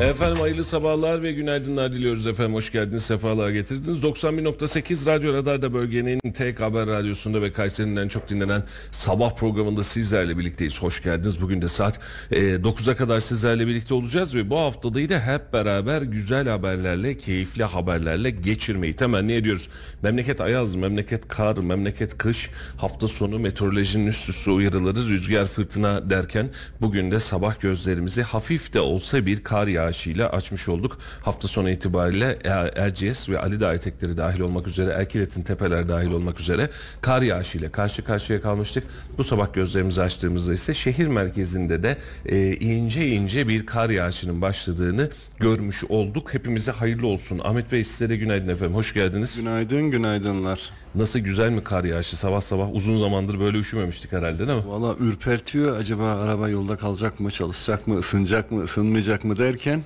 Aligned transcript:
Efendim 0.00 0.40
hayırlı 0.40 0.64
sabahlar 0.64 1.22
ve 1.22 1.32
günaydınlar 1.32 1.92
diliyoruz 1.92 2.26
efendim. 2.26 2.54
Hoş 2.54 2.72
geldiniz, 2.72 3.04
sefalar 3.04 3.50
getirdiniz. 3.50 4.02
91.8 4.02 5.06
Radyo 5.06 5.34
Radar'da 5.34 5.74
bölgenin 5.74 6.20
tek 6.32 6.60
haber 6.60 6.86
radyosunda 6.86 7.42
ve 7.42 7.52
Kayseri'nin 7.52 8.08
çok 8.08 8.28
dinlenen 8.28 8.62
sabah 8.90 9.36
programında 9.36 9.82
sizlerle 9.82 10.38
birlikteyiz. 10.38 10.82
Hoş 10.82 11.02
geldiniz. 11.02 11.42
Bugün 11.42 11.62
de 11.62 11.68
saat 11.68 12.00
e, 12.30 12.54
9'a 12.54 12.96
kadar 12.96 13.20
sizlerle 13.20 13.66
birlikte 13.66 13.94
olacağız 13.94 14.34
ve 14.34 14.50
bu 14.50 14.58
haftadayı 14.58 15.10
da 15.10 15.20
hep 15.20 15.52
beraber 15.52 16.02
güzel 16.02 16.48
haberlerle, 16.48 17.18
keyifli 17.18 17.64
haberlerle 17.64 18.30
geçirmeyi 18.30 18.96
temenni 18.96 19.32
ediyoruz. 19.32 19.68
Memleket 20.02 20.40
ayaz, 20.40 20.76
memleket 20.76 21.28
kar, 21.28 21.56
memleket 21.56 22.18
kış, 22.18 22.50
hafta 22.76 23.08
sonu 23.08 23.38
meteorolojinin 23.38 24.06
üst 24.06 24.28
üste 24.28 24.50
uyarıları, 24.50 25.08
rüzgar 25.08 25.46
fırtına 25.46 26.10
derken 26.10 26.50
bugün 26.80 27.10
de 27.10 27.20
sabah 27.20 27.60
gözlerimizi 27.60 28.22
hafif 28.22 28.74
de 28.74 28.80
olsa 28.80 29.26
bir 29.26 29.42
kar 29.42 29.66
yağışıyla 29.84 30.28
açmış 30.28 30.68
olduk. 30.68 30.98
Hafta 31.22 31.48
sonu 31.48 31.70
itibariyle 31.70 32.38
Er- 32.44 32.72
Erciyes 32.76 33.28
ve 33.28 33.38
Ali 33.38 33.60
Dağı 33.60 33.74
etekleri 33.74 34.16
dahil 34.16 34.40
olmak 34.40 34.68
üzere, 34.68 34.90
Erkilet'in 34.90 35.42
tepeler 35.42 35.88
dahil 35.88 36.10
olmak 36.10 36.40
üzere 36.40 36.70
kar 37.00 37.22
yağışıyla 37.22 37.72
karşı 37.72 38.04
karşıya 38.04 38.40
kalmıştık. 38.40 38.84
Bu 39.18 39.24
sabah 39.24 39.52
gözlerimizi 39.52 40.02
açtığımızda 40.02 40.52
ise 40.54 40.74
şehir 40.74 41.06
merkezinde 41.06 41.82
de 41.82 41.96
e, 42.26 42.56
ince 42.56 43.06
ince 43.08 43.48
bir 43.48 43.66
kar 43.66 43.90
yağışının 43.90 44.40
başladığını 44.42 45.10
görmüş 45.40 45.84
olduk. 45.84 46.34
Hepimize 46.34 46.72
hayırlı 46.72 47.06
olsun. 47.06 47.40
Ahmet 47.44 47.72
Bey 47.72 47.84
size 47.84 48.08
de 48.08 48.16
günaydın 48.16 48.48
efendim. 48.48 48.74
Hoş 48.74 48.94
geldiniz. 48.94 49.36
Günaydın, 49.36 49.90
günaydınlar. 49.90 50.70
Nasıl 50.94 51.18
güzel 51.18 51.50
mi 51.50 51.64
kar 51.64 51.84
yağışı 51.84 52.16
sabah 52.16 52.40
sabah? 52.40 52.74
Uzun 52.74 52.98
zamandır 52.98 53.40
böyle 53.40 53.58
üşümemiştik 53.58 54.12
herhalde 54.12 54.48
değil 54.48 54.58
mi? 54.58 54.68
Valla 54.68 54.94
ürpertiyor. 55.00 55.76
Acaba 55.76 56.14
araba 56.14 56.48
yolda 56.48 56.76
kalacak 56.76 57.20
mı, 57.20 57.30
çalışacak 57.30 57.86
mı, 57.86 57.98
ısınacak 57.98 58.50
mı, 58.50 58.62
ısınmayacak 58.62 59.24
mı 59.24 59.38
derken 59.38 59.82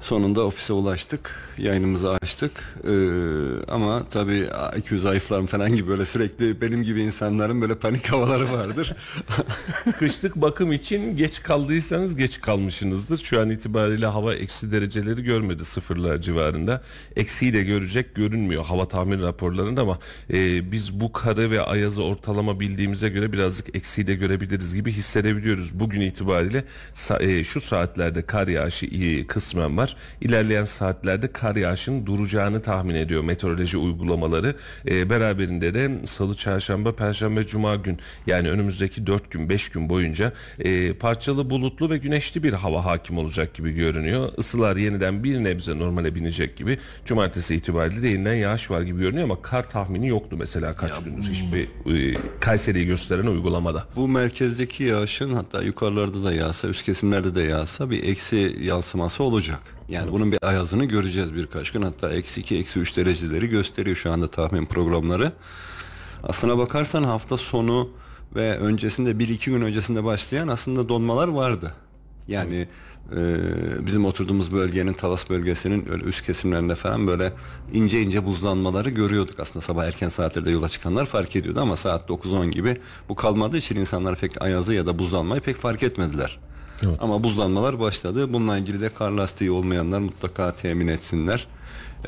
sonunda 0.00 0.44
ofise 0.46 0.72
ulaştık. 0.72 1.34
Yayınımızı 1.58 2.12
açtık. 2.12 2.52
Ee, 2.84 2.90
ama 3.68 4.08
tabii 4.10 4.48
IQ 4.78 5.00
zayıflarım 5.00 5.46
falan 5.46 5.74
gibi 5.74 5.88
böyle 5.88 6.06
sürekli 6.06 6.60
benim 6.60 6.82
gibi 6.82 7.02
insanların 7.02 7.60
böyle 7.60 7.74
panik 7.74 8.12
havaları 8.12 8.52
vardır. 8.52 8.96
Kışlık 9.98 10.36
bakım 10.36 10.72
için 10.72 11.16
geç 11.16 11.42
kaldıysanız 11.42 12.16
geç 12.16 12.40
kalmışsınızdır. 12.40 13.16
Şu 13.16 13.40
an 13.40 13.50
itibariyle 13.50 14.06
hava 14.06 14.34
eksi 14.34 14.72
dereceleri 14.72 15.22
görmedi 15.22 15.64
sıfırlar 15.64 16.18
civarında. 16.18 16.82
Eksiyi 17.16 17.52
de 17.52 17.62
görecek 17.62 18.14
görünmüyor 18.14 18.64
hava 18.64 18.88
tahmin 18.88 19.22
raporlarında 19.22 19.82
ama 19.82 19.98
e, 20.32 20.72
biz 20.72 21.00
bu 21.00 21.12
karı 21.12 21.50
ve 21.50 21.60
ayazı 21.60 22.02
ortalama 22.02 22.60
bildiğimize 22.60 23.08
göre 23.08 23.32
birazcık 23.32 23.76
eksiyi 23.76 24.06
de 24.06 24.14
görebiliriz 24.14 24.74
gibi 24.74 24.92
hissedebiliyoruz. 24.92 25.80
Bugün 25.80 26.00
itibariyle 26.00 26.64
e, 27.20 27.44
şu 27.44 27.60
saatlerde 27.60 28.22
kar 28.22 28.48
yağışı 28.48 28.86
iyi 28.86 29.26
kısmen 29.26 29.76
var. 29.76 29.85
İlerleyen 30.20 30.64
saatlerde 30.64 31.32
kar 31.32 31.56
yağışının 31.56 32.06
duracağını 32.06 32.62
tahmin 32.62 32.94
ediyor 32.94 33.24
meteoroloji 33.24 33.78
uygulamaları. 33.78 34.54
E, 34.88 35.10
beraberinde 35.10 35.74
de 35.74 35.90
salı, 36.06 36.34
çarşamba, 36.34 36.96
perşembe, 36.96 37.46
cuma 37.46 37.76
gün 37.76 37.98
yani 38.26 38.50
önümüzdeki 38.50 39.06
4 39.06 39.30
gün 39.30 39.48
5 39.48 39.68
gün 39.68 39.88
boyunca 39.88 40.32
e, 40.58 40.92
parçalı 40.92 41.50
bulutlu 41.50 41.90
ve 41.90 41.98
güneşli 41.98 42.42
bir 42.42 42.52
hava 42.52 42.84
hakim 42.84 43.18
olacak 43.18 43.54
gibi 43.54 43.72
görünüyor. 43.72 44.32
Isılar 44.38 44.76
yeniden 44.76 45.24
bir 45.24 45.44
nebze 45.44 45.78
normale 45.78 46.14
binecek 46.14 46.56
gibi. 46.56 46.78
Cumartesi 47.04 47.54
itibariyle 47.54 48.02
de 48.02 48.08
yeniden 48.08 48.34
yağış 48.34 48.70
var 48.70 48.82
gibi 48.82 49.00
görünüyor 49.00 49.24
ama 49.24 49.42
kar 49.42 49.70
tahmini 49.70 50.08
yoktu 50.08 50.36
mesela 50.38 50.76
kaç 50.76 50.92
gündür 51.04 51.22
hiçbir 51.22 51.68
e, 52.12 52.18
Kayseri'yi 52.40 52.86
gösteren 52.86 53.26
uygulamada. 53.26 53.84
Bu 53.96 54.08
merkezdeki 54.08 54.84
yağışın 54.84 55.34
hatta 55.34 55.62
yukarılarda 55.62 56.24
da 56.24 56.32
yağsa, 56.32 56.68
üst 56.68 56.82
kesimlerde 56.82 57.34
de 57.34 57.42
yağsa 57.42 57.90
bir 57.90 58.02
eksi 58.02 58.56
yansıması 58.60 59.22
olacak. 59.22 59.75
Yani 59.88 60.12
bunun 60.12 60.32
bir 60.32 60.38
ayazını 60.42 60.84
göreceğiz 60.84 61.34
birkaç 61.34 61.70
gün. 61.70 61.82
Hatta 61.82 62.12
eksi 62.12 62.40
2, 62.40 62.56
eksi 62.56 62.78
3 62.80 62.96
dereceleri 62.96 63.48
gösteriyor 63.48 63.96
şu 63.96 64.12
anda 64.12 64.26
tahmin 64.26 64.66
programları. 64.66 65.32
Aslına 66.22 66.58
bakarsan 66.58 67.02
hafta 67.02 67.36
sonu 67.36 67.90
ve 68.34 68.58
öncesinde 68.58 69.10
1-2 69.10 69.50
gün 69.50 69.60
öncesinde 69.60 70.04
başlayan 70.04 70.48
aslında 70.48 70.88
donmalar 70.88 71.28
vardı. 71.28 71.74
Yani 72.28 72.68
e, 73.16 73.36
bizim 73.86 74.04
oturduğumuz 74.04 74.52
bölgenin 74.52 74.92
Talas 74.92 75.30
bölgesinin 75.30 75.88
öyle 75.90 76.04
üst 76.04 76.26
kesimlerinde 76.26 76.74
falan 76.74 77.06
böyle 77.06 77.32
ince 77.72 78.02
ince 78.02 78.26
buzlanmaları 78.26 78.90
görüyorduk 78.90 79.40
aslında 79.40 79.60
sabah 79.60 79.84
erken 79.84 80.08
saatlerde 80.08 80.50
yola 80.50 80.68
çıkanlar 80.68 81.06
fark 81.06 81.36
ediyordu 81.36 81.60
ama 81.60 81.76
saat 81.76 82.10
9-10 82.10 82.50
gibi 82.50 82.76
bu 83.08 83.14
kalmadığı 83.14 83.56
için 83.56 83.76
insanlar 83.76 84.16
pek 84.16 84.42
ayazı 84.42 84.74
ya 84.74 84.86
da 84.86 84.98
buzlanmayı 84.98 85.40
pek 85.40 85.56
fark 85.56 85.82
etmediler. 85.82 86.38
Ama 87.00 87.24
buzlanmalar 87.24 87.80
başladı. 87.80 88.32
Bununla 88.32 88.58
ilgili 88.58 88.80
de 88.80 88.88
kar 88.88 89.10
lastiği 89.10 89.50
olmayanlar 89.50 89.98
mutlaka 90.00 90.56
temin 90.56 90.88
etsinler. 90.88 91.46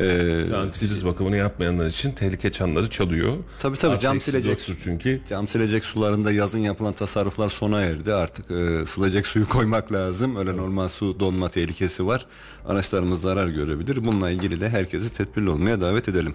Ee, 0.01 0.55
Antifriz 0.57 1.05
bakımını 1.05 1.37
yapmayanlar 1.37 1.87
için 1.87 2.13
tehlike 2.13 2.53
çanları 2.53 2.91
çalıyor. 2.91 3.37
Tabii 3.59 3.77
tabii, 3.77 4.01
cam 4.01 4.21
silecek 4.21 4.59
dörttür 4.59 4.81
çünkü. 4.85 5.21
Cam 5.29 5.49
silecek 5.49 5.85
sularında 5.85 6.33
yazın 6.33 6.59
yapılan 6.59 6.93
tasarruflar 6.93 7.49
sona 7.49 7.81
erdi. 7.81 8.13
Artık 8.13 8.51
e, 8.51 8.87
silecek 8.87 9.27
suyu 9.27 9.49
koymak 9.49 9.93
lazım. 9.93 10.37
Öyle 10.37 10.57
normal 10.57 10.89
su 10.89 11.21
donma 11.21 11.49
tehlikesi 11.49 12.07
var. 12.07 12.27
Araçlarımız 12.69 13.21
zarar 13.21 13.49
görebilir. 13.49 14.05
Bununla 14.05 14.31
ilgili 14.31 14.61
de 14.61 14.69
herkesi 14.69 15.13
tedbirli 15.13 15.51
olmaya 15.51 15.81
davet 15.81 16.09
edelim. 16.09 16.35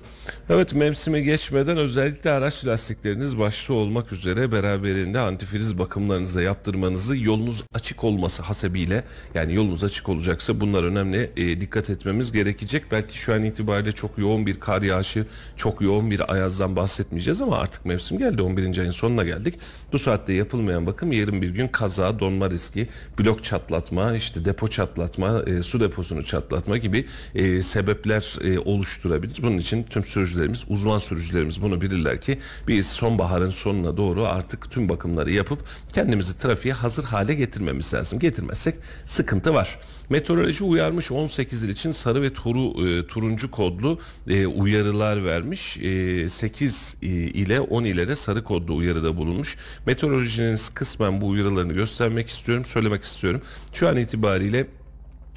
Evet 0.49 0.73
mevsimi 0.73 1.23
geçmeden 1.23 1.77
özellikle 1.77 2.31
araç 2.31 2.65
lastikleriniz 2.65 3.39
başta 3.39 3.73
olmak 3.73 4.13
üzere 4.13 4.51
beraberinde 4.51 5.19
antifriz 5.19 5.79
bakımlarınızı 5.79 6.35
da 6.35 6.41
yaptırmanızı 6.41 7.17
yolunuz 7.17 7.63
açık 7.73 8.03
olması 8.03 8.43
hasebiyle 8.43 9.03
yani 9.35 9.53
yolunuz 9.53 9.83
açık 9.83 10.09
olacaksa 10.09 10.59
bunlar 10.59 10.83
önemli 10.83 11.31
e, 11.37 11.61
dikkat 11.61 11.89
etmemiz 11.89 12.31
gerekecek. 12.31 12.83
Belki 12.91 13.17
şu 13.17 13.33
an 13.33 13.43
itibariyle 13.43 13.91
çok 13.91 14.17
yoğun 14.17 14.45
bir 14.45 14.59
kar 14.59 14.81
yağışı, 14.81 15.25
çok 15.55 15.81
yoğun 15.81 16.11
bir 16.11 16.33
ayazdan 16.33 16.75
bahsetmeyeceğiz 16.75 17.41
ama 17.41 17.57
artık 17.57 17.85
mevsim 17.85 18.17
geldi 18.17 18.41
11. 18.41 18.77
ayın 18.77 18.91
sonuna 18.91 19.23
geldik. 19.23 19.59
Bu 19.91 19.99
saatte 19.99 20.33
yapılmayan 20.33 20.85
bakım 20.85 21.11
yarın 21.11 21.41
bir 21.41 21.49
gün 21.49 21.67
kaza, 21.67 22.19
donma 22.19 22.49
riski, 22.49 22.87
blok 23.19 23.43
çatlatma, 23.43 24.15
işte 24.15 24.45
depo 24.45 24.67
çatlatma, 24.67 25.43
e, 25.47 25.61
su 25.61 25.79
deposunu 25.79 26.22
çatlatma 26.23 26.77
gibi 26.77 27.05
e, 27.35 27.61
sebepler 27.61 28.35
e, 28.41 28.59
oluşturabilir. 28.59 29.37
Bunun 29.41 29.57
için 29.57 29.83
tüm 29.83 30.05
sürücülerimiz, 30.05 30.65
uzman 30.67 30.97
sürücülerimiz 30.97 31.61
bunu 31.61 31.81
bilirler 31.81 32.21
ki 32.21 32.39
biz 32.67 32.87
sonbaharın 32.87 33.49
sonuna 33.49 33.97
doğru 33.97 34.25
artık 34.25 34.71
tüm 34.71 34.89
bakımları 34.89 35.31
yapıp 35.31 35.59
kendimizi 35.93 36.37
trafiğe 36.37 36.73
hazır 36.73 37.03
hale 37.03 37.33
getirmemiz 37.33 37.93
lazım. 37.93 38.19
Getirmezsek 38.19 38.75
sıkıntı 39.05 39.53
var. 39.53 39.79
Meteoroloji 40.09 40.63
uyarmış 40.63 41.11
18 41.11 41.63
il 41.63 41.69
için 41.69 41.91
sarı 41.91 42.21
ve 42.21 42.29
turu, 42.29 42.87
e, 42.87 43.07
turuncu 43.07 43.51
kodlu 43.51 43.99
e, 44.27 44.47
uyarılar 44.47 45.25
vermiş. 45.25 45.77
E, 45.77 46.29
8 46.29 46.97
e, 47.01 47.07
ile 47.07 47.59
10 47.61 47.83
ilere 47.83 48.15
sarı 48.15 48.43
kodlu 48.43 48.75
uyarıda 48.75 49.17
bulunmuş. 49.17 49.57
Meteorolojinin 49.85 50.59
kısmen 50.73 51.21
bu 51.21 51.27
uyarılarını 51.27 51.73
göstermek 51.73 52.29
istiyorum, 52.29 52.65
söylemek 52.65 53.03
istiyorum. 53.03 53.41
Şu 53.73 53.87
an 53.87 53.97
itibariyle 53.97 54.67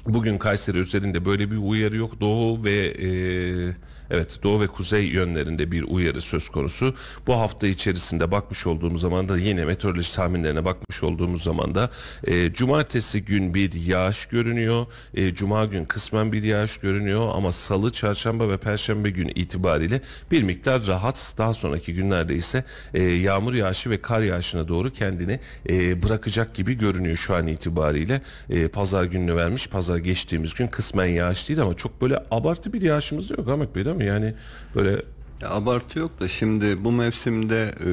Bugün 0.07 0.37
Kayseri 0.37 0.77
üzerinde 0.77 1.25
böyle 1.25 1.51
bir 1.51 1.57
uyarı 1.57 1.95
yok. 1.97 2.21
Doğu 2.21 2.63
ve 2.63 2.87
e, 2.87 3.09
evet 4.11 4.39
Doğu 4.43 4.61
ve 4.61 4.67
Kuzey 4.67 5.05
yönlerinde 5.05 5.71
bir 5.71 5.83
uyarı 5.83 6.21
söz 6.21 6.49
konusu. 6.49 6.95
Bu 7.27 7.39
hafta 7.39 7.67
içerisinde 7.67 8.31
bakmış 8.31 8.67
olduğumuz 8.67 9.01
zaman 9.01 9.29
da 9.29 9.37
yine 9.37 9.65
meteoroloji 9.65 10.15
tahminlerine 10.15 10.65
bakmış 10.65 11.03
olduğumuz 11.03 11.43
zaman 11.43 11.75
da 11.75 11.89
e, 12.27 12.53
cumartesi 12.53 13.25
gün 13.25 13.53
bir 13.53 13.73
yağış 13.73 14.25
görünüyor. 14.25 14.85
E, 15.13 15.33
Cuma 15.35 15.65
gün 15.65 15.85
kısmen 15.85 16.31
bir 16.31 16.43
yağış 16.43 16.77
görünüyor 16.77 17.29
ama 17.35 17.51
salı, 17.51 17.91
çarşamba 17.91 18.49
ve 18.49 18.57
perşembe 18.57 19.09
gün 19.09 19.31
itibariyle 19.35 20.01
bir 20.31 20.43
miktar 20.43 20.87
rahat. 20.87 21.33
Daha 21.37 21.53
sonraki 21.53 21.93
günlerde 21.93 22.35
ise 22.35 22.63
e, 22.93 23.03
yağmur 23.03 23.53
yağışı 23.53 23.89
ve 23.89 24.01
kar 24.01 24.21
yağışına 24.21 24.67
doğru 24.67 24.93
kendini 24.93 25.39
e, 25.69 26.03
bırakacak 26.03 26.55
gibi 26.55 26.73
görünüyor 26.73 27.15
şu 27.15 27.35
an 27.35 27.47
itibariyle. 27.47 28.21
E, 28.49 28.67
pazar 28.67 29.03
gününü 29.03 29.35
vermiş. 29.35 29.67
Pazar 29.67 29.97
geçtiğimiz 29.97 30.53
gün 30.53 30.67
kısmen 30.67 31.05
yağış 31.05 31.49
değil 31.49 31.61
ama 31.61 31.73
çok 31.73 32.01
böyle 32.01 32.23
abartı 32.31 32.73
bir 32.73 32.81
yağışımız 32.81 33.29
yok 33.29 33.47
Ahmet 33.47 33.75
Bey 33.75 33.85
değil 33.85 33.95
mi? 33.95 33.96
Yani 33.99 34.33
böyle 34.75 35.01
Ya 35.41 35.49
abartı 35.49 35.99
yok 35.99 36.19
da 36.19 36.27
şimdi 36.27 36.83
bu 36.83 36.91
mevsimde 36.91 37.75
e, 37.85 37.89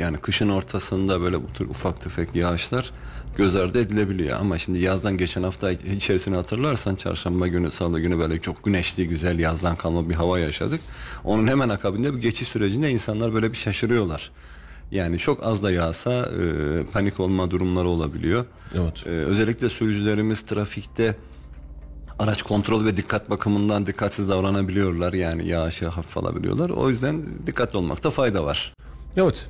yani 0.00 0.16
kışın 0.16 0.48
ortasında 0.48 1.20
böyle 1.20 1.42
bu 1.42 1.52
tür 1.54 1.68
ufak 1.68 2.00
tefek 2.00 2.34
yağışlar 2.34 2.92
göz 3.36 3.56
ardı 3.56 3.80
edilebiliyor 3.80 4.40
ama 4.40 4.58
şimdi 4.58 4.78
yazdan 4.78 5.18
geçen 5.18 5.42
hafta 5.42 5.70
içerisine 5.70 6.36
hatırlarsan 6.36 6.94
çarşamba 6.94 7.48
günü 7.48 7.70
salı 7.70 8.00
günü 8.00 8.18
böyle 8.18 8.40
çok 8.40 8.64
güneşli 8.64 9.08
güzel 9.08 9.38
yazdan 9.38 9.76
kalma 9.76 10.08
bir 10.08 10.14
hava 10.14 10.38
yaşadık. 10.38 10.80
Onun 11.24 11.46
hemen 11.46 11.68
akabinde 11.68 12.14
bir 12.14 12.20
geçiş 12.20 12.48
sürecinde 12.48 12.90
insanlar 12.90 13.34
böyle 13.34 13.52
bir 13.52 13.56
şaşırıyorlar. 13.56 14.30
Yani 14.90 15.18
çok 15.18 15.46
az 15.46 15.62
da 15.62 15.70
yağsa 15.70 16.12
e, 16.12 16.84
panik 16.92 17.20
olma 17.20 17.50
durumları 17.50 17.88
olabiliyor. 17.88 18.44
Evet. 18.74 19.06
E, 19.06 19.10
özellikle 19.10 19.68
sürücülerimiz 19.68 20.40
trafikte 20.40 21.16
araç 22.18 22.42
kontrol 22.42 22.84
ve 22.84 22.96
dikkat 22.96 23.30
bakımından 23.30 23.86
dikkatsiz 23.86 24.28
davranabiliyorlar. 24.28 25.12
Yani 25.12 25.48
yağışı 25.48 25.88
hafif 25.88 26.16
alabiliyorlar. 26.16 26.70
O 26.70 26.90
yüzden 26.90 27.24
dikkatli 27.46 27.76
olmakta 27.76 28.10
fayda 28.10 28.44
var. 28.44 28.74
Evet. 29.16 29.48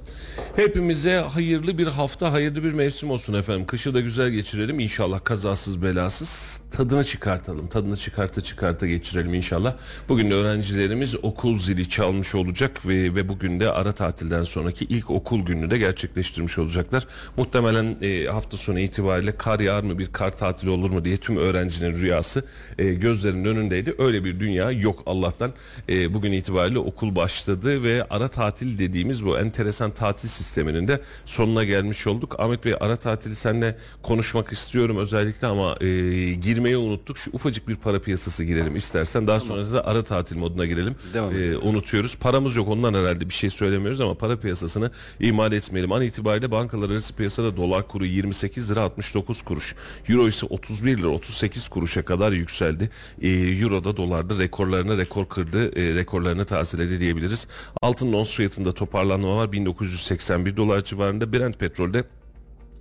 Hepimize 0.56 1.16
hayırlı 1.16 1.78
bir 1.78 1.86
hafta, 1.86 2.32
hayırlı 2.32 2.64
bir 2.64 2.72
mevsim 2.72 3.10
olsun 3.10 3.34
efendim. 3.34 3.66
Kışı 3.66 3.94
da 3.94 4.00
güzel 4.00 4.30
geçirelim 4.30 4.80
inşallah 4.80 5.24
kazasız 5.24 5.82
belasız. 5.82 6.60
Tadını 6.70 7.04
çıkartalım. 7.04 7.68
Tadını 7.68 7.96
çıkarta 7.96 8.40
çıkarta 8.40 8.86
geçirelim 8.86 9.34
inşallah. 9.34 9.74
Bugün 10.08 10.30
öğrencilerimiz 10.30 11.24
okul 11.24 11.58
zili 11.58 11.88
çalmış 11.88 12.34
olacak 12.34 12.86
ve 12.86 13.14
ve 13.14 13.28
bugün 13.28 13.60
de 13.60 13.70
ara 13.70 13.92
tatilden 13.92 14.42
sonraki 14.42 14.84
ilk 14.84 15.10
okul 15.10 15.46
gününü 15.46 15.70
de 15.70 15.78
gerçekleştirmiş 15.78 16.58
olacaklar. 16.58 17.06
Muhtemelen 17.36 17.96
e, 18.02 18.26
hafta 18.26 18.56
sonu 18.56 18.78
itibariyle 18.78 19.36
kar 19.36 19.60
yağar 19.60 19.82
mı, 19.82 19.98
bir 19.98 20.06
kar 20.06 20.36
tatili 20.36 20.70
olur 20.70 20.90
mu 20.90 21.04
diye 21.04 21.16
tüm 21.16 21.36
öğrencinin 21.36 21.94
rüyası 21.94 22.44
e, 22.78 22.94
gözlerinin 22.94 23.44
önündeydi. 23.44 23.94
Öyle 23.98 24.24
bir 24.24 24.40
dünya 24.40 24.70
yok 24.70 25.02
Allah'tan. 25.06 25.52
E, 25.88 26.14
bugün 26.14 26.32
itibariyle 26.32 26.78
okul 26.78 27.16
başladı 27.16 27.82
ve 27.82 28.06
ara 28.10 28.28
tatil 28.28 28.78
dediğimiz 28.78 29.24
bu 29.24 29.38
enteresan 29.54 29.90
tatil 29.90 30.28
sisteminin 30.28 30.88
de 30.88 31.00
sonuna 31.24 31.64
gelmiş 31.64 32.06
olduk. 32.06 32.40
Ahmet 32.40 32.64
Bey 32.64 32.74
ara 32.80 32.96
tatili 32.96 33.34
seninle 33.34 33.78
konuşmak 34.02 34.52
istiyorum 34.52 34.96
özellikle 34.96 35.46
ama 35.46 35.76
e, 35.80 35.86
girmeyi 36.34 36.76
unuttuk. 36.76 37.18
Şu 37.18 37.30
ufacık 37.32 37.68
bir 37.68 37.76
para 37.76 38.00
piyasası 38.00 38.44
girelim 38.44 38.76
istersen. 38.76 39.26
Daha 39.26 39.40
sonra 39.40 39.72
da 39.72 39.86
ara 39.86 40.02
tatil 40.04 40.36
moduna 40.36 40.66
girelim. 40.66 40.94
Devam 41.14 41.32
E, 41.32 41.36
edelim. 41.36 41.58
unutuyoruz. 41.62 42.16
Paramız 42.16 42.56
yok 42.56 42.68
ondan 42.68 42.94
herhalde 42.94 43.28
bir 43.28 43.34
şey 43.34 43.50
söylemiyoruz 43.50 44.00
ama 44.00 44.14
para 44.14 44.36
piyasasını 44.40 44.90
ihmal 45.20 45.52
etmeyelim. 45.52 45.92
An 45.92 46.02
itibariyle 46.02 46.50
bankalar 46.50 46.90
arası 46.90 47.14
piyasada 47.16 47.56
dolar 47.56 47.88
kuru 47.88 48.04
28 48.06 48.70
lira 48.70 48.80
69 48.82 49.42
kuruş. 49.42 49.74
Euro 50.08 50.28
ise 50.28 50.46
31 50.50 50.98
lira 50.98 51.08
38 51.08 51.68
kuruşa 51.68 52.04
kadar 52.04 52.32
yükseldi. 52.32 52.90
E, 53.22 53.28
Euro 53.30 53.84
da 53.84 53.96
dolarda 53.96 54.38
rekorlarına 54.38 54.96
rekor 54.98 55.28
kırdı. 55.28 55.78
E, 55.80 55.94
rekorlarını 55.94 56.44
tazeledi 56.44 57.00
diyebiliriz. 57.00 57.46
Altın 57.82 58.12
ons 58.12 58.34
fiyatında 58.34 58.72
toparlanma 58.72 59.36
var. 59.36 59.43
1981 59.52 60.56
dolar 60.56 60.84
civarında. 60.84 61.32
Brent 61.32 61.58
petrolde 61.58 62.04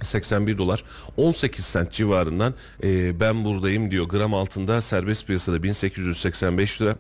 81 0.02 0.58
dolar 0.58 0.84
18 1.18 1.66
sent 1.66 1.92
civarından 1.92 2.54
e, 2.84 3.20
ben 3.20 3.46
buradayım 3.46 3.92
diyor. 3.92 4.06
Gram 4.06 4.34
altında 4.34 4.82
serbest 4.82 5.28
piyasada 5.28 5.64
1885 5.64 6.82
lira. 6.82 6.96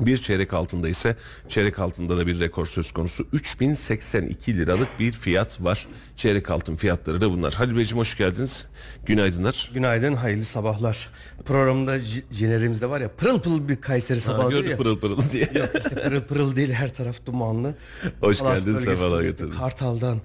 Bir 0.00 0.16
çeyrek 0.16 0.54
altında 0.54 0.88
ise 0.88 1.16
çeyrek 1.48 1.78
altında 1.78 2.18
da 2.18 2.26
bir 2.26 2.40
rekor 2.40 2.66
söz 2.66 2.92
konusu. 2.92 3.26
3082 3.32 4.58
liralık 4.58 4.88
bir 5.00 5.12
fiyat 5.12 5.64
var. 5.64 5.88
Çeyrek 6.16 6.50
altın 6.50 6.76
fiyatları 6.76 7.20
da 7.20 7.30
bunlar. 7.30 7.54
Halil 7.54 7.76
Beyciğim 7.76 7.98
hoş 7.98 8.16
geldiniz. 8.16 8.66
Günaydınlar. 9.06 9.70
Günaydın, 9.74 10.14
hayırlı 10.14 10.44
sabahlar. 10.44 11.10
Programda 11.44 11.98
jenerimizde 12.30 12.90
var 12.90 13.00
ya 13.00 13.08
pırıl 13.08 13.40
pırıl 13.40 13.68
bir 13.68 13.76
Kayseri 13.80 14.20
sabahı 14.20 14.50
diyor 14.50 14.64
ya. 14.64 14.76
pırıl 14.76 14.98
pırıl 15.00 15.18
diye. 15.32 15.50
Yok 15.54 15.68
işte 15.78 15.94
pırıl 16.02 16.20
pırıl 16.20 16.56
değil 16.56 16.72
her 16.72 16.94
taraf 16.94 17.26
dumanlı. 17.26 17.74
Hoş 18.20 18.38
Talas 18.38 18.58
geldin, 18.64 18.74
özellikle 18.74 19.28
getirdin. 19.28 19.50
Kartal'dan 19.58 20.18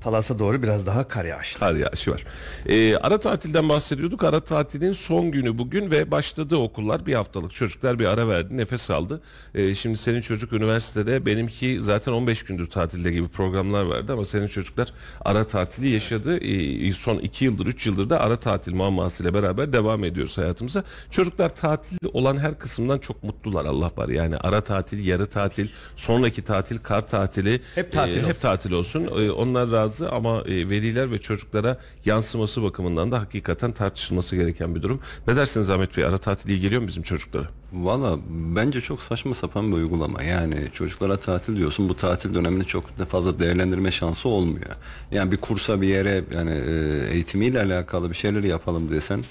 Talas'a 0.00 0.38
doğru 0.38 0.62
biraz 0.62 0.86
daha 0.86 1.08
kar 1.08 1.24
yağışlı. 1.24 1.60
Kar 1.60 1.74
yağışı 1.74 2.10
var. 2.10 2.24
Ee, 2.66 2.96
ara 2.96 3.20
tatilden 3.20 3.68
bahsediyorduk. 3.68 4.24
Ara 4.24 4.40
tatilin 4.40 4.92
son 4.92 5.30
günü 5.30 5.58
bugün 5.58 5.90
ve 5.90 6.10
başladı 6.10 6.56
okullar. 6.56 7.06
Bir 7.06 7.14
haftalık 7.14 7.54
çocuklar 7.54 7.98
bir 7.98 8.06
ara 8.06 8.28
verdi, 8.28 8.56
nefes 8.56 8.90
aldı. 8.90 9.20
Ee, 9.54 9.74
şimdi 9.74 9.96
senin 9.98 10.20
çocuk 10.20 10.52
üniversitede, 10.52 11.26
benimki 11.26 11.78
zaten 11.82 12.12
15 12.12 12.42
gündür 12.42 12.66
tatilde 12.70 13.10
gibi 13.10 13.28
programlar 13.28 13.82
vardı 13.82 14.12
ama 14.12 14.24
senin 14.24 14.46
çocuklar 14.46 14.92
ara 15.20 15.46
tatili 15.46 15.88
yaşadı. 15.88 16.38
Ee, 16.38 16.92
son 16.92 17.18
2 17.18 17.44
yıldır, 17.44 17.66
3 17.66 17.86
yıldır 17.86 18.10
da 18.10 18.20
ara 18.20 18.36
tatil 18.36 18.74
muammasıyla 18.74 19.34
beraber 19.34 19.72
devam 19.72 20.04
ediyoruz 20.04 20.38
hayatımıza. 20.38 20.84
Çocuklar 21.10 21.56
tatil 21.56 21.96
olan 22.12 22.36
her 22.36 22.58
kısımdan 22.58 22.98
çok 22.98 23.22
mutlular 23.22 23.64
Allah 23.64 23.90
var. 23.96 24.08
Yani 24.08 24.36
ara 24.36 24.60
tatil, 24.60 25.06
yarı 25.06 25.26
tatil, 25.26 25.68
sonraki 25.96 26.42
tatil, 26.42 26.78
kar 26.78 27.08
tatili. 27.08 27.60
Hep 27.74 27.92
tatil 27.92 28.14
e, 28.14 28.18
olsun. 28.18 28.28
hep 28.28 28.40
tatil 28.40 28.72
olsun. 28.72 29.04
Ee, 29.06 29.30
onlar 29.30 29.70
razı 29.70 30.10
ama 30.10 30.40
e, 30.40 30.70
veliler 30.70 31.10
ve 31.10 31.20
çocuklara 31.20 31.78
yansıması 32.04 32.62
bakımından 32.62 33.12
da 33.12 33.20
hakikaten 33.20 33.72
tartışılması 33.72 34.36
gereken 34.36 34.74
bir 34.74 34.82
durum. 34.82 35.00
Ne 35.26 35.36
dersiniz 35.36 35.70
Ahmet 35.70 35.96
Bey? 35.96 36.04
Ara 36.04 36.18
tatil 36.18 36.50
iyi 36.50 36.60
geliyor 36.60 36.82
mu 36.82 36.88
bizim 36.88 37.02
çocuklara? 37.02 37.48
Valla 37.72 38.18
bence 38.28 38.80
çok 38.80 39.02
saçma 39.02 39.34
sapan 39.34 39.72
bir 39.72 39.76
uygulama. 39.76 40.22
Yani 40.22 40.54
çocuklara 40.72 41.16
tatil 41.16 41.56
diyorsun. 41.56 41.88
Bu 41.88 41.96
tatil 41.96 42.34
dönemini 42.34 42.64
çok 42.64 42.98
da 42.98 43.06
fazla 43.06 43.40
değerlendirme 43.40 43.90
şansı 43.90 44.28
olmuyor. 44.28 44.70
Yani 45.10 45.32
bir 45.32 45.36
kursa 45.36 45.80
bir 45.80 45.88
yere 45.88 46.24
yani 46.34 46.50
e, 46.50 47.06
eğitimiyle 47.12 47.62
alakalı 47.62 48.10
bir 48.10 48.14
şeyler 48.14 48.42
yapalım 48.42 48.90
desen 48.90 49.24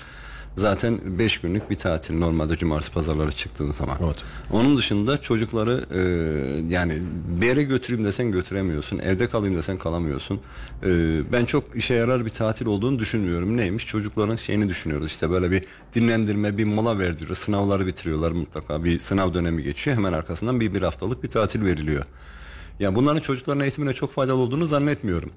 zaten 0.58 1.00
5 1.20 1.38
günlük 1.38 1.70
bir 1.70 1.76
tatil 1.76 2.18
normalde 2.18 2.58
cumartesi 2.58 2.92
pazarları 2.92 3.32
çıktığın 3.32 3.72
zaman. 3.72 3.98
Evet. 4.06 4.16
Onun 4.52 4.78
dışında 4.78 5.22
çocukları 5.22 5.86
e, 5.94 6.02
yani 6.74 6.94
bir 7.42 7.46
yere 7.46 7.64
götüreyim 7.64 8.06
desen 8.06 8.32
götüremiyorsun. 8.32 9.00
Evde 9.00 9.28
kalayım 9.28 9.56
desen 9.56 9.78
kalamıyorsun. 9.78 10.42
E, 10.84 11.22
ben 11.32 11.46
çok 11.46 11.76
işe 11.76 11.94
yarar 11.94 12.26
bir 12.26 12.30
tatil 12.30 12.66
olduğunu 12.66 13.00
düşünmüyorum. 13.00 13.58
Neymiş? 13.58 13.88
Çocukların 13.88 14.36
şeyini 14.36 14.70
düşünüyoruz. 14.70 15.08
İşte 15.08 15.30
böyle 15.30 15.52
bir 15.52 15.64
dinlendirme, 15.96 16.58
bir 16.58 16.66
mola 16.66 17.00
verdiriyor. 17.00 17.36
Sınavları 17.36 17.88
bitiriyorlar 17.88 18.32
mutlaka. 18.32 18.84
Bir 18.84 19.00
sınav 19.00 19.34
dönemi 19.34 19.64
geçiyor. 19.64 19.98
Hemen 19.98 20.14
arkasından 20.14 20.60
bir 20.60 20.74
bir 20.74 20.82
haftalık 20.82 21.24
bir 21.24 21.30
tatil 21.30 21.66
veriliyor. 21.66 22.04
Yani 22.80 22.96
bunların 22.96 23.22
çocukların 23.22 23.62
eğitimine 23.62 23.94
çok 23.94 24.14
faydalı 24.14 24.38
olduğunu 24.38 24.68
zannetmiyorum. 24.68 25.32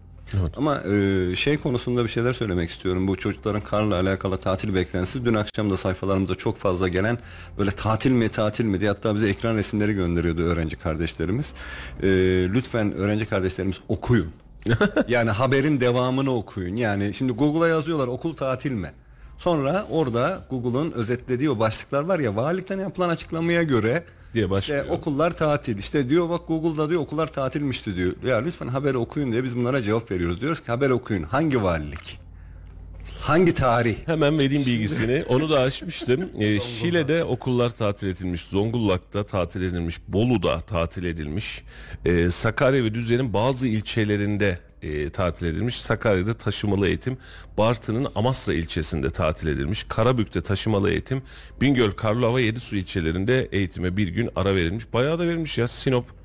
Ama 0.56 0.82
e, 0.82 1.36
şey 1.36 1.56
konusunda 1.56 2.04
bir 2.04 2.08
şeyler 2.08 2.32
söylemek 2.32 2.70
istiyorum. 2.70 3.08
Bu 3.08 3.16
çocukların 3.16 3.60
karla 3.60 4.00
alakalı 4.00 4.38
tatil 4.38 4.74
beklentisi 4.74 5.24
dün 5.24 5.34
akşam 5.34 5.70
da 5.70 5.76
sayfalarımıza 5.76 6.34
çok 6.34 6.56
fazla 6.56 6.88
gelen 6.88 7.18
böyle 7.58 7.70
tatil 7.70 8.10
mi 8.10 8.28
tatil 8.28 8.64
mi 8.64 8.80
diye 8.80 8.90
hatta 8.90 9.14
bize 9.14 9.28
ekran 9.28 9.54
resimleri 9.54 9.94
gönderiyordu 9.94 10.42
öğrenci 10.42 10.76
kardeşlerimiz. 10.76 11.54
E, 12.02 12.08
lütfen 12.54 12.92
öğrenci 12.92 13.26
kardeşlerimiz 13.26 13.80
okuyun. 13.88 14.32
yani 15.08 15.30
haberin 15.30 15.80
devamını 15.80 16.34
okuyun. 16.34 16.76
Yani 16.76 17.14
şimdi 17.14 17.32
Google'a 17.32 17.68
yazıyorlar 17.68 18.06
okul 18.06 18.36
tatil 18.36 18.72
mi? 18.72 18.92
Sonra 19.38 19.86
orada 19.90 20.46
Google'un 20.50 20.92
özetlediği 20.92 21.50
o 21.50 21.58
başlıklar 21.58 22.02
var 22.02 22.18
ya 22.18 22.36
valilikten 22.36 22.78
yapılan 22.78 23.08
açıklamaya 23.08 23.62
göre 23.62 24.04
Diye 24.34 24.44
işte 24.44 24.50
başlıyor. 24.50 24.86
okullar 24.88 25.30
tatil. 25.36 25.78
İşte 25.78 26.08
diyor 26.08 26.28
bak 26.28 26.48
Google'da 26.48 26.90
diyor 26.90 27.00
okullar 27.00 27.26
tatilmişti 27.26 27.96
diyor. 27.96 28.12
Ya 28.26 28.36
lütfen 28.36 28.68
haberi 28.68 28.96
okuyun 28.96 29.32
diye 29.32 29.44
biz 29.44 29.56
bunlara 29.56 29.82
cevap 29.82 30.10
veriyoruz. 30.10 30.40
Diyoruz 30.40 30.60
ki 30.60 30.66
haber 30.66 30.90
okuyun. 30.90 31.22
Hangi 31.22 31.62
valilik? 31.62 32.18
Hangi 33.20 33.54
tarih? 33.54 33.96
Hemen 34.06 34.38
vereyim 34.38 34.66
bilgisini. 34.66 35.24
Onu 35.28 35.50
da 35.50 35.60
açmıştım. 35.60 36.30
Ee, 36.38 36.60
Şile'de 36.60 37.24
okullar 37.24 37.70
tatil 37.70 38.08
edilmiş. 38.08 38.44
Zonguldak'ta 38.44 39.22
tatil 39.22 39.62
edilmiş. 39.62 40.00
Bolu'da 40.08 40.60
tatil 40.60 41.04
edilmiş. 41.04 41.62
Ee, 42.04 42.30
Sakarya 42.30 42.84
ve 42.84 42.94
Düzce'nin 42.94 43.32
bazı 43.32 43.66
ilçelerinde 43.66 44.58
e, 44.84 45.10
tatil 45.10 45.46
edilmiş. 45.46 45.80
Sakarya'da 45.80 46.34
taşımalı 46.34 46.88
eğitim. 46.88 47.18
Bartın'ın 47.58 48.08
Amasra 48.14 48.54
ilçesinde 48.54 49.10
tatil 49.10 49.48
edilmiş. 49.48 49.84
Karabük'te 49.88 50.40
taşımalı 50.40 50.90
eğitim. 50.90 51.22
Bingöl, 51.60 51.90
Karlova, 51.90 52.40
Yedisu 52.40 52.76
ilçelerinde 52.76 53.48
eğitime 53.52 53.96
bir 53.96 54.08
gün 54.08 54.30
ara 54.36 54.54
verilmiş. 54.54 54.92
Bayağı 54.92 55.18
da 55.18 55.26
verilmiş 55.26 55.58
ya. 55.58 55.68
Sinop 55.68 56.23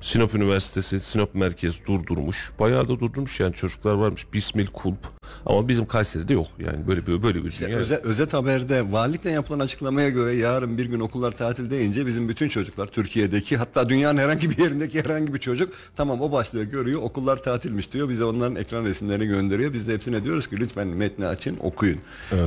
Sinop 0.00 0.34
Üniversitesi, 0.34 1.00
Sinop 1.00 1.34
Merkez 1.34 1.86
durdurmuş. 1.86 2.50
Bayağı 2.58 2.84
da 2.84 2.88
durdurmuş 2.88 3.40
yani 3.40 3.54
çocuklar 3.54 3.94
varmış. 3.94 4.26
Bismil 4.32 4.66
Kulp. 4.66 4.98
Ama 5.46 5.68
bizim 5.68 5.86
Kayseri'de 5.86 6.34
yok. 6.34 6.46
Yani 6.58 6.86
böyle 6.88 7.06
bir 7.06 7.22
böyle 7.22 7.44
bir 7.44 7.48
İşte 7.48 7.74
özet, 7.74 8.04
özet 8.04 8.34
haberde 8.34 8.92
valilikten 8.92 9.30
yapılan 9.30 9.60
açıklamaya 9.60 10.08
göre 10.08 10.34
yarın 10.34 10.78
bir 10.78 10.86
gün 10.86 11.00
okullar 11.00 11.32
tatil 11.32 11.70
deyince 11.70 12.06
bizim 12.06 12.28
bütün 12.28 12.48
çocuklar 12.48 12.86
Türkiye'deki 12.86 13.56
hatta 13.56 13.88
dünyanın 13.88 14.18
herhangi 14.18 14.50
bir 14.50 14.58
yerindeki 14.58 15.04
herhangi 15.04 15.34
bir 15.34 15.38
çocuk 15.38 15.74
tamam 15.96 16.20
o 16.20 16.32
başlığı 16.32 16.64
görüyor 16.64 17.02
okullar 17.02 17.42
tatilmiş 17.42 17.92
diyor 17.92 18.08
bize 18.08 18.24
onların 18.24 18.56
ekran 18.56 18.84
resimlerini 18.84 19.26
gönderiyor 19.26 19.72
biz 19.72 19.88
de 19.88 19.94
hepsine 19.94 20.24
diyoruz 20.24 20.48
ki 20.48 20.56
lütfen 20.60 20.88
metni 20.88 21.26
açın 21.26 21.56
okuyun. 21.60 21.98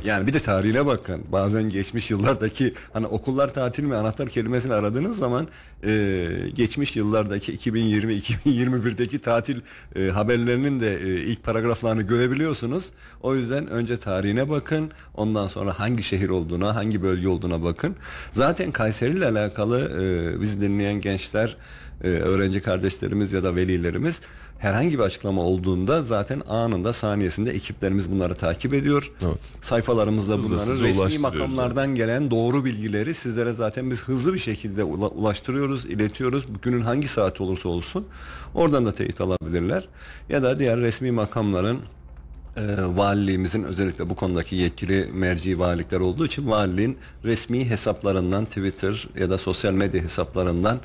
Yani 0.06 0.28
bir 0.28 0.34
de 0.34 0.40
tarihine 0.40 0.86
bakın 0.86 1.24
bazen 1.32 1.70
geçmiş 1.70 2.12
yıllardaki 2.12 2.74
hani 2.94 3.08
okullar 3.08 3.54
tatil 3.54 3.84
mi 3.84 3.96
anahtar 3.96 4.30
kelimesini 4.30 4.74
aradığınız 4.74 5.18
zaman 5.18 5.48
e, 5.84 6.28
geçmiş 6.56 6.96
yıllardaki 6.96 7.39
2020-2021'deki 7.48 9.20
tatil 9.20 9.62
e, 9.96 10.10
haberlerinin 10.10 10.80
de 10.80 10.98
e, 10.98 11.08
ilk 11.08 11.44
paragraflarını 11.44 12.02
görebiliyorsunuz. 12.02 12.90
O 13.22 13.36
yüzden 13.36 13.68
önce 13.68 13.98
tarihine 13.98 14.50
bakın. 14.50 14.92
Ondan 15.16 15.48
sonra 15.48 15.80
hangi 15.80 16.04
şehir 16.04 16.30
olduğuna, 16.30 16.76
hangi 16.76 17.04
bölge 17.04 17.28
olduğuna 17.28 17.64
bakın. 17.64 17.96
Zaten 18.32 18.72
Kayseri 18.72 19.18
ile 19.18 19.26
alakalı 19.26 19.92
e, 20.02 20.42
bizi 20.42 20.62
dinleyen 20.62 21.02
gençler, 21.02 21.58
e, 22.04 22.08
öğrenci 22.08 22.62
kardeşlerimiz 22.62 23.34
ya 23.34 23.44
da 23.44 23.56
velilerimiz 23.56 24.22
herhangi 24.60 25.00
bir 25.00 25.04
açıklama 25.04 25.42
olduğunda 25.42 26.02
zaten 26.02 26.42
anında 26.50 26.94
saniyesinde 26.94 27.52
ekiplerimiz 27.52 28.12
bunları 28.12 28.34
takip 28.34 28.74
ediyor. 28.74 29.12
Evet. 29.26 29.38
Sayfalarımızda 29.62 30.42
bunları 30.44 30.80
resmi 30.80 31.20
makamlardan 31.20 31.96
gelen 31.96 32.32
doğru 32.32 32.66
bilgileri 32.66 33.14
sizlere 33.14 33.54
zaten 33.54 33.92
biz 33.92 34.04
hızlı 34.04 34.34
bir 34.34 34.40
şekilde 34.40 34.82
ula- 34.82 35.10
ulaştırıyoruz, 35.14 35.86
iletiyoruz. 35.86 36.46
Günün 36.62 36.82
hangi 36.82 37.08
saati 37.08 37.44
olursa 37.44 37.70
olsun 37.70 38.06
oradan 38.54 38.86
da 38.86 38.92
teyit 38.94 39.22
alabilirler. 39.22 39.88
Ya 40.30 40.44
da 40.44 40.60
diğer 40.60 40.80
resmi 40.80 41.12
makamların 41.12 41.80
e, 42.58 42.62
valiliğimizin 42.80 43.64
özellikle 43.64 44.10
bu 44.10 44.16
konudaki 44.16 44.56
yetkili 44.56 45.10
merci 45.14 45.60
valilikler 45.60 46.00
olduğu 46.00 46.26
için 46.26 46.50
valiliğin 46.50 46.98
resmi 47.24 47.70
hesaplarından 47.70 48.46
Twitter 48.46 49.08
ya 49.20 49.30
da 49.30 49.38
sosyal 49.38 49.74
medya 49.74 50.02
hesaplarından 50.04 50.80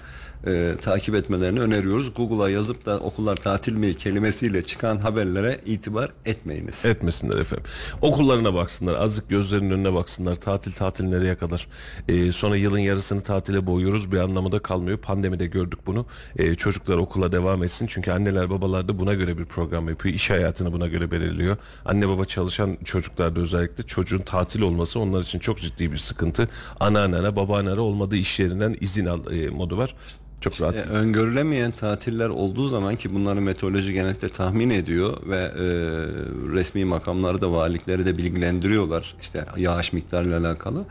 e, 0.47 0.75
takip 0.81 1.15
etmelerini 1.15 1.61
öneriyoruz. 1.61 2.15
Google'a 2.15 2.51
yazıp 2.51 2.87
da 2.87 2.99
okullar 2.99 3.37
tatil 3.37 3.77
mi 3.77 3.95
kelimesiyle 3.95 4.65
çıkan 4.65 4.99
haberlere 4.99 5.59
itibar 5.67 6.13
etmeyiniz. 6.27 6.85
Etmesinler 6.85 7.39
efendim. 7.39 7.65
Okullarına 8.03 8.55
baksınlar. 8.55 8.95
Azıcık 8.95 9.31
gözlerinin 9.31 9.71
önüne 9.71 9.95
baksınlar. 9.95 10.35
Tatil 10.35 10.73
tatil 10.73 11.05
nereye 11.05 11.35
kadar? 11.35 11.69
Ee, 12.09 12.33
sonra 12.33 12.57
yılın 12.57 12.79
yarısını 12.79 13.21
tatile 13.21 13.67
boyuyoruz. 13.67 14.13
Bir 14.13 14.19
anlamı 14.19 14.53
da 14.53 14.59
kalmıyor. 14.59 14.99
Pandemide 14.99 15.47
gördük 15.47 15.79
bunu. 15.87 16.07
Ee, 16.37 16.55
çocuklar 16.55 16.97
okula 16.97 17.33
devam 17.33 17.63
etsin. 17.63 17.87
Çünkü 17.87 18.11
anneler 18.11 18.51
babalar 18.51 18.89
da 18.89 18.99
buna 18.99 19.15
göre 19.15 19.39
bir 19.39 19.45
program 19.45 19.89
yapıyor. 19.89 20.15
İş 20.15 20.31
hayatını 20.31 20.73
buna 20.73 20.87
göre 20.87 21.11
belirliyor. 21.11 21.57
Anne 21.85 22.09
baba 22.09 22.25
çalışan 22.25 22.79
çocuklarda 22.85 23.41
özellikle 23.41 23.85
çocuğun 23.85 24.19
tatil 24.21 24.61
olması 24.61 25.01
onlar 25.01 25.23
için 25.23 25.39
çok 25.39 25.61
ciddi 25.61 25.93
bir 25.93 25.99
sıkıntı. 25.99 26.49
Anneannene 26.81 27.37
babaannene 27.37 27.81
olmadığı 27.81 28.17
iş 28.17 28.41
yerinden 28.41 28.77
izin 28.81 29.07
al 29.07 29.33
e, 29.33 29.49
modu 29.49 29.77
var. 29.77 29.95
Çok 30.45 30.61
rahat. 30.61 30.75
E, 30.75 30.81
öngörülemeyen 30.81 31.71
tatiller 31.71 32.29
olduğu 32.29 32.69
zaman 32.69 32.97
ki 32.97 33.15
bunları 33.15 33.41
meteoroloji 33.41 33.93
genellikle 33.93 34.29
tahmin 34.29 34.71
ediyor 34.71 35.17
ve 35.27 35.37
e, 35.37 35.65
resmi 36.53 36.85
makamları 36.85 37.41
da 37.41 37.53
valilikleri 37.53 38.07
de 38.07 38.17
bilgilendiriyorlar 38.19 39.15
işte 39.21 39.47
yağış 39.57 39.93
miktarıyla 39.93 40.41
alakalı. 40.41 40.85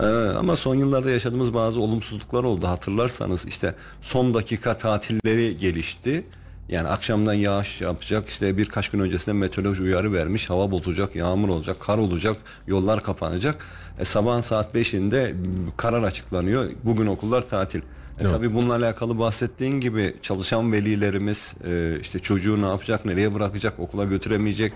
E, 0.00 0.04
ama 0.38 0.56
son 0.56 0.74
yıllarda 0.74 1.10
yaşadığımız 1.10 1.54
bazı 1.54 1.80
olumsuzluklar 1.80 2.44
oldu 2.44 2.66
hatırlarsanız 2.66 3.46
işte 3.46 3.74
son 4.00 4.34
dakika 4.34 4.78
tatilleri 4.78 5.58
gelişti. 5.58 6.24
Yani 6.68 6.88
akşamdan 6.88 7.34
yağış 7.34 7.80
yapacak 7.80 8.28
işte 8.28 8.56
birkaç 8.56 8.88
gün 8.88 9.00
öncesinden 9.00 9.36
meteoroloji 9.36 9.82
uyarı 9.82 10.12
vermiş 10.12 10.50
hava 10.50 10.70
bozacak 10.70 11.16
yağmur 11.16 11.48
olacak 11.48 11.76
kar 11.80 11.98
olacak 11.98 12.36
yollar 12.66 13.02
kapanacak. 13.02 13.66
E, 13.98 14.04
sabahın 14.04 14.40
saat 14.40 14.74
5'inde 14.74 15.34
karar 15.76 16.02
açıklanıyor 16.02 16.70
bugün 16.84 17.06
okullar 17.06 17.48
tatil. 17.48 17.80
E 18.20 18.28
tabii 18.28 18.54
bununla 18.54 18.76
alakalı 18.76 19.18
bahsettiğin 19.18 19.80
gibi 19.80 20.14
çalışan 20.22 20.72
velilerimiz 20.72 21.54
e, 21.66 21.98
işte 22.00 22.18
çocuğu 22.18 22.62
ne 22.62 22.66
yapacak, 22.66 23.04
nereye 23.04 23.34
bırakacak, 23.34 23.80
okula 23.80 24.04
götüremeyecek. 24.04 24.72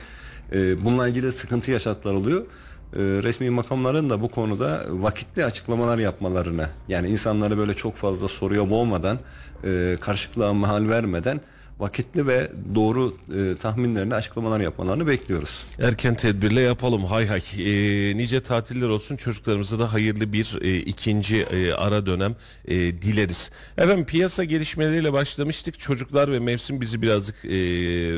E, 0.53 0.85
bununla 0.85 1.09
ilgili 1.09 1.33
sıkıntı 1.33 1.71
yaşatlar 1.71 2.15
oluyor. 2.15 2.41
E, 2.41 2.99
resmi 2.99 3.51
makamların 3.51 4.11
da 4.11 4.21
bu 4.23 4.29
konuda 4.29 4.85
vakitli 4.89 5.45
açıklamalar 5.45 5.99
yapmalarını 5.99 6.69
yani 6.89 7.09
insanları 7.09 7.59
böyle 7.59 7.75
çok 7.75 7.97
fazla 7.97 8.29
soruya 8.29 8.71
boğmadan, 8.71 9.19
e, 9.65 9.97
karışıklığa 10.01 10.55
mahal 10.55 10.89
vermeden 10.89 11.41
vakitli 11.79 12.27
ve 12.27 12.51
doğru 12.75 13.17
e, 13.39 13.57
tahminlerini 13.57 14.15
açıklamalar 14.15 14.61
yapmalarını 14.61 15.07
bekliyoruz. 15.07 15.65
Erken 15.79 16.17
tedbirle 16.17 16.61
yapalım 16.61 17.05
hay 17.05 17.27
hay. 17.27 17.41
Ee, 17.59 18.17
nice 18.17 18.41
tatiller 18.43 18.89
olsun 18.89 19.17
çocuklarımıza 19.17 19.79
da 19.79 19.93
hayırlı 19.93 20.33
bir 20.33 20.59
e, 20.63 20.77
ikinci 20.77 21.37
e, 21.37 21.73
ara 21.73 22.07
dönem 22.07 22.37
e, 22.65 22.75
dileriz. 22.77 23.51
Efendim 23.79 24.05
piyasa 24.05 24.45
gelişmeleriyle 24.45 25.13
başlamıştık. 25.13 25.81
Çocuklar 25.81 26.33
ve 26.33 26.39
mevsim 26.39 26.81
bizi 26.81 27.03
birazcık 27.03 27.45
e, 27.45 27.51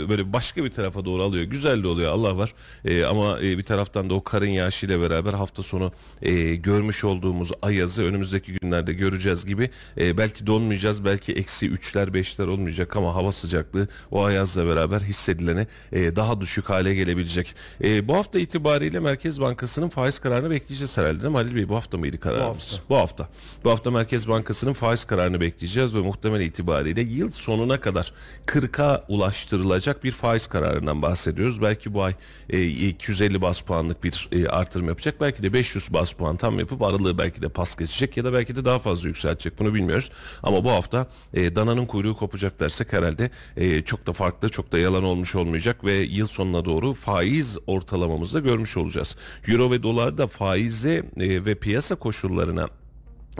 böyle 0.08 0.32
başka 0.32 0.64
bir 0.64 0.70
tarafa 0.70 1.04
doğru 1.04 1.22
alıyor. 1.22 1.44
Güzel 1.44 1.82
de 1.82 1.88
oluyor 1.88 2.12
Allah 2.12 2.38
var. 2.38 2.54
E, 2.84 3.04
ama 3.04 3.40
e, 3.40 3.58
bir 3.58 3.62
taraftan 3.62 4.10
da 4.10 4.14
o 4.14 4.24
karın 4.24 4.46
yağışıyla 4.46 5.00
beraber 5.00 5.32
hafta 5.32 5.62
sonu 5.62 5.92
e, 6.22 6.54
görmüş 6.54 7.04
olduğumuz 7.04 7.50
ayazı 7.62 8.02
önümüzdeki 8.04 8.52
günlerde 8.52 8.92
göreceğiz 8.92 9.46
gibi. 9.46 9.70
E, 10.00 10.18
belki 10.18 10.46
donmayacağız 10.46 11.04
belki 11.04 11.32
eksi 11.32 11.68
üçler 11.68 12.14
beşler 12.14 12.46
olmayacak 12.46 12.96
ama 12.96 13.14
hava 13.14 13.32
sıcaklığı 13.48 13.88
o 14.10 14.24
ayazla 14.24 14.66
beraber 14.66 15.00
hissedilene 15.00 15.66
e, 15.92 16.16
daha 16.16 16.40
düşük 16.40 16.70
hale 16.70 16.94
gelebilecek. 16.94 17.54
E, 17.84 18.08
bu 18.08 18.16
hafta 18.16 18.38
itibariyle 18.38 19.00
Merkez 19.00 19.40
Bankası'nın 19.40 19.88
faiz 19.88 20.18
kararını 20.18 20.50
bekleyeceğiz 20.50 20.98
herhalde 20.98 21.22
değil 21.22 21.30
mi 21.30 21.36
Halil 21.36 21.54
Bey? 21.54 21.68
Bu 21.68 21.76
hafta 21.76 21.98
mıydı 21.98 22.20
kararımız? 22.20 22.80
Bu 22.88 22.96
hafta. 22.96 23.28
Bu 23.64 23.70
hafta 23.70 23.90
Merkez 23.90 24.28
Bankası'nın 24.28 24.72
faiz 24.72 25.04
kararını 25.04 25.40
bekleyeceğiz 25.40 25.94
ve 25.94 25.98
muhtemel 25.98 26.40
itibariyle 26.40 27.00
yıl 27.00 27.30
sonuna 27.30 27.80
kadar 27.80 28.12
40'a 28.46 29.04
ulaştırılacak 29.08 30.04
bir 30.04 30.12
faiz 30.12 30.46
kararından 30.46 31.02
bahsediyoruz. 31.02 31.62
Belki 31.62 31.94
bu 31.94 32.02
ay 32.02 32.14
e, 32.50 32.62
250 32.62 33.40
bas 33.40 33.60
puanlık 33.60 34.04
bir 34.04 34.28
e, 34.32 34.48
artırım 34.48 34.88
yapacak. 34.88 35.20
Belki 35.20 35.42
de 35.42 35.52
500 35.52 35.92
bas 35.92 36.12
puan 36.12 36.36
tam 36.36 36.58
yapıp 36.58 36.82
aralığı 36.82 37.18
belki 37.18 37.42
de 37.42 37.48
pas 37.48 37.76
geçecek 37.76 38.16
ya 38.16 38.24
da 38.24 38.32
belki 38.32 38.56
de 38.56 38.64
daha 38.64 38.78
fazla 38.78 39.08
yükseltecek. 39.08 39.58
Bunu 39.58 39.74
bilmiyoruz. 39.74 40.10
Ama 40.42 40.64
bu 40.64 40.70
hafta 40.70 41.06
e, 41.34 41.56
dananın 41.56 41.86
kuyruğu 41.86 42.16
kopacak 42.16 42.60
dersek 42.60 42.92
herhalde 42.92 43.30
e, 43.56 43.82
çok 43.82 44.06
da 44.06 44.12
farklı, 44.12 44.48
çok 44.48 44.72
da 44.72 44.78
yalan 44.78 45.04
olmuş 45.04 45.34
olmayacak 45.34 45.84
ve 45.84 45.94
yıl 45.94 46.26
sonuna 46.26 46.64
doğru 46.64 46.94
faiz 46.94 47.58
ortalamamızda 47.66 48.40
görmüş 48.40 48.76
olacağız. 48.76 49.16
Euro 49.48 49.70
ve 49.70 49.82
dolar 49.82 50.18
da 50.18 50.26
faize 50.26 51.04
e, 51.16 51.44
ve 51.44 51.54
piyasa 51.54 51.94
koşullarına 51.94 52.68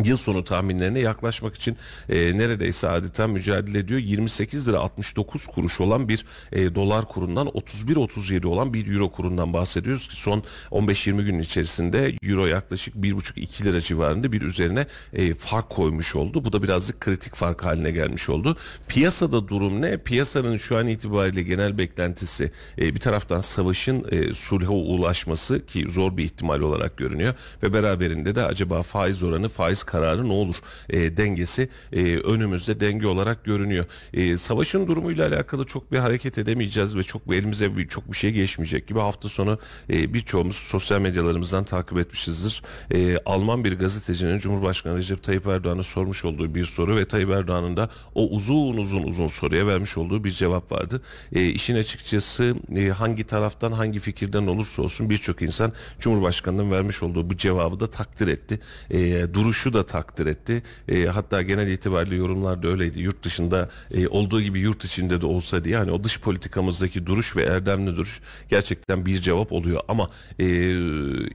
yıl 0.05 0.17
sonu 0.17 0.45
tahminlerine 0.45 0.99
yaklaşmak 0.99 1.55
için 1.55 1.77
e, 2.09 2.39
neredeyse 2.39 2.89
adeta 2.89 3.29
mücadele 3.29 3.79
ediyor. 3.79 4.01
28 4.01 4.69
lira 4.69 4.79
69 4.79 5.47
kuruş 5.47 5.81
olan 5.81 6.09
bir 6.09 6.25
e, 6.53 6.75
dolar 6.75 7.05
kurundan 7.05 7.47
31-37 7.47 8.47
olan 8.47 8.75
bir 8.75 8.95
euro 8.95 9.13
kurundan 9.13 9.53
bahsediyoruz 9.53 10.09
ki 10.09 10.17
son 10.17 10.43
15-20 10.71 11.25
gün 11.25 11.39
içerisinde 11.39 12.15
euro 12.23 12.47
yaklaşık 12.47 12.95
1,5-2 12.95 13.65
lira 13.65 13.81
civarında 13.81 14.33
bir 14.33 14.43
üzerine 14.43 14.87
e, 15.13 15.35
fark 15.35 15.71
koymuş 15.71 16.17
oldu. 16.17 16.45
Bu 16.45 16.53
da 16.53 16.63
birazcık 16.63 17.01
kritik 17.01 17.35
fark 17.35 17.65
haline 17.65 17.91
gelmiş 17.91 18.29
oldu. 18.29 18.57
Piyasada 18.89 19.49
durum 19.49 19.83
ne? 19.83 19.99
Piyasanın 19.99 20.57
şu 20.57 20.77
an 20.77 20.89
itibariyle 20.89 21.43
genel 21.43 21.79
beklentisi 21.79 22.53
e, 22.79 22.95
bir 22.95 23.01
taraftan 23.01 23.41
savaşın 23.41 24.05
e, 24.11 24.35
sulha 24.35 24.73
ulaşması 24.73 25.67
ki 25.67 25.87
zor 25.89 26.17
bir 26.17 26.25
ihtimal 26.25 26.61
olarak 26.61 26.97
görünüyor 26.97 27.35
ve 27.63 27.73
beraberinde 27.73 28.35
de 28.35 28.45
acaba 28.45 28.83
faiz 28.83 29.23
oranı 29.23 29.49
faiz 29.49 29.83
kararı 29.89 30.29
ne 30.29 30.33
olur 30.33 30.57
e, 30.91 31.17
dengesi 31.17 31.69
e, 31.93 32.17
önümüzde 32.17 32.81
denge 32.81 33.07
olarak 33.07 33.45
görünüyor. 33.45 33.85
E, 34.15 34.37
savaşın 34.37 34.87
durumuyla 34.87 35.29
alakalı 35.29 35.65
çok 35.65 35.93
bir 35.93 35.99
hareket 35.99 36.39
edemeyeceğiz 36.39 36.97
ve 36.97 37.03
çok 37.03 37.23
elimize 37.35 37.77
bir, 37.77 37.89
çok 37.89 38.13
bir 38.13 38.17
şey 38.17 38.31
geçmeyecek 38.31 38.87
gibi 38.87 38.99
hafta 38.99 39.29
sonu 39.29 39.59
e, 39.91 40.15
birçoğumuz 40.15 40.57
sosyal 40.57 41.01
medyalarımızdan 41.01 41.65
takip 41.65 41.99
etmişizdir. 41.99 42.63
E, 42.95 43.19
Alman 43.27 43.65
bir 43.65 43.79
gazetecinin 43.79 44.39
Cumhurbaşkanı 44.39 44.97
Recep 44.97 45.23
Tayyip 45.23 45.47
Erdoğan'a 45.47 45.83
sormuş 45.83 46.25
olduğu 46.25 46.55
bir 46.55 46.65
soru 46.65 46.97
ve 46.97 47.05
Tayyip 47.05 47.31
Erdoğan'ın 47.31 47.77
da 47.77 47.91
o 48.15 48.29
uzun 48.29 48.77
uzun 48.77 49.03
uzun 49.03 49.27
soruya 49.27 49.67
vermiş 49.67 49.99
olduğu 49.99 50.25
bir 50.25 50.31
cevap 50.31 50.73
vardı. 50.73 51.03
E, 51.33 51.47
işin 51.47 51.77
açıkçası 51.77 52.55
e, 52.77 52.89
hangi 52.89 53.25
taraftan 53.25 53.73
hangi 53.73 54.01
fikirden 54.01 54.47
olursa 54.47 54.83
olsun 54.83 55.11
birçok 55.11 55.43
insan 55.43 55.73
Cumhurbaşkanı'nın 56.01 56.71
vermiş 56.71 57.03
olduğu 57.03 57.31
bu 57.31 57.37
cevabı 57.37 57.81
da 57.81 57.87
takdir 57.87 58.29
etti. 58.29 58.61
E, 58.91 59.35
duruşu 59.35 59.75
da 59.75 59.78
da 59.79 59.87
takdir 59.87 60.27
etti. 60.27 60.63
E, 60.89 61.07
hatta 61.07 61.43
genel 61.43 61.69
itibariyle 61.69 62.17
yorumlarda 62.17 62.69
öyleydi. 62.69 63.01
Yurt 63.01 63.23
dışında 63.23 63.71
e, 63.95 64.09
olduğu 64.09 64.41
gibi 64.41 64.59
yurt 64.59 64.85
içinde 64.85 65.21
de 65.21 65.27
olsa 65.27 65.65
diye 65.65 65.77
hani 65.77 65.91
o 65.91 66.05
dış 66.05 66.21
politikamızdaki 66.21 67.07
duruş 67.07 67.37
ve 67.37 67.43
erdemli 67.43 67.97
duruş 67.97 68.21
gerçekten 68.49 69.07
bir 69.07 69.19
cevap 69.19 69.53
oluyor. 69.53 69.81
Ama 69.89 70.11
e, 70.39 70.47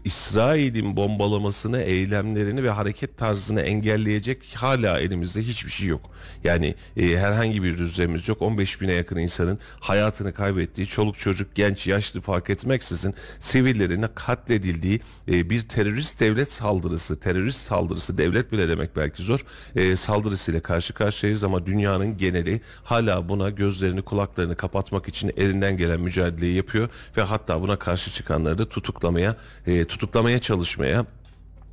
İsrail'in 0.04 0.98
bombalamasını, 0.98 1.82
eylemlerini 1.82 2.64
ve 2.64 2.70
hareket 2.70 3.18
tarzını 3.18 3.62
engelleyecek 3.62 4.56
hala 4.56 5.00
elimizde 5.00 5.42
hiçbir 5.42 5.72
şey 5.72 5.88
yok. 5.88 6.10
Yani 6.44 6.76
e, 6.98 7.18
herhangi 7.18 7.64
bir 7.64 7.78
düzlemimiz 7.78 8.30
yok. 8.30 8.42
15 8.42 8.82
bine 8.82 8.94
yakın 8.94 9.18
insanın 9.18 9.60
hayatını 9.80 10.34
kaybettiği, 10.34 10.88
çoluk 10.88 11.20
çocuk, 11.20 11.56
genç, 11.56 11.88
yaşlı 11.88 12.22
fark 12.22 12.50
etmeksizin 12.50 13.14
sivillerin 13.40 14.06
katledildiği 14.16 15.00
e, 15.28 15.50
bir 15.50 15.62
terörist 15.62 16.20
devlet 16.20 16.52
saldırısı, 16.52 17.20
terörist 17.20 17.60
saldırısı, 17.60 18.18
devlet 18.24 18.52
bile 18.52 18.70
demek 18.70 18.96
belki 18.96 19.24
zor, 19.24 19.40
e, 19.76 19.96
saldırısıyla 19.96 20.62
karşı 20.62 20.94
karşıyayız 20.94 21.44
ama 21.44 21.66
dünyanın 21.66 22.18
geneli 22.18 22.62
hala 22.84 23.30
buna 23.30 23.50
gözlerini 23.50 24.02
kulaklarını 24.02 24.56
kapatmak 24.56 25.08
için 25.08 25.32
elinden 25.38 25.78
gelen 25.78 26.00
mücadeleyi 26.00 26.56
yapıyor 26.56 26.90
ve 27.18 27.22
hatta 27.22 27.62
buna 27.62 27.76
karşı 27.76 28.12
çıkanları 28.12 28.58
da 28.58 28.66
tutuklamaya, 28.66 29.36
e, 29.68 29.86
tutuklamaya 29.86 30.40
çalışmaya 30.40 31.06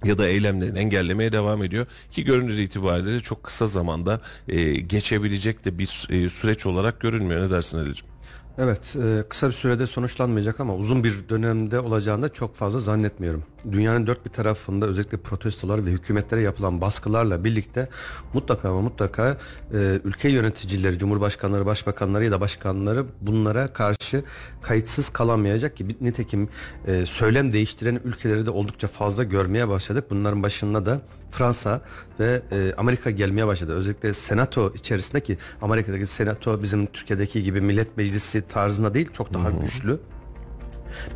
ya 0.04 0.18
da 0.18 0.28
eylemlerini 0.28 0.78
engellemeye 0.78 1.32
devam 1.32 1.62
ediyor 1.62 1.86
ki 2.10 2.24
görünür 2.24 2.58
itibariyle 2.58 3.20
çok 3.20 3.42
kısa 3.42 3.66
zamanda 3.66 4.20
e, 4.48 4.72
geçebilecek 4.72 5.64
de 5.64 5.78
bir 5.78 6.06
e, 6.10 6.28
süreç 6.28 6.66
olarak 6.66 7.00
görünmüyor. 7.00 7.42
Ne 7.42 7.50
dersin 7.50 7.78
Ali'ciğim? 7.78 8.10
Evet, 8.58 8.96
e, 8.96 9.22
kısa 9.28 9.48
bir 9.48 9.52
sürede 9.52 9.86
sonuçlanmayacak 9.86 10.60
ama 10.60 10.74
uzun 10.74 11.04
bir 11.04 11.28
dönemde 11.28 11.80
olacağını 11.80 12.22
da 12.22 12.28
çok 12.28 12.56
fazla 12.56 12.78
zannetmiyorum. 12.78 13.44
Dünyanın 13.72 14.06
dört 14.06 14.24
bir 14.24 14.30
tarafında 14.30 14.86
özellikle 14.86 15.18
protestolar 15.18 15.86
ve 15.86 15.90
hükümetlere 15.90 16.42
yapılan 16.42 16.80
baskılarla 16.80 17.44
birlikte 17.44 17.88
mutlaka 18.34 18.68
ama 18.68 18.80
mutlaka 18.80 19.36
e, 19.74 20.00
ülke 20.04 20.28
yöneticileri, 20.28 20.98
cumhurbaşkanları, 20.98 21.66
başbakanları 21.66 22.24
ya 22.24 22.30
da 22.30 22.40
başkanları 22.40 23.04
bunlara 23.20 23.72
karşı 23.72 24.24
kayıtsız 24.62 25.08
kalamayacak 25.08 25.76
ki 25.76 25.96
nitekim 26.00 26.48
e, 26.86 27.06
söylem 27.06 27.52
değiştiren 27.52 28.00
ülkeleri 28.04 28.46
de 28.46 28.50
oldukça 28.50 28.88
fazla 28.88 29.24
görmeye 29.24 29.68
başladık. 29.68 30.04
Bunların 30.10 30.42
başında 30.42 30.86
da 30.86 31.00
Fransa 31.30 31.80
ve 32.20 32.42
e, 32.52 32.72
Amerika 32.76 33.10
gelmeye 33.10 33.46
başladı. 33.46 33.74
Özellikle 33.74 34.12
senato 34.12 34.72
içerisinde 34.74 35.20
ki 35.20 35.38
Amerika'daki 35.62 36.06
senato 36.06 36.62
bizim 36.62 36.86
Türkiye'deki 36.86 37.42
gibi 37.42 37.60
millet 37.60 37.96
meclisi 37.96 38.42
tarzında 38.48 38.94
değil 38.94 39.08
çok 39.12 39.34
daha 39.34 39.50
güçlü. 39.50 40.00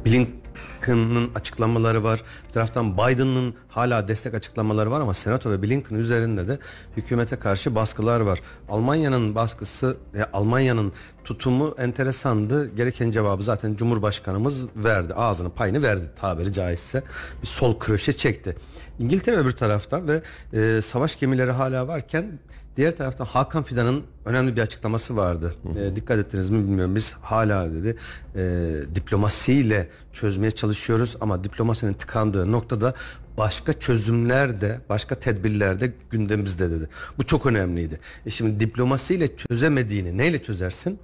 Blinken'ın 0.06 1.30
açıklamaları 1.34 2.04
var. 2.04 2.22
Bir 2.48 2.52
taraftan 2.52 2.98
Biden'ın 2.98 3.54
hala 3.68 4.08
destek 4.08 4.34
açıklamaları 4.34 4.90
var 4.90 5.00
ama 5.00 5.14
Senato 5.14 5.50
ve 5.50 5.62
Blinken 5.62 5.96
üzerinde 5.96 6.48
de 6.48 6.58
hükümete 6.96 7.36
karşı 7.36 7.74
baskılar 7.74 8.20
var. 8.20 8.40
Almanya'nın 8.68 9.34
baskısı, 9.34 9.96
e, 10.14 10.22
Almanya'nın 10.32 10.92
tutumu 11.24 11.74
enteresandı. 11.78 12.76
Gereken 12.76 13.10
cevabı 13.10 13.42
zaten 13.42 13.74
Cumhurbaşkanımız 13.74 14.66
verdi. 14.76 15.14
Ağzının 15.14 15.50
payını 15.50 15.82
verdi 15.82 16.10
tabiri 16.20 16.52
caizse. 16.52 17.02
Bir 17.42 17.46
sol 17.46 17.78
kroşe 17.78 18.12
çekti. 18.12 18.56
İngiltere 18.98 19.36
öbür 19.36 19.52
tarafta 19.52 20.02
ve 20.06 20.22
e, 20.52 20.82
savaş 20.82 21.18
gemileri 21.18 21.50
hala 21.50 21.88
varken 21.88 22.38
diğer 22.76 22.96
taraftan 22.96 23.24
Hakan 23.24 23.62
Fidan'ın 23.62 24.04
önemli 24.24 24.56
bir 24.56 24.62
açıklaması 24.62 25.16
vardı. 25.16 25.54
E, 25.76 25.96
dikkat 25.96 26.18
ettiniz 26.18 26.50
mi 26.50 26.58
bilmiyorum. 26.58 26.94
Biz 26.94 27.12
hala 27.12 27.74
dedi 27.74 27.96
e, 28.36 28.72
diplomasiyle 28.94 29.88
çözmeye 30.12 30.50
çalışıyoruz 30.50 31.16
ama 31.20 31.44
diplomasinin 31.44 31.92
tıkandığı 31.92 32.52
noktada 32.52 32.94
başka 33.38 33.72
çözümler 33.72 34.60
de 34.60 34.80
başka 34.88 35.14
tedbirler 35.14 35.80
de 35.80 35.92
gündemimizde 36.10 36.70
dedi. 36.70 36.88
Bu 37.18 37.26
çok 37.26 37.46
önemliydi. 37.46 38.00
E 38.26 38.30
şimdi 38.30 38.60
diplomasiyle 38.60 39.36
çözemediğini 39.36 40.18
neyle 40.18 40.42
çözersin? 40.42 40.98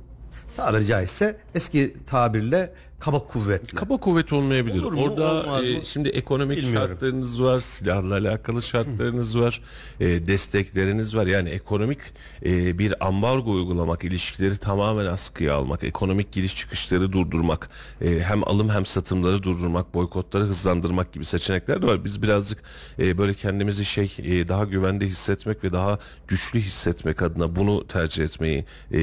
Tabiri 0.57 0.87
caizse 0.87 1.37
eski 1.55 1.97
tabirle 2.07 2.73
kaba 3.01 3.27
kuvvetle. 3.27 3.79
Kaba 3.79 3.97
kuvvet 3.97 4.33
olmayabilir. 4.33 4.83
Olur 4.83 4.93
mu, 4.93 5.03
Orada 5.03 5.33
olmaz 5.33 5.67
e, 5.67 5.85
şimdi 5.85 6.09
ekonomik 6.09 6.59
Bilmiyorum. 6.59 6.89
şartlarınız 6.89 7.43
var, 7.43 7.61
silahla 7.61 8.15
alakalı 8.15 8.63
şartlarınız 8.63 9.39
var, 9.39 9.63
e, 10.01 10.27
destekleriniz 10.27 11.17
var. 11.17 11.27
Yani 11.27 11.49
ekonomik 11.49 11.99
e, 12.45 12.79
bir 12.79 13.07
ambargo 13.07 13.53
uygulamak, 13.53 14.05
ilişkileri 14.05 14.59
tamamen 14.59 15.07
askıya 15.07 15.55
almak, 15.55 15.85
ekonomik 15.85 16.33
giriş 16.33 16.57
çıkışları 16.57 17.13
durdurmak, 17.13 17.71
e, 18.03 18.21
hem 18.21 18.49
alım 18.49 18.69
hem 18.69 18.87
satımları 18.87 19.43
durdurmak, 19.43 19.95
boykotları 19.95 20.45
hızlandırmak 20.45 21.13
gibi 21.13 21.25
seçenekler 21.25 21.83
de 21.83 21.87
var. 21.87 22.05
Biz 22.05 22.23
birazcık 22.23 22.63
e, 22.99 23.19
böyle 23.19 23.35
kendimizi 23.35 23.85
şey 23.85 24.13
e, 24.19 24.49
daha 24.49 24.65
güvende 24.65 25.07
hissetmek 25.07 25.65
ve 25.65 25.73
daha 25.73 25.99
güçlü 26.29 26.61
hissetmek 26.61 27.23
adına 27.23 27.57
bunu 27.57 27.87
tercih 27.87 28.25
etmeyi 28.25 28.65
e, 28.93 29.01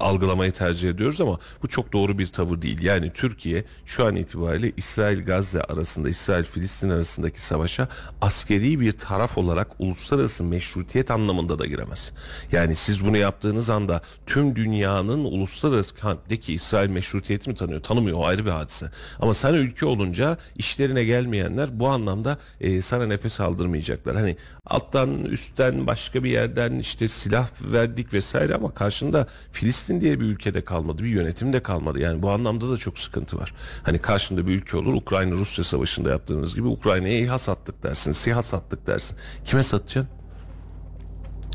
algılamayı 0.00 0.52
tercih 0.52 0.90
ediyoruz 0.90 1.20
ama 1.20 1.38
bu 1.62 1.68
çok 1.68 1.92
doğru 1.92 2.18
bir 2.18 2.26
tavır 2.42 2.62
değil. 2.62 2.82
Yani 2.82 3.12
Türkiye 3.14 3.64
şu 3.86 4.06
an 4.06 4.16
itibariyle 4.16 4.72
İsrail-Gazze 4.76 5.62
arasında, 5.62 6.08
İsrail-Filistin 6.08 6.90
arasındaki 6.90 7.46
savaşa 7.46 7.88
askeri 8.20 8.80
bir 8.80 8.92
taraf 8.92 9.38
olarak 9.38 9.68
uluslararası 9.78 10.44
meşrutiyet 10.44 11.10
anlamında 11.10 11.58
da 11.58 11.66
giremez. 11.66 12.12
Yani 12.52 12.74
siz 12.74 13.04
bunu 13.04 13.16
yaptığınız 13.16 13.70
anda 13.70 14.00
tüm 14.26 14.56
dünyanın 14.56 15.24
uluslararası 15.24 15.94
haddeki 16.00 16.54
İsrail 16.54 16.90
meşrutiyeti 16.90 17.50
mi 17.50 17.56
tanıyor? 17.56 17.82
Tanımıyor 17.82 18.18
o 18.18 18.26
ayrı 18.26 18.44
bir 18.44 18.50
hadise. 18.50 18.90
Ama 19.20 19.34
sen 19.34 19.54
ülke 19.54 19.86
olunca 19.86 20.38
işlerine 20.56 21.04
gelmeyenler 21.04 21.80
bu 21.80 21.88
anlamda 21.88 22.38
e, 22.60 22.82
sana 22.82 23.06
nefes 23.06 23.40
aldırmayacaklar. 23.40 24.16
Hani 24.16 24.36
alttan 24.66 25.24
üstten 25.24 25.86
başka 25.86 26.24
bir 26.24 26.30
yerden 26.30 26.72
işte 26.78 27.08
silah 27.08 27.48
verdik 27.72 28.12
vesaire 28.12 28.54
ama 28.54 28.74
karşında 28.74 29.26
Filistin 29.52 30.00
diye 30.00 30.20
bir 30.20 30.24
ülkede 30.24 30.64
kalmadı. 30.64 31.04
Bir 31.04 31.08
yönetim 31.08 31.52
de 31.52 31.62
kalmadı. 31.62 32.00
Yani 32.00 32.22
bu 32.22 32.30
anlamda 32.32 32.70
da 32.70 32.76
çok 32.76 32.98
sıkıntı 32.98 33.38
var. 33.38 33.54
Hani 33.82 33.98
karşında 33.98 34.46
bir 34.46 34.52
ülke 34.52 34.76
olur 34.76 34.94
Ukrayna 34.94 35.32
Rusya 35.32 35.64
savaşında 35.64 36.10
yaptığınız 36.10 36.54
gibi 36.54 36.66
Ukrayna'ya 36.66 37.18
İHA 37.18 37.38
sattık 37.38 37.82
dersin, 37.82 38.12
SİHA 38.12 38.42
sattık 38.42 38.86
dersin. 38.86 39.16
Kime 39.44 39.62
satacaksın? 39.62 40.22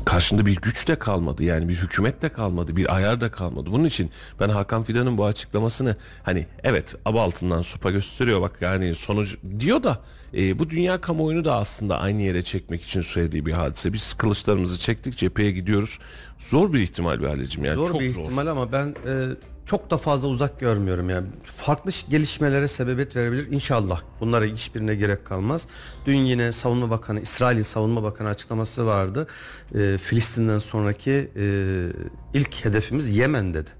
karşında 0.08 0.46
bir 0.46 0.56
güç 0.56 0.88
de 0.88 0.98
kalmadı 0.98 1.44
yani 1.44 1.68
bir 1.68 1.74
hükümet 1.74 2.22
de 2.22 2.28
kalmadı 2.28 2.76
bir 2.76 2.96
ayar 2.96 3.20
da 3.20 3.30
kalmadı. 3.30 3.72
Bunun 3.72 3.84
için 3.84 4.10
ben 4.40 4.48
Hakan 4.48 4.82
Fidan'ın 4.82 5.18
bu 5.18 5.26
açıklamasını 5.26 5.96
hani 6.22 6.46
evet 6.62 6.94
aba 7.04 7.22
altından 7.22 7.62
sopa 7.62 7.90
gösteriyor 7.90 8.40
bak 8.40 8.58
yani 8.60 8.94
sonuç 8.94 9.36
diyor 9.58 9.82
da 9.82 9.98
e, 10.34 10.58
bu 10.58 10.70
dünya 10.70 11.00
kamuoyunu 11.00 11.44
da 11.44 11.56
aslında 11.56 11.98
aynı 12.00 12.22
yere 12.22 12.42
çekmek 12.42 12.82
için 12.82 13.00
söylediği 13.00 13.46
bir 13.46 13.52
hadise. 13.52 13.92
Biz 13.92 14.14
kılıçlarımızı 14.14 14.78
çektik 14.78 15.16
cepheye 15.16 15.50
gidiyoruz. 15.50 15.98
Zor 16.38 16.72
bir 16.72 16.80
ihtimal 16.80 17.20
bir 17.20 17.26
halecim 17.26 17.64
yani 17.64 17.74
zor 17.74 17.88
çok 17.88 18.00
bir 18.00 18.08
zor. 18.08 18.22
ihtimal 18.22 18.46
ama 18.46 18.72
ben 18.72 18.86
e, 19.06 19.14
çok 19.68 19.90
da 19.90 19.96
fazla 19.96 20.28
uzak 20.28 20.60
görmüyorum 20.60 21.10
yani. 21.10 21.26
Farklı 21.44 21.90
gelişmelere 22.08 22.68
sebebiyet 22.68 23.16
verebilir 23.16 23.52
inşallah. 23.52 24.00
Bunlara 24.20 24.44
hiçbirine 24.44 24.94
gerek 24.94 25.24
kalmaz. 25.24 25.66
Dün 26.06 26.16
yine 26.16 26.52
Savunma 26.52 26.90
Bakanı, 26.90 27.20
İsrail'in 27.20 27.62
Savunma 27.62 28.02
Bakanı 28.02 28.28
açıklaması 28.28 28.86
vardı. 28.86 29.26
E, 29.74 29.98
Filistin'den 29.98 30.58
sonraki 30.58 31.30
e, 31.36 31.44
ilk 32.34 32.64
hedefimiz 32.64 33.16
Yemen 33.16 33.54
dedi. 33.54 33.70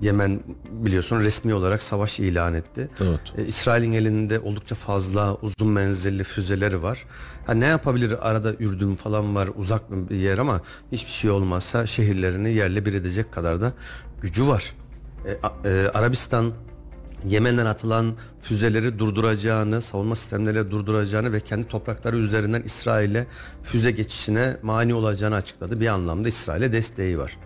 Yemen 0.00 0.40
biliyorsun 0.70 1.20
resmi 1.20 1.54
olarak 1.54 1.82
savaş 1.82 2.20
ilan 2.20 2.54
etti. 2.54 2.88
Evet. 3.00 3.20
E, 3.38 3.46
İsrail'in 3.46 3.92
elinde 3.92 4.40
oldukça 4.40 4.74
fazla 4.74 5.34
uzun 5.34 5.68
menzilli 5.68 6.24
füzeleri 6.24 6.82
var. 6.82 7.04
Ha, 7.46 7.54
ne 7.54 7.66
yapabilir? 7.66 8.30
Arada 8.30 8.54
Ürdün 8.54 8.96
falan 8.96 9.34
var 9.34 9.48
uzak 9.56 9.90
bir 9.90 10.16
yer 10.16 10.38
ama 10.38 10.60
hiçbir 10.92 11.10
şey 11.10 11.30
olmazsa 11.30 11.86
şehirlerini 11.86 12.52
yerle 12.52 12.86
bir 12.86 12.94
edecek 12.94 13.32
kadar 13.32 13.60
da 13.60 13.72
gücü 14.22 14.46
var. 14.46 14.79
E, 15.26 15.68
e, 15.68 15.88
Arabistan 15.94 16.52
Yemen'den 17.28 17.66
atılan 17.66 18.14
füzeleri 18.42 18.98
durduracağını, 18.98 19.82
savunma 19.82 20.16
sistemleriyle 20.16 20.70
durduracağını 20.70 21.32
ve 21.32 21.40
kendi 21.40 21.68
toprakları 21.68 22.16
üzerinden 22.16 22.62
İsrail'e 22.62 23.26
füze 23.62 23.90
geçişine 23.90 24.56
mani 24.62 24.94
olacağını 24.94 25.34
açıkladı. 25.34 25.80
Bir 25.80 25.86
anlamda 25.86 26.28
İsrail'e 26.28 26.72
desteği 26.72 27.18
var. 27.18 27.38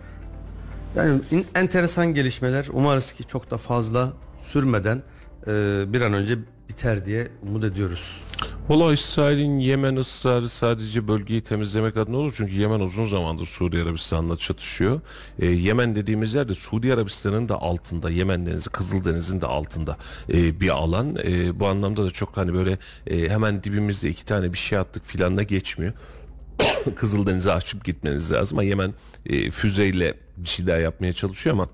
Yani 0.95 1.21
enteresan 1.55 2.13
gelişmeler. 2.13 2.67
Umarız 2.73 3.11
ki 3.11 3.23
çok 3.23 3.51
da 3.51 3.57
fazla 3.57 4.13
sürmeden 4.43 5.01
e, 5.47 5.83
bir 5.87 6.01
an 6.01 6.13
önce 6.13 6.37
biter 6.75 7.05
diye 7.05 7.27
umut 7.47 7.63
ediyoruz. 7.63 8.21
Valla 8.69 8.93
İsrail'in 8.93 9.59
Yemen 9.59 9.95
ısrarı 9.95 10.49
sadece 10.49 11.07
bölgeyi 11.07 11.41
temizlemek 11.41 11.97
adına 11.97 12.17
olur. 12.17 12.33
Çünkü 12.37 12.53
Yemen 12.53 12.79
uzun 12.79 13.05
zamandır 13.05 13.45
Suudi 13.45 13.81
Arabistan'la 13.81 14.35
çatışıyor. 14.35 15.01
Ee, 15.39 15.45
Yemen 15.45 15.95
dediğimiz 15.95 16.35
yerde 16.35 16.53
Suudi 16.53 16.93
Arabistan'ın 16.93 17.49
da 17.49 17.61
altında, 17.61 18.09
Yemen 18.09 18.45
Denizi, 18.45 18.69
Kızıldeniz'in 18.69 19.41
de 19.41 19.45
altında 19.45 19.97
e, 20.29 20.59
bir 20.59 20.69
alan. 20.69 21.15
E, 21.23 21.59
bu 21.59 21.67
anlamda 21.67 22.05
da 22.05 22.11
çok 22.11 22.37
hani 22.37 22.53
böyle 22.53 22.77
e, 23.07 23.29
hemen 23.29 23.63
dibimizde 23.63 24.09
iki 24.09 24.25
tane 24.25 24.53
bir 24.53 24.57
şey 24.57 24.77
attık 24.77 25.05
filanla 25.05 25.43
geçmiyor. 25.43 25.93
Kızıldeniz'i 26.95 27.51
açıp 27.51 27.85
gitmeniz 27.85 28.31
lazım. 28.31 28.57
Ama 28.57 28.63
Yemen 28.63 28.93
e, 29.25 29.51
füzeyle 29.51 30.13
bir 30.37 30.49
şeyler 30.49 30.79
yapmaya 30.79 31.13
çalışıyor 31.13 31.55
ama 31.55 31.67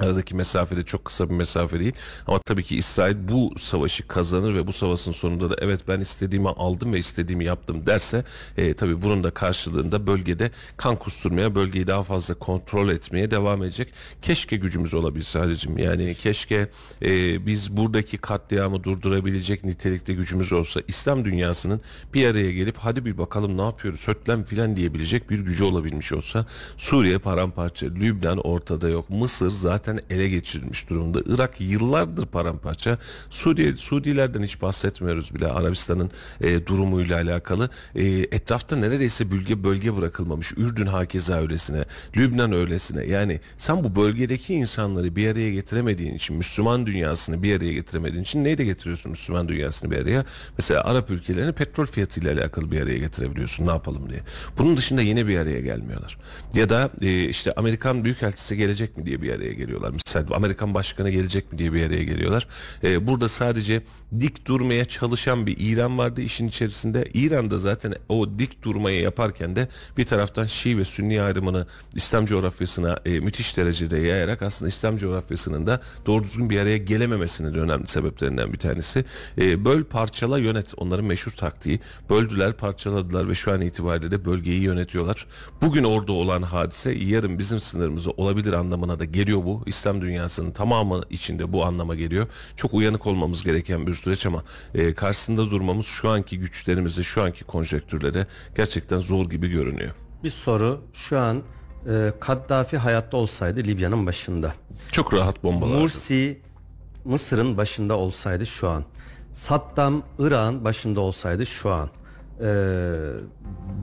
Aradaki 0.00 0.36
mesafe 0.36 0.76
de 0.76 0.82
çok 0.82 1.04
kısa 1.04 1.30
bir 1.30 1.34
mesafe 1.34 1.80
değil. 1.80 1.92
Ama 2.26 2.38
tabii 2.38 2.62
ki 2.62 2.76
İsrail 2.76 3.16
bu 3.28 3.52
savaşı 3.58 4.08
kazanır 4.08 4.54
ve 4.54 4.66
bu 4.66 4.72
savaşın 4.72 5.12
sonunda 5.12 5.50
da 5.50 5.56
evet 5.58 5.80
ben 5.88 6.00
istediğimi 6.00 6.48
aldım 6.48 6.92
ve 6.92 6.98
istediğimi 6.98 7.44
yaptım 7.44 7.86
derse 7.86 8.24
e, 8.56 8.74
tabii 8.74 9.02
bunun 9.02 9.24
da 9.24 9.30
karşılığında 9.30 10.06
bölgede 10.06 10.50
kan 10.76 10.96
kusturmaya, 10.96 11.54
bölgeyi 11.54 11.86
daha 11.86 12.02
fazla 12.02 12.34
kontrol 12.34 12.88
etmeye 12.88 13.30
devam 13.30 13.62
edecek. 13.62 13.88
Keşke 14.22 14.56
gücümüz 14.56 14.94
olabilse 14.94 15.38
Halicim. 15.38 15.78
Yani 15.78 16.14
keşke 16.14 16.68
e, 17.02 17.46
biz 17.46 17.76
buradaki 17.76 18.18
katliamı 18.18 18.84
durdurabilecek 18.84 19.64
nitelikte 19.64 20.14
gücümüz 20.14 20.52
olsa 20.52 20.80
İslam 20.88 21.24
dünyasının 21.24 21.80
bir 22.14 22.26
araya 22.26 22.52
gelip 22.52 22.76
hadi 22.78 23.04
bir 23.04 23.18
bakalım 23.18 23.58
ne 23.58 23.62
yapıyoruz 23.62 24.08
hötlem 24.08 24.44
filan 24.44 24.76
diyebilecek 24.76 25.30
bir 25.30 25.40
gücü 25.40 25.64
olabilmiş 25.64 26.12
olsa 26.12 26.46
Suriye 26.76 27.18
paramparça, 27.18 27.86
Lübnan 27.86 28.38
ortada 28.38 28.88
yok, 28.88 29.10
Mısır 29.10 29.50
zaten 29.50 29.81
ele 30.10 30.28
geçirilmiş 30.28 30.88
durumda. 30.88 31.20
Irak 31.26 31.60
yıllardır 31.60 32.26
paramparça. 32.26 32.98
Suriye 33.30 33.74
Suudilerden 33.74 34.42
hiç 34.42 34.62
bahsetmiyoruz 34.62 35.34
bile 35.34 35.46
Arabistan'ın 35.46 36.10
e, 36.40 36.66
durumuyla 36.66 37.16
alakalı. 37.16 37.70
E, 37.94 38.04
etrafta 38.06 38.76
neredeyse 38.76 39.30
bölge 39.30 39.64
bölge 39.64 39.96
bırakılmamış. 39.96 40.52
Ürdün 40.56 40.86
hakeza 40.86 41.40
öylesine, 41.40 41.84
Lübnan 42.16 42.52
öylesine. 42.52 43.04
Yani 43.04 43.40
sen 43.58 43.84
bu 43.84 43.96
bölgedeki 43.96 44.54
insanları 44.54 45.16
bir 45.16 45.32
araya 45.32 45.50
getiremediğin 45.50 46.14
için, 46.14 46.36
Müslüman 46.36 46.86
dünyasını 46.86 47.42
bir 47.42 47.56
araya 47.56 47.72
getiremediğin 47.72 48.22
için 48.22 48.44
neyle 48.44 48.64
getiriyorsun 48.64 49.10
Müslüman 49.10 49.48
dünyasını 49.48 49.90
bir 49.90 49.98
araya? 49.98 50.24
Mesela 50.58 50.84
Arap 50.84 51.10
ülkelerini 51.10 51.52
petrol 51.52 51.86
fiyatıyla 51.86 52.32
alakalı 52.32 52.70
bir 52.70 52.80
araya 52.80 52.98
getirebiliyorsun. 52.98 53.66
Ne 53.66 53.70
yapalım 53.70 54.10
diye. 54.10 54.20
Bunun 54.58 54.76
dışında 54.76 55.02
yine 55.02 55.26
bir 55.26 55.38
araya 55.38 55.60
gelmiyorlar. 55.60 56.18
Ya 56.54 56.68
da 56.68 56.90
e, 57.00 57.24
işte 57.24 57.52
Amerikan 57.52 58.04
Büyükelçisi 58.04 58.56
gelecek 58.56 58.96
mi 58.96 59.06
diye 59.06 59.22
bir 59.22 59.32
araya 59.32 59.52
geliyorlar. 59.72 59.92
Mesela 60.06 60.36
Amerikan 60.36 60.74
Başkanı 60.74 61.10
gelecek 61.10 61.52
mi 61.52 61.58
diye 61.58 61.72
bir 61.72 61.86
araya 61.86 62.04
geliyorlar. 62.04 62.46
E, 62.84 63.06
burada 63.06 63.28
sadece 63.28 63.82
dik 64.20 64.46
durmaya 64.46 64.84
çalışan 64.84 65.46
bir 65.46 65.56
İran 65.58 65.98
vardı 65.98 66.20
işin 66.22 66.48
içerisinde. 66.48 67.08
İran'da 67.14 67.58
zaten 67.58 67.94
o 68.08 68.38
dik 68.38 68.62
durmayı 68.62 69.00
yaparken 69.00 69.56
de 69.56 69.68
bir 69.96 70.04
taraftan 70.04 70.46
Şii 70.46 70.78
ve 70.78 70.84
Sünni 70.84 71.22
ayrımını 71.22 71.66
İslam 71.94 72.26
coğrafyasına 72.26 72.98
e, 73.04 73.20
müthiş 73.20 73.56
derecede 73.56 73.98
yayarak 73.98 74.42
aslında 74.42 74.68
İslam 74.68 74.96
coğrafyasının 74.96 75.66
da 75.66 75.80
doğru 76.06 76.24
düzgün 76.24 76.50
bir 76.50 76.60
araya 76.60 76.78
gelememesinin 76.78 77.54
önemli 77.54 77.86
sebeplerinden 77.86 78.52
bir 78.52 78.58
tanesi. 78.58 79.04
E, 79.38 79.64
böl 79.64 79.84
parçala 79.84 80.38
yönet 80.38 80.74
onların 80.76 81.04
meşhur 81.04 81.32
taktiği. 81.32 81.80
Böldüler 82.10 82.52
parçaladılar 82.52 83.28
ve 83.28 83.34
şu 83.34 83.52
an 83.52 83.60
itibariyle 83.60 84.10
de 84.10 84.24
bölgeyi 84.24 84.62
yönetiyorlar. 84.62 85.26
Bugün 85.62 85.84
orada 85.84 86.12
olan 86.12 86.42
hadise 86.42 86.92
yarın 86.92 87.38
bizim 87.38 87.60
sınırımıza 87.60 88.10
olabilir 88.10 88.52
anlamına 88.52 88.98
da 88.98 89.04
geliyor 89.04 89.44
bu. 89.44 89.61
İslam 89.66 90.00
dünyasının 90.02 90.50
tamamı 90.50 91.00
içinde 91.10 91.52
bu 91.52 91.64
anlama 91.64 91.94
geliyor. 91.94 92.26
Çok 92.56 92.74
uyanık 92.74 93.06
olmamız 93.06 93.42
gereken 93.42 93.86
bir 93.86 93.94
süreç 93.94 94.26
ama 94.26 94.42
e, 94.74 94.94
karşısında 94.94 95.50
durmamız 95.50 95.86
şu 95.86 96.10
anki 96.10 96.38
güçlerimizde, 96.38 97.02
şu 97.02 97.22
anki 97.22 97.44
konjektürlere 97.44 98.26
gerçekten 98.56 98.98
zor 98.98 99.30
gibi 99.30 99.48
görünüyor. 99.50 99.94
Bir 100.24 100.30
soru 100.30 100.80
şu 100.92 101.18
an 101.18 101.42
e, 101.88 102.12
Kaddafi 102.20 102.76
hayatta 102.76 103.16
olsaydı 103.16 103.60
Libya'nın 103.60 104.06
başında. 104.06 104.54
Çok 104.92 105.14
rahat 105.14 105.44
bombalar. 105.44 105.78
Mursi 105.80 106.40
Mısır'ın 107.04 107.56
başında 107.56 107.96
olsaydı 107.96 108.46
şu 108.46 108.68
an. 108.68 108.84
Saddam 109.32 110.02
Irak'ın 110.18 110.64
başında 110.64 111.00
olsaydı 111.00 111.46
şu 111.46 111.70
an. 111.70 111.90
E, 112.40 112.44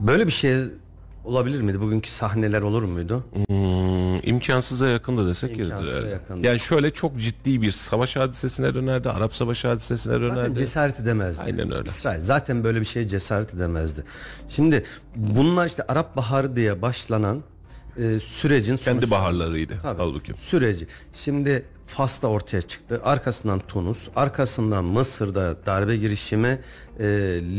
böyle 0.07 0.25
bir 0.25 0.31
şey 0.31 0.57
olabilir 1.23 1.61
miydi? 1.61 1.81
Bugünkü 1.81 2.09
sahneler 2.11 2.61
olur 2.61 2.83
muydu? 2.83 3.23
Hmm, 3.47 4.29
imkansıza 4.29 4.87
yakın 4.87 5.17
da 5.17 5.27
desek 5.27 5.59
İmkansıza 5.59 5.91
yeridir. 5.97 6.11
yakın. 6.11 6.43
Yani 6.43 6.59
şöyle 6.59 6.91
çok 6.91 7.19
ciddi 7.19 7.61
bir 7.61 7.71
savaş 7.71 8.15
hadisesine 8.15 8.73
dönerdi. 8.75 9.09
Arap 9.09 9.35
savaşı 9.35 9.67
hadisesine 9.67 10.13
Zaten 10.13 10.21
dönerdi. 10.35 10.59
cesaret 10.59 10.99
edemezdi. 10.99 11.43
Aynen 11.45 11.71
öyle. 11.75 11.87
İsrail 11.87 12.23
zaten 12.23 12.63
böyle 12.63 12.79
bir 12.79 12.85
şeye 12.85 13.07
cesaret 13.07 13.53
edemezdi. 13.53 14.03
Şimdi 14.49 14.83
bunlar 15.15 15.65
işte 15.67 15.83
Arap 15.87 16.15
Baharı 16.15 16.55
diye 16.55 16.81
başlanan 16.81 17.43
e, 17.97 18.19
sürecin 18.19 18.77
Kendi 18.77 18.83
sonuçları. 19.01 19.11
baharlarıydı. 19.11 19.73
Tabii. 19.83 19.97
Halbuki. 20.01 20.33
Süreci. 20.37 20.87
Şimdi 21.13 21.65
Fas'ta 21.89 22.27
ortaya 22.27 22.61
çıktı. 22.61 23.01
Arkasından 23.03 23.59
Tunus, 23.59 24.09
arkasından 24.15 24.85
Mısır'da 24.85 25.65
darbe 25.65 25.97
girişimi, 25.97 26.61
e, 26.99 27.05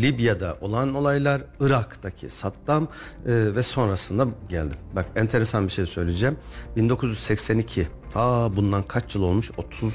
Libya'da 0.02 0.58
olan 0.60 0.94
olaylar, 0.94 1.42
Irak'taki 1.60 2.30
Saddam 2.30 2.82
e, 2.82 2.88
ve 3.26 3.62
sonrasında 3.62 4.26
geldi. 4.48 4.74
Bak 4.96 5.06
enteresan 5.16 5.66
bir 5.66 5.72
şey 5.72 5.86
söyleyeceğim. 5.86 6.36
1982. 6.76 7.88
Ta 8.10 8.56
bundan 8.56 8.82
kaç 8.82 9.14
yıl 9.14 9.22
olmuş? 9.22 9.50
30 9.56 9.94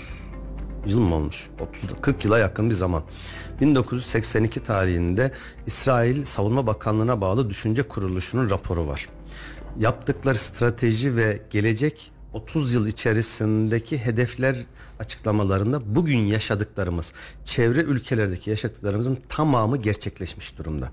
yıl 0.85 0.99
mı 0.99 1.15
olmuş? 1.15 1.49
30 1.59 1.89
40 2.01 2.25
yıla 2.25 2.39
yakın 2.39 2.69
bir 2.69 2.75
zaman. 2.75 3.03
1982 3.61 4.63
tarihinde 4.63 5.31
İsrail 5.67 6.25
Savunma 6.25 6.67
Bakanlığı'na 6.67 7.21
bağlı 7.21 7.49
Düşünce 7.49 7.83
Kuruluşu'nun 7.83 8.49
raporu 8.49 8.87
var. 8.87 9.09
Yaptıkları 9.79 10.37
strateji 10.37 11.15
ve 11.15 11.41
gelecek 11.49 12.11
30 12.35 12.73
yıl 12.73 12.87
içerisindeki 12.87 13.97
hedefler 13.97 14.55
açıklamalarında 14.99 15.95
bugün 15.95 16.17
yaşadıklarımız, 16.17 17.13
çevre 17.45 17.81
ülkelerdeki 17.81 18.49
yaşadıklarımızın 18.49 19.17
tamamı 19.29 19.77
gerçekleşmiş 19.77 20.57
durumda. 20.57 20.91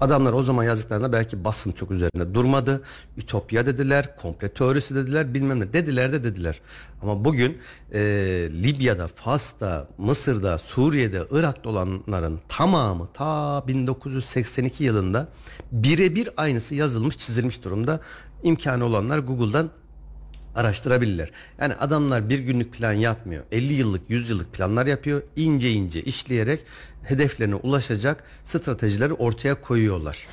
Adamlar 0.00 0.32
o 0.32 0.42
zaman 0.42 0.64
yazdıklarında 0.64 1.12
belki 1.12 1.44
basın 1.44 1.72
çok 1.72 1.90
üzerine 1.90 2.34
durmadı. 2.34 2.82
Ütopya 3.16 3.66
dediler, 3.66 4.16
komple 4.16 4.48
teorisi 4.48 4.94
dediler, 4.94 5.34
bilmem 5.34 5.60
ne 5.60 5.72
dediler 5.72 6.12
de 6.12 6.24
dediler. 6.24 6.60
Ama 7.02 7.24
bugün 7.24 7.58
e, 7.92 8.00
Libya'da, 8.62 9.08
Fas'ta, 9.08 9.88
Mısır'da, 9.98 10.58
Suriye'de, 10.58 11.22
Irak'ta 11.30 11.70
olanların 11.70 12.40
tamamı 12.48 13.08
ta 13.14 13.64
1982 13.68 14.84
yılında 14.84 15.28
birebir 15.72 16.28
aynısı 16.36 16.74
yazılmış, 16.74 17.16
çizilmiş 17.16 17.64
durumda. 17.64 18.00
İmkanı 18.42 18.84
olanlar 18.84 19.18
Google'dan 19.18 19.70
araştırabilirler. 20.54 21.30
Yani 21.60 21.74
adamlar 21.74 22.28
bir 22.28 22.38
günlük 22.38 22.72
plan 22.72 22.92
yapmıyor. 22.92 23.44
50 23.52 23.72
yıllık, 23.72 24.10
100 24.10 24.30
yıllık 24.30 24.52
planlar 24.52 24.86
yapıyor. 24.86 25.22
İnce 25.36 25.70
ince 25.70 26.02
işleyerek 26.02 26.60
hedeflerine 27.02 27.54
ulaşacak 27.54 28.24
stratejileri 28.44 29.12
ortaya 29.12 29.60
koyuyorlar. 29.60 30.26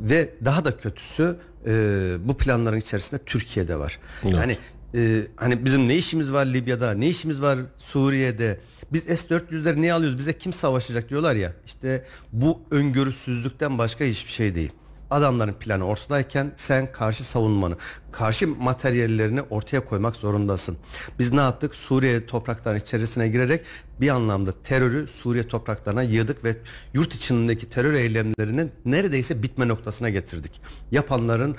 Ve 0.00 0.30
daha 0.44 0.64
da 0.64 0.76
kötüsü 0.76 1.36
e, 1.66 2.14
bu 2.24 2.36
planların 2.36 2.76
içerisinde 2.78 3.20
Türkiye'de 3.26 3.78
var. 3.78 3.98
Yani 4.24 4.58
e, 4.94 5.22
hani 5.36 5.64
bizim 5.64 5.88
ne 5.88 5.96
işimiz 5.96 6.32
var 6.32 6.46
Libya'da, 6.46 6.94
ne 6.94 7.08
işimiz 7.08 7.42
var 7.42 7.58
Suriye'de. 7.78 8.60
Biz 8.92 9.02
S-400'leri 9.02 9.80
niye 9.80 9.92
alıyoruz? 9.92 10.18
Bize 10.18 10.32
kim 10.32 10.52
savaşacak 10.52 11.10
diyorlar 11.10 11.36
ya. 11.36 11.52
İşte 11.66 12.04
bu 12.32 12.60
öngörüsüzlükten 12.70 13.78
başka 13.78 14.04
hiçbir 14.04 14.30
şey 14.30 14.54
değil. 14.54 14.72
Adamların 15.12 15.52
planı 15.52 15.84
ortadayken 15.84 16.52
sen 16.56 16.92
karşı 16.92 17.24
savunmanı, 17.24 17.76
karşı 18.12 18.48
materyallerini 18.48 19.42
ortaya 19.42 19.84
koymak 19.84 20.16
zorundasın. 20.16 20.76
Biz 21.18 21.32
ne 21.32 21.40
yaptık? 21.40 21.74
Suriye 21.74 22.26
topraklarının 22.26 22.80
içerisine 22.80 23.28
girerek 23.28 23.64
bir 24.00 24.08
anlamda 24.08 24.62
terörü 24.62 25.06
Suriye 25.06 25.48
topraklarına 25.48 26.02
yığdık 26.02 26.44
ve 26.44 26.56
yurt 26.94 27.14
içindeki 27.14 27.70
terör 27.70 27.94
eylemlerinin 27.94 28.72
neredeyse 28.84 29.42
bitme 29.42 29.68
noktasına 29.68 30.10
getirdik. 30.10 30.60
Yapanların 30.90 31.56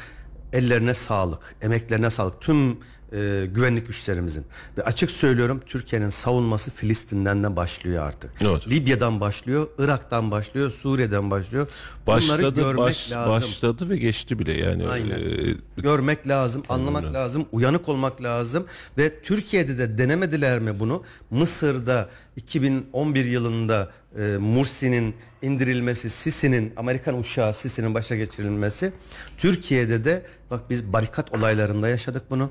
ellerine 0.54 0.94
sağlık, 0.94 1.56
emeklerine 1.62 2.10
sağlık 2.10 2.42
tüm 2.42 2.78
e, 3.14 3.46
güvenlik 3.46 3.88
güçlerimizin. 3.88 4.46
Ve 4.78 4.84
açık 4.84 5.12
söylüyorum 5.12 5.62
Türkiye'nin 5.66 6.10
savunması 6.10 6.72
Filistin'den 6.72 7.44
de 7.44 7.56
başlıyor 7.56 8.04
artık. 8.04 8.32
Evet. 8.42 8.68
Libya'dan 8.70 9.22
başlıyor, 9.22 9.68
Irak'tan 9.78 10.32
başlıyor, 10.32 10.72
Suriye'den 10.72 11.32
başlıyor. 11.32 11.68
Bunları 12.08 12.18
Başladı, 12.22 12.56
görmek 12.62 12.78
baş- 12.78 13.12
lazım. 13.12 13.32
başladı 13.34 13.90
ve 13.90 13.98
geçti 13.98 14.40
bile 14.40 14.54
yani. 14.54 14.88
Aynen. 14.88 15.20
e, 15.20 15.56
Görmek 15.78 16.28
lazım, 16.28 16.64
anlamak 16.70 17.04
öyle. 17.04 17.14
lazım, 17.14 17.46
uyanık 17.52 17.90
olmak 17.90 18.22
lazım 18.24 18.66
ve 18.98 19.22
Türkiye'de 19.22 19.78
de 19.78 19.98
denemediler 19.98 20.60
mi 20.60 20.80
bunu? 20.80 21.04
Mısır'da 21.32 22.10
2011 22.36 23.26
yılında 23.26 23.92
e, 24.20 24.38
Mursi'nin 24.40 25.16
indirilmesi, 25.42 26.10
Sisi'nin 26.10 26.74
Amerikan 26.78 27.20
uçağı 27.20 27.54
Sisi'nin 27.54 27.94
başa 27.94 28.16
geçirilmesi. 28.16 28.94
Türkiye'de 29.38 30.06
de 30.06 30.26
bak 30.54 30.70
biz 30.70 30.94
barikat 30.94 31.36
olaylarında 31.38 31.90
yaşadık 31.90 32.24
bunu. 32.30 32.50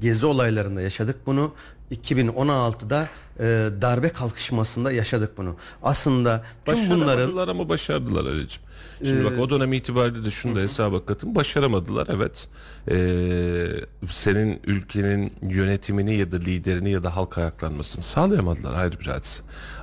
Gezi 0.00 0.26
olaylarında 0.26 0.80
yaşadık 0.80 1.16
bunu. 1.26 1.54
2016'da 1.92 3.08
e, 3.38 3.44
darbe 3.82 4.08
kalkışmasında 4.08 4.92
yaşadık 4.92 5.38
bunu. 5.38 5.56
Aslında 5.82 6.44
tüm 6.64 6.74
bunların 6.74 7.06
Başaramadılar 7.06 7.48
ama 7.48 7.68
başardılar 7.68 8.24
Ali'ciğim. 8.24 8.62
Şimdi 9.04 9.24
bak 9.24 9.38
o 9.40 9.50
dönem 9.50 9.72
itibariyle 9.72 10.24
de 10.24 10.30
şunu 10.30 10.56
da 10.56 10.60
hesaba 10.60 11.06
katın. 11.06 11.34
Başaramadılar 11.34 12.08
evet. 12.10 12.48
Ee, 12.90 14.06
senin 14.06 14.60
ülkenin 14.64 15.32
yönetimini 15.42 16.14
ya 16.14 16.32
da 16.32 16.36
liderini 16.36 16.90
ya 16.90 17.04
da 17.04 17.16
halk 17.16 17.38
ayaklanmasını 17.38 18.02
sağlayamadılar 18.02 18.74
ayrı 18.74 19.00
bir 19.00 19.06
hadise. 19.06 19.42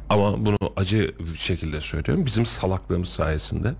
Ama 0.10 0.45
bunu 0.45 0.58
acı 0.76 1.12
bir 1.34 1.39
şekilde 1.39 1.82
söylüyorum. 1.82 2.26
Bizim 2.26 2.45
salaklığımız 2.45 3.10
sayesinde 3.10 3.74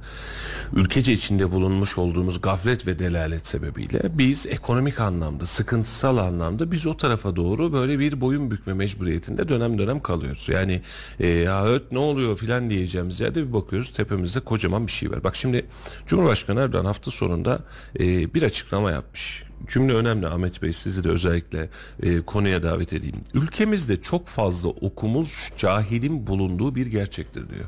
ülkece 0.74 1.14
içinde 1.14 1.52
bulunmuş 1.52 1.98
olduğumuz 1.98 2.42
gaflet 2.42 2.88
ve 2.88 3.00
delalet 3.00 3.48
sebebiyle 3.48 4.02
biz 4.14 4.46
ekonomik 4.46 5.00
anlamda, 5.00 5.46
sıkıntısal 5.46 6.18
anlamda 6.18 6.72
biz 6.72 6.88
o 6.88 6.98
tarafa 6.98 7.36
doğru 7.36 7.74
böyle 7.74 8.00
bir 8.00 8.22
boyun 8.22 8.52
bükme 8.52 8.74
mecburiyetinde 8.74 9.50
dönem 9.50 9.78
dönem 9.78 10.00
kalıyoruz. 10.00 10.50
Yani 10.50 10.82
e, 11.20 11.28
ya 11.28 11.66
öt 11.66 11.92
ne 11.92 12.00
oluyor 12.00 12.38
filan 12.38 12.70
diyeceğimiz 12.70 13.20
yerde 13.20 13.48
bir 13.48 13.54
bakıyoruz 13.54 13.94
tepemizde 13.94 14.40
kocaman 14.40 14.88
bir 14.88 14.92
şey 14.92 15.12
var. 15.12 15.24
Bak 15.24 15.36
şimdi 15.36 15.66
Cumhurbaşkanı 16.08 16.60
Erdoğan 16.60 16.86
hafta 16.86 17.12
sonunda 17.12 17.60
e, 18.00 18.34
bir 18.34 18.44
açıklama 18.44 18.92
yapmış. 18.92 19.49
Cümle 19.68 19.94
önemli 19.94 20.28
Ahmet 20.28 20.62
Bey 20.62 20.74
sizi 20.74 21.04
de 21.04 21.10
özellikle 21.10 21.70
e, 22.04 22.22
konuya 22.22 22.64
davet 22.64 22.94
edeyim. 22.94 23.16
Ülkemizde 23.34 24.02
çok 24.02 24.28
fazla 24.28 24.70
okumuş 24.70 25.52
cahilin 25.58 26.28
bulunduğu 26.28 26.76
bir 26.76 26.86
gerçektir 26.86 27.50
diyor. 27.50 27.66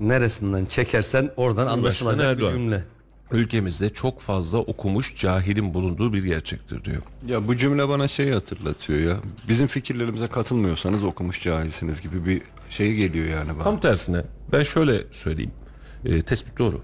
neresinden 0.00 0.66
çekersen 0.66 1.30
oradan 1.36 1.66
anlaşılacak 1.66 2.38
bir 2.38 2.48
cümle. 2.48 2.84
Ülkemizde 3.32 3.90
çok 3.90 4.20
fazla 4.20 4.58
okumuş 4.58 5.16
cahilin 5.16 5.74
bulunduğu 5.74 6.12
bir 6.12 6.24
gerçektir 6.24 6.84
diyor. 6.84 7.02
Ya 7.28 7.48
bu 7.48 7.56
cümle 7.56 7.88
bana 7.88 8.08
şeyi 8.08 8.32
hatırlatıyor 8.32 9.00
ya. 9.00 9.16
Bizim 9.48 9.66
fikirlerimize 9.66 10.26
katılmıyorsanız 10.28 11.02
okumuş 11.02 11.42
cahilsiniz 11.42 12.00
gibi 12.00 12.26
bir 12.26 12.42
şey 12.70 12.94
geliyor 12.94 13.26
yani 13.26 13.50
bana. 13.54 13.64
Tam 13.64 13.80
tersine 13.80 14.22
ben 14.52 14.62
şöyle 14.62 15.04
söyleyeyim. 15.12 15.52
E, 16.04 16.22
tespit 16.22 16.58
doğru. 16.58 16.80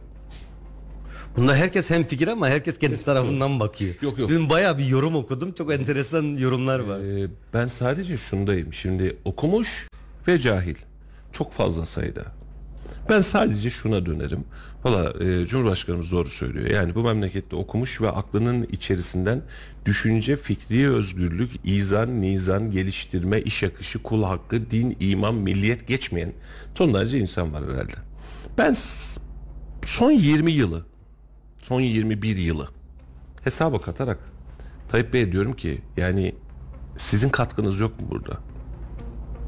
Bunda 1.37 1.55
herkes 1.57 1.91
hem 1.91 2.03
fikir 2.05 2.29
ama 2.29 2.49
herkes 2.49 2.79
kendi 2.79 3.03
tarafından 3.03 3.61
bakıyor. 3.61 3.95
Yok, 4.03 4.19
yok. 4.19 4.29
Dün 4.29 4.51
bayağı 4.51 4.79
bir 4.79 4.87
yorum 4.87 5.17
okudum. 5.17 5.53
Çok 5.53 5.73
enteresan 5.73 6.23
yorumlar 6.37 6.81
var. 6.81 7.01
Ee, 7.01 7.29
ben 7.55 7.67
sadece 7.67 8.17
şundayım. 8.17 8.73
Şimdi 8.75 9.17
okumuş 9.25 9.89
ve 10.29 10.39
cahil. 10.39 10.75
Çok 11.33 11.53
fazla 11.53 11.87
sayıda. 11.87 12.23
Ben 13.09 13.21
sadece 13.21 13.71
şuna 13.71 14.07
dönerim. 14.07 14.45
Valla 14.85 15.25
e, 15.25 15.47
Cumhurbaşkanımız 15.47 16.13
doğru 16.13 16.29
söylüyor. 16.29 16.67
Yani 16.71 16.95
bu 16.95 17.03
memlekette 17.05 17.57
okumuş 17.57 18.01
ve 18.01 18.11
aklının 18.11 18.63
içerisinden 18.73 19.43
düşünce, 19.87 20.37
fikri 20.37 20.91
özgürlük, 20.91 21.51
izan, 21.65 22.21
nizan, 22.23 22.71
geliştirme, 22.71 23.41
iş 23.41 23.65
akışı, 23.65 24.03
kul 24.03 24.23
hakkı, 24.23 24.71
din, 24.71 24.97
iman, 25.01 25.35
milliyet 25.35 25.89
geçmeyen 25.89 26.33
tonlarca 26.75 27.19
insan 27.19 27.53
var 27.53 27.63
herhalde. 27.65 27.93
Ben 28.59 28.75
son 29.85 30.11
20 30.11 30.53
yılı, 30.53 30.87
son 31.63 31.81
21 31.81 32.37
yılı 32.37 32.69
hesaba 33.45 33.81
katarak 33.81 34.19
Tayyip 34.89 35.13
Bey 35.13 35.33
diyorum 35.33 35.57
ki 35.57 35.83
yani 35.97 36.35
sizin 36.97 37.29
katkınız 37.29 37.81
yok 37.81 38.01
mu 38.01 38.07
burada? 38.11 38.39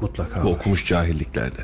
Mutlaka 0.01 0.43
Bu 0.43 0.47
var. 0.47 0.51
okumuş 0.55 0.87
cahilliklerde. 0.87 1.61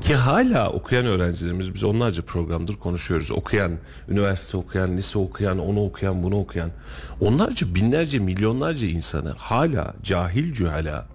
Ki 0.00 0.14
hala 0.14 0.72
okuyan 0.72 1.06
öğrencilerimiz 1.06 1.74
biz 1.74 1.84
onlarca 1.84 2.22
programdır 2.22 2.74
konuşuyoruz. 2.74 3.30
Okuyan, 3.30 3.72
üniversite 4.08 4.56
okuyan, 4.56 4.96
lise 4.96 5.18
okuyan, 5.18 5.58
onu 5.58 5.84
okuyan, 5.84 6.22
bunu 6.22 6.40
okuyan. 6.40 6.70
Onlarca, 7.20 7.74
binlerce, 7.74 8.18
milyonlarca 8.18 8.86
insanı 8.86 9.34
hala 9.38 9.94
cahil 10.02 10.52
cühala 10.52 11.06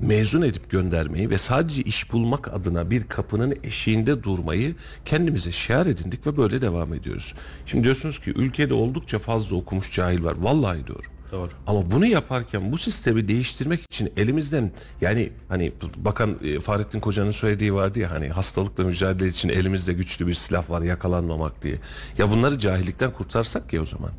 mezun 0.00 0.42
edip 0.42 0.70
göndermeyi 0.70 1.30
ve 1.30 1.38
sadece 1.38 1.82
iş 1.82 2.12
bulmak 2.12 2.54
adına 2.54 2.90
bir 2.90 3.04
kapının 3.04 3.56
eşiğinde 3.64 4.22
durmayı 4.22 4.74
kendimize 5.04 5.52
şiar 5.52 5.86
edindik 5.86 6.26
ve 6.26 6.36
böyle 6.36 6.60
devam 6.60 6.94
ediyoruz. 6.94 7.34
Şimdi 7.66 7.84
diyorsunuz 7.84 8.20
ki 8.20 8.30
ülkede 8.30 8.74
oldukça 8.74 9.18
fazla 9.18 9.56
okumuş 9.56 9.92
cahil 9.92 10.24
var. 10.24 10.36
Vallahi 10.38 10.86
doğru. 10.86 11.18
Doğru. 11.32 11.50
Ama 11.66 11.90
bunu 11.90 12.06
yaparken 12.06 12.72
bu 12.72 12.78
sistemi 12.78 13.28
değiştirmek 13.28 13.82
için 13.82 14.12
elimizden 14.16 14.72
yani 15.00 15.32
hani 15.48 15.72
bakan 15.96 16.36
e, 16.44 16.60
Fahrettin 16.60 17.00
Koca'nın 17.00 17.30
söylediği 17.30 17.74
vardı 17.74 17.98
ya 17.98 18.10
hani 18.10 18.28
hastalıkla 18.28 18.84
mücadele 18.84 19.28
için 19.28 19.48
elimizde 19.48 19.92
güçlü 19.92 20.26
bir 20.26 20.34
silah 20.34 20.70
var 20.70 20.82
yakalanmamak 20.82 21.62
diye. 21.62 21.74
Ya 22.18 22.30
bunları 22.30 22.58
cahillikten 22.58 23.12
kurtarsak 23.12 23.72
ya 23.72 23.82
o 23.82 23.84
zaman. 23.84 24.10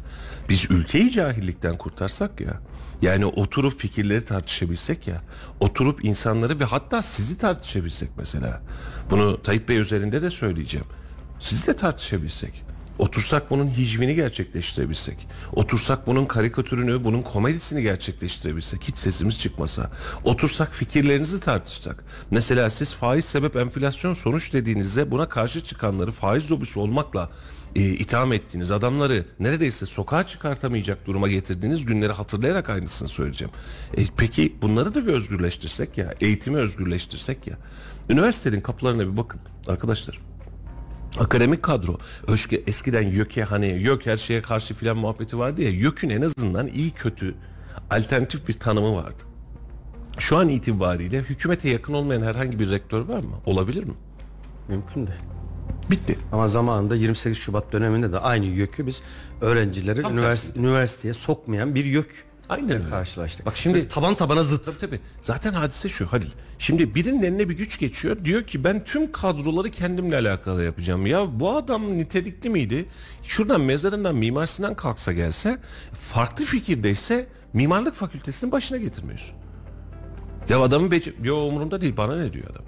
Biz 0.49 0.71
ülkeyi 0.71 1.11
cahillikten 1.11 1.77
kurtarsak 1.77 2.41
ya. 2.41 2.61
Yani 3.01 3.25
oturup 3.25 3.79
fikirleri 3.79 4.25
tartışabilsek 4.25 5.07
ya. 5.07 5.21
Oturup 5.59 6.05
insanları 6.05 6.59
ve 6.59 6.63
hatta 6.63 7.01
sizi 7.01 7.38
tartışabilsek 7.38 8.09
mesela. 8.17 8.62
Bunu 9.09 9.41
Tayyip 9.41 9.69
Bey 9.69 9.77
üzerinde 9.77 10.21
de 10.21 10.29
söyleyeceğim. 10.29 10.88
Sizle 11.39 11.75
tartışabilsek. 11.75 12.63
Otursak 12.99 13.49
bunun 13.49 13.67
hicvini 13.67 14.15
gerçekleştirebilsek. 14.15 15.27
Otursak 15.53 16.07
bunun 16.07 16.25
karikatürünü, 16.25 17.03
bunun 17.03 17.21
komedisini 17.21 17.81
gerçekleştirebilsek. 17.81 18.83
Hiç 18.83 18.97
sesimiz 18.97 19.39
çıkmasa. 19.39 19.91
Otursak 20.23 20.75
fikirlerinizi 20.75 21.39
tartışsak. 21.39 22.03
Mesela 22.31 22.69
siz 22.69 22.93
faiz 22.93 23.25
sebep 23.25 23.55
enflasyon 23.55 24.13
sonuç 24.13 24.53
dediğinizde 24.53 25.12
buna 25.12 25.29
karşı 25.29 25.63
çıkanları 25.63 26.12
faiz 26.12 26.51
lobisi 26.51 26.79
olmakla 26.79 27.29
e, 27.75 27.82
itham 27.82 28.34
ettiğiniz 28.34 28.71
adamları 28.71 29.25
neredeyse 29.39 29.86
sokağa 29.86 30.25
çıkartamayacak 30.25 31.08
duruma 31.08 31.27
getirdiğiniz 31.27 31.86
günleri 31.86 32.12
hatırlayarak 32.12 32.69
aynısını 32.69 33.08
söyleyeceğim. 33.08 33.53
E, 33.97 34.05
peki 34.17 34.55
bunları 34.62 34.95
da 34.95 35.08
bir 35.08 35.13
özgürleştirsek 35.13 35.97
ya, 35.97 36.13
eğitimi 36.21 36.58
özgürleştirsek 36.58 37.47
ya. 37.47 37.58
Üniversitenin 38.10 38.62
kapılarına 38.62 39.12
bir 39.12 39.17
bakın 39.17 39.41
arkadaşlar. 39.67 40.19
Akademik 41.19 41.63
kadro. 41.63 41.97
Öşke 42.27 42.55
eskiden 42.67 43.08
YÖK'e 43.08 43.43
hani 43.43 43.65
YÖK 43.65 44.05
her 44.05 44.17
şeye 44.17 44.41
karşı 44.41 44.73
filan 44.73 44.97
muhabbeti 44.97 45.38
vardı 45.38 45.62
ya. 45.62 45.69
YÖK'ün 45.69 46.10
en 46.10 46.21
azından 46.21 46.67
iyi 46.67 46.91
kötü 46.91 47.36
alternatif 47.89 48.47
bir 48.47 48.53
tanımı 48.53 48.95
vardı. 48.95 49.23
Şu 50.17 50.38
an 50.38 50.49
itibariyle 50.49 51.19
hükümete 51.19 51.69
yakın 51.69 51.93
olmayan 51.93 52.21
herhangi 52.21 52.60
bir 52.60 52.69
rektör 52.69 53.01
var 53.01 53.19
mı? 53.19 53.36
Olabilir 53.45 53.84
mi? 53.84 53.93
Mümkün 54.67 55.08
değil. 55.08 55.38
Bitti. 55.91 56.17
Ama 56.32 56.47
zamanında 56.47 56.95
28 56.95 57.38
Şubat 57.38 57.71
döneminde 57.71 58.12
de 58.12 58.19
aynı 58.19 58.45
yökü 58.45 58.88
biz 58.88 59.02
öğrencileri 59.41 60.02
Tam 60.02 60.13
üniversite, 60.13 60.47
tersi. 60.54 60.60
üniversiteye 60.67 61.13
sokmayan 61.13 61.75
bir 61.75 61.86
yök 61.86 62.25
Aynen 62.49 62.71
öyle. 62.71 62.89
karşılaştık. 62.89 63.45
Bak 63.45 63.58
şimdi- 63.58 63.75
Böyle 63.78 63.88
taban 63.88 64.15
tabana 64.15 64.43
zıt. 64.43 64.65
Tabii 64.65 64.78
tabii. 64.78 64.99
Zaten 65.21 65.54
hadise 65.54 65.89
şu 65.89 66.06
Halil. 66.08 66.30
Şimdi 66.60 66.95
birinin 66.95 67.23
eline 67.23 67.49
bir 67.49 67.58
güç 67.58 67.80
geçiyor. 67.80 68.25
Diyor 68.25 68.43
ki 68.43 68.63
ben 68.63 68.84
tüm 68.84 69.12
kadroları 69.12 69.69
kendimle 69.69 70.15
alakalı 70.15 70.63
yapacağım. 70.63 71.06
Ya 71.06 71.39
bu 71.39 71.56
adam 71.56 71.97
nitelikli 71.97 72.49
miydi? 72.49 72.86
Şuradan 73.23 73.62
mezarından 73.62 74.15
Mimar 74.15 74.45
Sinan 74.45 74.75
kalksa 74.75 75.13
gelse 75.13 75.58
farklı 75.93 76.45
fikirdeyse 76.45 77.28
mimarlık 77.54 77.95
fakültesinin 77.95 78.52
başına 78.52 78.78
getirmiyorsun. 78.78 79.36
Ya 80.49 80.60
adamın 80.62 80.91
bece... 80.91 81.13
Yo 81.23 81.36
umurumda 81.38 81.82
değil 81.82 81.97
bana 81.97 82.15
ne 82.15 82.34
diyor 82.34 82.45
adam. 82.52 82.63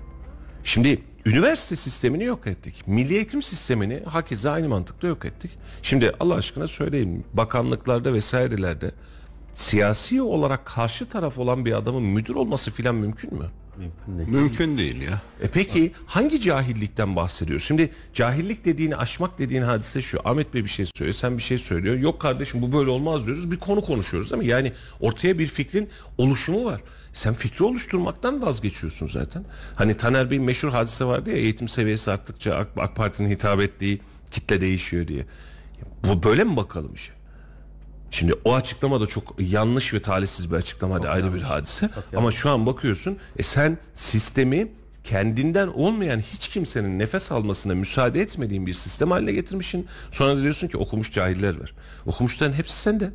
Şimdi 0.64 1.02
üniversite 1.26 1.76
sistemini 1.76 2.24
yok 2.24 2.48
ettik. 2.48 2.84
Milli 2.88 3.14
eğitim 3.16 3.42
sistemini 3.42 4.04
hakeze 4.06 4.50
aynı 4.50 4.70
mantıkla 4.70 5.08
yok 5.08 5.26
ettik. 5.26 5.52
Şimdi 5.82 6.12
Allah 6.20 6.36
aşkına 6.36 6.68
söyleyeyim 6.68 7.24
bakanlıklarda 7.34 8.14
vesairelerde 8.14 8.92
siyasi 9.54 10.22
olarak 10.22 10.66
karşı 10.66 11.10
taraf 11.10 11.38
olan 11.38 11.66
bir 11.66 11.74
adamın 11.74 12.04
müdür 12.04 12.36
olması 12.36 12.72
filan 12.72 12.96
mümkün 12.96 13.34
mü? 13.34 13.46
Mümkün 13.78 14.18
değil. 14.18 14.28
Mümkün 14.28 14.78
değil 14.78 15.02
ya. 15.02 15.22
E 15.42 15.48
peki 15.48 15.92
hangi 16.06 16.42
cahillikten 16.42 17.16
bahsediyoruz? 17.16 17.66
Şimdi 17.66 17.90
cahillik 18.14 18.66
dediğini 18.66 18.96
aşmak 18.96 19.40
dediğin 19.40 19.62
hadise 19.62 20.02
şu. 20.02 20.20
Ahmet 20.30 20.54
Bey 20.54 20.64
bir 20.64 20.70
şey 20.70 20.86
söylüyor, 20.96 21.16
sen 21.16 21.38
bir 21.38 21.44
şey 21.44 21.58
söylüyor. 21.58 21.96
Yok 21.96 22.22
kardeşim 22.22 22.62
bu 22.62 22.74
böyle 22.74 22.90
olmaz 22.90 23.26
diyoruz. 23.26 23.52
Bir 23.52 23.58
konu 23.58 23.82
konuşuyoruz 23.82 24.32
değil 24.32 24.42
mi? 24.42 24.48
Yani 24.48 24.72
ortaya 25.00 25.40
bir 25.40 25.48
fikrin 25.48 25.90
oluşumu 26.18 26.66
var. 26.66 26.82
Sen 27.14 27.34
fikri 27.34 27.66
oluşturmaktan 27.66 28.42
vazgeçiyorsun 28.42 29.08
zaten. 29.08 29.46
Hani 29.76 29.98
Taner 29.98 30.32
Bey'in 30.32 30.44
meşhur 30.44 30.70
hadise 30.70 31.06
vardı 31.06 31.30
ya 31.30 31.36
eğitim 31.36 31.68
seviyesi 31.68 32.12
arttıkça 32.12 32.56
AK, 32.56 32.68
AK 32.78 32.96
Parti'nin 32.96 33.30
hitap 33.30 33.62
ettiği 33.62 34.02
kitle 34.32 34.62
değişiyor 34.62 35.08
diye. 35.08 35.26
Bu 36.04 36.24
böyle 36.24 36.44
mi 36.44 36.58
bakalım 36.58 36.94
işe? 36.94 37.14
Şimdi 38.12 38.34
o 38.46 38.56
açıklama 38.56 39.02
da 39.02 39.08
çok 39.08 39.36
yanlış 39.40 39.94
ve 39.94 40.02
talihsiz 40.02 40.52
bir 40.52 40.56
açıklama 40.56 40.96
hadi 40.96 41.10
ayrı 41.10 41.34
bir 41.34 41.42
hadise. 41.42 41.90
Ama 42.16 42.32
şu 42.32 42.50
an 42.50 42.66
bakıyorsun 42.66 43.18
e 43.38 43.44
sen 43.44 43.78
sistemi 43.96 44.72
kendinden 45.04 45.68
olmayan 45.68 46.20
hiç 46.20 46.48
kimsenin 46.48 47.00
nefes 47.00 47.32
almasına 47.32 47.76
müsaade 47.76 48.22
etmediğin 48.22 48.66
bir 48.66 48.74
sistem 48.74 49.12
haline 49.12 49.32
getirmişsin. 49.32 49.88
Sonra 50.12 50.38
da 50.38 50.42
diyorsun 50.42 50.68
ki 50.68 50.78
okumuş 50.78 51.12
cahiller 51.12 51.62
var. 51.62 51.74
Okumuşların 52.06 52.54
hepsi 52.54 52.78
sende. 52.78 53.12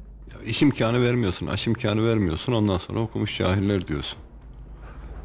İş 0.47 0.63
imkanı 0.63 1.03
vermiyorsun, 1.03 1.47
aş 1.47 1.67
imkanı 1.67 2.09
vermiyorsun. 2.09 2.53
Ondan 2.53 2.79
sonra 2.79 3.01
okumuş 3.01 3.39
cahiller 3.39 3.89
diyorsun. 3.89 4.19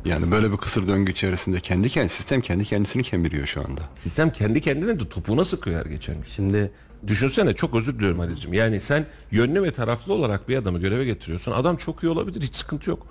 Yani 0.05 0.31
böyle 0.31 0.51
bir 0.51 0.57
kısır 0.57 0.87
döngü 0.87 1.11
içerisinde 1.11 1.59
kendi 1.59 1.89
kendi 1.89 2.09
sistem 2.09 2.41
kendi 2.41 2.65
kendisini 2.65 3.03
kemiriyor 3.03 3.45
şu 3.47 3.61
anda. 3.61 3.81
Sistem 3.95 4.33
kendi 4.33 4.61
kendine 4.61 4.99
de 4.99 5.09
topuğuna 5.09 5.43
sıkıyor 5.43 5.79
her 5.79 5.85
geçen 5.85 6.15
gün. 6.15 6.23
Şimdi 6.23 6.71
Düşünsene 7.07 7.53
çok 7.53 7.75
özür 7.75 7.95
diliyorum 7.95 8.19
Halil'cim. 8.19 8.53
Yani 8.53 8.79
sen 8.81 9.05
yönlü 9.31 9.63
ve 9.63 9.71
taraflı 9.71 10.13
olarak 10.13 10.49
bir 10.49 10.57
adamı 10.57 10.79
göreve 10.79 11.05
getiriyorsun. 11.05 11.51
Adam 11.51 11.77
çok 11.77 12.03
iyi 12.03 12.09
olabilir 12.09 12.41
hiç 12.41 12.55
sıkıntı 12.55 12.89
yok. 12.89 13.07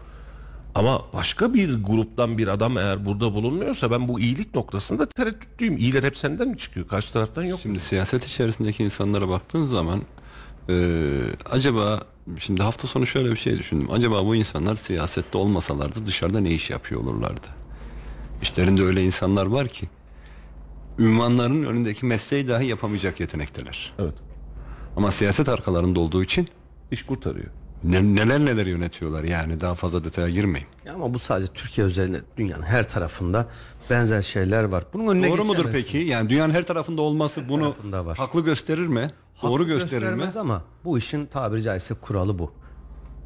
Ama 0.75 1.03
başka 1.13 1.55
bir 1.55 1.83
gruptan 1.83 2.39
bir 2.39 2.49
adam 2.49 2.79
eğer 2.79 3.07
burada 3.07 3.35
bulunmuyorsa 3.35 3.91
ben 3.91 4.09
bu 4.09 4.21
iyilik 4.21 4.55
noktasında 4.55 5.07
tereddütlüyüm. 5.07 5.77
İyiler 5.77 6.03
hep 6.03 6.19
senden 6.19 6.49
mi 6.49 6.59
çıkıyor? 6.59 6.89
Karşı 6.89 7.13
taraftan 7.13 7.43
yok. 7.43 7.61
Şimdi 7.63 7.81
siyaset 7.81 8.27
içerisindeki 8.27 8.85
insanlara 8.85 9.29
baktığın 9.29 9.67
zaman 9.67 10.03
e, 10.69 10.75
acaba 11.51 12.01
şimdi 12.39 12.63
hafta 12.63 12.89
sonu 12.89 13.07
şöyle 13.07 13.31
bir 13.31 13.37
şey 13.37 13.59
düşündüm. 13.59 13.91
Acaba 13.91 14.27
bu 14.27 14.37
insanlar 14.37 14.77
siyasette 14.77 15.39
olmasalardı 15.39 16.07
dışarıda 16.07 16.41
ne 16.41 16.51
iş 16.51 16.71
yapıyor 16.71 17.01
olurlardı? 17.01 17.47
İşlerinde 18.43 18.83
öyle 18.83 19.05
insanlar 19.05 19.47
var 19.47 19.69
ki 19.69 19.89
ünvanların 20.99 21.63
önündeki 21.65 22.07
mesleği 22.07 22.49
dahi 22.49 22.67
yapamayacak 22.67 23.21
yetenekteler. 23.21 23.93
Evet. 23.99 24.15
Ama 24.97 25.13
siyaset 25.13 25.49
arkalarında 25.49 26.01
olduğu 26.01 26.23
için 26.25 26.49
İş 26.91 27.03
kurtarıyor. 27.03 27.47
ne- 27.85 28.15
neler 28.15 28.41
neler 28.41 28.67
yönetiyorlar 28.67 29.25
yani 29.25 29.61
daha 29.61 29.75
fazla 29.75 30.05
detaya 30.05 30.29
girmeyin. 30.31 30.67
Ya 30.85 30.95
Ama 30.95 31.15
bu 31.15 31.19
sadece 31.19 31.53
Türkiye 31.53 31.87
özelinde 31.87 32.21
dünyanın 32.37 32.63
her 32.63 32.89
tarafında 32.89 33.49
benzer 33.91 34.23
şeyler 34.23 34.65
var. 34.65 34.85
Bunun 34.93 35.07
önüne 35.07 35.29
Doğru 35.31 35.45
mudur 35.45 35.67
peki? 35.73 35.99
Yani 35.99 36.31
dünyanın 36.31 36.55
her 36.55 36.63
tarafında 36.63 37.03
olması 37.03 37.49
bunu 37.49 37.63
tarafında 37.63 38.07
var. 38.07 38.19
haklı 38.19 38.41
gösterir 38.41 38.87
mi? 38.87 39.11
Doğru 39.43 39.53
Haklı 39.53 39.65
gösterir 39.65 40.13
mi? 40.13 40.25
ama 40.39 40.63
bu 40.85 40.99
işin 40.99 41.27
tabiri 41.27 41.63
caizse 41.63 41.95
kuralı 41.95 42.39
bu. 42.39 42.53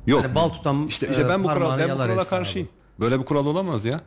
Yok. 0.06 0.22
Yani 0.22 0.34
bal 0.34 0.48
tutan, 0.48 0.86
işte, 0.86 1.08
işte 1.10 1.22
e, 1.22 1.28
ben 1.28 1.44
bu 1.44 1.48
kural, 1.48 1.58
parmağını 1.58 1.80
ben 1.80 1.90
bu 1.90 2.02
kurala 2.02 2.24
karşıyım. 2.24 2.68
Böyle 3.00 3.20
bir 3.20 3.24
kural 3.24 3.46
olamaz 3.46 3.84
ya. 3.84 4.00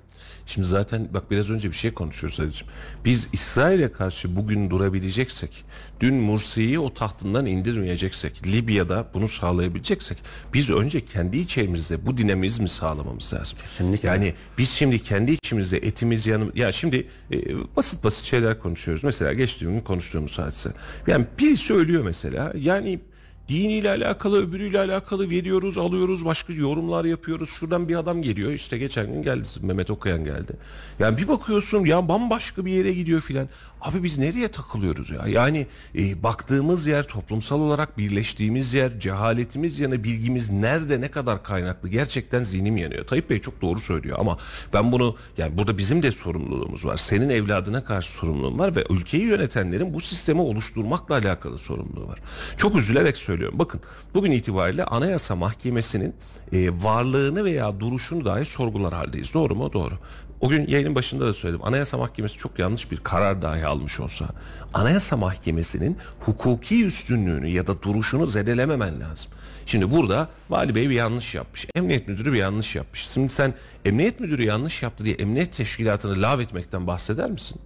Şimdi 0.46 0.68
zaten 0.68 1.08
bak 1.14 1.32
biraz 1.32 1.50
önce 1.52 1.70
bir 1.70 1.76
şey 1.76 1.94
konuşuyoruz 1.94 2.40
Ali'cim. 2.40 2.68
Biz 3.06 3.28
İsrail'e 3.34 3.92
karşı 3.92 4.36
bugün 4.36 4.70
durabileceksek, 4.70 5.66
dün 6.00 6.16
Mursi'yi 6.16 6.80
o 6.80 6.94
tahtından 6.94 7.46
indirmeyeceksek, 7.46 8.48
Libya'da 8.48 9.08
bunu 9.14 9.28
sağlayabileceksek 9.28 10.18
biz 10.54 10.70
önce 10.70 11.06
kendi 11.06 11.38
içimizde 11.38 12.06
bu 12.06 12.18
dinamizmi 12.18 12.70
sağlamamız 12.70 13.34
lazım. 13.34 13.58
Kesinlikle. 13.62 14.08
Yani 14.08 14.34
biz 14.58 14.70
şimdi 14.70 15.02
kendi 15.02 15.32
içimizde 15.32 15.78
etimiz 15.78 16.28
yanım 16.28 16.52
ya 16.56 16.72
şimdi 16.72 17.08
e, 17.32 17.38
basit 17.76 18.04
basit 18.04 18.26
şeyler 18.26 18.60
konuşuyoruz. 18.60 19.04
Mesela 19.04 19.34
geçtiğim 19.34 19.74
gün 19.74 19.82
konuştuğumuz 19.82 20.40
hadise. 20.40 20.70
Yani 21.08 21.26
biri 21.40 21.58
söylüyor 21.58 22.04
mesela 22.04 22.54
yani 22.56 23.00
diniyle 23.50 23.90
alakalı 23.90 24.48
öbürüyle 24.48 24.80
alakalı 24.80 25.30
veriyoruz 25.30 25.78
alıyoruz 25.78 26.26
başka 26.26 26.54
yorumlar 26.54 27.06
yapıyoruz. 27.06 27.50
Şuradan 27.50 27.88
bir 27.88 27.96
adam 27.96 28.22
geliyor 28.22 28.52
işte 28.52 28.78
geçen 28.78 29.14
gün 29.14 29.24
geldi 29.24 29.48
Mehmet 29.62 29.92
Okayan 29.92 30.24
geldi. 30.24 30.54
Yani 31.00 31.18
bir 31.18 31.28
bakıyorsun 31.28 31.86
ya 31.86 32.08
bambaşka 32.08 32.66
bir 32.66 32.72
yere 32.72 32.94
gidiyor 32.94 33.22
filan. 33.22 33.50
Abi 33.82 34.04
biz 34.04 34.18
nereye 34.18 34.48
takılıyoruz 34.48 35.10
ya? 35.10 35.28
Yani 35.28 35.68
e, 35.96 36.24
baktığımız 36.24 36.88
yer 36.88 37.04
toplumsal 37.04 37.60
olarak 37.60 37.98
birleştiğimiz 37.98 38.74
yer 38.74 39.00
cehaletimiz 39.00 39.80
yana 39.80 40.04
bilgimiz 40.04 40.50
nerede 40.50 41.02
ne 41.02 41.12
kadar 41.12 41.44
kaynaklı? 41.44 41.90
Gerçekten 41.90 42.44
zihnim 42.44 42.78
yanıyor. 42.78 43.08
Tayyip 43.08 43.30
Bey 43.30 43.42
çok 43.42 43.62
doğru 43.62 43.80
söylüyor 43.80 44.18
ama 44.20 44.38
ben 44.74 44.92
bunu 44.92 45.16
yani 45.38 45.58
burada 45.58 45.78
bizim 45.78 46.04
de 46.04 46.12
sorumluluğumuz 46.12 46.86
var. 46.86 46.98
Senin 46.98 47.30
evladına 47.30 47.84
karşı 47.84 48.12
sorumluluğum 48.12 48.60
var 48.60 48.76
ve 48.76 48.84
ülkeyi 48.90 49.24
yönetenlerin 49.24 49.94
bu 49.94 50.00
sistemi 50.00 50.42
oluşturmakla 50.42 51.16
alakalı 51.16 51.58
sorumluluğu 51.58 52.08
var. 52.08 52.20
Çok 52.58 52.76
üzülerek 52.76 53.18
söylüyorum 53.18 53.37
bakın 53.52 53.82
bugün 54.14 54.32
itibariyle 54.32 54.86
Anayasa 54.86 55.36
Mahkemesi'nin 55.36 56.16
e, 56.54 56.70
varlığını 56.84 57.44
veya 57.44 57.80
duruşunu 57.80 58.26
dahi 58.26 58.46
sorgular 58.46 58.94
haldeyiz 58.94 59.34
doğru 59.34 59.56
mu 59.56 59.74
doğru 59.74 59.94
o 60.42 60.50
gün 60.50 60.68
yayının 60.68 60.96
başında 60.96 61.26
da 61.26 61.34
söyledim. 61.34 61.66
Anayasa 61.66 61.98
Mahkemesi 61.98 62.38
çok 62.38 62.60
yanlış 62.60 62.92
bir 62.92 62.98
karar 62.98 63.42
dahi 63.42 63.66
almış 63.66 64.00
olsa 64.00 64.26
Anayasa 64.74 65.18
Mahkemesi'nin 65.18 65.98
hukuki 66.20 66.86
üstünlüğünü 66.86 67.48
ya 67.48 67.68
da 67.68 67.82
duruşunu 67.82 68.28
zedelememen 68.28 69.00
lazım. 69.00 69.32
Şimdi 69.66 69.92
burada 69.92 70.30
Vali 70.50 70.76
Bey 70.76 70.90
bir 70.90 70.96
yanlış 70.96 71.36
yapmış. 71.36 71.68
Emniyet 71.76 72.08
Müdürü 72.08 72.34
bir 72.34 72.38
yanlış 72.38 72.76
yapmış. 72.76 73.08
Şimdi 73.08 73.30
sen 73.30 73.54
Emniyet 73.86 74.20
Müdürü 74.20 74.44
yanlış 74.44 74.84
yaptı 74.84 75.06
diye 75.06 75.16
Emniyet 75.16 75.54
Teşkilatı'nı 75.54 76.22
lağvetmekten 76.22 76.88
bahseder 76.88 77.32
misin? 77.32 77.60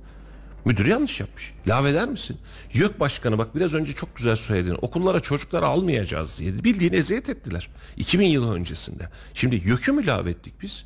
Müdür 0.65 0.86
yanlış 0.86 1.19
yapmış. 1.19 1.54
Lağveder 1.67 2.10
misin? 2.10 2.38
YÖK 2.74 3.00
Başkanı 3.00 3.38
bak 3.38 3.56
biraz 3.56 3.74
önce 3.74 3.93
çok 3.93 4.15
güzel 4.15 4.36
söyledin. 4.36 4.78
Okullara 4.82 5.19
çocukları 5.19 5.65
almayacağız 5.65 6.39
diye. 6.39 6.63
Bildiğin 6.63 6.93
eziyet 6.93 7.30
ettiler. 7.30 7.69
2000 7.97 8.28
yıl 8.28 8.54
öncesinde. 8.54 9.10
Şimdi 9.34 9.56
YÖK'ü 9.56 9.91
mü 9.91 10.06
lağvettik 10.06 10.62
biz? 10.62 10.86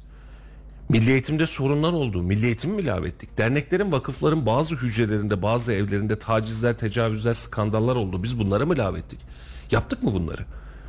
Milli 0.89 1.11
eğitimde 1.11 1.47
sorunlar 1.47 1.93
oldu. 1.93 2.21
Milli 2.21 2.45
eğitimi 2.45 2.75
mi 2.75 2.85
lağvettik? 2.85 3.37
Derneklerin, 3.37 3.91
vakıfların 3.91 4.45
bazı 4.45 4.75
hücrelerinde, 4.75 5.41
bazı 5.41 5.73
evlerinde 5.73 6.19
tacizler, 6.19 6.77
tecavüzler, 6.77 7.33
skandallar 7.33 7.95
oldu. 7.95 8.23
Biz 8.23 8.39
bunları 8.39 8.67
mı 8.67 8.77
lağvettik? 8.77 9.19
Yaptık 9.71 10.03
mı 10.03 10.13
bunları? 10.13 10.45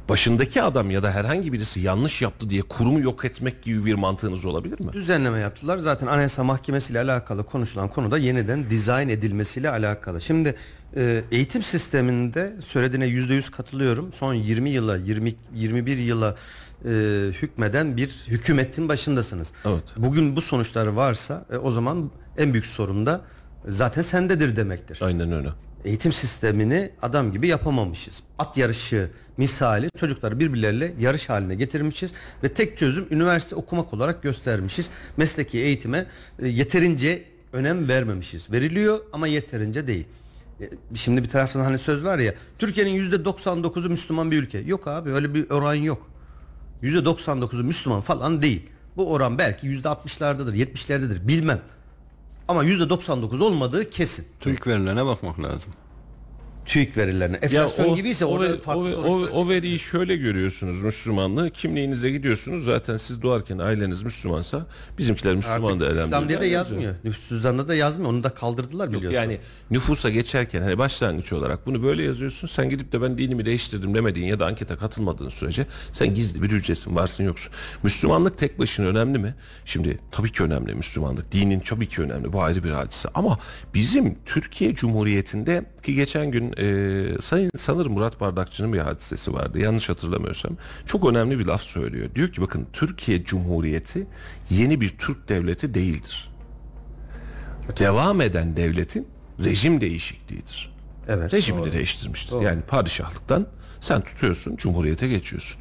Başındaki 0.09 0.63
adam 0.63 0.91
ya 0.91 1.03
da 1.03 1.11
herhangi 1.11 1.53
birisi 1.53 1.81
yanlış 1.81 2.23
yaptı 2.23 2.51
diye 2.51 2.63
kurumu 2.63 3.01
yok 3.01 3.25
etmek 3.25 3.63
gibi 3.63 3.85
bir 3.85 3.95
mantığınız 3.95 4.45
olabilir 4.45 4.81
mi? 4.81 4.93
Düzenleme 4.93 5.39
yaptılar. 5.39 5.79
Zaten 5.79 6.07
Anayasa 6.07 6.45
Mahkemesi 6.45 6.93
ile 6.93 7.01
alakalı 7.01 7.45
konuşulan 7.45 7.89
konu 7.89 8.11
da 8.11 8.19
yeniden 8.19 8.71
dizayn 8.71 9.09
edilmesiyle 9.09 9.71
alakalı. 9.71 10.21
Şimdi 10.21 10.55
e, 10.97 11.23
eğitim 11.33 11.63
sisteminde 11.63 12.57
söylediğine 12.65 13.07
yüzde 13.07 13.35
yüz 13.35 13.51
katılıyorum. 13.51 14.13
Son 14.13 14.35
20 14.35 14.71
yıla, 14.71 14.97
20 14.97 15.35
21 15.55 15.97
yıla 15.97 16.37
e, 16.85 16.89
hükmeden 17.43 17.97
bir 17.97 18.09
hükümetin 18.29 18.89
başındasınız. 18.89 19.53
Evet. 19.65 19.85
Bugün 19.97 20.37
bu 20.37 20.41
sonuçlar 20.43 20.87
varsa 20.87 21.45
e, 21.53 21.57
o 21.57 21.71
zaman 21.71 22.11
en 22.39 22.53
büyük 22.53 22.67
sorun 22.67 23.07
da 23.07 23.21
zaten 23.69 24.03
sendedir 24.03 24.57
demektir. 24.57 24.99
Aynen 25.03 25.33
öyle. 25.33 25.49
Eğitim 25.87 26.13
sistemini 26.13 26.91
adam 27.03 27.33
gibi 27.33 27.49
yapamamışız. 27.49 28.23
At 28.39 28.57
yarışı 28.57 29.11
misali 29.37 29.91
çocukları 29.97 30.41
birbirleriyle 30.41 30.93
yarış 31.01 31.29
haline 31.29 31.55
getirmişiz 31.55 32.13
ve 32.43 32.49
tek 32.49 32.79
çözüm 32.79 33.07
üniversite 33.11 33.57
okumak 33.57 33.95
olarak 33.95 34.23
göstermişiz. 34.23 34.91
Mesleki 35.17 35.59
eğitime 35.59 36.07
e, 36.39 36.49
yeterince 36.49 37.25
önem 37.53 37.89
vermemişiz. 37.89 38.53
Veriliyor 38.53 39.01
ama 39.13 39.27
yeterince 39.27 39.87
değil. 39.87 40.07
E, 40.61 40.71
Şimdi 40.95 41.23
bir 41.25 41.29
taraftan 41.29 41.61
hani 41.61 41.79
söz 41.79 42.05
var 42.05 42.19
ya 42.19 42.35
Türkiye'nin 42.59 42.91
yüzde 42.93 43.17
99'u 43.17 43.89
Müslüman 43.91 44.31
bir 44.31 44.43
ülke. 44.43 44.59
Yok 44.59 44.89
abi 44.89 45.11
öyle 45.11 45.35
bir 45.35 45.51
oran 45.51 45.75
yok. 45.75 46.11
Yüzde 46.83 46.99
99'u 46.99 47.65
Müslüman 47.65 48.01
falan 48.01 48.43
değil. 48.43 48.71
Bu 48.97 49.13
oran 49.13 49.39
belki 49.39 49.67
yüzde 49.67 49.89
60'lardadır 49.89 50.55
70'lerdedir 50.55 51.29
bilmem. 51.29 51.61
Ama 52.49 52.65
yüzde 52.65 52.91
99 52.91 53.41
olmadığı 53.41 53.91
kesin. 53.91 54.27
TÜİK 54.41 54.67
verilerine 54.67 55.07
bakmak 55.07 55.43
lazım. 55.43 55.73
TÜİK 56.67 56.97
verilerine. 56.97 57.37
Enflasyon 57.37 57.95
gibiyse 57.95 58.25
o, 58.25 58.29
orada 58.29 58.53
ver- 58.53 58.61
farklı 58.61 59.01
o, 59.03 59.11
o, 59.11 59.29
o 59.33 59.49
veriyi 59.49 59.79
şöyle 59.79 60.17
görüyorsunuz 60.17 60.83
Müslümanlığı. 60.83 61.51
Kimliğinize 61.51 62.11
gidiyorsunuz. 62.11 62.65
Zaten 62.65 62.97
siz 62.97 63.23
doğarken 63.23 63.59
aileniz 63.59 64.03
Müslümansa 64.03 64.67
bizimkiler 64.99 65.35
Müslüman 65.37 65.61
da 65.63 65.85
elhamdülillah. 65.85 66.05
İslam 66.05 66.29
diye 66.29 66.41
de 66.41 66.47
yazmıyor. 66.47 66.95
Nüfus 67.05 67.29
cüzdanında 67.29 67.69
da 67.69 67.75
yazmıyor. 67.75 68.11
Onu 68.13 68.25
da 68.25 68.29
kaldırdılar 68.31 68.85
Yok, 68.85 68.95
biliyorsun. 68.95 69.21
yani 69.21 69.39
nüfusa 69.71 70.11
geçerken 70.11 70.63
hani 70.63 70.79
başlangıç 70.79 71.33
olarak 71.33 71.67
bunu 71.67 71.83
böyle 71.83 72.03
yazıyorsun. 72.03 72.47
Sen 72.49 72.71
gidip 72.71 72.93
de 72.93 73.03
ben 73.03 73.19
dinimi 73.19 73.45
değiştirdim 73.47 73.95
demediğin 73.95 74.27
ya 74.27 74.41
da 74.41 74.47
ankete 74.47 74.77
katılmadığın 74.77 75.29
sürece 75.29 75.67
sen 75.93 76.15
gizli 76.15 76.43
bir 76.43 76.51
hücresin 76.51 76.97
varsın 76.97 77.25
yoksun. 77.25 77.53
Müslümanlık 77.83 78.39
tek 78.39 78.59
başına 78.59 78.87
önemli 78.87 79.19
mi? 79.19 79.35
Şimdi 79.65 79.99
tabii 80.13 80.33
ki 80.33 80.43
önemli 80.43 80.75
Müslümanlık. 80.75 81.33
Dinin 81.33 81.61
tabii 81.61 81.89
ki 81.89 82.03
önemli. 82.03 82.33
Bu 82.33 82.43
ayrı 82.43 82.65
bir 82.65 82.71
hadise. 82.71 83.09
Ama 83.15 83.39
bizim 83.75 84.19
Türkiye 84.27 84.75
Cumhuriyeti'nde 84.75 85.65
ki 85.83 85.95
geçen 85.95 86.31
gün 86.31 86.56
e, 86.59 87.07
sayın 87.21 87.51
sanırım 87.57 87.93
Murat 87.93 88.21
Bardakçı'nın 88.21 88.73
bir 88.73 88.79
hadisesi 88.79 89.33
vardı. 89.33 89.59
Yanlış 89.59 89.89
hatırlamıyorsam. 89.89 90.53
Çok 90.87 91.11
önemli 91.11 91.39
bir 91.39 91.47
laf 91.47 91.63
söylüyor. 91.63 92.09
Diyor 92.15 92.33
ki 92.33 92.41
bakın 92.41 92.67
Türkiye 92.73 93.25
Cumhuriyeti 93.25 94.07
yeni 94.51 94.81
bir 94.81 94.89
Türk 94.89 95.29
devleti 95.29 95.75
değildir 95.75 96.37
devam 97.79 98.21
eden 98.21 98.57
devletin 98.57 99.09
rejim 99.45 99.81
değişikliğidir. 99.81 100.77
Evet, 101.09 101.35
Rejimini 101.35 101.65
doğru. 101.65 101.73
değiştirmiştir. 101.73 102.41
Yani 102.41 102.63
padişahlıktan 102.63 103.47
sen 103.81 104.01
tutuyorsun, 104.01 104.57
cumhuriyete 104.57 105.09
geçiyorsun. 105.09 105.61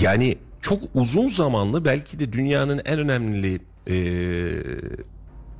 Yani 0.00 0.38
çok 0.60 0.82
uzun 0.94 1.28
zamanlı 1.28 1.84
belki 1.84 2.20
de 2.20 2.32
dünyanın 2.32 2.80
en 2.84 2.98
önemli 2.98 3.60
e, 3.88 3.96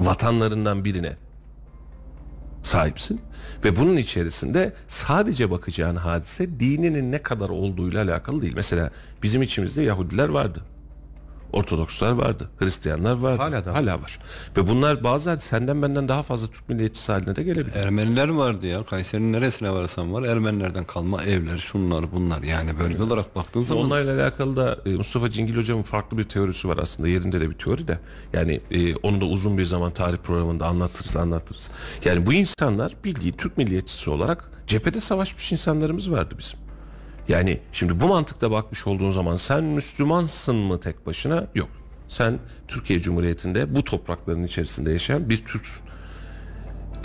vatanlarından 0.01 0.85
birine 0.85 1.16
sahipsin 2.64 3.20
ve 3.64 3.77
bunun 3.77 3.96
içerisinde 3.96 4.72
sadece 4.87 5.50
bakacağın 5.50 5.96
hadise 5.96 6.61
dininin 6.61 7.12
ne 7.12 7.18
kadar 7.18 7.48
olduğuyla 7.48 8.05
alakalı 8.05 8.42
değil. 8.42 8.53
Mesela 8.57 8.90
bizim 9.22 9.42
içimizde 9.42 9.83
Yahudiler 9.83 10.29
vardı. 10.29 10.62
Ortodokslar 11.55 12.11
vardı, 12.12 12.51
Hristiyanlar 12.59 13.19
vardı. 13.19 13.43
Hala 13.43 13.64
da 13.67 13.71
var. 13.71 13.77
Hala 13.77 14.03
var. 14.03 14.19
Ve 14.57 14.67
bunlar 14.67 15.05
bazen 15.05 15.38
senden 15.38 15.83
benden 15.83 16.09
daha 16.09 16.23
fazla 16.23 16.47
Türk 16.49 16.69
milliyetçisi 16.69 17.12
haline 17.12 17.37
de 17.37 17.43
gelebilir. 17.43 17.75
Ermeniler 17.75 18.29
vardı 18.29 18.67
ya. 18.67 18.85
Kayseri'nin 18.85 19.33
neresine 19.33 19.71
varsan 19.71 20.12
var. 20.12 20.23
Ermenilerden 20.23 20.85
kalma 20.85 21.23
evler, 21.23 21.59
şunlar 21.59 22.12
bunlar. 22.12 22.43
Yani 22.43 22.79
bölge 22.79 23.03
olarak 23.03 23.37
baktığın 23.37 23.64
zaman 23.64 23.85
Onlarla 23.85 24.23
alakalı 24.23 24.57
da 24.57 24.79
e, 24.87 24.90
Mustafa 24.90 25.31
Cingil 25.31 25.57
hocamın 25.57 25.83
farklı 25.83 26.19
bir 26.19 26.25
teorisi 26.25 26.69
var 26.69 26.79
aslında 26.83 27.09
yerinde 27.09 27.40
de 27.40 27.51
bir 27.51 27.55
teori 27.55 27.88
de 27.88 27.99
yani 28.33 28.61
e, 28.71 28.97
onu 28.97 29.21
da 29.21 29.27
uzun 29.27 29.59
bir 29.59 29.64
zaman 29.64 29.93
tarih 29.93 30.17
programında 30.17 30.67
anlatırız 30.67 31.17
anlatırız. 31.17 31.71
Yani 32.05 32.27
bu 32.27 32.33
insanlar 32.33 32.95
bildiği 33.05 33.33
Türk 33.33 33.59
milliyetçisi 33.59 34.11
olarak 34.11 34.51
cephede 34.67 35.01
savaşmış 35.01 35.53
insanlarımız 35.53 36.11
vardı 36.11 36.35
bizim. 36.38 36.63
Yani 37.29 37.61
şimdi 37.73 38.01
bu 38.01 38.09
mantıkta 38.09 38.51
bakmış 38.51 38.87
olduğun 38.87 39.11
zaman 39.11 39.37
sen 39.37 39.65
Müslümansın 39.65 40.57
mı 40.57 40.81
tek 40.81 41.07
başına? 41.07 41.47
Yok. 41.55 41.69
Sen 42.09 42.39
Türkiye 42.69 43.01
Cumhuriyeti'nde 43.01 43.75
bu 43.75 43.85
toprakların 43.85 44.45
içerisinde 44.45 44.93
yaşayan 44.93 45.29
bir 45.29 45.45
Türk 45.45 45.69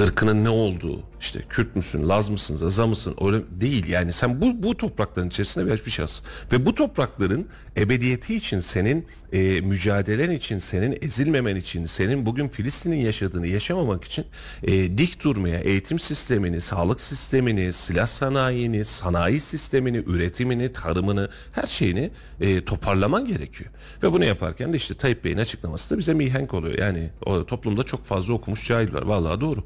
ırkının 0.01 0.43
ne 0.43 0.49
olduğu 0.49 1.03
işte 1.19 1.41
Kürt 1.49 1.75
müsün, 1.75 2.09
Laz 2.09 2.29
mısın, 2.29 2.55
Zaza 2.55 2.87
mısın 2.87 3.15
öyle 3.21 3.43
değil 3.51 3.87
yani 3.87 4.13
sen 4.13 4.41
bu 4.41 4.63
bu 4.63 4.77
toprakların 4.77 5.27
içerisinde 5.27 5.65
bir 5.65 5.85
bir 5.85 5.91
şahıs 5.91 6.21
ve 6.51 6.65
bu 6.65 6.75
toprakların 6.75 7.47
ebediyeti 7.77 8.35
için 8.35 8.59
senin 8.59 9.05
e, 9.33 9.61
mücadelen 9.61 10.31
için 10.31 10.59
senin 10.59 10.97
ezilmemen 11.01 11.55
için 11.55 11.85
senin 11.85 12.25
bugün 12.25 12.47
Filistin'in 12.47 13.01
yaşadığını 13.01 13.47
yaşamamak 13.47 14.03
için 14.03 14.25
e, 14.63 14.97
dik 14.97 15.23
durmaya 15.23 15.59
eğitim 15.59 15.99
sistemini, 15.99 16.61
sağlık 16.61 17.01
sistemini, 17.01 17.73
silah 17.73 18.07
sanayini, 18.07 18.85
sanayi 18.85 19.41
sistemini, 19.41 19.97
üretimini, 19.97 20.73
tarımını 20.73 21.29
her 21.51 21.67
şeyini 21.67 22.11
e, 22.41 22.65
toparlaman 22.65 23.25
gerekiyor. 23.25 23.69
Ve 24.03 24.13
bunu 24.13 24.25
yaparken 24.25 24.73
de 24.73 24.77
işte 24.77 24.93
Tayyip 24.93 25.23
Bey'in 25.23 25.37
açıklaması 25.37 25.95
da 25.95 25.97
bize 25.97 26.13
mihenk 26.13 26.53
oluyor. 26.53 26.77
Yani 26.77 27.09
o 27.25 27.45
toplumda 27.45 27.83
çok 27.83 28.05
fazla 28.05 28.33
okumuş 28.33 28.67
cahil 28.67 28.93
var. 28.93 29.01
Vallahi 29.01 29.41
doğru. 29.41 29.63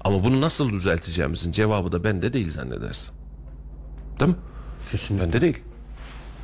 Ama 0.00 0.24
bunu 0.24 0.40
nasıl 0.40 0.70
düzelteceğimizin 0.70 1.52
cevabı 1.52 1.92
da 1.92 2.04
bende 2.04 2.32
değil 2.32 2.50
zannedersin. 2.50 3.10
Değil 4.20 4.30
mi? 4.30 4.36
Kesinlikle. 4.90 5.26
Bende 5.26 5.40
değil. 5.40 5.58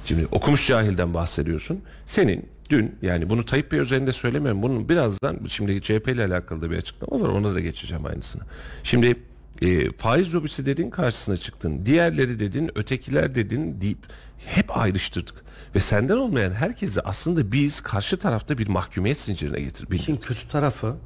Şimdi 0.05 0.26
okumuş 0.33 0.66
cahilden 0.66 1.14
bahsediyorsun. 1.14 1.83
Senin 2.07 2.49
dün 2.70 2.99
yani 3.03 3.30
bunu 3.30 3.45
Tayyip 3.45 3.72
Bey 3.72 3.80
üzerinde 3.80 4.12
söylemiyorum. 4.12 4.62
Bunun 4.62 4.89
birazdan 4.89 5.39
şimdi 5.49 5.83
CHP 5.83 6.09
ile 6.09 6.24
alakalı 6.24 6.62
da 6.62 6.70
bir 6.70 6.76
açıklama 6.76 7.24
var. 7.24 7.28
Ona 7.28 7.55
da 7.55 7.61
geçeceğim 7.61 8.07
aynısını. 8.07 8.43
Şimdi 8.83 9.16
e, 9.62 9.93
faiz 9.93 10.35
lobisi 10.35 10.66
dedin 10.66 10.91
karşısına 10.91 11.37
çıktın. 11.37 11.87
Diğerleri 11.87 12.41
dedin, 12.41 12.70
ötekiler 12.74 13.35
dedin 13.35 13.80
deyip 13.80 13.99
hep 14.39 14.76
ayrıştırdık. 14.78 15.45
Ve 15.74 15.80
senden 15.80 16.16
olmayan 16.16 16.53
herkesi 16.53 17.01
aslında 17.01 17.53
biz 17.53 17.80
karşı 17.80 18.16
tarafta 18.16 18.59
bir 18.59 18.68
mahkumiyet 18.68 19.20
zincirine 19.20 19.61
getirdik. 19.61 20.01
İşin 20.01 20.16
kötü 20.16 20.49
tarafı 20.49 20.97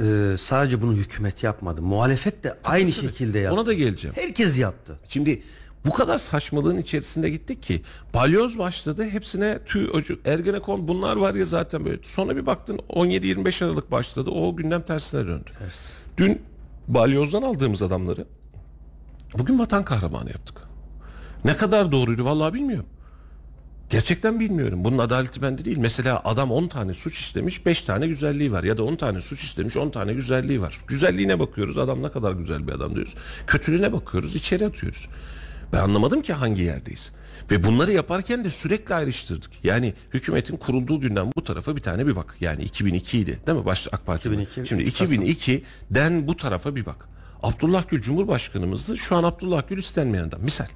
e, 0.00 0.36
sadece 0.38 0.82
bunu 0.82 0.92
hükümet 0.92 1.42
yapmadı. 1.42 1.82
Muhalefet 1.82 2.44
de 2.44 2.58
aynı 2.64 2.92
şekilde 2.92 3.38
yaptı. 3.38 3.60
Ona 3.60 3.66
da 3.66 3.72
geleceğim. 3.72 4.16
Herkes 4.16 4.58
yaptı. 4.58 4.98
Şimdi 5.08 5.42
bu 5.86 5.90
kadar 5.90 6.18
saçmalığın 6.18 6.78
içerisinde 6.78 7.30
gittik 7.30 7.62
ki 7.62 7.82
balyoz 8.14 8.58
başladı 8.58 9.04
hepsine 9.04 9.58
tüy 9.66 9.88
öcü 9.94 10.20
Ergenekon 10.24 10.88
bunlar 10.88 11.16
var 11.16 11.34
ya 11.34 11.44
zaten 11.44 11.84
böyle. 11.84 11.98
Sonra 12.02 12.36
bir 12.36 12.46
baktın 12.46 12.78
17-25 12.88 13.64
Aralık 13.64 13.90
başladı 13.90 14.30
o 14.30 14.56
gündem 14.56 14.82
tersine 14.82 15.26
döndü. 15.26 15.50
Dün 16.16 16.42
balyozdan 16.88 17.42
aldığımız 17.42 17.82
adamları 17.82 18.26
bugün 19.38 19.58
vatan 19.58 19.84
kahramanı 19.84 20.30
yaptık. 20.30 20.56
Ne 21.44 21.56
kadar 21.56 21.92
doğruydu 21.92 22.24
vallahi 22.24 22.54
bilmiyorum. 22.54 22.86
Gerçekten 23.90 24.40
bilmiyorum. 24.40 24.84
Bunun 24.84 24.98
adaleti 24.98 25.42
bende 25.42 25.64
değil. 25.64 25.78
Mesela 25.78 26.20
adam 26.24 26.50
10 26.50 26.68
tane 26.68 26.94
suç 26.94 27.18
işlemiş 27.18 27.66
5 27.66 27.82
tane 27.82 28.06
güzelliği 28.06 28.52
var. 28.52 28.64
Ya 28.64 28.78
da 28.78 28.84
10 28.84 28.96
tane 28.96 29.20
suç 29.20 29.44
işlemiş 29.44 29.76
10 29.76 29.90
tane 29.90 30.14
güzelliği 30.14 30.60
var. 30.60 30.80
Güzelliğine 30.86 31.38
bakıyoruz 31.38 31.78
adam 31.78 32.02
ne 32.02 32.12
kadar 32.12 32.32
güzel 32.32 32.66
bir 32.66 32.72
adam 32.72 32.94
diyoruz. 32.94 33.14
Kötülüğüne 33.46 33.92
bakıyoruz 33.92 34.34
içeri 34.34 34.66
atıyoruz. 34.66 35.08
Ben 35.72 35.78
anlamadım 35.78 36.22
ki 36.22 36.32
hangi 36.32 36.62
yerdeyiz. 36.62 37.12
Ve 37.50 37.64
bunları 37.64 37.92
yaparken 37.92 38.44
de 38.44 38.50
sürekli 38.50 38.94
ayrıştırdık. 38.94 39.50
Yani 39.62 39.94
hükümetin 40.14 40.56
kurulduğu 40.56 41.00
günden 41.00 41.32
bu 41.36 41.44
tarafa 41.44 41.76
bir 41.76 41.82
tane 41.82 42.06
bir 42.06 42.16
bak. 42.16 42.36
Yani 42.40 42.62
2002 42.62 43.18
idi 43.18 43.40
değil 43.46 43.58
mi? 43.58 43.64
Başta 43.64 43.90
AK 43.92 44.06
Parti. 44.06 44.28
2002, 44.28 44.66
Şimdi 44.66 44.82
üç 44.82 44.98
Kasım. 44.98 45.24
2002'den 45.24 46.28
bu 46.28 46.36
tarafa 46.36 46.76
bir 46.76 46.86
bak. 46.86 47.08
Abdullah 47.42 47.88
Gül 47.88 48.02
Cumhurbaşkanımızdı. 48.02 48.96
Şu 48.96 49.16
an 49.16 49.24
Abdullah 49.24 49.68
Gül 49.68 49.78
istenmeyen 49.78 50.24
adam. 50.24 50.42
Misal. 50.42 50.66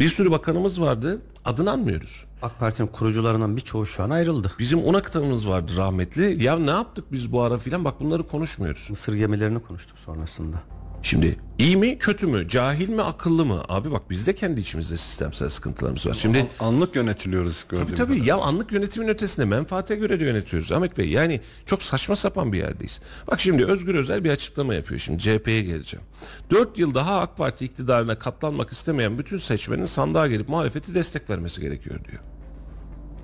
Bir 0.00 0.08
sürü 0.08 0.30
bakanımız 0.30 0.80
vardı. 0.80 1.20
Adını 1.44 1.70
anmıyoruz. 1.70 2.24
AK 2.42 2.58
Parti'nin 2.58 2.86
kurucularından 2.86 3.56
birçoğu 3.56 3.86
şu 3.86 4.02
an 4.02 4.10
ayrıldı. 4.10 4.52
Bizim 4.58 4.84
ona 4.84 5.02
kıtamız 5.02 5.48
vardı 5.48 5.72
rahmetli. 5.76 6.44
Ya 6.44 6.58
ne 6.58 6.70
yaptık 6.70 7.04
biz 7.12 7.32
bu 7.32 7.42
ara 7.42 7.58
filan 7.58 7.84
bak 7.84 8.00
bunları 8.00 8.22
konuşmuyoruz. 8.22 8.86
Mısır 8.90 9.14
gemilerini 9.14 9.62
konuştuk 9.62 9.98
sonrasında. 9.98 10.56
Şimdi 11.02 11.36
iyi 11.58 11.76
mi 11.76 11.98
kötü 11.98 12.26
mü 12.26 12.48
cahil 12.48 12.88
mi 12.88 13.02
akıllı 13.02 13.44
mı? 13.44 13.62
Abi 13.68 13.90
bak 13.90 14.02
biz 14.10 14.26
de 14.26 14.34
kendi 14.34 14.60
içimizde 14.60 14.96
sistemsel 14.96 15.48
sıkıntılarımız 15.48 16.06
var. 16.06 16.14
Şimdi 16.14 16.46
Anlık 16.60 16.96
yönetiliyoruz 16.96 17.64
gördüğüm 17.68 17.86
Tabii 17.86 17.96
tabii 17.96 18.14
kadar. 18.14 18.26
ya 18.26 18.36
anlık 18.36 18.72
yönetimin 18.72 19.08
ötesinde 19.08 19.46
menfaate 19.46 19.96
göre 19.96 20.20
de 20.20 20.24
yönetiyoruz 20.24 20.72
Ahmet 20.72 20.98
Bey. 20.98 21.08
Yani 21.10 21.40
çok 21.66 21.82
saçma 21.82 22.16
sapan 22.16 22.52
bir 22.52 22.58
yerdeyiz. 22.58 23.00
Bak 23.30 23.40
şimdi 23.40 23.64
Özgür 23.64 23.94
Özel 23.94 24.24
bir 24.24 24.30
açıklama 24.30 24.74
yapıyor 24.74 25.00
şimdi 25.00 25.18
CHP'ye 25.18 25.62
geleceğim. 25.62 26.06
4 26.50 26.78
yıl 26.78 26.94
daha 26.94 27.20
AK 27.20 27.36
Parti 27.36 27.64
iktidarına 27.64 28.18
katlanmak 28.18 28.72
istemeyen 28.72 29.18
bütün 29.18 29.36
seçmenin 29.36 29.84
sandığa 29.84 30.26
gelip 30.26 30.48
muhalefeti 30.48 30.94
destek 30.94 31.30
vermesi 31.30 31.60
gerekiyor 31.60 32.04
diyor. 32.04 32.22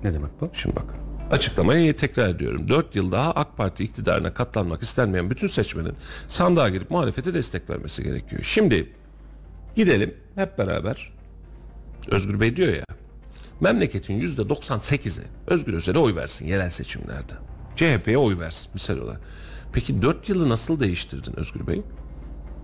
Ne 0.03 0.13
demek 0.13 0.41
bu? 0.41 0.49
Şimdi 0.53 0.75
bak 0.75 0.85
açıklamayı 1.31 1.95
tekrar 1.95 2.29
ediyorum. 2.29 2.69
4 2.69 2.95
yıl 2.95 3.11
daha 3.11 3.31
AK 3.31 3.57
Parti 3.57 3.83
iktidarına 3.83 4.33
katlanmak 4.33 4.83
istenmeyen 4.83 5.29
bütün 5.29 5.47
seçmenin 5.47 5.93
sandığa 6.27 6.69
girip 6.69 6.91
muhalefete 6.91 7.33
destek 7.33 7.69
vermesi 7.69 8.03
gerekiyor. 8.03 8.43
Şimdi 8.43 8.93
gidelim 9.75 10.13
hep 10.35 10.57
beraber 10.57 11.13
Özgür 12.07 12.39
Bey 12.39 12.55
diyor 12.55 12.73
ya 12.73 12.83
memleketin 13.61 14.21
%98'i 14.21 15.23
Özgür 15.47 15.73
Özel'e 15.73 15.99
oy 15.99 16.15
versin 16.15 16.47
yerel 16.47 16.69
seçimlerde. 16.69 17.33
CHP'ye 17.75 18.17
oy 18.17 18.39
versin 18.39 18.69
misal 18.73 18.97
olarak. 18.97 19.21
Peki 19.73 20.01
4 20.01 20.29
yılı 20.29 20.49
nasıl 20.49 20.79
değiştirdin 20.79 21.39
Özgür 21.39 21.67
Bey? 21.67 21.81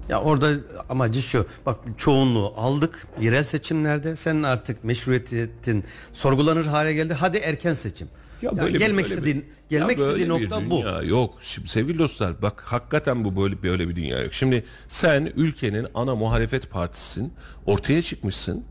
Ya 0.10 0.22
orada 0.22 0.52
amacı 0.90 1.22
şu. 1.22 1.46
Bak 1.66 1.78
çoğunluğu 1.98 2.54
aldık 2.58 3.08
yerel 3.22 3.44
seçimlerde. 3.44 4.16
Senin 4.16 4.44
artık 4.44 4.84
meşruiyetin 4.84 5.84
sorgulanır 6.14 6.66
hale 6.66 6.94
geldi. 6.94 7.14
Hadi 7.14 7.38
erken 7.38 7.74
seçim. 7.74 8.08
Ya 8.42 8.58
böyle 8.58 8.74
bir- 8.74 8.80
gelmek 8.80 9.06
böyle 9.06 9.14
istediğin 9.16 9.38
bir- 9.38 9.70
gelmek 9.70 10.00
Ya 10.00 10.06
böyle 10.06 10.18
istediğin 10.24 10.42
bir 10.42 10.50
nokta 10.50 10.70
bu. 11.02 11.06
Yok. 11.08 11.34
Şimdi 11.42 11.68
sevgili 11.68 12.00
dostlar 12.00 12.42
bak 12.42 12.62
hakikaten 12.66 13.26
bu 13.26 13.42
böyle 13.44 13.64
böyle 13.64 13.90
bir 13.90 13.96
dünya 13.96 14.20
yok. 14.24 14.34
Şimdi 14.34 14.66
sen 14.88 15.32
ülkenin 15.36 15.88
ana 15.94 16.16
muhalefet 16.16 16.70
partisisin. 16.70 17.34
Ortaya 17.66 18.02
çıkmışsın. 18.02 18.66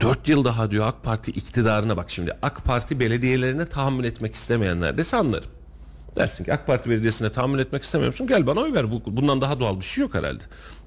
4 0.00 0.28
yıl 0.28 0.44
daha 0.44 0.70
diyor 0.70 0.86
AK 0.86 1.04
Parti 1.04 1.30
iktidarına 1.30 1.96
bak 1.96 2.10
şimdi 2.10 2.32
AK 2.42 2.64
Parti 2.64 3.00
belediyelerine 3.00 3.66
tahammül 3.66 4.04
etmek 4.04 4.34
istemeyenler 4.34 4.98
de 4.98 5.16
anlarım. 5.16 5.50
Dersin 6.18 6.44
ki 6.44 6.52
AK 6.52 6.66
Parti 6.66 6.90
belediyesine 6.90 7.32
tahammül 7.32 7.58
etmek 7.58 7.82
istemiyor 7.82 8.12
musun? 8.12 8.26
Gel 8.26 8.46
bana 8.46 8.60
oy 8.60 8.72
ver. 8.72 8.92
Bu, 8.92 9.02
bundan 9.06 9.40
daha 9.40 9.60
doğal 9.60 9.80
bir 9.80 9.84
şey 9.84 10.02
yok 10.02 10.14
herhalde. 10.14 10.42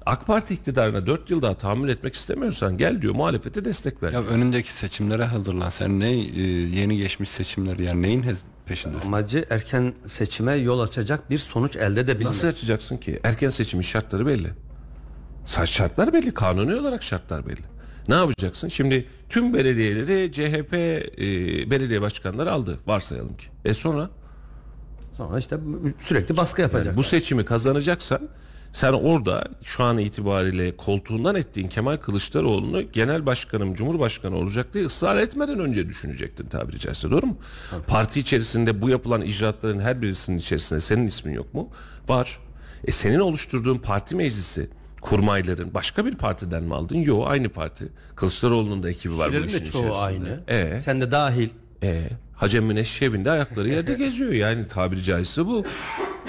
AK 0.06 0.26
Parti 0.26 0.54
iktidarına 0.54 1.06
4 1.06 1.30
yıl 1.30 1.42
daha 1.42 1.54
tahammül 1.54 1.88
etmek 1.88 2.14
istemiyorsan 2.14 2.78
gel 2.78 3.02
diyor 3.02 3.14
muhalefete 3.14 3.64
destek 3.64 4.02
ver. 4.02 4.12
Ya 4.12 4.22
önündeki 4.22 4.72
seçimlere 4.72 5.24
hazırlan. 5.24 5.70
Sen 5.70 6.00
ne 6.00 6.10
e, 6.10 6.42
yeni 6.50 6.96
geçmiş 6.96 7.30
seçimler 7.30 7.78
yani 7.78 8.02
neyin 8.02 8.24
peşindesin? 8.66 9.06
Amacı 9.06 9.44
erken 9.50 9.94
seçime 10.06 10.54
yol 10.54 10.80
açacak 10.80 11.30
bir 11.30 11.38
sonuç 11.38 11.76
elde 11.76 12.00
edebilmek. 12.00 12.26
Nasıl 12.26 12.48
açacaksın 12.48 12.96
ki? 12.96 13.20
Erken 13.24 13.50
seçimin 13.50 13.82
şartları 13.82 14.26
belli. 14.26 14.50
Şartlar 15.64 16.12
belli. 16.12 16.34
Kanuni 16.34 16.74
olarak 16.74 17.02
şartlar 17.02 17.46
belli. 17.46 17.62
Ne 18.08 18.14
yapacaksın? 18.14 18.68
Şimdi 18.68 19.08
tüm 19.28 19.54
belediyeleri 19.54 20.32
CHP 20.32 20.74
e, 20.74 21.70
belediye 21.70 22.02
başkanları 22.02 22.52
aldı. 22.52 22.78
Varsayalım 22.86 23.36
ki. 23.36 23.46
E 23.64 23.74
sonra? 23.74 24.10
Sonra 25.16 25.38
işte 25.38 25.56
sürekli 26.00 26.36
baskı 26.36 26.62
yapacak. 26.62 26.86
Yani 26.86 26.96
bu 26.96 27.02
seçimi 27.02 27.44
kazanacaksan 27.44 28.28
sen 28.72 28.92
orada 28.92 29.44
şu 29.62 29.84
an 29.84 29.98
itibariyle 29.98 30.76
koltuğundan 30.76 31.34
ettiğin 31.34 31.68
Kemal 31.68 31.96
Kılıçdaroğlu'nu 31.96 32.82
genel 32.92 33.26
başkanım, 33.26 33.74
cumhurbaşkanı 33.74 34.36
olacak 34.36 34.74
diye 34.74 34.86
ısrar 34.86 35.16
etmeden 35.16 35.58
önce 35.60 35.88
düşünecektin 35.88 36.46
tabiri 36.46 36.78
caizse 36.78 37.10
doğru 37.10 37.26
mu? 37.26 37.36
Parti 37.86 38.20
içerisinde 38.20 38.82
bu 38.82 38.88
yapılan 38.88 39.20
icraatların 39.22 39.80
her 39.80 40.02
birisinin 40.02 40.38
içerisinde 40.38 40.80
senin 40.80 41.06
ismin 41.06 41.32
yok 41.32 41.54
mu? 41.54 41.68
Var. 42.08 42.38
E 42.84 42.92
senin 42.92 43.18
oluşturduğun 43.18 43.78
parti 43.78 44.16
meclisi 44.16 44.70
kurmayların 45.00 45.74
başka 45.74 46.06
bir 46.06 46.14
partiden 46.14 46.62
mi 46.64 46.74
aldın? 46.74 46.96
Yok 46.98 47.26
aynı 47.30 47.48
parti. 47.48 47.88
Kılıçdaroğlu'nun 48.16 48.82
da 48.82 48.90
ekibi 48.90 49.18
var 49.18 49.28
bu 49.28 49.32
Kişilerin 49.32 49.48
işin 49.48 49.66
de 49.66 49.70
çoğu 49.70 49.80
içerisinde. 49.82 50.04
aynı. 50.04 50.40
E, 50.48 50.80
Sen 50.80 51.00
de 51.00 51.10
dahil. 51.10 51.48
E, 51.82 52.02
Hacem 52.34 52.64
Müneşşebinde 52.64 53.30
ayakları 53.30 53.68
yerde 53.68 53.94
geziyor 53.94 54.32
yani 54.32 54.68
tabiri 54.68 55.02
caizse 55.02 55.46
bu. 55.46 55.64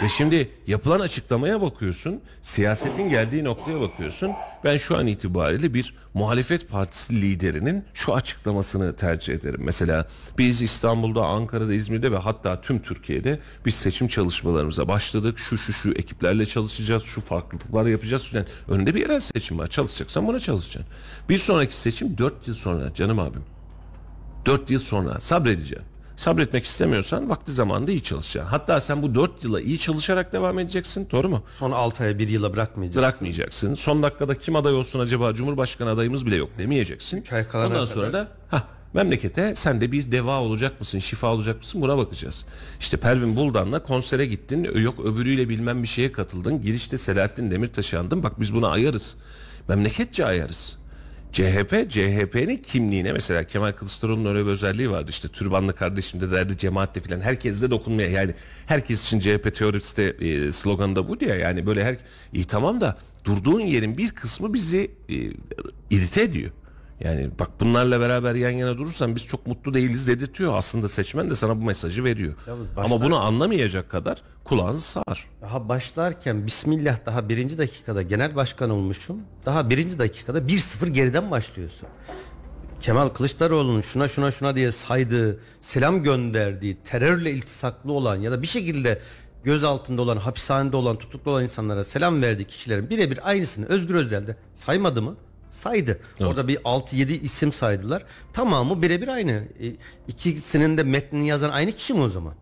Ve 0.04 0.10
şimdi 0.10 0.50
yapılan 0.68 1.00
açıklamaya 1.00 1.62
bakıyorsun, 1.62 2.22
siyasetin 2.42 3.10
geldiği 3.10 3.44
noktaya 3.44 3.82
bakıyorsun. 3.82 4.32
Ben 4.64 4.78
şu 4.78 4.98
an 4.98 5.08
itibariyle 5.08 5.74
bir 5.74 5.94
muhalefet 6.14 6.70
partisi 6.70 7.22
liderinin 7.22 7.86
şu 7.94 8.16
açıklamasını 8.16 8.96
tercih 8.96 9.34
ederim. 9.34 9.62
Mesela 9.64 10.08
biz 10.38 10.62
İstanbul'da, 10.62 11.26
Ankara'da, 11.26 11.74
İzmir'de 11.74 12.12
ve 12.12 12.18
hatta 12.18 12.62
tüm 12.62 12.82
Türkiye'de 12.82 13.40
biz 13.66 13.76
seçim 13.76 14.08
çalışmalarımıza 14.08 14.88
başladık. 14.88 15.40
Şu 15.40 15.58
şu 15.58 15.74
şu 15.74 15.92
ekiplerle 15.92 16.46
çalışacağız, 16.46 17.04
şu 17.04 17.22
farklılıklar 17.22 17.86
yapacağız 17.86 18.24
filan. 18.24 18.46
Önünde 18.68 18.96
bir 18.96 19.02
yerel 19.02 19.20
seçim 19.20 19.60
var. 19.60 19.68
Çalışacaksan 19.68 20.28
buna 20.28 20.40
çalışacaksın. 20.40 20.94
Bir 21.30 21.38
sonraki 21.38 21.76
seçim 21.78 22.18
4 22.18 22.48
yıl 22.48 22.56
sonra 22.56 22.94
canım 22.94 23.20
abim. 23.20 23.44
4 24.46 24.70
yıl 24.70 24.80
sonra 24.80 25.20
sabredeceğim. 25.20 25.84
Sabretmek 26.16 26.66
istemiyorsan 26.66 27.30
vakti 27.30 27.52
zamanında 27.52 27.92
iyi 27.92 28.04
çalışacaksın. 28.04 28.50
Hatta 28.52 28.82
sen 28.82 29.02
bu 29.04 29.16
4 29.16 29.44
yıla 29.44 29.62
iyi 29.62 29.80
çalışarak 29.80 30.34
devam 30.34 30.60
edeceksin. 30.60 31.08
Doğru 31.12 31.30
mu? 31.30 31.44
Son 31.60 31.72
6 31.72 32.04
aya 32.04 32.20
1 32.20 32.30
yıla 32.30 32.54
bırakmayacağız. 32.54 32.98
Bırakmayacaksın. 33.04 33.74
Son 33.74 34.04
dakikada 34.04 34.38
kim 34.38 34.56
aday 34.56 34.74
olsun 34.74 35.00
acaba 35.00 35.34
Cumhurbaşkanı 35.34 35.90
adayımız 35.90 36.26
bile 36.26 36.36
yok 36.36 36.50
demeyeceksin. 36.58 37.18
Üç 37.18 37.34
ay 37.34 37.48
kalana 37.48 37.68
Ondan 37.68 37.80
kadar. 37.80 37.94
sonra 37.94 38.14
da 38.14 38.28
ha 38.48 38.64
memlekete 38.94 39.56
sen 39.56 39.82
de 39.82 39.92
bir 39.92 40.12
deva 40.12 40.40
olacak 40.42 40.80
mısın, 40.80 41.00
şifa 41.00 41.28
olacak 41.34 41.58
mısın 41.58 41.82
buna 41.82 41.98
bakacağız. 41.98 42.46
İşte 42.80 42.98
Pervin 42.98 43.36
Buldan'la 43.36 43.84
konsere 43.84 44.26
gittin, 44.26 44.64
yok 44.64 45.00
öbürüyle 45.06 45.50
bilmem 45.50 45.84
bir 45.84 45.88
şeye 45.88 46.12
katıldın. 46.12 46.62
Girişte 46.62 46.98
Selahattin 46.98 47.52
Demirtaş'ı 47.52 48.00
andın. 48.00 48.24
Bak 48.24 48.40
biz 48.40 48.54
buna 48.54 48.68
ayarız. 48.68 49.16
Memleketçe 49.68 50.26
ayarız. 50.26 50.78
CHP, 51.34 51.90
CHP'nin 51.90 52.58
kimliğine 52.58 53.14
mesela 53.14 53.44
Kemal 53.44 53.72
Kılıçdaroğlu'nun 53.72 54.36
öyle 54.36 54.46
bir 54.46 54.52
özelliği 54.52 54.92
vardı 54.92 55.10
işte 55.10 55.28
türbanlı 55.28 55.76
kardeşim 55.76 56.22
de 56.22 56.32
derdi 56.32 56.58
cemaatte 56.58 57.02
filan 57.02 57.22
herkes 57.22 57.62
de 57.62 57.72
dokunmaya 57.72 58.10
yani 58.10 58.34
herkes 58.66 59.04
için 59.04 59.20
CHP 59.20 59.56
teorisi 59.56 59.98
de 59.98 60.10
e, 60.10 60.52
sloganı 60.52 60.96
da 60.96 61.08
bu 61.08 61.20
diye 61.20 61.36
yani 61.36 61.66
böyle 61.66 61.84
her 61.84 61.98
iyi 62.34 62.46
tamam 62.46 62.82
da 62.82 62.98
durduğun 63.26 63.60
yerin 63.60 63.98
bir 63.98 64.10
kısmı 64.10 64.54
bizi 64.54 64.92
e, 65.10 65.16
irite 65.90 66.24
ediyor. 66.24 66.52
Yani 67.04 67.30
bak 67.40 67.50
bunlarla 67.60 68.00
beraber 68.00 68.36
yan 68.36 68.50
yana 68.50 68.78
durursan 68.78 69.16
biz 69.16 69.26
çok 69.26 69.48
mutlu 69.48 69.74
değiliz 69.74 70.08
dedirtiyor. 70.08 70.54
Aslında 70.58 70.90
seçmen 70.90 71.30
de 71.30 71.36
sana 71.36 71.62
bu 71.62 71.66
mesajı 71.66 72.04
veriyor. 72.04 72.34
Başlar- 72.76 72.86
Ama 72.86 73.02
bunu 73.02 73.20
anlamayacak 73.20 73.90
kadar 73.90 74.22
kulağını 74.44 74.80
sağır. 74.80 75.28
Daha 75.42 75.70
başlarken 75.70 76.48
Bismillah 76.48 77.06
daha 77.06 77.30
birinci 77.30 77.58
dakikada 77.58 78.02
genel 78.02 78.36
başkan 78.36 78.70
olmuşum. 78.70 79.18
Daha 79.46 79.70
birinci 79.70 80.00
dakikada 80.00 80.40
1-0 80.40 80.88
geriden 80.90 81.32
başlıyorsun. 81.32 81.88
Kemal 82.82 83.10
Kılıçdaroğlu'nun 83.10 83.82
şuna 83.82 84.08
şuna 84.08 84.32
şuna 84.32 84.56
diye 84.56 84.72
saydığı, 84.72 85.40
selam 85.62 86.04
gönderdiği, 86.04 86.78
terörle 86.84 87.32
iltisaklı 87.32 87.92
olan 87.92 88.16
ya 88.16 88.32
da 88.32 88.42
bir 88.42 88.48
şekilde 88.48 89.00
göz 89.44 89.64
altında 89.64 90.02
olan, 90.02 90.18
hapishanede 90.18 90.76
olan, 90.78 90.96
tutuklu 90.98 91.32
olan 91.32 91.44
insanlara 91.44 91.84
selam 91.84 92.22
verdiği 92.22 92.46
kişilerin 92.46 92.90
birebir 92.90 93.30
aynısını 93.30 93.66
Özgür 93.66 93.96
Özel 93.96 94.28
de 94.28 94.36
saymadı 94.54 95.02
mı? 95.02 95.16
Saydı. 95.54 96.00
Orada 96.20 96.48
bir 96.48 96.56
6-7 96.58 97.12
isim 97.22 97.54
saydılar. 97.54 98.04
Tamamı 98.34 98.82
birebir 98.82 99.08
aynı. 99.08 99.32
E, 99.32 99.66
İkisinin 100.08 100.78
de 100.78 100.84
metnini 100.84 101.28
yazan 101.28 101.50
aynı 101.50 101.72
kişi 101.72 101.94
mi 101.94 102.02
o 102.02 102.10
zaman? 102.10 102.34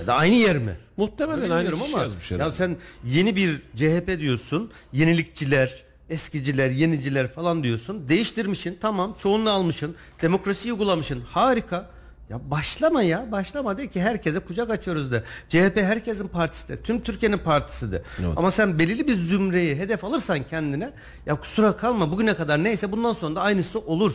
Ya 0.00 0.06
da 0.06 0.14
aynı 0.14 0.34
yer 0.34 0.58
mi? 0.58 0.76
Muhtemelen 0.96 1.50
aynı 1.50 1.70
kişi 1.70 1.84
ama 1.94 2.02
yazmış 2.02 2.30
ya 2.30 2.38
herhalde. 2.38 2.56
sen 2.56 2.76
yeni 3.06 3.36
bir 3.36 3.62
CHP 3.76 4.18
diyorsun. 4.20 4.70
Yenilikçiler, 4.92 5.82
eskiciler, 6.10 6.70
yeniciler 6.70 7.26
falan 7.32 7.62
diyorsun. 7.62 8.08
Değiştirmişsin. 8.08 8.78
Tamam. 8.80 9.14
Çoğunluğu 9.18 9.50
almışsın. 9.50 9.96
Demokrasiyi 10.22 10.72
uygulamışsın. 10.72 11.20
Harika. 11.20 11.90
Ya 12.32 12.40
başlama 12.50 13.02
ya. 13.02 13.32
Başlama 13.32 13.78
de 13.78 13.90
ki 13.90 14.00
herkese 14.00 14.38
kucak 14.38 14.70
açıyoruz 14.70 15.12
de. 15.12 15.22
CHP 15.48 15.76
herkesin 15.76 16.28
partisi 16.28 16.68
de. 16.68 16.82
Tüm 16.82 17.00
Türkiye'nin 17.00 17.38
partisi 17.38 17.92
de. 17.92 18.02
Evet. 18.20 18.32
Ama 18.36 18.50
sen 18.50 18.78
belirli 18.78 19.06
bir 19.06 19.12
zümreyi 19.12 19.76
hedef 19.76 20.04
alırsan 20.04 20.42
kendine 20.42 20.92
ya 21.26 21.34
kusura 21.34 21.76
kalma 21.76 22.10
bugüne 22.12 22.34
kadar 22.34 22.64
neyse 22.64 22.92
bundan 22.92 23.12
sonra 23.12 23.34
da 23.34 23.42
aynısı 23.42 23.78
olur. 23.78 24.12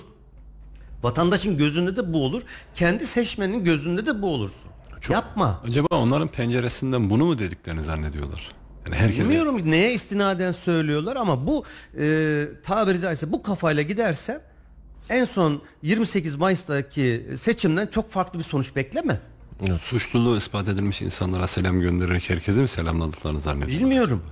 Vatandaşın 1.03 1.57
gözünde 1.57 1.95
de 1.95 2.13
bu 2.13 2.25
olur. 2.25 2.41
Kendi 2.75 3.07
seçmenin 3.07 3.63
gözünde 3.63 4.05
de 4.05 4.21
bu 4.21 4.27
olursun. 4.27 4.71
Yapma. 5.09 5.61
Acaba 5.67 5.87
onların 5.95 6.27
penceresinden 6.27 7.09
bunu 7.09 7.25
mu 7.25 7.39
dediklerini 7.39 7.83
zannediyorlar? 7.83 8.51
Yani 8.85 8.95
herkese 8.95 9.21
Bilmiyorum 9.21 9.71
neye 9.71 9.93
istinaden 9.93 10.51
söylüyorlar 10.51 11.15
ama 11.15 11.47
bu 11.47 11.63
e, 11.99 12.43
tabiri 12.63 12.99
caizse 12.99 13.31
bu 13.31 13.43
kafayla 13.43 13.81
gidersen 13.81 14.41
en 15.09 15.25
son 15.25 15.61
28 15.83 16.35
Mayıs'taki 16.35 17.23
seçimden 17.37 17.87
çok 17.87 18.11
farklı 18.11 18.39
bir 18.39 18.43
sonuç 18.43 18.75
bekleme. 18.75 19.19
suçluluğu 19.81 20.37
ispat 20.37 20.67
edilmiş 20.67 21.01
insanlara 21.01 21.47
selam 21.47 21.81
göndererek 21.81 22.29
herkese 22.29 22.61
mi 22.61 22.67
selamladıklarını 22.67 23.41
zannediyorlar? 23.41 23.79
Bilmiyorum. 23.79 24.23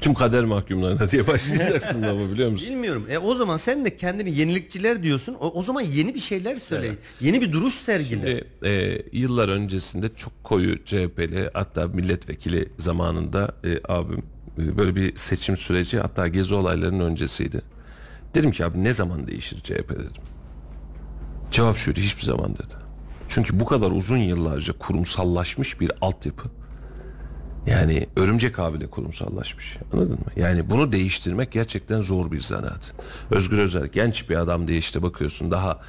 Tüm 0.00 0.14
kader 0.14 0.44
mahkumlarına 0.44 1.10
diye 1.10 1.26
başlayacaksın 1.26 2.02
ama 2.02 2.30
biliyor 2.32 2.50
musun? 2.50 2.68
Bilmiyorum. 2.70 3.06
E 3.10 3.18
o 3.18 3.34
zaman 3.34 3.56
sen 3.56 3.84
de 3.84 3.96
kendini 3.96 4.38
yenilikçiler 4.38 5.02
diyorsun. 5.02 5.36
O, 5.40 5.50
o 5.50 5.62
zaman 5.62 5.80
yeni 5.80 6.14
bir 6.14 6.20
şeyler 6.20 6.56
söyle. 6.56 6.94
Yeni 7.20 7.40
bir 7.40 7.52
duruş 7.52 7.74
sergile. 7.74 8.26
Şimdi, 8.26 8.68
e, 8.68 9.02
yıllar 9.12 9.48
öncesinde 9.48 10.14
çok 10.16 10.44
koyu 10.44 10.84
CHP'li 10.84 11.50
hatta 11.54 11.88
milletvekili 11.88 12.68
zamanında 12.78 13.54
e, 13.64 13.80
abim 13.88 14.22
e, 14.58 14.78
böyle 14.78 14.96
bir 14.96 15.16
seçim 15.16 15.56
süreci 15.56 15.98
hatta 15.98 16.28
gezi 16.28 16.54
olaylarının 16.54 17.04
öncesiydi. 17.04 17.62
Dedim 18.34 18.50
ki 18.50 18.64
abi 18.64 18.84
ne 18.84 18.92
zaman 18.92 19.26
değişir 19.26 19.60
CHP 19.60 19.90
dedim. 19.90 20.22
Cevap 21.50 21.76
şuydu 21.76 22.00
hiçbir 22.00 22.22
zaman 22.22 22.54
dedi. 22.54 22.74
Çünkü 23.28 23.60
bu 23.60 23.64
kadar 23.64 23.90
uzun 23.90 24.16
yıllarca 24.16 24.78
kurumsallaşmış 24.78 25.80
bir 25.80 25.92
altyapı 26.00 26.50
yani 27.66 28.06
örümcek 28.16 28.58
abiyle 28.58 28.86
kurumsallaşmış. 28.86 29.76
Anladın 29.92 30.12
mı? 30.12 30.26
Yani 30.36 30.70
bunu 30.70 30.92
değiştirmek 30.92 31.52
gerçekten 31.52 32.00
zor 32.00 32.32
bir 32.32 32.40
zanaat. 32.40 32.94
Özgür 33.30 33.58
Özel 33.58 33.86
genç 33.86 34.30
bir 34.30 34.36
adam 34.36 34.68
diye 34.68 34.78
işte 34.78 35.02
bakıyorsun. 35.02 35.50
Daha 35.50 35.80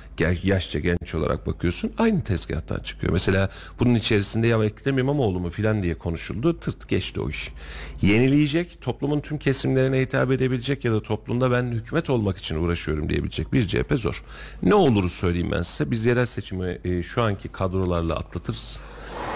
yaşça 0.43 0.79
genç 0.79 1.15
olarak 1.15 1.47
bakıyorsun. 1.47 1.91
Aynı 1.97 2.23
tezgahtan 2.23 2.79
çıkıyor. 2.79 3.13
Mesela 3.13 3.49
bunun 3.79 3.95
içerisinde 3.95 4.47
ya 4.47 4.63
Ekrem 4.63 4.97
İmamoğlu 4.97 5.39
mu 5.39 5.49
filan 5.49 5.83
diye 5.83 5.95
konuşuldu. 5.97 6.59
Tırt 6.59 6.89
geçti 6.89 7.21
o 7.21 7.29
iş. 7.29 7.53
Yenileyecek, 8.01 8.81
toplumun 8.81 9.19
tüm 9.19 9.37
kesimlerine 9.37 9.99
hitap 10.01 10.31
edebilecek 10.31 10.85
ya 10.85 10.93
da 10.93 11.01
toplumda 11.03 11.51
ben 11.51 11.63
hükümet 11.63 12.09
olmak 12.09 12.37
için 12.37 12.55
uğraşıyorum 12.55 13.09
diyebilecek 13.09 13.53
bir 13.53 13.67
CHP 13.67 13.93
zor. 13.95 14.23
Ne 14.63 14.75
olur 14.75 15.09
söyleyeyim 15.09 15.51
ben 15.51 15.61
size. 15.61 15.91
Biz 15.91 16.05
yerel 16.05 16.25
seçimi 16.25 16.79
e, 16.85 17.03
şu 17.03 17.21
anki 17.21 17.49
kadrolarla 17.49 18.15
atlatırız. 18.15 18.79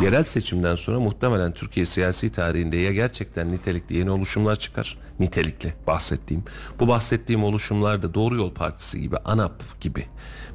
Yerel 0.02 0.24
seçimden 0.24 0.76
sonra 0.76 1.00
muhtemelen 1.00 1.54
Türkiye 1.54 1.86
siyasi 1.86 2.32
tarihinde 2.32 2.78
ya 2.78 2.94
gerçekten 2.94 3.52
nitelikli 3.52 3.98
yeni 3.98 4.12
oluşumlar 4.12 4.56
çıkar. 4.56 4.98
Nitelikli 5.20 5.74
bahsettiğim. 5.88 6.44
Bu 6.80 6.88
bahsettiğim 6.88 7.44
oluşumlar 7.44 8.04
da 8.04 8.14
Doğru 8.14 8.36
Yol 8.36 8.54
Partisi 8.54 9.02
gibi, 9.02 9.18
ANAP 9.18 9.82
gibi, 9.82 10.06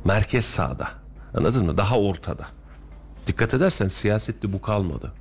merkez 0.05 0.45
sağda. 0.45 0.89
Anladın 1.35 1.67
mı? 1.67 1.79
Daha 1.79 1.99
ortada. 1.99 2.47
Dikkat 3.27 3.55
edersen 3.55 3.89
siyasette 3.89 4.53
bu 4.53 4.63
kalmadı. 4.63 5.13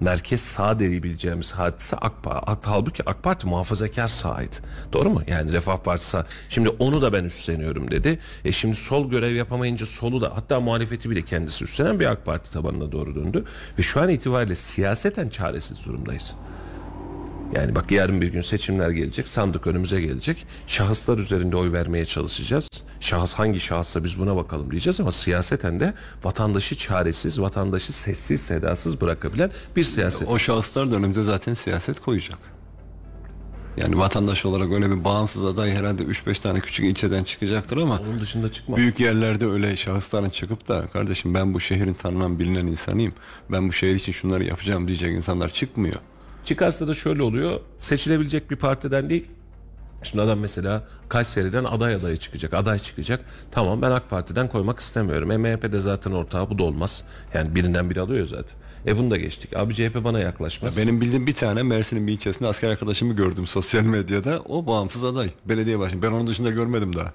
Merkez 0.00 0.40
sağ 0.40 0.78
diyebileceğimiz 0.78 1.52
hadise 1.52 1.96
AK 1.96 2.22
Parti. 2.22 2.68
Halbuki 2.68 3.10
AK 3.10 3.22
Parti 3.22 3.46
muhafazakar 3.46 4.08
sağydı. 4.08 4.56
Doğru 4.92 5.10
mu? 5.10 5.22
Yani 5.26 5.52
Refah 5.52 5.76
Partisi 5.76 6.10
sağ. 6.10 6.26
Şimdi 6.48 6.68
onu 6.68 7.02
da 7.02 7.12
ben 7.12 7.24
üstleniyorum 7.24 7.90
dedi. 7.90 8.18
E 8.44 8.52
şimdi 8.52 8.74
sol 8.74 9.10
görev 9.10 9.34
yapamayınca 9.34 9.86
solu 9.86 10.20
da 10.20 10.36
hatta 10.36 10.60
muhalefeti 10.60 11.10
bile 11.10 11.22
kendisi 11.22 11.64
üstlenen 11.64 12.00
bir 12.00 12.06
AK 12.06 12.24
Parti 12.24 12.52
tabanına 12.52 12.92
doğru 12.92 13.14
döndü. 13.14 13.44
Ve 13.78 13.82
şu 13.82 14.00
an 14.00 14.08
itibariyle 14.08 14.54
siyaseten 14.54 15.28
çaresiz 15.28 15.84
durumdayız. 15.86 16.34
Yani 17.54 17.74
bak 17.74 17.90
yarın 17.90 18.20
bir 18.20 18.28
gün 18.32 18.40
seçimler 18.40 18.90
gelecek, 18.90 19.28
sandık 19.28 19.66
önümüze 19.66 20.00
gelecek. 20.00 20.46
Şahıslar 20.66 21.18
üzerinde 21.18 21.56
oy 21.56 21.72
vermeye 21.72 22.04
çalışacağız. 22.04 22.68
Şahıs 23.00 23.34
hangi 23.34 23.60
şahıssa 23.60 24.04
biz 24.04 24.18
buna 24.18 24.36
bakalım 24.36 24.70
diyeceğiz 24.70 25.00
ama 25.00 25.12
siyaseten 25.12 25.80
de 25.80 25.94
vatandaşı 26.24 26.76
çaresiz, 26.76 27.40
vatandaşı 27.40 27.92
sessiz 27.92 28.40
sedasız 28.40 29.00
bırakabilen 29.00 29.50
bir 29.76 29.84
siyaset. 29.84 30.28
O 30.28 30.38
şahıslar 30.38 30.90
da 30.90 30.96
önümüze 30.96 31.22
zaten 31.22 31.54
siyaset 31.54 32.00
koyacak. 32.00 32.38
Yani 33.76 33.98
vatandaş 33.98 34.46
olarak 34.46 34.72
öyle 34.72 34.90
bir 34.90 35.04
bağımsız 35.04 35.44
aday 35.44 35.70
herhalde 35.70 36.02
3-5 36.02 36.40
tane 36.42 36.60
küçük 36.60 36.86
ilçeden 36.86 37.24
çıkacaktır 37.24 37.76
ama 37.76 37.98
Onun 38.00 38.20
dışında 38.20 38.52
çıkmaz. 38.52 38.78
büyük 38.78 39.00
yerlerde 39.00 39.46
öyle 39.46 39.76
şahısların 39.76 40.30
çıkıp 40.30 40.68
da 40.68 40.86
kardeşim 40.86 41.34
ben 41.34 41.54
bu 41.54 41.60
şehrin 41.60 41.94
tanınan 41.94 42.38
bilinen 42.38 42.66
insanıyım. 42.66 43.12
Ben 43.52 43.68
bu 43.68 43.72
şehir 43.72 43.94
için 43.94 44.12
şunları 44.12 44.44
yapacağım 44.44 44.88
diyecek 44.88 45.16
insanlar 45.16 45.48
çıkmıyor. 45.48 45.96
Çıkarsa 46.46 46.88
da 46.88 46.94
şöyle 46.94 47.22
oluyor. 47.22 47.60
Seçilebilecek 47.78 48.50
bir 48.50 48.56
partiden 48.56 49.10
değil. 49.10 49.26
Şimdi 50.02 50.22
adam 50.22 50.38
mesela 50.38 50.82
Kayseri'den 51.08 51.64
aday 51.64 51.94
adayı 51.94 52.16
çıkacak. 52.16 52.54
Aday 52.54 52.78
çıkacak. 52.78 53.20
Tamam 53.50 53.82
ben 53.82 53.90
AK 53.90 54.10
Parti'den 54.10 54.48
koymak 54.48 54.78
istemiyorum. 54.78 55.30
E 55.30 55.36
MHP'de 55.36 55.80
zaten 55.80 56.12
ortağı 56.12 56.50
bu 56.50 56.58
da 56.58 56.64
olmaz. 56.64 57.04
Yani 57.34 57.54
birinden 57.54 57.90
biri 57.90 58.00
alıyor 58.00 58.26
zaten. 58.26 58.56
E 58.86 58.98
bunu 58.98 59.10
da 59.10 59.16
geçtik. 59.16 59.56
Abi 59.56 59.74
CHP 59.74 60.04
bana 60.04 60.20
yaklaşmaz. 60.20 60.76
Benim 60.76 61.00
bildiğim 61.00 61.26
bir 61.26 61.34
tane 61.34 61.62
Mersin'in 61.62 62.06
bir 62.06 62.12
ilçesinde 62.12 62.48
asker 62.48 62.68
arkadaşımı 62.68 63.16
gördüm 63.16 63.46
sosyal 63.46 63.82
medyada. 63.82 64.42
O 64.48 64.66
bağımsız 64.66 65.04
aday. 65.04 65.30
Belediye 65.44 65.78
başkanı. 65.78 66.02
Ben 66.02 66.12
onun 66.12 66.26
dışında 66.26 66.50
görmedim 66.50 66.96
daha. 66.96 67.12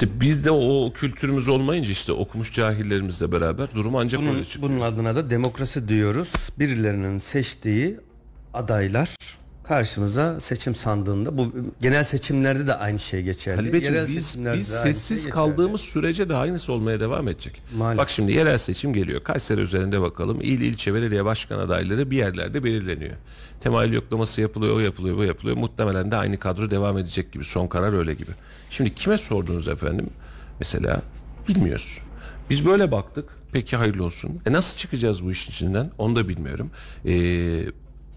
İşte 0.00 0.20
bizde 0.20 0.50
o 0.50 0.92
kültürümüz 0.94 1.48
olmayınca 1.48 1.90
işte 1.90 2.12
okumuş 2.12 2.52
cahillerimizle 2.52 3.32
beraber 3.32 3.68
durum 3.74 3.96
ancak 3.96 4.20
Bunun, 4.20 4.34
öyle 4.34 4.44
çıkıyor. 4.44 4.70
bunun 4.70 4.80
adına 4.80 5.16
da 5.16 5.30
demokrasi 5.30 5.88
diyoruz. 5.88 6.32
Birilerinin 6.58 7.18
seçtiği 7.18 7.96
adaylar 8.54 9.14
karşımıza 9.68 10.40
seçim 10.40 10.74
sandığında 10.74 11.38
bu 11.38 11.52
genel 11.80 12.04
seçimlerde 12.04 12.66
de 12.66 12.74
aynı 12.74 12.98
şey 12.98 13.22
geçerli. 13.22 13.56
Halbuki 13.56 13.84
Yerel 13.84 14.08
biz, 14.08 14.26
seçimlerde 14.26 14.58
biz 14.58 14.74
aynı 14.74 14.82
sessiz 14.82 15.22
şey 15.22 15.32
kaldığımız 15.32 15.80
sürece 15.80 16.28
de 16.28 16.36
aynısı 16.36 16.72
olmaya 16.72 17.00
devam 17.00 17.28
edecek. 17.28 17.62
Maalesef. 17.76 17.98
Bak 17.98 18.10
şimdi 18.10 18.32
yerel 18.32 18.58
seçim 18.58 18.92
geliyor. 18.92 19.22
Kayseri 19.22 19.60
üzerinde 19.60 20.00
bakalım. 20.00 20.40
İl 20.40 20.60
ilçe 20.60 20.94
belediye 20.94 21.24
başkan 21.24 21.58
adayları 21.58 22.10
bir 22.10 22.16
yerlerde 22.16 22.64
belirleniyor. 22.64 23.16
Temayül 23.60 23.92
yoklaması 23.92 24.40
yapılıyor, 24.40 24.76
o 24.76 24.80
yapılıyor, 24.80 25.16
bu 25.16 25.24
yapılıyor. 25.24 25.56
Muhtemelen 25.56 26.10
de 26.10 26.16
aynı 26.16 26.38
kadro 26.38 26.70
devam 26.70 26.98
edecek 26.98 27.32
gibi. 27.32 27.44
Son 27.44 27.66
karar 27.66 27.92
öyle 27.92 28.14
gibi. 28.14 28.30
Şimdi 28.70 28.94
kime 28.94 29.18
sordunuz 29.18 29.68
efendim? 29.68 30.10
Mesela 30.58 31.02
bilmiyoruz. 31.48 31.98
Biz 32.50 32.66
böyle 32.66 32.90
baktık. 32.90 33.24
Peki 33.52 33.76
hayırlı 33.76 34.04
olsun. 34.04 34.40
E 34.46 34.52
nasıl 34.52 34.76
çıkacağız 34.76 35.24
bu 35.24 35.30
işin 35.30 35.52
içinden? 35.52 35.90
Onu 35.98 36.16
da 36.16 36.28
bilmiyorum. 36.28 36.70
E, 37.04 37.12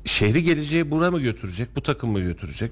şehri 0.05 0.43
geleceği 0.43 0.91
bura 0.91 1.11
mı 1.11 1.19
götürecek? 1.19 1.75
Bu 1.75 1.81
takım 1.81 2.09
mı 2.11 2.19
götürecek? 2.19 2.71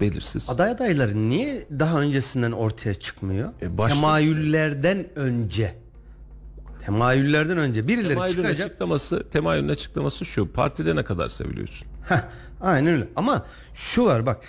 Belirsiz. 0.00 0.50
Aday 0.50 0.70
adayları 0.70 1.28
niye 1.28 1.66
daha 1.78 2.00
öncesinden 2.00 2.52
ortaya 2.52 2.94
çıkmıyor? 2.94 3.48
E, 3.62 3.78
başka- 3.78 3.94
Temayüllerden 3.94 5.06
önce. 5.18 5.74
Temayüllerden 6.86 7.58
önce 7.58 7.88
birileri 7.88 8.08
Temayülün 8.08 8.42
çıkacak. 8.42 8.66
açıklaması, 8.66 9.30
temayülün 9.30 9.68
açıklaması 9.68 10.24
şu. 10.24 10.52
Partide 10.52 10.96
ne 10.96 11.04
kadar 11.04 11.28
seviliyorsun? 11.28 11.86
Heh, 12.08 12.22
aynen 12.60 12.92
öyle. 12.94 13.08
Ama 13.16 13.46
şu 13.74 14.04
var 14.04 14.26
bak 14.26 14.40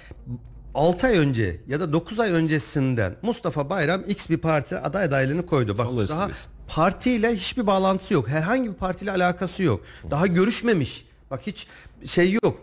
6 0.76 1.08
ay 1.08 1.18
önce 1.18 1.62
ya 1.68 1.80
da 1.80 1.94
9 1.94 2.20
ay 2.20 2.32
öncesinden 2.32 3.16
Mustafa 3.22 3.70
Bayram 3.70 4.02
X 4.08 4.30
bir 4.30 4.38
parti 4.38 4.78
aday 4.78 5.04
adaylığını 5.04 5.46
koydu. 5.46 5.78
Bak 5.78 5.86
Allah 5.88 6.08
daha 6.08 6.30
partiyle 6.68 7.36
hiçbir 7.36 7.68
bağlantısı 7.68 8.14
yok. 8.14 8.28
Herhangi 8.30 8.70
bir 8.70 8.76
partiyle 8.76 9.12
alakası 9.12 9.64
yok. 9.64 9.82
Daha 10.12 10.28
görüşmemiş. 10.28 11.06
Bak 11.32 11.42
hiç 11.48 11.68
şey 12.06 12.32
yok. 12.44 12.60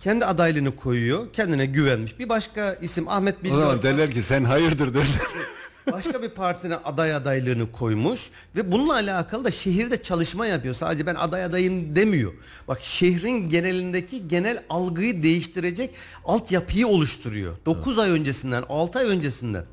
Kendi 0.00 0.24
adaylığını 0.24 0.76
koyuyor. 0.76 1.32
Kendine 1.32 1.66
güvenmiş. 1.66 2.18
Bir 2.18 2.28
başka 2.28 2.74
isim 2.74 3.08
Ahmet 3.08 3.36
O 3.52 3.56
zaman 3.56 3.82
derler 3.82 4.10
ki 4.10 4.22
sen 4.22 4.44
hayırdır 4.44 4.94
derler. 4.94 5.20
başka 5.92 6.22
bir 6.22 6.28
partinin 6.28 6.76
aday 6.84 7.14
adaylığını 7.14 7.72
koymuş 7.72 8.30
ve 8.56 8.72
bununla 8.72 8.92
alakalı 8.92 9.44
da 9.44 9.50
şehirde 9.50 10.02
çalışma 10.02 10.46
yapıyor. 10.46 10.74
Sadece 10.74 11.06
ben 11.06 11.14
aday 11.14 11.44
adayım 11.44 11.96
demiyor. 11.96 12.32
Bak 12.68 12.78
şehrin 12.82 13.48
genelindeki 13.48 14.28
genel 14.28 14.62
algıyı 14.70 15.22
değiştirecek 15.22 15.94
altyapıyı 16.24 16.86
oluşturuyor. 16.86 17.56
9 17.66 17.98
ay 17.98 18.10
öncesinden, 18.10 18.64
6 18.68 18.98
ay 18.98 19.06
öncesinden. 19.06 19.64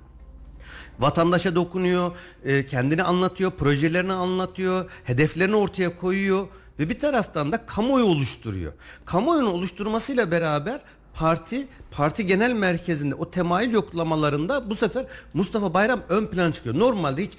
Vatandaşa 1.00 1.56
dokunuyor, 1.56 2.12
e, 2.46 2.66
kendini 2.66 3.04
anlatıyor, 3.04 3.52
projelerini 3.52 4.14
anlatıyor, 4.14 4.90
hedeflerini 5.04 5.56
ortaya 5.56 5.98
koyuyor 5.98 6.48
ve 6.80 6.90
bir 6.90 7.00
taraftan 7.00 7.52
da 7.52 7.66
kamuoyu 7.66 8.06
oluşturuyor. 8.06 8.74
Kamuoyunu 9.06 9.50
oluşturmasıyla 9.50 10.32
beraber 10.32 10.82
parti 11.14 11.68
parti 11.92 12.26
genel 12.26 12.54
merkezinde 12.54 13.16
o 13.16 13.32
temayül 13.32 13.74
yoklamalarında 13.74 14.70
bu 14.70 14.76
sefer 14.76 15.06
Mustafa 15.34 15.74
Bayram 15.74 16.02
ön 16.10 16.26
plan 16.26 16.52
çıkıyor. 16.52 16.80
Normalde 16.80 17.24
hiç 17.24 17.34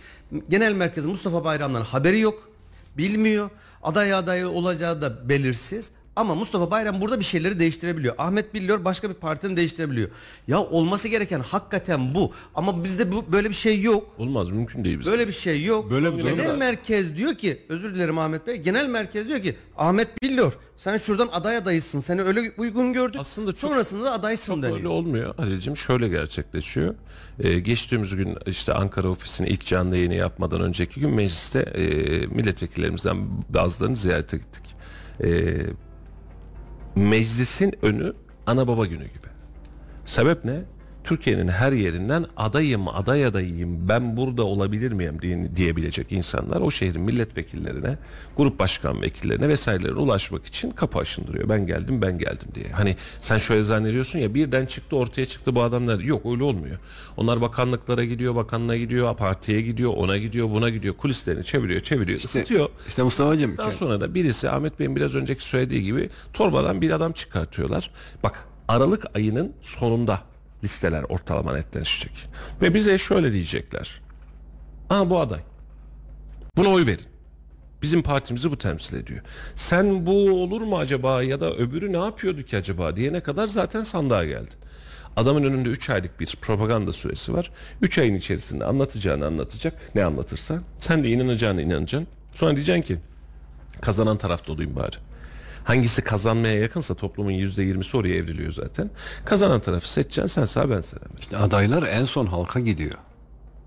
genel 0.48 0.72
merkezin 0.72 1.10
Mustafa 1.10 1.44
Bayram'dan 1.44 1.82
haberi 1.82 2.20
yok. 2.20 2.48
Bilmiyor. 2.98 3.50
Aday 3.82 4.14
adayı 4.14 4.48
olacağı 4.48 5.02
da 5.02 5.28
belirsiz. 5.28 5.90
Ama 6.16 6.34
Mustafa 6.34 6.70
Bayram 6.70 7.00
burada 7.00 7.20
bir 7.20 7.24
şeyleri 7.24 7.58
değiştirebiliyor. 7.58 8.14
Ahmet 8.18 8.54
Billur 8.54 8.84
başka 8.84 9.08
bir 9.10 9.14
partinin 9.14 9.56
değiştirebiliyor. 9.56 10.08
Ya 10.48 10.60
olması 10.60 11.08
gereken 11.08 11.40
hakikaten 11.40 12.14
bu. 12.14 12.32
Ama 12.54 12.84
bizde 12.84 13.12
bu 13.12 13.24
böyle 13.32 13.48
bir 13.48 13.54
şey 13.54 13.80
yok. 13.82 14.06
Olmaz 14.18 14.50
mümkün 14.50 14.84
değil. 14.84 14.98
Bizim. 15.00 15.12
Böyle 15.12 15.26
bir 15.28 15.32
şey 15.32 15.64
yok. 15.64 15.90
Böyle 15.90 16.16
bir 16.18 16.22
genel 16.22 16.48
var. 16.50 16.56
merkez 16.56 17.16
diyor 17.16 17.34
ki 17.34 17.62
özür 17.68 17.94
dilerim 17.94 18.18
Ahmet 18.18 18.46
Bey. 18.46 18.56
Genel 18.56 18.86
merkez 18.88 19.28
diyor 19.28 19.42
ki 19.42 19.56
Ahmet 19.76 20.22
Billur 20.22 20.52
sen 20.76 20.96
şuradan 20.96 21.28
aday 21.32 21.56
adayısın. 21.56 22.00
Seni 22.00 22.22
öyle 22.22 22.52
uygun 22.58 22.92
gördük. 22.92 23.20
Aslında 23.20 23.52
çok- 23.52 23.70
Sonrasında 23.70 24.04
da 24.04 24.12
adaysın 24.12 24.54
Çok 24.54 24.62
deniyor. 24.62 24.78
öyle 24.78 24.88
olmuyor 24.88 25.34
Halil'cim. 25.36 25.76
Şöyle 25.76 26.08
gerçekleşiyor. 26.08 26.94
Ee, 27.40 27.58
geçtiğimiz 27.58 28.16
gün 28.16 28.36
işte 28.46 28.72
Ankara 28.74 29.08
ofisini 29.08 29.48
ilk 29.48 29.66
canlı 29.66 29.96
yayını 29.96 30.14
yapmadan 30.14 30.60
önceki 30.60 31.00
gün 31.00 31.10
mecliste 31.10 31.60
e, 31.60 31.82
milletvekillerimizden 32.26 33.16
bazılarını 33.48 33.96
ziyarete 33.96 34.36
gittik. 34.36 34.62
E, 35.24 35.56
meclisin 36.96 37.74
önü 37.82 38.12
ana 38.46 38.68
baba 38.68 38.86
günü 38.86 39.04
gibi. 39.04 39.26
Sebep 40.04 40.44
ne? 40.44 40.62
Türkiye'nin 41.06 41.48
her 41.48 41.72
yerinden 41.72 42.26
adayım, 42.36 42.88
aday 42.88 43.24
adayıyım, 43.24 43.88
ben 43.88 44.16
burada 44.16 44.44
olabilir 44.44 44.92
miyim 44.92 45.22
diye, 45.22 45.56
diyebilecek 45.56 46.12
insanlar 46.12 46.60
o 46.60 46.70
şehrin 46.70 47.00
milletvekillerine, 47.00 47.98
grup 48.36 48.58
başkan 48.58 49.02
vekillerine 49.02 49.48
vesairelerine 49.48 49.98
ulaşmak 49.98 50.46
için 50.46 50.70
kapı 50.70 50.98
aşındırıyor. 50.98 51.48
Ben 51.48 51.66
geldim, 51.66 52.02
ben 52.02 52.18
geldim 52.18 52.48
diye. 52.54 52.68
Hani 52.72 52.96
sen 53.20 53.38
şöyle 53.38 53.62
zannediyorsun 53.62 54.18
ya 54.18 54.34
birden 54.34 54.66
çıktı 54.66 54.96
ortaya 54.96 55.26
çıktı 55.26 55.54
bu 55.54 55.62
adamlar. 55.62 56.00
Yok 56.00 56.26
öyle 56.26 56.42
olmuyor. 56.42 56.78
Onlar 57.16 57.40
bakanlıklara 57.40 58.04
gidiyor, 58.04 58.34
bakanlığa 58.34 58.76
gidiyor, 58.76 59.16
partiye 59.16 59.60
gidiyor, 59.60 59.92
ona 59.96 60.18
gidiyor, 60.18 60.50
buna 60.50 60.70
gidiyor. 60.70 60.94
Kulislerini 60.96 61.44
çeviriyor, 61.44 61.80
çeviriyor, 61.80 62.18
ısıtıyor. 62.18 62.68
işte 62.88 63.02
Mustafa'cığım 63.02 63.56
Daha 63.56 63.72
sonra 63.72 64.00
da 64.00 64.14
birisi 64.14 64.50
Ahmet 64.50 64.78
Bey'in 64.78 64.96
biraz 64.96 65.14
önceki 65.14 65.44
söylediği 65.44 65.82
gibi 65.82 66.10
torbadan 66.32 66.80
bir 66.80 66.90
adam 66.90 67.12
çıkartıyorlar. 67.12 67.90
Bak 68.22 68.48
Aralık 68.68 69.04
ayının 69.16 69.52
sonunda 69.62 70.20
listeler 70.64 71.02
ortalama 71.02 71.52
netleşecek. 71.52 72.28
Ve 72.62 72.74
bize 72.74 72.98
şöyle 72.98 73.32
diyecekler. 73.32 74.00
Aa 74.90 75.10
bu 75.10 75.20
aday. 75.20 75.40
Buna 76.56 76.68
oy 76.68 76.86
verin. 76.86 77.06
Bizim 77.82 78.02
partimizi 78.02 78.50
bu 78.50 78.58
temsil 78.58 78.96
ediyor. 78.96 79.20
Sen 79.54 80.06
bu 80.06 80.42
olur 80.42 80.60
mu 80.60 80.78
acaba 80.78 81.22
ya 81.22 81.40
da 81.40 81.52
öbürü 81.52 81.92
ne 81.92 81.96
yapıyordu 81.96 82.42
ki 82.42 82.56
acaba 82.56 82.96
diyene 82.96 83.20
kadar 83.22 83.46
zaten 83.46 83.82
sandığa 83.82 84.24
geldin. 84.24 84.58
Adamın 85.16 85.44
önünde 85.44 85.68
3 85.68 85.90
aylık 85.90 86.20
bir 86.20 86.36
propaganda 86.40 86.92
süresi 86.92 87.34
var. 87.34 87.50
3 87.82 87.98
ayın 87.98 88.14
içerisinde 88.14 88.64
anlatacağını 88.64 89.26
anlatacak. 89.26 89.94
Ne 89.94 90.04
anlatırsa. 90.04 90.60
Sen 90.78 91.04
de 91.04 91.08
inanacağını 91.08 91.62
inanacaksın. 91.62 92.08
Sonra 92.34 92.56
diyeceksin 92.56 92.82
ki 92.82 92.98
kazanan 93.80 94.18
tarafta 94.18 94.52
olayım 94.52 94.76
bari. 94.76 94.96
Hangisi 95.66 96.02
kazanmaya 96.02 96.60
yakınsa 96.60 96.94
toplumun 96.94 97.32
%20'si 97.32 97.96
oraya 97.96 98.14
evriliyor 98.14 98.52
zaten. 98.52 98.90
Kazanan 99.24 99.60
tarafı 99.60 99.88
seçeceksin 99.90 100.26
sen 100.26 100.44
sağ 100.44 100.70
ben 100.70 100.80
sağ. 100.80 100.96
İşte 101.20 101.36
adaylar 101.36 101.82
en 101.82 102.04
son 102.04 102.26
halka 102.26 102.60
gidiyor. 102.60 102.94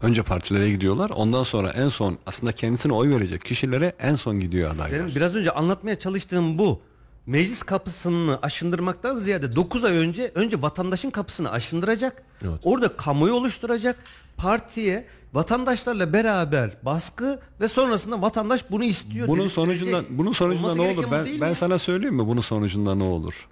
Önce 0.02 0.24
partilere 0.24 0.70
gidiyorlar. 0.70 1.10
Ondan 1.10 1.43
sonra 1.43 1.70
en 1.70 1.89
son 1.89 2.18
aslında 2.26 2.52
kendisine 2.52 2.93
oy 2.93 3.10
verecek 3.10 3.45
kişilere 3.45 3.93
en 4.00 4.16
son 4.16 4.39
gidiyor 4.39 4.76
adaylar. 4.76 5.00
Benim 5.00 5.16
biraz 5.16 5.36
önce 5.36 5.52
anlatmaya 5.52 6.00
çalıştığım 6.00 6.58
bu. 6.58 6.82
Meclis 7.26 7.64
kapısını 7.64 8.39
aşındırmaktan 8.41 9.16
ziyade 9.16 9.56
9 9.56 9.84
ay 9.84 9.97
önce 9.97 10.32
önce 10.36 10.62
vatandaşın 10.62 11.10
kapısını 11.10 11.52
aşındıracak. 11.52 12.24
Evet. 12.41 12.60
Orada 12.64 12.97
kamuoyu 12.97 13.34
oluşturacak. 13.34 13.95
Partiye 14.38 15.06
vatandaşlarla 15.34 16.14
beraber 16.14 16.72
baskı 16.84 17.40
ve 17.62 17.68
sonrasında 17.68 18.22
vatandaş 18.22 18.72
bunu 18.72 18.84
istiyor. 18.84 19.28
Bunun 19.28 19.48
sonucunda 19.48 20.04
bunun 20.10 20.32
sonucunda 20.32 20.76
ne 20.76 20.82
olur? 20.82 21.06
Ben 21.12 21.26
ben 21.42 21.50
mi? 21.50 21.56
sana 21.56 21.78
söyleyeyim 21.78 22.16
mi 22.16 22.28
bunun 22.28 22.42
sonucunda 22.42 22.96
ne 22.96 23.04
olur? 23.04 23.48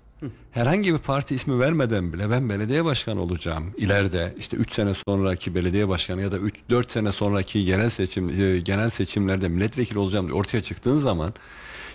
Herhangi 0.51 0.93
bir 0.93 0.99
parti 0.99 1.35
ismi 1.35 1.59
vermeden 1.59 2.13
bile 2.13 2.29
ben 2.29 2.49
belediye 2.49 2.85
başkanı 2.85 3.21
olacağım. 3.21 3.73
İleride 3.77 4.35
işte 4.37 4.57
3 4.57 4.71
sene 4.73 4.93
sonraki 5.07 5.55
belediye 5.55 5.87
başkanı 5.87 6.21
ya 6.21 6.31
da 6.31 6.37
3 6.37 6.55
4 6.69 6.91
sene 6.91 7.11
sonraki 7.11 7.65
genel 7.65 7.89
seçim 7.89 8.29
e, 8.41 8.59
genel 8.59 8.89
seçimlerde 8.89 9.47
milletvekili 9.47 9.99
olacağım 9.99 10.27
diye 10.27 10.37
ortaya 10.37 10.63
çıktığın 10.63 10.99
zaman 10.99 11.33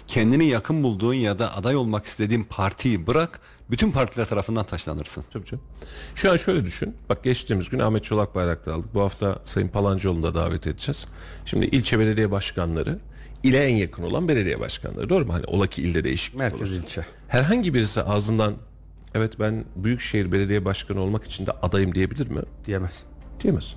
kendini 0.08 0.46
yakın 0.46 0.82
bulduğun 0.82 1.14
ya 1.14 1.38
da 1.38 1.56
aday 1.56 1.76
olmak 1.76 2.06
istediğin 2.06 2.44
partiyi 2.44 3.06
bırak 3.06 3.40
bütün 3.70 3.92
partiler 3.92 4.24
tarafından 4.26 4.66
taşlanırsın. 4.66 5.24
Tabii 5.32 5.44
canım. 5.44 5.64
Şu 6.14 6.32
an 6.32 6.36
şöyle 6.36 6.64
düşün. 6.64 6.96
Bak 7.08 7.24
geçtiğimiz 7.24 7.68
gün 7.68 7.78
Ahmet 7.78 8.04
Çolak 8.04 8.34
Bayraktar 8.34 8.72
aldık. 8.72 8.94
Bu 8.94 9.00
hafta 9.00 9.38
Sayın 9.44 9.68
Palancıoğlu'nu 9.68 10.22
da 10.22 10.34
davet 10.34 10.66
edeceğiz. 10.66 11.06
Şimdi 11.44 11.66
ilçe 11.66 11.98
belediye 11.98 12.30
başkanları 12.30 12.98
ile 13.42 13.64
en 13.64 13.74
yakın 13.76 14.02
olan 14.02 14.28
belediye 14.28 14.60
başkanları. 14.60 15.08
Doğru 15.08 15.26
mu? 15.26 15.32
Hani 15.34 15.44
ola 15.44 15.66
ki 15.66 15.82
ilde 15.82 16.04
değişiklik 16.04 16.38
Merkez 16.38 16.60
olursa. 16.60 16.76
ilçe. 16.86 17.06
Herhangi 17.28 17.74
birisi 17.74 18.02
ağzından 18.02 18.54
evet 19.14 19.40
ben 19.40 19.64
Büyükşehir 19.76 20.32
Belediye 20.32 20.64
Başkanı 20.64 21.00
olmak 21.00 21.24
için 21.24 21.46
de 21.46 21.50
adayım 21.50 21.94
diyebilir 21.94 22.28
mi? 22.30 22.42
diyemez. 22.66 23.06
Diyemez. 23.40 23.74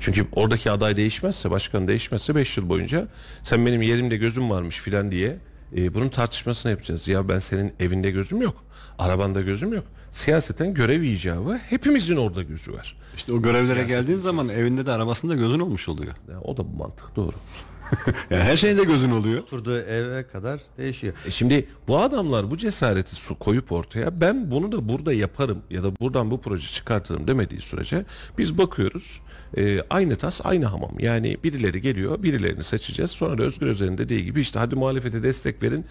Çünkü 0.00 0.26
oradaki 0.32 0.70
aday 0.70 0.96
değişmezse, 0.96 1.50
başkan 1.50 1.88
değişmezse 1.88 2.34
5 2.34 2.56
yıl 2.56 2.68
boyunca 2.68 3.08
sen 3.42 3.66
benim 3.66 3.82
yerimde 3.82 4.16
gözüm 4.16 4.50
varmış 4.50 4.78
filan 4.80 5.10
diye 5.10 5.36
e, 5.76 5.94
bunun 5.94 6.08
tartışmasını 6.08 6.72
yapacağız. 6.72 7.08
Ya 7.08 7.28
ben 7.28 7.38
senin 7.38 7.72
evinde 7.80 8.10
gözüm 8.10 8.42
yok, 8.42 8.64
arabanda 8.98 9.40
gözüm 9.40 9.72
yok. 9.72 9.84
Siyaseten 10.10 10.74
görev 10.74 11.02
icabı 11.02 11.56
hepimizin 11.56 12.16
orada 12.16 12.42
gözü 12.42 12.72
var. 12.72 12.96
İşte 13.16 13.32
o 13.32 13.42
görevlere 13.42 13.84
geldiğin 13.84 14.18
zaman 14.18 14.48
evinde 14.48 14.86
de 14.86 14.92
arabasında 14.92 15.34
gözün 15.34 15.60
olmuş 15.60 15.88
oluyor. 15.88 16.14
Ya, 16.30 16.40
o 16.40 16.56
da 16.56 16.72
bu 16.72 16.76
mantık 16.76 17.16
doğru. 17.16 17.34
Yani 18.30 18.42
her 18.42 18.56
şeyinde 18.56 18.84
gözün 18.84 19.10
oluyor. 19.10 19.42
Oturduğu 19.42 19.78
eve 19.78 20.26
kadar 20.26 20.60
değişiyor. 20.78 21.14
E 21.26 21.30
şimdi 21.30 21.68
bu 21.88 21.98
adamlar 21.98 22.50
bu 22.50 22.56
cesareti 22.56 23.14
su 23.14 23.38
koyup 23.38 23.72
ortaya 23.72 24.20
ben 24.20 24.50
bunu 24.50 24.72
da 24.72 24.88
burada 24.88 25.12
yaparım 25.12 25.62
ya 25.70 25.82
da 25.82 25.96
buradan 26.00 26.30
bu 26.30 26.40
proje 26.40 26.68
çıkartırım 26.68 27.26
demediği 27.26 27.60
sürece 27.60 28.04
biz 28.38 28.58
bakıyoruz 28.58 29.20
e, 29.56 29.80
aynı 29.90 30.16
tas 30.16 30.40
aynı 30.44 30.66
hamam. 30.66 30.92
Yani 30.98 31.36
birileri 31.44 31.80
geliyor 31.80 32.22
birilerini 32.22 32.62
seçeceğiz 32.62 33.10
sonra 33.10 33.38
da 33.38 33.42
Özgür 33.42 33.66
Özel'in 33.66 33.98
dediği 33.98 34.24
gibi 34.24 34.40
işte 34.40 34.58
hadi 34.58 34.74
muhalefete 34.74 35.22
destek 35.22 35.62
verin 35.62 35.86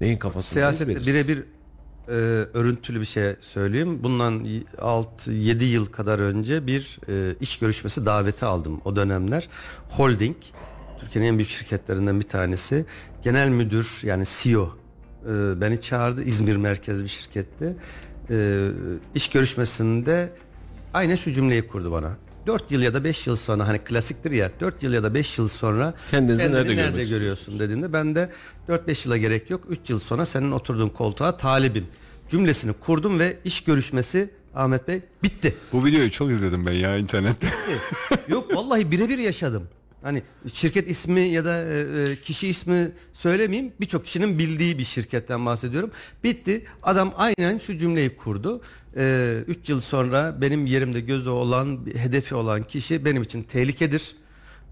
neyin 0.00 0.18
kafasında 0.18 0.52
Siyasette 0.52 1.06
birebir 1.06 1.44
e, 2.08 2.12
örüntülü 2.54 3.00
bir 3.00 3.04
şey 3.04 3.36
söyleyeyim. 3.40 4.02
Bundan 4.02 4.46
6-7 4.78 5.64
yıl 5.64 5.86
kadar 5.86 6.18
önce 6.18 6.66
bir 6.66 7.00
e, 7.08 7.34
iş 7.40 7.58
görüşmesi 7.58 8.06
daveti 8.06 8.44
aldım 8.44 8.80
o 8.84 8.96
dönemler. 8.96 9.48
Holding, 9.88 10.36
Türkiye'nin 11.00 11.28
en 11.28 11.38
büyük 11.38 11.50
şirketlerinden 11.50 12.20
bir 12.20 12.28
tanesi. 12.28 12.84
Genel 13.22 13.48
müdür 13.48 14.00
yani 14.02 14.24
CEO 14.26 14.76
e, 15.26 15.60
beni 15.60 15.80
çağırdı. 15.80 16.22
İzmir 16.22 16.56
merkezli 16.56 17.04
bir 17.04 17.08
şirkette. 17.08 17.76
E, 18.30 18.68
iş 19.14 19.30
görüşmesinde 19.30 20.32
aynen 20.94 21.14
şu 21.14 21.32
cümleyi 21.32 21.68
kurdu 21.68 21.92
bana. 21.92 22.27
4 22.46 22.70
yıl 22.70 22.82
ya 22.82 22.94
da 22.94 23.04
5 23.04 23.26
yıl 23.26 23.36
sonra 23.36 23.68
hani 23.68 23.78
klasiktir 23.78 24.30
ya 24.30 24.50
4 24.60 24.82
yıl 24.82 24.92
ya 24.92 25.02
da 25.02 25.14
5 25.14 25.38
yıl 25.38 25.48
sonra 25.48 25.94
Kendinizi 26.10 26.42
kendini 26.42 26.60
nerede 26.60 26.76
nerede 26.76 27.04
görüyorsun 27.04 27.58
dediğinde 27.58 27.92
ben 27.92 28.14
de 28.14 28.30
4-5 28.68 29.06
yıla 29.06 29.16
gerek 29.16 29.50
yok 29.50 29.60
3 29.68 29.90
yıl 29.90 29.98
sonra 30.00 30.26
senin 30.26 30.52
oturduğun 30.52 30.88
koltuğa 30.88 31.36
talibim 31.36 31.86
cümlesini 32.30 32.72
kurdum 32.72 33.18
ve 33.18 33.36
iş 33.44 33.64
görüşmesi 33.64 34.30
Ahmet 34.54 34.88
Bey 34.88 35.00
bitti. 35.22 35.54
Bu 35.72 35.84
videoyu 35.84 36.10
çok 36.10 36.30
izledim 36.30 36.66
ben 36.66 36.72
ya 36.72 36.96
internette. 36.96 37.48
Yok 38.28 38.54
vallahi 38.56 38.90
birebir 38.90 39.18
yaşadım. 39.18 39.68
Hani 40.02 40.22
şirket 40.52 40.90
ismi 40.90 41.20
ya 41.20 41.44
da 41.44 41.64
e, 41.64 42.10
e, 42.10 42.20
kişi 42.20 42.48
ismi 42.48 42.92
söylemeyeyim. 43.12 43.72
Birçok 43.80 44.04
kişinin 44.04 44.38
bildiği 44.38 44.78
bir 44.78 44.84
şirketten 44.84 45.46
bahsediyorum. 45.46 45.90
Bitti. 46.24 46.64
Adam 46.82 47.12
aynen 47.16 47.58
şu 47.58 47.78
cümleyi 47.78 48.16
kurdu. 48.16 48.62
3 49.46 49.68
yıl 49.68 49.80
sonra 49.80 50.40
benim 50.40 50.66
yerimde 50.66 51.00
gözü 51.00 51.28
olan, 51.28 51.80
hedefi 51.96 52.34
olan 52.34 52.62
kişi 52.62 53.04
benim 53.04 53.22
için 53.22 53.42
tehlikedir. 53.42 54.16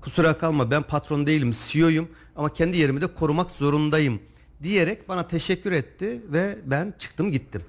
Kusura 0.01 0.39
kalma 0.39 0.71
ben 0.71 0.83
patron 0.83 1.27
değilim, 1.27 1.51
CEO'yum 1.67 2.09
ama 2.37 2.53
kendi 2.53 2.77
yerimi 2.77 3.01
de 3.01 3.07
korumak 3.07 3.51
zorundayım 3.51 4.21
diyerek 4.63 5.09
bana 5.09 5.29
teşekkür 5.29 5.73
etti 5.73 6.23
ve 6.29 6.59
ben 6.65 6.95
çıktım 6.99 7.33
gittim. 7.33 7.63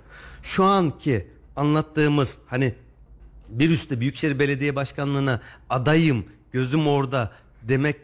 Şu 0.43 0.63
anki 0.63 1.27
anlattığımız 1.55 2.37
hani 2.47 2.75
bir 3.49 3.69
üstte 3.69 3.99
Büyükşehir 3.99 4.39
Belediye 4.39 4.75
Başkanlığı'na 4.75 5.41
adayım, 5.69 6.25
gözüm 6.51 6.87
orada 6.87 7.31
demek 7.69 7.95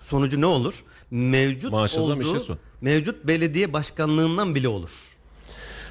sonucu 0.00 0.40
ne 0.40 0.46
olur? 0.46 0.84
Mevcut 1.10 1.72
Maaşa 1.72 2.02
zam, 2.02 2.04
olduğu, 2.04 2.22
işe 2.22 2.40
son. 2.40 2.58
mevcut 2.80 3.26
belediye 3.26 3.72
başkanlığından 3.72 4.54
bile 4.54 4.68
olur. 4.68 5.14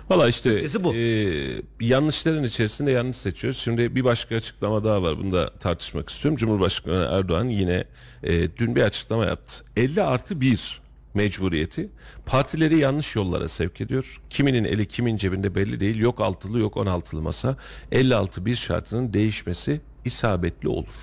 Valla 0.09 0.29
işte 0.29 0.83
bu. 0.83 0.95
e, 0.95 1.61
yanlışların 1.79 2.43
içerisinde 2.43 2.91
yanlış 2.91 3.17
seçiyoruz. 3.17 3.59
Şimdi 3.59 3.95
bir 3.95 4.03
başka 4.03 4.35
açıklama 4.35 4.83
daha 4.83 5.03
var. 5.03 5.17
Bunu 5.17 5.31
da 5.31 5.49
tartışmak 5.59 6.09
istiyorum. 6.09 6.37
Cumhurbaşkanı 6.37 7.09
Erdoğan 7.11 7.49
yine 7.49 7.83
e, 8.23 8.57
dün 8.57 8.75
bir 8.75 8.81
açıklama 8.81 9.25
yaptı. 9.25 9.63
50 9.77 10.03
artı 10.03 10.41
1 10.41 10.81
mecburiyeti 11.13 11.89
partileri 12.25 12.77
yanlış 12.77 13.15
yollara 13.15 13.47
sevk 13.47 13.81
ediyor. 13.81 14.21
Kiminin 14.29 14.63
eli 14.63 14.85
kimin 14.85 15.17
cebinde 15.17 15.55
belli 15.55 15.79
değil. 15.79 15.95
Yok 15.99 16.21
altılı 16.21 16.59
yok 16.59 16.75
16'lı 16.75 17.21
masa. 17.21 17.57
56 17.91 18.45
bir 18.45 18.55
şartının 18.55 19.13
değişmesi 19.13 19.81
isabetli 20.05 20.69
olur. 20.69 20.93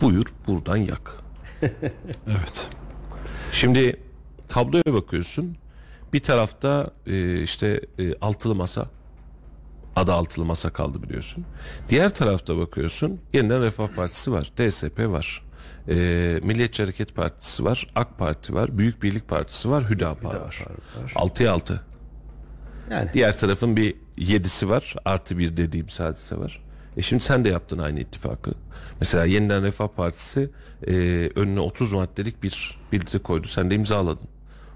Buyur 0.00 0.24
buradan 0.46 0.76
yak. 0.76 1.12
evet. 2.26 2.68
Şimdi 3.52 3.96
tabloya 4.48 4.94
bakıyorsun. 4.94 5.56
Bir 6.12 6.20
tarafta 6.20 6.90
e, 7.06 7.42
işte 7.42 7.80
e, 7.98 8.14
altılı 8.20 8.54
masa. 8.54 8.88
Adı 9.96 10.12
altılı 10.12 10.44
masa 10.44 10.70
kaldı 10.70 11.02
biliyorsun. 11.02 11.44
Diğer 11.88 12.14
tarafta 12.14 12.58
bakıyorsun. 12.58 13.20
Yeniden 13.32 13.62
Refah 13.62 13.88
Partisi 13.88 14.32
var. 14.32 14.52
DSP 14.56 14.98
var. 14.98 15.42
E, 15.88 15.94
Milliyetçi 16.42 16.82
Hareket 16.82 17.14
Partisi 17.14 17.64
var. 17.64 17.86
AK 17.94 18.18
Parti 18.18 18.54
var. 18.54 18.78
Büyük 18.78 19.02
Birlik 19.02 19.28
Partisi 19.28 19.70
var. 19.70 19.90
Hüdapar 19.90 20.34
var. 20.34 20.64
6'ya 21.14 21.52
6. 21.52 21.80
Yani 22.90 23.10
Diğer 23.14 23.38
tarafın 23.38 23.76
bir 23.76 23.94
yedisi 24.16 24.68
var. 24.68 24.94
Artı 25.04 25.38
bir 25.38 25.56
dediğim 25.56 25.86
hadise 25.98 26.38
var. 26.38 26.62
E 26.96 27.02
şimdi 27.02 27.22
sen 27.22 27.44
de 27.44 27.48
yaptın 27.48 27.78
aynı 27.78 28.00
ittifakı. 28.00 28.54
Mesela 29.00 29.24
Yeniden 29.24 29.62
Refah 29.62 29.88
Partisi 29.88 30.50
e, 30.86 30.92
önüne 31.34 31.60
30 31.60 31.92
maddelik 31.92 32.42
bir 32.42 32.78
bildiri 32.92 33.18
koydu. 33.18 33.46
Sen 33.46 33.70
de 33.70 33.74
imzaladın. 33.74 34.28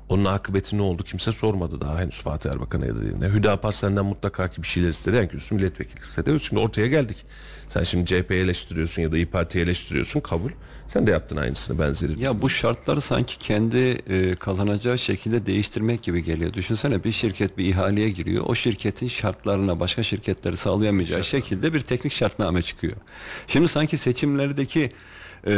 Onun 0.09 0.25
akıbeti 0.25 0.79
ne 0.79 0.83
oldu 0.83 1.03
kimse 1.03 1.33
sormadı 1.33 1.81
daha 1.81 2.01
henüz 2.01 2.19
Fatih 2.23 2.51
Erbakan'a 2.51 2.87
ya 2.87 2.97
da 2.97 3.01
diğerine. 3.01 3.29
Hüdapar 3.29 3.73
senden 3.73 4.05
mutlaka 4.05 4.49
ki 4.49 4.63
bir 4.63 4.69
şeyler 4.69 4.89
istedi. 4.89 5.17
En 5.17 5.29
kötüsü 5.29 5.55
milletvekili 5.55 6.01
istedi. 6.01 6.41
Şimdi 6.41 6.63
ortaya 6.63 6.87
geldik. 6.87 7.27
Sen 7.69 7.83
şimdi 7.83 8.07
CHP'yi 8.07 8.41
eleştiriyorsun 8.41 9.03
ya 9.03 9.13
da 9.13 9.17
İYİ 9.17 9.27
Parti'yi 9.27 9.65
eleştiriyorsun 9.65 10.21
kabul. 10.21 10.51
Sen 10.87 11.07
de 11.07 11.11
yaptın 11.11 11.37
aynısını 11.37 11.79
benzeri. 11.79 12.23
Ya 12.23 12.43
bu 12.43 12.51
şartları 12.51 13.01
sanki 13.01 13.39
kendi 13.39 13.77
e, 13.77 14.35
kazanacağı 14.35 14.99
şekilde 14.99 15.47
değiştirmek 15.47 16.03
gibi 16.03 16.23
geliyor. 16.23 16.53
Düşünsene 16.53 17.05
bir 17.05 17.13
şirket 17.13 17.59
bir 17.59 17.65
ihaleye 17.65 18.11
giriyor. 18.11 18.45
O 18.47 18.55
şirketin 18.55 19.09
şartlarına 19.09 19.81
başka 19.81 20.03
şirketleri 20.03 20.57
sağlayamayacağı 20.57 21.25
şekilde 21.25 21.75
bir 21.75 21.81
teknik 21.81 22.13
şartname 22.13 22.63
çıkıyor. 22.63 22.97
Şimdi 23.47 23.69
sanki 23.69 23.99
seçimlerdeki 23.99 24.93
e, 25.47 25.53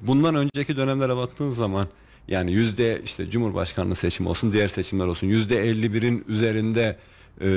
bundan 0.00 0.34
önceki 0.34 0.76
dönemlere 0.76 1.16
baktığın 1.16 1.50
zaman 1.50 1.86
yani 2.30 2.52
yüzde 2.52 3.00
işte 3.04 3.30
Cumhurbaşkanlığı 3.30 3.94
seçimi 3.94 4.28
olsun 4.28 4.52
diğer 4.52 4.68
seçimler 4.68 5.06
olsun 5.06 5.26
yüzde 5.26 5.66
51'in 5.70 6.24
üzerinde 6.28 6.96
e, 7.40 7.50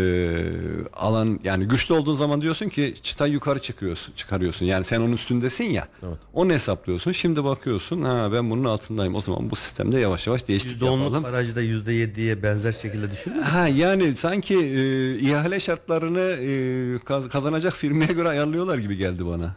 alan 0.93 1.39
yani 1.43 1.65
güçlü 1.65 1.93
olduğun 1.93 2.15
zaman 2.15 2.41
diyorsun 2.41 2.69
ki 2.69 2.93
çıta 3.03 3.27
yukarı 3.27 3.59
çıkıyorsun 3.59 4.13
çıkarıyorsun 4.13 4.65
yani 4.65 4.85
sen 4.85 4.99
onun 5.01 5.13
üstündesin 5.13 5.63
ya 5.63 5.87
onu 6.33 6.51
hesaplıyorsun 6.53 7.11
şimdi 7.11 7.43
bakıyorsun 7.43 8.01
ha 8.01 8.29
ben 8.33 8.49
bunun 8.49 8.63
altındayım 8.63 9.15
o 9.15 9.21
zaman 9.21 9.51
bu 9.51 9.55
sistemde 9.55 9.99
yavaş 9.99 10.27
yavaş 10.27 10.47
değişiklik 10.47 10.81
%10'luk 10.81 11.03
yapalım. 11.03 11.23
barajda 11.23 11.63
%7'ye 11.63 12.43
benzer 12.43 12.71
şekilde 12.71 13.11
düşünün. 13.11 13.41
Ha 13.41 13.67
yani 13.67 14.15
sanki 14.15 14.55
e, 14.55 15.17
ihale 15.19 15.59
şartlarını 15.59 16.19
e, 16.19 16.99
kaz- 17.05 17.29
kazanacak 17.29 17.73
firmaya 17.73 18.11
göre 18.11 18.29
ayarlıyorlar 18.29 18.77
gibi 18.77 18.97
geldi 18.97 19.25
bana. 19.25 19.55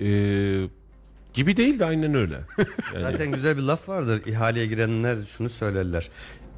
E, 0.00 0.08
gibi 1.36 1.56
değil 1.56 1.78
de 1.78 1.84
aynen 1.84 2.14
öyle. 2.14 2.40
Zaten 3.00 3.32
güzel 3.32 3.56
bir 3.56 3.62
laf 3.62 3.88
vardır. 3.88 4.22
İhaleye 4.26 4.66
girenler 4.66 5.16
şunu 5.36 5.48
söylerler. 5.48 6.08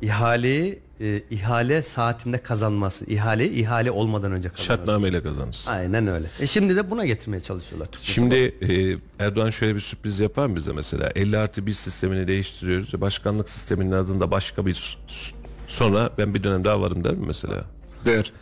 İhaleyi 0.02 0.78
e, 1.00 1.22
ihale 1.30 1.82
saatinde 1.82 2.38
kazanması. 2.38 3.04
İhaleyi 3.04 3.50
ihale 3.50 3.90
olmadan 3.90 4.32
önce 4.32 4.48
kazanması. 4.48 4.66
Şartnameyle 4.66 5.22
kazanırsın. 5.22 5.70
Aynen 5.72 6.06
öyle. 6.06 6.26
E 6.40 6.46
şimdi 6.46 6.76
de 6.76 6.90
buna 6.90 7.06
getirmeye 7.06 7.40
çalışıyorlar. 7.40 7.86
Türkçesi 7.86 8.12
Şimdi 8.12 8.34
e, 9.18 9.24
Erdoğan 9.24 9.50
şöyle 9.50 9.74
bir 9.74 9.80
sürpriz 9.80 10.20
yapar 10.20 10.46
mı 10.46 10.56
bize 10.56 10.72
mesela 10.72 11.10
50 11.14 11.38
artı 11.38 11.66
1 11.66 11.72
sistemini 11.72 12.28
değiştiriyoruz 12.28 12.94
ve 12.94 13.00
başkanlık 13.00 13.48
sisteminin 13.50 13.92
adında 13.92 14.30
başka 14.30 14.66
bir 14.66 14.98
sonra 15.68 16.10
ben 16.18 16.34
bir 16.34 16.44
dönem 16.44 16.64
daha 16.64 16.80
varım 16.80 17.04
der 17.04 17.14
mi 17.14 17.26
mesela? 17.26 17.64
Der. 18.04 18.32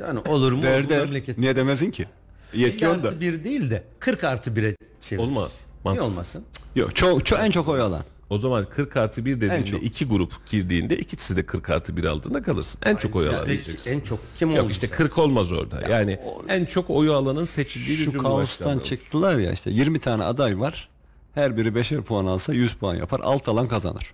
Yani 0.00 0.18
olur 0.18 0.52
mu? 0.52 0.62
Der 0.62 0.84
Bu 0.84 0.88
der. 0.88 1.06
memleket- 1.06 1.38
Niye 1.38 1.56
demezin 1.56 1.90
ki? 1.90 2.06
50 2.54 2.62
Yetki 2.62 2.88
onda. 2.88 3.08
artı 3.08 3.20
1 3.20 3.44
değil 3.44 3.70
de 3.70 3.84
40 3.98 4.24
artı 4.24 4.50
1'e 4.50 4.76
çevir. 5.00 5.20
Olmaz. 5.22 5.60
Niye 5.92 6.00
Mantıksız. 6.00 6.12
olmasın? 6.12 6.44
Yok 6.76 6.96
çok, 6.96 7.26
çok 7.26 7.38
en 7.38 7.50
çok 7.50 7.68
oy 7.68 7.80
alan. 7.80 8.02
O 8.30 8.38
zaman 8.38 8.64
40 8.64 8.96
artı 8.96 9.24
1 9.24 9.32
En 9.32 9.40
dediğinde 9.40 9.80
iki 9.80 10.08
grup 10.08 10.46
girdiğinde 10.46 10.96
ikisi 10.96 11.36
de 11.36 11.46
40 11.46 11.70
artı 11.70 11.96
1 11.96 12.04
aldığında 12.04 12.42
kalırsın. 12.42 12.80
En 12.84 12.96
çok 12.96 13.16
oy 13.16 13.28
alan 13.28 13.46
diyeceksin. 13.46 13.92
En 13.92 14.00
çok 14.00 14.18
kim 14.38 14.50
Yok 14.50 14.64
oldu? 14.64 14.70
işte 14.70 14.86
40 14.86 15.18
olmaz 15.18 15.52
orada. 15.52 15.88
Yani 15.88 16.18
en 16.48 16.64
çok 16.64 16.90
oyu 16.90 17.12
alanın 17.12 17.44
seçildiği 17.44 17.96
Şu 17.96 18.22
kaostan 18.22 18.76
olur. 18.76 18.84
çıktılar 18.84 19.38
ya 19.38 19.52
işte 19.52 19.70
20 19.70 19.98
tane 19.98 20.24
aday 20.24 20.60
var. 20.60 20.88
Her 21.34 21.56
biri 21.56 21.68
5'er 21.68 22.02
puan 22.02 22.26
alsa 22.26 22.52
100 22.52 22.74
puan 22.74 22.94
yapar. 22.94 23.20
Alt 23.20 23.48
alan 23.48 23.68
kazanır. 23.68 24.12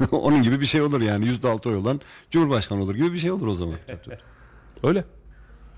Onun 0.10 0.42
gibi 0.42 0.60
bir 0.60 0.66
şey 0.66 0.82
olur 0.82 1.00
yani 1.00 1.26
%6 1.26 1.68
oy 1.68 1.76
olan 1.76 2.00
Cumhurbaşkanı 2.30 2.82
olur 2.82 2.94
gibi 2.94 3.12
bir 3.12 3.18
şey 3.18 3.30
olur 3.30 3.46
o 3.46 3.54
zaman. 3.54 3.74
Öyle. 4.82 5.04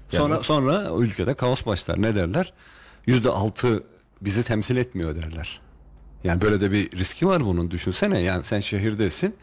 Sonra 0.09 0.42
sonra 0.42 0.90
o 0.90 1.02
ülkede 1.02 1.34
kaos 1.34 1.66
başlar. 1.66 2.02
Ne 2.02 2.14
derler? 2.14 2.52
Yüzde 3.06 3.28
altı 3.28 3.82
bizi 4.21 4.43
temsil 4.43 4.77
etmiyor 4.77 5.16
derler. 5.16 5.61
Yani 6.25 6.41
böyle 6.41 6.61
de 6.61 6.73
bir 6.73 6.91
riski 6.99 7.27
var 7.27 7.45
bunun. 7.45 7.71
Düşünsene 7.71 8.21
yani 8.21 8.45
sen 8.45 8.61
şehirdesin. 8.61 9.35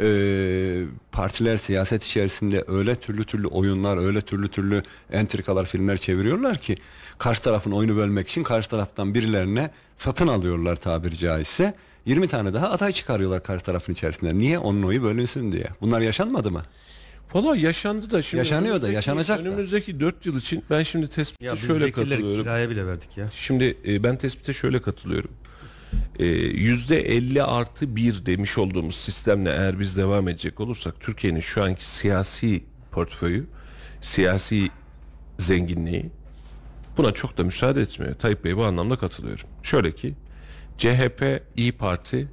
Ee, 0.00 0.84
partiler 1.12 1.56
siyaset 1.56 2.04
içerisinde 2.04 2.64
öyle 2.68 2.94
türlü 2.94 3.24
türlü 3.24 3.46
oyunlar, 3.46 3.96
öyle 3.96 4.20
türlü 4.20 4.48
türlü 4.48 4.82
entrikalar, 5.12 5.66
filmler 5.66 5.96
çeviriyorlar 5.96 6.56
ki 6.56 6.76
karşı 7.18 7.42
tarafın 7.42 7.72
oyunu 7.72 7.96
bölmek 7.96 8.28
için 8.28 8.42
karşı 8.42 8.68
taraftan 8.68 9.14
birilerine 9.14 9.70
satın 9.96 10.28
alıyorlar 10.28 10.76
tabiri 10.76 11.16
caizse. 11.16 11.74
20 12.06 12.28
tane 12.28 12.54
daha 12.54 12.70
aday 12.70 12.92
çıkarıyorlar 12.92 13.42
karşı 13.42 13.64
tarafın 13.64 13.92
içerisinde. 13.92 14.38
Niye? 14.38 14.58
Onun 14.58 14.82
oyu 14.82 15.02
bölünsün 15.02 15.52
diye. 15.52 15.66
Bunlar 15.80 16.00
yaşanmadı 16.00 16.50
mı? 16.50 16.62
Valla 17.34 17.56
yaşandı 17.56 18.10
da 18.10 18.22
şimdi 18.22 18.38
Yaşanıyor 18.38 18.82
da, 18.82 18.90
yaşanacak 18.92 19.38
da. 19.38 19.42
Önümüzdeki 19.42 20.00
4 20.00 20.26
yıl 20.26 20.38
için 20.38 20.64
ben 20.70 20.82
şimdi 20.82 21.08
tespite 21.08 21.44
Ya 21.44 21.52
biz 21.54 21.60
şöyle 21.66 21.84
vekilleri 21.84 22.08
katılıyorum. 22.10 22.42
kiraya 22.44 22.70
bile 22.70 22.86
verdik 22.86 23.16
ya. 23.16 23.28
Şimdi 23.32 23.76
e, 23.86 24.02
ben 24.02 24.16
tespite 24.18 24.52
şöyle 24.52 24.82
katılıyorum. 24.82 25.30
E, 26.18 26.24
Yüzde 26.26 27.00
50 27.00 27.42
artı 27.42 27.96
1 27.96 28.26
demiş 28.26 28.58
olduğumuz 28.58 28.94
sistemle 28.96 29.50
eğer 29.50 29.80
biz 29.80 29.96
devam 29.96 30.28
edecek 30.28 30.60
olursak 30.60 31.00
Türkiye'nin 31.00 31.40
şu 31.40 31.62
anki 31.64 31.90
siyasi 31.90 32.64
portföyü, 32.90 33.46
siyasi 34.00 34.68
zenginliği 35.38 36.10
buna 36.96 37.12
çok 37.12 37.38
da 37.38 37.44
müsaade 37.44 37.82
etmiyor. 37.82 38.14
Tayyip 38.14 38.44
Bey 38.44 38.56
bu 38.56 38.64
anlamda 38.64 38.96
katılıyorum. 38.96 39.48
Şöyle 39.62 39.94
ki 39.94 40.14
CHP, 40.78 41.42
İyi 41.56 41.72
Parti, 41.72 42.28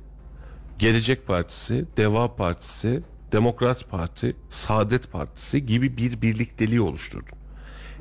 Gelecek 0.79 1.27
Partisi, 1.27 1.85
Deva 1.97 2.35
Partisi, 2.35 3.01
Demokrat 3.31 3.89
Parti, 3.89 4.35
Saadet 4.49 5.11
Partisi 5.11 5.65
gibi 5.65 5.97
bir 5.97 6.21
birlikteliği 6.21 6.81
oluşturdu. 6.81 7.31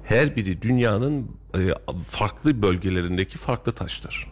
Her 0.04 0.36
biri 0.36 0.62
dünyanın 0.62 1.30
e, 1.54 1.58
farklı 2.10 2.62
bölgelerindeki 2.62 3.38
farklı 3.38 3.72
taşlar. 3.72 4.30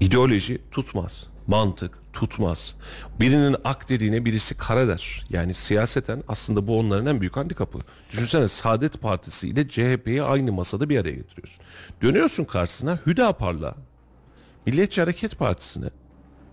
İdeoloji 0.00 0.60
tutmaz. 0.70 1.26
Mantık, 1.46 1.98
tutmaz. 2.12 2.74
Birinin 3.20 3.56
ak 3.64 3.88
dediğine 3.88 4.24
birisi 4.24 4.56
kara 4.56 4.88
der. 4.88 5.26
Yani 5.30 5.54
siyaseten 5.54 6.22
aslında 6.28 6.66
bu 6.66 6.78
onların 6.78 7.06
en 7.06 7.20
büyük 7.20 7.36
handikapı. 7.36 7.78
Düşünsene 8.12 8.48
Saadet 8.48 9.00
Partisi 9.00 9.48
ile 9.48 9.68
CHP'yi 9.68 10.22
aynı 10.22 10.52
masada 10.52 10.88
bir 10.88 10.98
araya 10.98 11.14
getiriyorsun. 11.14 11.64
Dönüyorsun 12.02 12.44
karşısına 12.44 12.98
Hüdapar'la 13.06 13.74
Milliyetçi 14.66 15.00
Hareket 15.00 15.38
Partisi'ne 15.38 15.90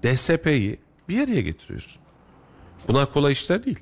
DSP'yi 0.04 0.80
bir 1.10 1.24
araya 1.24 1.42
getiriyorsun. 1.42 2.01
Bunlar 2.88 3.14
kolay 3.14 3.34
işler 3.34 3.66
değil. 3.66 3.80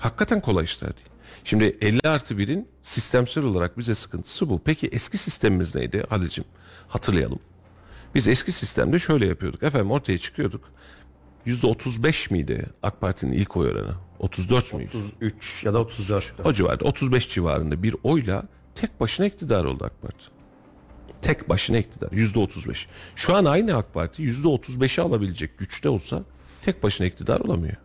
Hakikaten 0.00 0.40
kolay 0.40 0.64
işler 0.64 0.96
değil. 0.96 1.08
Şimdi 1.44 1.76
50 1.80 2.00
artı 2.08 2.34
1'in 2.34 2.68
sistemsel 2.82 3.44
olarak 3.44 3.78
bize 3.78 3.94
sıkıntısı 3.94 4.50
bu. 4.50 4.60
Peki 4.64 4.88
eski 4.92 5.18
sistemimiz 5.18 5.74
neydi 5.74 6.04
Halil'cim? 6.08 6.44
Hatırlayalım. 6.88 7.38
Biz 8.14 8.28
eski 8.28 8.52
sistemde 8.52 8.98
şöyle 8.98 9.26
yapıyorduk. 9.26 9.62
Efendim 9.62 9.90
ortaya 9.90 10.18
çıkıyorduk. 10.18 10.70
%35 11.46 12.32
miydi 12.32 12.66
AK 12.82 13.00
Parti'nin 13.00 13.32
ilk 13.32 13.56
oy 13.56 13.70
oranı? 13.70 13.94
34 14.18 14.74
müydü? 14.74 14.96
33 14.96 15.64
ya 15.64 15.74
da 15.74 15.80
34. 15.80 16.34
O 16.44 16.52
civarda 16.52 16.84
35 16.84 17.28
civarında 17.28 17.82
bir 17.82 17.96
oyla 18.02 18.42
tek 18.74 19.00
başına 19.00 19.26
iktidar 19.26 19.64
oldu 19.64 19.84
AK 19.84 20.02
Parti. 20.02 20.24
Tek 21.22 21.48
başına 21.48 21.78
iktidar 21.78 22.12
yüzde 22.12 22.38
35. 22.38 22.88
Şu 23.16 23.36
an 23.36 23.44
aynı 23.44 23.76
AK 23.76 23.94
Parti 23.94 24.22
yüzde 24.22 24.48
35'i 24.48 25.04
alabilecek 25.04 25.58
güçte 25.58 25.88
olsa 25.88 26.22
tek 26.62 26.82
başına 26.82 27.06
iktidar 27.06 27.40
olamıyor. 27.40 27.76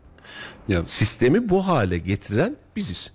Ya 0.68 0.86
Sistemi 0.86 1.50
bu 1.50 1.68
hale 1.68 1.98
getiren 1.98 2.56
biziz. 2.76 3.12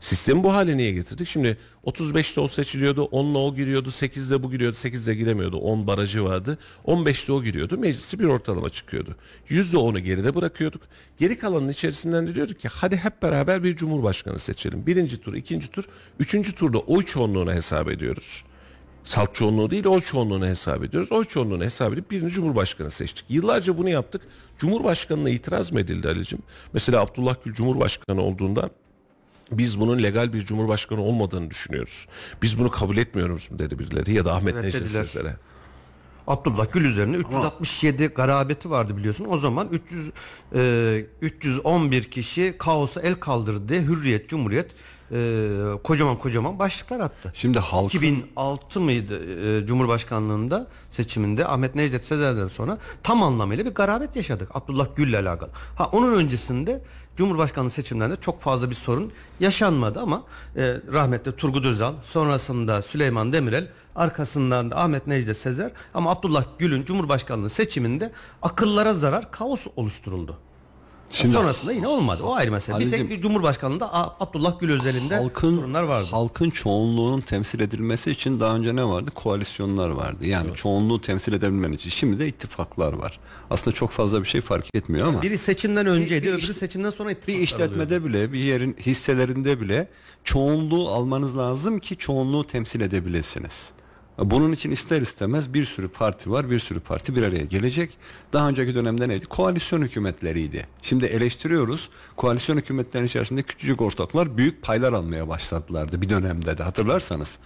Sistemi 0.00 0.44
bu 0.44 0.54
hale 0.54 0.76
niye 0.76 0.92
getirdik? 0.92 1.28
Şimdi 1.28 1.58
35'te 1.84 2.40
o 2.40 2.48
seçiliyordu, 2.48 3.00
10'la 3.00 3.38
o 3.38 3.54
giriyordu, 3.54 3.88
8'de 3.88 4.42
bu 4.42 4.50
giriyordu, 4.50 4.76
8'de 4.76 5.14
giremiyordu. 5.14 5.56
10 5.56 5.86
barajı 5.86 6.24
vardı. 6.24 6.58
15'te 6.86 7.32
o 7.32 7.42
giriyordu. 7.42 7.78
Meclisi 7.78 8.18
bir 8.18 8.24
ortalama 8.24 8.70
çıkıyordu. 8.70 9.16
%10'u 9.48 9.98
geride 9.98 10.34
bırakıyorduk. 10.34 10.82
Geri 11.18 11.38
kalanın 11.38 11.68
içerisinden 11.68 12.28
de 12.28 12.34
diyorduk 12.34 12.60
ki 12.60 12.68
hadi 12.68 12.96
hep 12.96 13.22
beraber 13.22 13.64
bir 13.64 13.76
cumhurbaşkanı 13.76 14.38
seçelim. 14.38 14.86
Birinci 14.86 15.20
tur, 15.20 15.34
ikinci 15.34 15.70
tur, 15.70 15.84
üçüncü 16.18 16.54
turda 16.54 16.78
oy 16.78 17.02
çoğunluğunu 17.02 17.52
hesap 17.52 17.90
ediyoruz. 17.90 18.44
Salt 19.04 19.34
çoğunluğu 19.34 19.70
değil 19.70 19.86
oy 19.86 20.00
çoğunluğunu 20.00 20.46
hesap 20.46 20.84
ediyoruz. 20.84 21.12
Oy 21.12 21.24
çoğunluğunu 21.24 21.64
hesap 21.64 21.92
edip 21.92 22.10
birini 22.10 22.30
cumhurbaşkanı 22.30 22.90
seçtik. 22.90 23.24
Yıllarca 23.28 23.78
bunu 23.78 23.88
yaptık. 23.88 24.22
Cumhurbaşkanına 24.58 25.30
itiraz 25.30 25.72
mı 25.72 25.80
edildi 25.80 26.08
Ali'cim? 26.08 26.38
Mesela 26.72 27.00
Abdullah 27.00 27.36
Gül 27.44 27.54
cumhurbaşkanı 27.54 28.22
olduğunda 28.22 28.70
biz 29.50 29.80
bunun 29.80 30.02
legal 30.02 30.32
bir 30.32 30.44
cumhurbaşkanı 30.44 31.02
olmadığını 31.02 31.50
düşünüyoruz. 31.50 32.06
Biz 32.42 32.58
bunu 32.58 32.70
kabul 32.70 32.96
etmiyoruz 32.96 33.50
mu 33.50 33.58
dedi 33.58 33.78
birileri 33.78 34.12
ya 34.12 34.24
da 34.24 34.34
Ahmet 34.34 34.54
Evet, 34.54 34.64
Necdet. 34.64 34.88
Sezer'e. 34.88 35.36
Abdullah 36.26 36.72
Gül 36.72 36.84
üzerine 36.84 37.16
367 37.16 38.06
garabeti 38.06 38.70
vardı 38.70 38.96
biliyorsun. 38.96 39.26
O 39.28 39.38
zaman 39.38 39.68
300 39.68 40.10
e, 40.54 41.06
311 41.20 42.04
kişi 42.04 42.54
kaosa 42.58 43.00
el 43.00 43.14
kaldırdı 43.14 43.68
diye 43.68 43.82
Hürriyet, 43.82 44.28
Cumhuriyet 44.28 44.70
e, 45.12 45.58
kocaman 45.84 46.18
kocaman 46.18 46.58
başlıklar 46.58 47.00
attı. 47.00 47.32
şimdi 47.34 47.58
halkın 47.58 47.98
2006 47.98 48.80
mıydı 48.80 49.20
e, 49.62 49.66
Cumhurbaşkanlığında 49.66 50.66
seçiminde 50.90 51.46
Ahmet 51.46 51.74
Necdet 51.74 52.04
Sezer'den 52.04 52.48
sonra 52.48 52.78
tam 53.02 53.22
anlamıyla 53.22 53.64
bir 53.64 53.70
garabet 53.70 54.16
yaşadık 54.16 54.48
Abdullah 54.54 54.86
Gül'le 54.96 55.14
alakalı. 55.14 55.50
Ha 55.76 55.88
onun 55.92 56.14
öncesinde 56.14 56.82
Cumhurbaşkanlığı 57.16 57.70
seçimlerinde 57.70 58.16
çok 58.16 58.40
fazla 58.40 58.70
bir 58.70 58.74
sorun 58.74 59.12
yaşanmadı 59.40 60.00
ama 60.00 60.22
e, 60.56 60.76
rahmetli 60.92 61.32
Turgut 61.32 61.64
Özal 61.64 61.94
sonrasında 62.04 62.82
Süleyman 62.82 63.32
Demirel 63.32 63.68
arkasından 63.96 64.70
da 64.70 64.76
Ahmet 64.76 65.06
Necdet 65.06 65.36
Sezer 65.36 65.72
ama 65.94 66.10
Abdullah 66.10 66.44
Gül'ün 66.58 66.84
Cumhurbaşkanlığı 66.84 67.50
seçiminde 67.50 68.12
akıllara 68.42 68.94
zarar 68.94 69.30
kaos 69.30 69.66
oluşturuldu. 69.76 70.38
Şimdi 71.14 71.34
Sonrasında 71.34 71.72
yine 71.72 71.88
olmadı. 71.88 72.22
O 72.22 72.34
ayrı 72.34 72.52
mesele. 72.52 72.78
Bir 72.80 72.90
tek 72.90 73.10
bir 73.10 73.20
Cumhurbaşkanlığında 73.20 74.20
Abdullah 74.20 74.60
Gül 74.60 74.70
özelinde 74.72 75.16
halkın 75.16 75.56
sorunlar 75.56 75.82
vardı. 75.82 76.08
halkın 76.10 76.50
çoğunluğunun 76.50 77.20
temsil 77.20 77.60
edilmesi 77.60 78.10
için 78.10 78.40
daha 78.40 78.56
önce 78.56 78.76
ne 78.76 78.84
vardı? 78.84 79.10
Koalisyonlar 79.10 79.88
vardı. 79.88 80.26
Yani 80.26 80.54
çoğunluğu 80.54 81.00
temsil 81.00 81.32
edebilmen 81.32 81.72
için. 81.72 81.90
Şimdi 81.90 82.18
de 82.18 82.28
ittifaklar 82.28 82.92
var. 82.92 83.20
Aslında 83.50 83.74
çok 83.76 83.90
fazla 83.90 84.22
bir 84.22 84.28
şey 84.28 84.40
fark 84.40 84.66
etmiyor 84.74 85.08
ama 85.08 85.22
Biri 85.22 85.38
seçimden 85.38 85.86
önceydi, 85.86 86.26
bir 86.26 86.32
öbürü 86.32 86.50
iş- 86.50 86.56
seçimden 86.58 86.90
sonra 86.90 87.08
bir 87.08 87.14
ittifaklar 87.14 87.42
işletmede 87.42 88.04
bile, 88.04 88.32
bir 88.32 88.38
yerin 88.38 88.76
hisselerinde 88.80 89.60
bile 89.60 89.88
çoğunluğu 90.24 90.88
almanız 90.88 91.36
lazım 91.38 91.78
ki 91.78 91.96
çoğunluğu 91.96 92.46
temsil 92.46 92.80
edebilirsiniz. 92.80 93.70
Bunun 94.18 94.52
için 94.52 94.70
ister 94.70 95.00
istemez 95.00 95.54
bir 95.54 95.64
sürü 95.64 95.88
parti 95.88 96.30
var, 96.30 96.50
bir 96.50 96.58
sürü 96.58 96.80
parti 96.80 97.16
bir 97.16 97.22
araya 97.22 97.44
gelecek. 97.44 97.98
Daha 98.32 98.48
önceki 98.48 98.74
dönemde 98.74 99.08
neydi? 99.08 99.26
Koalisyon 99.26 99.82
hükümetleriydi. 99.82 100.66
Şimdi 100.82 101.04
eleştiriyoruz. 101.04 101.88
Koalisyon 102.16 102.56
hükümetlerinin 102.56 103.08
içerisinde 103.08 103.42
küçücük 103.42 103.80
ortaklar 103.80 104.36
büyük 104.36 104.62
paylar 104.62 104.92
almaya 104.92 105.28
başladılardı 105.28 106.02
bir 106.02 106.08
dönemde 106.08 106.58
de 106.58 106.62
hatırlarsanız. 106.62 107.38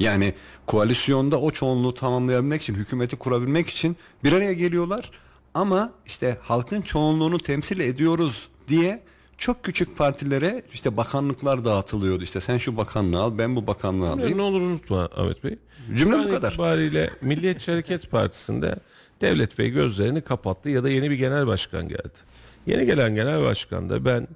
Yani 0.00 0.34
koalisyonda 0.66 1.40
o 1.40 1.50
çoğunluğu 1.50 1.94
tamamlayabilmek 1.94 2.62
için, 2.62 2.74
hükümeti 2.74 3.16
kurabilmek 3.16 3.68
için 3.68 3.96
bir 4.24 4.32
araya 4.32 4.52
geliyorlar. 4.52 5.10
Ama 5.54 5.92
işte 6.06 6.38
halkın 6.42 6.82
çoğunluğunu 6.82 7.38
temsil 7.38 7.80
ediyoruz 7.80 8.48
diye 8.68 9.02
çok 9.38 9.64
küçük 9.64 9.98
partilere 9.98 10.62
işte 10.72 10.96
bakanlıklar 10.96 11.64
dağıtılıyordu. 11.64 12.24
İşte 12.24 12.40
sen 12.40 12.58
şu 12.58 12.76
bakanlığı 12.76 13.18
al, 13.20 13.38
ben 13.38 13.56
bu 13.56 13.66
bakanlığı 13.66 14.08
alayım. 14.10 14.38
Ne 14.38 14.42
olur 14.42 14.60
unutma 14.60 15.08
Ahmet 15.16 15.44
Bey. 15.44 15.58
Cümle 15.96 16.16
Şu 16.16 16.28
bu 16.28 16.30
kadar. 16.30 16.52
itibariyle 16.52 17.10
Milliyetçi 17.22 17.70
Hareket 17.70 18.10
Partisi'nde 18.10 18.76
Devlet 19.20 19.58
Bey 19.58 19.70
gözlerini 19.70 20.20
kapattı 20.20 20.70
ya 20.70 20.84
da 20.84 20.90
yeni 20.90 21.10
bir 21.10 21.16
genel 21.16 21.46
başkan 21.46 21.88
geldi. 21.88 22.18
Yeni 22.66 22.86
gelen 22.86 23.14
genel 23.14 23.42
başkan 23.44 23.90
da 23.90 24.04
ben 24.04 24.28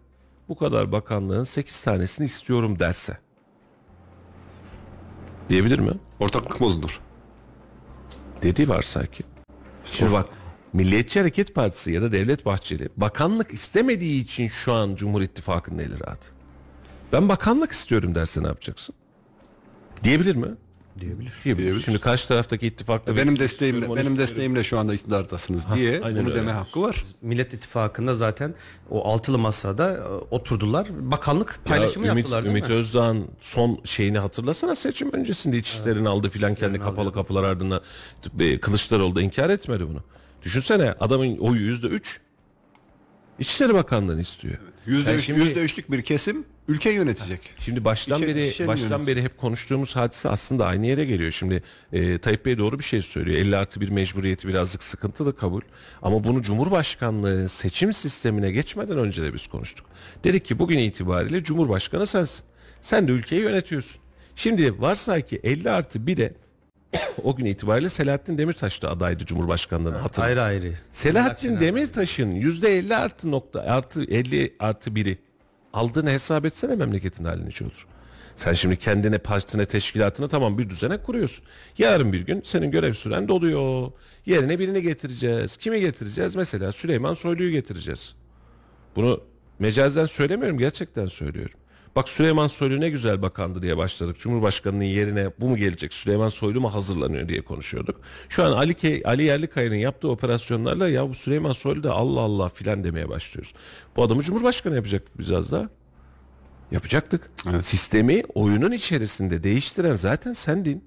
bu 0.49 0.57
kadar 0.57 0.93
bakanlığın 0.93 1.45
8 1.45 1.83
tanesini 1.85 2.27
istiyorum 2.27 2.79
derse. 2.79 3.19
Diyebilir 5.49 5.79
mi? 5.79 5.93
Ortaklık 6.21 6.61
bozulur. 6.61 7.01
Dedi 8.43 8.69
varsay 8.69 9.07
ki. 9.07 9.23
Şimdi 9.85 10.13
bak 10.13 10.27
Milliyetçi 10.73 11.20
Hareket 11.20 11.55
Partisi 11.55 11.91
ya 11.93 12.03
da 12.03 12.12
Devlet 12.12 12.47
Bahçeli 12.47 12.89
bakanlık 12.97 13.53
istemediği 13.53 14.23
için 14.23 14.49
şu 14.49 14.73
an 14.73 14.95
Cumhur 14.95 15.23
İttifakı'nın 15.23 15.79
eli 15.79 16.01
rahat. 16.07 16.31
Ben 17.12 17.29
bakanlık 17.29 17.73
istiyorum 17.73 18.14
derse 18.14 18.43
ne 18.43 18.47
yapacaksın? 18.47 18.95
Diyebilir 20.05 20.37
mi? 20.37 20.49
Diyebilir. 20.99 21.33
Diyebilir. 21.45 21.81
Şimdi 21.81 21.99
karşı 21.99 22.29
taraftaki 22.29 22.66
ittifakta 22.66 23.16
Benim 23.16 23.39
desteğimle, 23.39 23.81
benim 23.81 23.97
istiyorum. 23.97 24.18
desteğimle 24.18 24.64
şu 24.64 24.79
anda 24.79 24.95
iktidardasınız 24.95 25.64
diye 25.75 26.01
aynen 26.05 26.20
bunu 26.20 26.31
öyle. 26.31 26.41
deme 26.41 26.53
hakkı 26.53 26.83
var. 26.83 27.05
Millet 27.23 27.55
İttifakı'nda 27.55 28.14
zaten 28.14 28.55
o 28.91 29.09
altılı 29.09 29.39
masada 29.39 29.93
e, 29.97 30.01
oturdular. 30.35 30.87
Bakanlık 31.11 31.61
paylaşımı 31.64 32.07
ya 32.07 32.12
Ümit, 32.12 32.23
yaptılar 32.25 32.45
değil 32.45 32.57
Ümit 32.57 32.68
mi? 32.68 32.75
Özdağ'ın 32.75 33.29
son 33.41 33.81
şeyini 33.85 34.18
hatırlasana 34.18 34.75
seçim 34.75 35.12
öncesinde 35.12 35.59
İçişlerini 35.59 36.09
aldı 36.09 36.29
filan 36.31 36.55
kendi 36.55 36.79
kapalı 36.79 37.12
kapılar 37.12 37.45
ardından 37.45 37.81
e, 38.41 38.59
Kılıçdaroğlu 38.61 39.16
da 39.16 39.23
inkar 39.23 39.51
etmedi 39.51 39.89
bunu. 39.89 40.03
Düşünsene 40.43 40.93
adamın 41.01 41.38
oyu 41.38 41.61
yüzde 41.61 41.86
üç 41.86 42.20
İçişleri 43.38 43.74
Bakanlığı'nı 43.74 44.20
istiyor. 44.20 44.55
Yüzde, 44.86 45.14
üç, 45.14 45.24
şimdi- 45.24 45.93
bir 45.93 46.03
kesim 46.03 46.45
ülke 46.68 46.90
yönetecek. 46.90 47.55
Şimdi 47.59 47.84
baştan 47.84 48.22
İşe- 48.22 48.26
beri 48.36 48.66
baştan 48.68 48.88
yönelik. 48.88 49.07
beri 49.07 49.22
hep 49.22 49.38
konuştuğumuz 49.38 49.97
hadise 49.97 50.28
aslında 50.28 50.66
aynı 50.66 50.86
yere 50.86 51.05
geliyor. 51.05 51.30
Şimdi 51.30 51.62
e, 51.93 52.18
Tayyip 52.18 52.47
Bey 52.47 52.59
doğru 52.59 52.78
bir 52.78 52.84
şey 52.84 53.03
söylüyor. 53.03 53.38
50 53.38 53.57
artı 53.57 53.80
bir 53.80 53.88
mecburiyeti 53.88 54.49
birazcık 54.49 54.82
sıkıntılı 54.82 55.36
kabul. 55.36 55.61
Ama 56.03 56.24
bunu 56.24 56.43
Cumhurbaşkanlığı 56.43 57.49
seçim 57.49 57.93
sistemine 57.93 58.51
geçmeden 58.53 58.99
önce 58.99 59.22
de 59.22 59.34
biz 59.34 59.47
konuştuk. 59.47 59.86
Dedik 60.24 60.45
ki 60.45 60.59
bugün 60.59 60.78
itibariyle 60.78 61.45
Cumhurbaşkanı 61.45 62.07
sensin. 62.07 62.45
Sen 62.82 63.09
de 63.09 63.12
ülkeyi 63.12 63.43
yönetiyorsun. 63.43 64.03
Şimdi 64.36 64.80
varsay 64.80 65.26
ki 65.26 65.40
50 65.43 65.70
artı 65.70 65.99
1'e 65.99 66.32
o 67.22 67.36
gün 67.36 67.45
itibariyle 67.45 67.88
Selahattin 67.88 68.38
Demirtaş 68.38 68.82
da 68.82 68.90
adaydı 68.90 69.26
Cumhurbaşkanlığına 69.26 70.05
hatırla. 70.05 70.26
Ayrı 70.26 70.43
ayrı. 70.43 70.72
Selahattin 70.90 71.61
Demirtaş'ın 71.61 72.30
yüzde 72.30 72.78
50 72.78 72.97
artı 72.97 73.30
nokta 73.30 73.61
artı 73.61 74.05
50 74.05 74.55
artı 74.59 74.95
biri 74.95 75.18
aldığını 75.72 76.11
hesap 76.11 76.45
etsene 76.45 76.74
memleketin 76.74 77.24
halini 77.24 77.49
hiç 77.49 77.62
olur. 77.62 77.86
Sen 78.36 78.53
şimdi 78.53 78.76
kendine, 78.76 79.18
partine, 79.18 79.66
teşkilatına 79.66 80.28
tamam 80.28 80.59
bir 80.59 80.70
düzene 80.70 80.99
kuruyorsun. 81.03 81.45
Yarın 81.78 82.12
bir 82.12 82.20
gün 82.20 82.43
senin 82.45 82.70
görev 82.70 82.93
süren 82.93 83.28
doluyor. 83.28 83.93
Yerine 84.26 84.59
birini 84.59 84.82
getireceğiz. 84.82 85.57
Kimi 85.57 85.80
getireceğiz? 85.80 86.36
Mesela 86.36 86.72
Süleyman 86.72 87.14
Soylu'yu 87.14 87.51
getireceğiz. 87.51 88.14
Bunu 88.97 89.20
mecazen 89.59 90.07
söylemiyorum 90.07 90.59
gerçekten 90.59 91.07
söylüyorum. 91.07 91.55
Bak 91.97 92.09
Süleyman 92.09 92.47
Soylu 92.47 92.80
ne 92.80 92.88
güzel 92.88 93.22
bakandı 93.22 93.62
diye 93.62 93.76
başladık. 93.76 94.16
Cumhurbaşkanının 94.18 94.84
yerine 94.84 95.30
bu 95.40 95.49
mu 95.49 95.57
gelecek? 95.57 95.95
Süleyman 95.95 96.28
Soylu 96.28 96.61
mu 96.61 96.74
hazırlanıyor 96.74 97.28
diye 97.28 97.43
konuşuyorduk. 97.43 98.01
Şu 98.28 98.45
an 98.45 98.53
Ali, 98.53 98.72
Ke- 98.72 99.05
Ali 99.07 99.22
Yerlikaya'nın 99.22 99.74
yaptığı 99.74 100.09
operasyonlarla 100.09 100.88
ya 100.88 101.09
bu 101.09 101.14
Süleyman 101.14 101.53
Soylu 101.53 101.82
da 101.82 101.93
Allah 101.93 102.20
Allah 102.20 102.49
filan 102.49 102.84
demeye 102.84 103.09
başlıyoruz. 103.09 103.55
Bu 103.97 104.03
adamı 104.03 104.22
Cumhurbaşkanı 104.22 104.74
yapacaktık 104.74 105.18
biz 105.18 105.32
az 105.32 105.51
daha. 105.53 105.68
Yapacaktık. 106.70 107.30
Evet. 107.51 107.64
Sistemi 107.64 108.22
oyunun 108.34 108.72
içerisinde 108.72 109.45
değiştiren 109.45 109.97
zaten 109.97 110.32
sendin. 110.32 110.84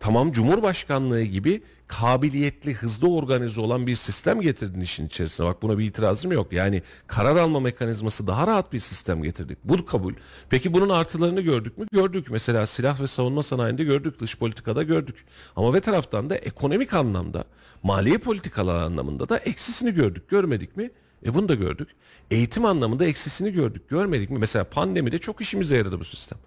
Tamam 0.00 0.32
Cumhurbaşkanlığı 0.32 1.22
gibi 1.22 1.62
kabiliyetli, 1.86 2.74
hızlı 2.74 3.14
organize 3.14 3.60
olan 3.60 3.86
bir 3.86 3.96
sistem 3.96 4.40
getirdin 4.40 4.80
işin 4.80 5.06
içerisine. 5.06 5.46
Bak 5.46 5.62
buna 5.62 5.78
bir 5.78 5.84
itirazım 5.84 6.32
yok. 6.32 6.52
Yani 6.52 6.82
karar 7.06 7.36
alma 7.36 7.60
mekanizması 7.60 8.26
daha 8.26 8.46
rahat 8.46 8.72
bir 8.72 8.78
sistem 8.78 9.22
getirdik. 9.22 9.58
Bu 9.64 9.86
kabul. 9.86 10.14
Peki 10.50 10.72
bunun 10.72 10.88
artılarını 10.88 11.40
gördük 11.40 11.78
mü? 11.78 11.86
Gördük. 11.92 12.26
Mesela 12.30 12.66
silah 12.66 13.00
ve 13.00 13.06
savunma 13.06 13.42
sanayinde 13.42 13.84
gördük, 13.84 14.20
dış 14.20 14.38
politikada 14.38 14.82
gördük. 14.82 15.24
Ama 15.56 15.74
ve 15.74 15.80
taraftan 15.80 16.30
da 16.30 16.36
ekonomik 16.36 16.94
anlamda, 16.94 17.44
maliye 17.82 18.18
politikalar 18.18 18.80
anlamında 18.80 19.28
da 19.28 19.38
eksisini 19.38 19.94
gördük. 19.94 20.28
Görmedik 20.28 20.76
mi? 20.76 20.90
E 21.26 21.34
bunu 21.34 21.48
da 21.48 21.54
gördük. 21.54 21.88
Eğitim 22.30 22.64
anlamında 22.64 23.04
eksisini 23.04 23.52
gördük. 23.52 23.88
Görmedik 23.88 24.30
mi? 24.30 24.38
Mesela 24.38 24.64
pandemide 24.64 25.18
çok 25.18 25.40
işimize 25.40 25.76
yaradı 25.76 26.00
bu 26.00 26.04
sistem. 26.04 26.38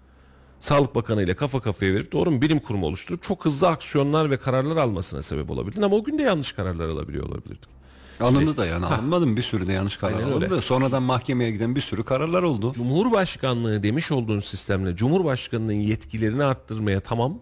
Sağlık 0.60 0.94
Bakanı 0.94 1.22
ile 1.22 1.34
kafa 1.34 1.60
kafaya 1.60 1.94
verip 1.94 2.12
doğru 2.12 2.30
mu 2.30 2.40
bilim 2.40 2.58
kurumu 2.58 2.86
oluşturup 2.86 3.22
çok 3.22 3.44
hızlı 3.44 3.68
aksiyonlar 3.68 4.30
ve 4.30 4.36
kararlar 4.36 4.76
almasına 4.76 5.22
sebep 5.22 5.50
olabildin 5.50 5.82
ama 5.82 5.96
o 5.96 6.04
gün 6.04 6.18
de 6.18 6.22
yanlış 6.22 6.52
kararlar 6.52 6.88
alabiliyor 6.88 7.26
olabilirdik. 7.28 7.74
Alındı 8.20 8.56
da 8.56 8.66
yani 8.66 8.86
alınmadı 8.86 9.36
Bir 9.36 9.42
sürü 9.42 9.66
de 9.66 9.72
yanlış 9.72 9.96
karar 9.96 10.12
Aynen 10.12 10.32
öyle. 10.32 10.46
alındı. 10.46 10.60
Sonradan 10.62 11.02
mahkemeye 11.02 11.50
giden 11.50 11.74
bir 11.74 11.80
sürü 11.80 12.04
kararlar 12.04 12.42
oldu. 12.42 12.72
Cumhurbaşkanlığı 12.72 13.82
demiş 13.82 14.12
olduğun 14.12 14.38
sistemle 14.40 14.96
Cumhurbaşkanının 14.96 15.72
yetkilerini 15.72 16.44
arttırmaya 16.44 17.00
tamam 17.00 17.38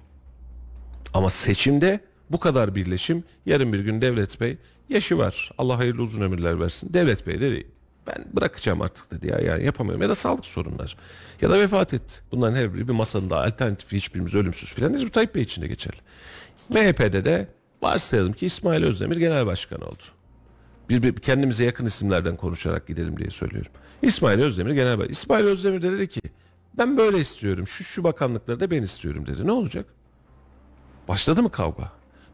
ama 1.14 1.30
seçimde 1.30 2.00
bu 2.30 2.40
kadar 2.40 2.74
birleşim 2.74 3.24
yarın 3.46 3.72
bir 3.72 3.80
gün 3.80 4.00
Devlet 4.00 4.40
Bey 4.40 4.56
yaşı 4.88 5.18
var 5.18 5.50
Allah 5.58 5.78
hayırlı 5.78 6.02
uzun 6.02 6.20
ömürler 6.22 6.60
versin 6.60 6.94
Devlet 6.94 7.26
Bey 7.26 7.40
dedi 7.40 7.66
ben 8.06 8.24
bırakacağım 8.32 8.82
artık 8.82 9.10
dedi 9.10 9.26
ya 9.26 9.38
yani 9.38 9.64
yapamıyorum 9.64 10.02
ya 10.02 10.08
da 10.08 10.14
sağlık 10.14 10.46
sorunlar 10.46 10.96
ya 11.40 11.50
da 11.50 11.58
vefat 11.58 11.94
etti 11.94 12.14
bunların 12.32 12.56
her 12.56 12.74
biri 12.74 12.88
bir 12.88 12.92
masanın 12.92 13.30
da 13.30 13.44
alternatifi 13.44 13.96
hiçbirimiz 13.96 14.34
ölümsüz 14.34 14.74
filan 14.74 14.94
Hizmet 14.94 15.12
Tayyip 15.12 15.34
Bey 15.34 15.42
için 15.42 15.62
de 15.62 15.66
geçerli 15.66 15.98
MHP'de 16.68 17.24
de 17.24 17.48
varsayalım 17.82 18.32
ki 18.32 18.46
İsmail 18.46 18.84
Özdemir 18.84 19.16
genel 19.16 19.46
başkan 19.46 19.80
oldu 19.80 20.02
bir, 20.88 21.02
bir 21.02 21.20
kendimize 21.20 21.64
yakın 21.64 21.86
isimlerden 21.86 22.36
konuşarak 22.36 22.86
gidelim 22.86 23.18
diye 23.18 23.30
söylüyorum. 23.30 23.72
İsmail 24.02 24.40
Özdemir 24.40 24.72
genel 24.72 24.98
başkan. 24.98 25.12
İsmail 25.12 25.44
Özdemir 25.44 25.82
de 25.82 25.92
dedi 25.92 26.08
ki 26.08 26.20
ben 26.78 26.96
böyle 26.96 27.18
istiyorum. 27.18 27.66
Şu 27.66 27.84
şu 27.84 28.04
bakanlıkları 28.04 28.60
da 28.60 28.70
ben 28.70 28.82
istiyorum 28.82 29.26
dedi. 29.26 29.46
Ne 29.46 29.52
olacak? 29.52 29.86
Başladı 31.08 31.42
mı 31.42 31.50
kavga? 31.50 31.92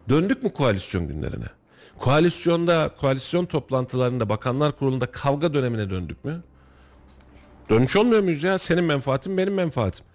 Döndük 0.08 0.42
mü 0.42 0.52
koalisyon 0.52 1.08
günlerine? 1.08 1.48
Koalisyonda, 1.98 2.90
koalisyon 3.00 3.44
toplantılarında, 3.44 4.28
bakanlar 4.28 4.72
kurulunda 4.78 5.06
kavga 5.06 5.54
dönemine 5.54 5.90
döndük 5.90 6.24
mü? 6.24 6.42
Dönmüş 7.70 7.96
olmuyor 7.96 8.22
muyuz 8.22 8.42
ya? 8.42 8.58
Senin 8.58 8.84
menfaatin 8.84 9.38
benim 9.38 9.54
menfaatim. 9.54 10.06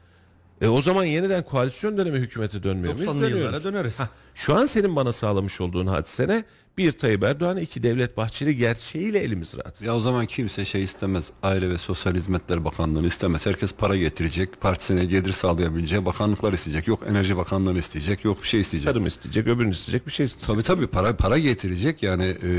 E 0.62 0.68
o 0.68 0.82
zaman 0.82 1.04
yeniden 1.04 1.44
koalisyon 1.44 1.98
dönemi 1.98 2.18
hükümeti 2.20 2.64
dönmüyor 2.64 2.94
muyuz? 2.94 3.10
90'lı 3.10 3.22
Dönüyoruz. 3.22 3.42
yıllara 3.46 3.64
döneriz. 3.64 4.00
Hah, 4.00 4.08
şu 4.36 4.56
an 4.56 4.66
senin 4.66 4.96
bana 4.96 5.12
sağlamış 5.12 5.62
olduğun 5.62 5.88
hadisene 5.88 6.44
bir 6.78 6.92
Tayyip 6.92 7.24
Erdoğan, 7.24 7.58
iki 7.58 7.84
Devlet 7.84 8.18
Bahçeli 8.18 8.58
gerçeğiyle 8.58 9.20
elimiz 9.20 9.58
rahat. 9.58 9.82
Ya 9.82 9.96
o 9.96 10.00
zaman 10.00 10.26
kimse 10.26 10.66
şey 10.66 10.84
istemez. 10.84 11.30
Aile 11.44 11.70
ve 11.70 11.78
Sosyal 11.78 12.16
Hizmetler 12.16 12.66
Bakanlığı'nı 12.66 13.08
istemez. 13.08 13.46
Herkes 13.46 13.74
para 13.74 13.98
getirecek. 13.98 14.62
Partisine 14.62 15.06
gelir 15.06 15.32
sağlayabileceği 15.32 16.06
bakanlıklar 16.06 16.54
isteyecek. 16.54 16.88
Yok 16.88 17.04
Enerji 17.10 17.38
Bakanlığı'nı 17.38 17.80
isteyecek. 17.80 18.26
Yok 18.26 18.42
bir 18.44 18.48
şey 18.48 18.62
isteyecek. 18.62 18.94
Tarım 18.94 19.06
isteyecek, 19.06 19.48
öbürünü 19.48 19.72
isteyecek, 19.72 20.08
bir 20.08 20.12
şey 20.12 20.26
isteyecek. 20.26 20.48
Tabii 20.48 20.64
tabii 20.64 20.88
para 20.88 21.16
para 21.16 21.38
getirecek 21.38 22.04
yani 22.04 22.24
e, 22.24 22.50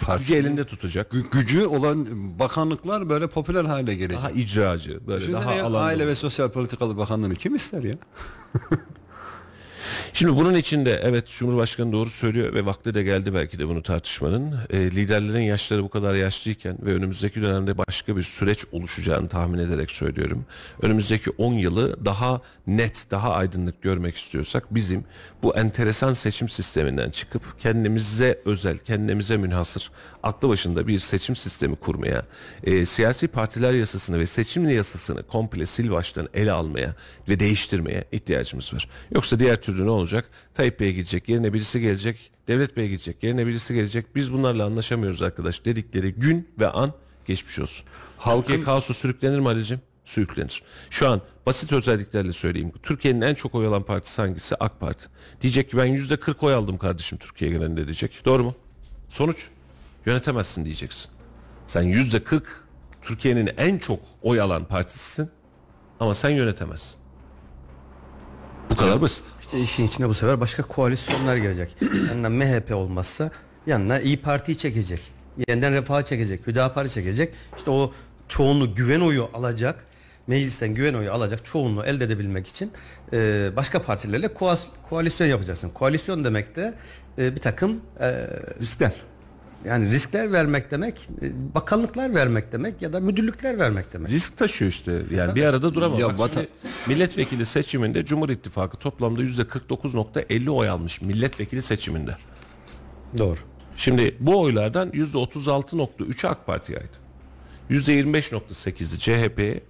parti 0.00 0.24
Gücü 0.24 0.34
elinde 0.34 0.64
tutacak. 0.64 1.12
Gü- 1.12 1.30
gücü 1.30 1.66
olan 1.66 2.06
bakanlıklar 2.38 3.08
böyle 3.08 3.26
popüler 3.26 3.64
hale 3.64 3.94
gelecek. 3.94 4.18
Daha 4.18 4.30
icracı, 4.30 5.00
böyle 5.06 5.20
Düşünsene 5.20 5.44
daha 5.44 5.54
ya, 5.54 5.64
alanlı. 5.64 5.84
Aile 5.84 6.06
ve 6.06 6.14
Sosyal 6.14 6.48
Politikalar 6.48 6.96
Bakanlığı'nı 6.96 7.34
kim 7.34 7.54
ister 7.54 7.82
ya? 7.82 7.96
Şimdi 10.12 10.36
bunun 10.36 10.54
içinde 10.54 11.00
evet 11.04 11.26
Cumhurbaşkanı 11.28 11.92
doğru 11.92 12.10
söylüyor 12.10 12.54
ve 12.54 12.66
vakti 12.66 12.94
de 12.94 13.02
geldi 13.02 13.34
belki 13.34 13.58
de 13.58 13.68
bunu 13.68 13.82
tartışmanın. 13.82 14.54
E, 14.70 14.78
liderlerin 14.78 15.42
yaşları 15.42 15.82
bu 15.82 15.88
kadar 15.88 16.14
yaşlıyken 16.14 16.78
ve 16.82 16.94
önümüzdeki 16.94 17.42
dönemde 17.42 17.78
başka 17.78 18.16
bir 18.16 18.22
süreç 18.22 18.64
oluşacağını 18.72 19.28
tahmin 19.28 19.58
ederek 19.58 19.90
söylüyorum. 19.90 20.44
Önümüzdeki 20.82 21.30
10 21.30 21.52
yılı 21.52 22.04
daha 22.04 22.40
net, 22.66 23.06
daha 23.10 23.34
aydınlık 23.34 23.82
görmek 23.82 24.16
istiyorsak 24.16 24.74
bizim 24.74 25.04
bu 25.42 25.56
enteresan 25.56 26.12
seçim 26.12 26.48
sisteminden 26.48 27.10
çıkıp 27.10 27.60
kendimize 27.60 28.40
özel, 28.44 28.78
kendimize 28.78 29.36
münhasır, 29.36 29.90
aklı 30.22 30.48
başında 30.48 30.86
bir 30.86 30.98
seçim 30.98 31.36
sistemi 31.36 31.76
kurmaya, 31.76 32.22
e, 32.64 32.86
siyasi 32.86 33.28
partiler 33.28 33.72
yasasını 33.72 34.18
ve 34.18 34.26
seçim 34.26 34.68
yasasını 34.68 35.22
komple 35.22 35.66
sil 35.74 35.88
baştan 35.90 36.28
ele 36.34 36.52
almaya 36.52 36.94
ve 37.28 37.40
değiştirmeye 37.40 38.04
ihtiyacımız 38.12 38.74
var. 38.74 38.88
Yoksa 39.14 39.40
diğer 39.40 39.62
türlü 39.62 39.86
ne 39.86 39.90
olacak? 39.90 40.30
Tayyip 40.54 40.80
Bey 40.80 40.92
gidecek, 40.92 41.28
yerine 41.28 41.52
birisi 41.52 41.80
gelecek, 41.80 42.30
Devlet 42.48 42.76
Bey 42.76 42.88
gidecek, 42.88 43.22
yerine 43.22 43.46
birisi 43.46 43.74
gelecek. 43.74 44.16
Biz 44.16 44.32
bunlarla 44.32 44.64
anlaşamıyoruz 44.64 45.22
arkadaş 45.22 45.64
dedikleri 45.64 46.12
gün 46.12 46.48
ve 46.58 46.68
an 46.68 46.92
geçmiş 47.26 47.58
olsun. 47.58 47.86
Halkın 48.16 48.64
kaosu 48.64 48.94
sürüklenir 48.94 49.38
mi 49.38 49.48
Ali'cim? 49.48 49.80
Sürüklenir. 50.10 50.62
Şu 50.90 51.08
an 51.08 51.20
basit 51.46 51.72
özelliklerle 51.72 52.32
söyleyeyim. 52.32 52.72
Türkiye'nin 52.82 53.20
en 53.20 53.34
çok 53.34 53.54
oy 53.54 53.66
alan 53.66 53.82
partisi 53.82 54.22
hangisi? 54.22 54.56
AK 54.56 54.80
Parti. 54.80 55.06
Diyecek 55.40 55.70
ki 55.70 55.76
ben 55.76 55.84
yüzde 55.84 56.16
40 56.16 56.42
oy 56.42 56.54
aldım 56.54 56.78
kardeşim 56.78 57.18
Türkiye 57.18 57.50
genelinde 57.50 57.84
diyecek. 57.84 58.22
Doğru 58.24 58.44
mu? 58.44 58.54
Sonuç 59.08 59.48
yönetemezsin 60.06 60.64
diyeceksin. 60.64 61.10
Sen 61.66 61.82
yüzde 61.82 62.24
40 62.24 62.64
Türkiye'nin 63.02 63.50
en 63.56 63.78
çok 63.78 64.00
oy 64.22 64.40
alan 64.40 64.64
partisisin 64.64 65.30
ama 66.00 66.14
sen 66.14 66.30
yönetemezsin. 66.30 67.00
Bu 68.70 68.76
kadar 68.76 69.00
basit. 69.02 69.24
İşte 69.40 69.60
işin 69.60 69.86
içine 69.86 70.08
bu 70.08 70.14
sefer 70.14 70.40
başka 70.40 70.62
koalisyonlar 70.62 71.36
gelecek. 71.36 71.76
Yanına 72.08 72.28
MHP 72.28 72.72
olmazsa 72.74 73.30
yanına 73.66 74.00
İyi 74.00 74.20
Parti'yi 74.20 74.58
çekecek. 74.58 75.12
Yeniden 75.48 75.72
Refah'ı 75.72 76.04
çekecek. 76.04 76.46
Hüdapar'ı 76.46 76.88
çekecek. 76.88 77.34
İşte 77.56 77.70
o 77.70 77.92
çoğunluğu 78.28 78.74
güven 78.74 79.00
oyu 79.00 79.28
alacak. 79.34 79.86
Meclisten 80.34 80.74
güven 80.74 80.94
oyu 80.94 81.12
alacak 81.12 81.44
çoğunluğu 81.44 81.84
elde 81.84 82.04
edebilmek 82.04 82.46
için 82.48 82.72
e, 83.12 83.50
başka 83.56 83.82
partilerle 83.82 84.26
koas- 84.26 84.66
koalisyon 84.88 85.26
yapacaksın. 85.28 85.70
Koalisyon 85.70 86.24
demek 86.24 86.56
de 86.56 86.74
e, 87.18 87.34
bir 87.36 87.40
takım 87.40 87.80
e, 88.00 88.26
Riskler. 88.60 88.92
yani 89.64 89.90
riskler 89.90 90.32
vermek 90.32 90.70
demek, 90.70 91.08
e, 91.22 91.54
bakanlıklar 91.54 92.14
vermek 92.14 92.52
demek 92.52 92.82
ya 92.82 92.92
da 92.92 93.00
müdürlükler 93.00 93.58
vermek 93.58 93.92
demek. 93.92 94.10
Risk 94.10 94.36
taşıyor 94.38 94.70
işte. 94.70 95.02
Yani 95.14 95.34
bir 95.34 95.44
arada 95.44 95.74
duramam. 95.74 95.98
Ya 96.00 96.08
Bak 96.08 96.18
vatan- 96.18 96.40
şimdi 96.40 96.48
milletvekili 96.86 97.46
seçiminde 97.46 98.04
Cumhur 98.04 98.28
İttifakı 98.28 98.76
toplamda 98.76 99.22
yüzde 99.22 99.42
49.50 99.42 100.50
oy 100.50 100.68
almış 100.68 101.02
milletvekili 101.02 101.62
seçiminde. 101.62 102.16
Doğru. 103.18 103.38
Şimdi 103.76 104.16
bu 104.20 104.40
oylardan 104.40 104.90
yüzde 104.92 105.18
36.3'ü 105.18 106.28
AK 106.28 106.46
Parti'ye 106.46 106.78
ait. 106.78 106.90
Yüzde 107.68 107.92
25.8'i 108.00 108.98
CHP'ye, 108.98 109.48
yüzde 109.52 109.69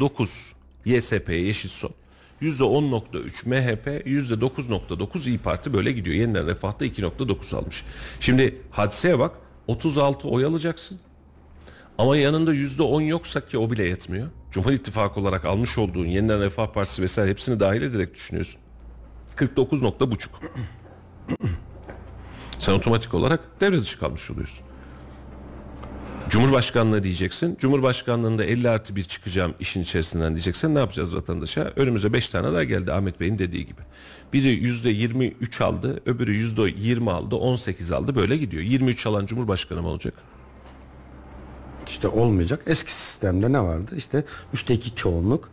9 0.00 0.52
YSP'ye 0.84 1.42
Yeşil 1.42 1.68
Sol, 1.68 1.90
yüzde 2.40 2.62
10.3 2.64 3.48
MHP, 3.48 4.06
yüzde 4.06 4.34
9.9 4.34 5.28
İyi 5.28 5.38
Parti 5.38 5.74
böyle 5.74 5.92
gidiyor. 5.92 6.16
Yeniden 6.16 6.46
Refah'ta 6.46 6.86
2.9 6.86 7.56
almış. 7.56 7.84
Şimdi 8.20 8.56
hadiseye 8.70 9.18
bak 9.18 9.36
36 9.66 10.28
oy 10.28 10.44
alacaksın. 10.44 10.98
Ama 11.98 12.16
yanında 12.16 12.52
yüzde 12.52 12.82
10 12.82 13.00
yoksa 13.00 13.40
ki 13.40 13.58
o 13.58 13.70
bile 13.70 13.84
yetmiyor. 13.84 14.28
Cumhur 14.50 14.72
İttifakı 14.72 15.20
olarak 15.20 15.44
almış 15.44 15.78
olduğun 15.78 16.06
Yeniden 16.06 16.40
Refah 16.40 16.66
Partisi 16.66 17.02
vesaire 17.02 17.30
hepsini 17.30 17.60
dahil 17.60 17.82
ederek 17.82 18.14
düşünüyorsun. 18.14 18.60
49 19.36 19.82
nokta 19.82 20.10
buçuk. 20.10 20.40
Sen 22.58 22.72
otomatik 22.72 23.14
olarak 23.14 23.60
devre 23.60 23.80
dışı 23.80 23.98
kalmış 23.98 24.30
oluyorsun. 24.30 24.69
Cumhurbaşkanlığı 26.30 27.02
diyeceksin. 27.02 27.56
Cumhurbaşkanlığında 27.60 28.44
50 28.44 28.68
artı 28.68 28.96
1 28.96 29.04
çıkacağım 29.04 29.54
işin 29.60 29.82
içerisinden 29.82 30.34
diyeceksin. 30.34 30.74
Ne 30.74 30.78
yapacağız 30.78 31.16
vatandaşa? 31.16 31.72
Önümüze 31.76 32.12
5 32.12 32.28
tane 32.28 32.52
daha 32.52 32.64
geldi 32.64 32.92
Ahmet 32.92 33.20
Bey'in 33.20 33.38
dediği 33.38 33.66
gibi. 33.66 33.80
Biri 34.32 34.48
%23 34.48 35.64
aldı, 35.64 36.00
öbürü 36.06 36.32
%20 36.32 37.10
aldı, 37.10 37.36
18 37.36 37.92
aldı. 37.92 38.14
Böyle 38.14 38.36
gidiyor. 38.36 38.62
23 38.62 39.06
alan 39.06 39.26
Cumhurbaşkanı 39.26 39.82
mı 39.82 39.88
olacak? 39.88 40.14
İşte 41.88 42.08
olmayacak. 42.08 42.62
Eski 42.66 42.92
sistemde 42.92 43.52
ne 43.52 43.60
vardı? 43.60 43.94
İşte 43.96 44.24
üçte 44.54 44.74
iki 44.74 44.94
çoğunluk. 44.94 45.50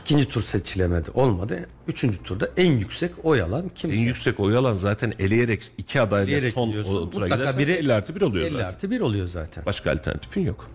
İkinci 0.00 0.28
tur 0.28 0.42
seçilemedi. 0.42 1.10
Olmadı. 1.14 1.66
Üçüncü 1.88 2.22
turda 2.22 2.48
en 2.56 2.72
yüksek 2.72 3.10
oy 3.22 3.42
alan 3.42 3.70
kimse. 3.74 3.96
En 3.96 4.00
yüksek 4.00 4.40
oy 4.40 4.56
alan 4.56 4.76
zaten 4.76 5.12
eleyerek 5.18 5.70
iki 5.78 6.00
adayla 6.00 6.26
Eleyerek 6.26 6.52
son 6.52 6.72
o 6.84 7.10
tura 7.10 7.28
gidersen 7.28 7.58
biri 7.62 7.72
50 7.72 7.92
artı 7.92 8.14
1 8.14 8.20
oluyor 8.20 8.46
50 8.46 8.52
zaten. 8.52 8.68
artı 8.68 8.90
1 8.90 9.00
oluyor 9.00 9.26
zaten. 9.26 9.66
Başka 9.66 9.92
alternatifin 9.92 10.40
yok. 10.44 10.70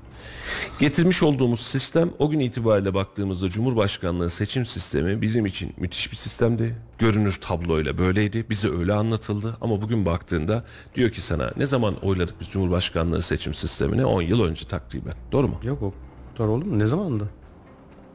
Getirmiş 0.80 1.24
olduğumuz 1.24 1.60
sistem 1.60 2.10
o 2.20 2.30
gün 2.30 2.40
itibariyle 2.40 2.94
baktığımızda 2.94 3.50
Cumhurbaşkanlığı 3.50 4.30
seçim 4.30 4.66
sistemi 4.66 5.22
bizim 5.22 5.46
için 5.46 5.74
müthiş 5.78 6.12
bir 6.12 6.18
sistemdi. 6.18 6.76
Görünür 7.00 7.38
tabloyla 7.42 7.98
böyleydi. 7.98 8.46
Bize 8.50 8.70
öyle 8.70 8.94
anlatıldı 8.94 9.58
ama 9.62 9.82
bugün 9.82 10.06
baktığında 10.06 10.64
diyor 10.96 11.10
ki 11.10 11.22
sana 11.22 11.52
ne 11.58 11.66
zaman 11.66 11.96
oyladık 12.06 12.36
biz 12.42 12.48
Cumhurbaşkanlığı 12.48 13.22
seçim 13.22 13.54
sistemini? 13.54 14.06
10 14.06 14.22
yıl 14.22 14.44
önce 14.44 14.66
takriben. 14.66 15.14
Doğru 15.32 15.48
mu? 15.48 15.60
Yok 15.64 15.82
o 15.84 15.94
doğru 16.38 16.52
olur 16.52 16.66
mu? 16.66 16.80
Ne 16.80 16.88
zamandı? 16.88 17.30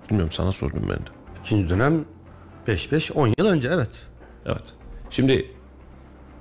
Bilmiyorum 0.09 0.33
sana 0.33 0.53
sordum 0.53 0.83
ben 0.83 0.97
de. 0.99 1.11
İkinci 1.41 1.69
dönem 1.69 2.05
5-5 2.69 3.13
10 3.13 3.27
yıl 3.39 3.47
önce 3.47 3.69
evet. 3.69 3.91
Evet. 4.47 4.75
Şimdi 5.11 5.51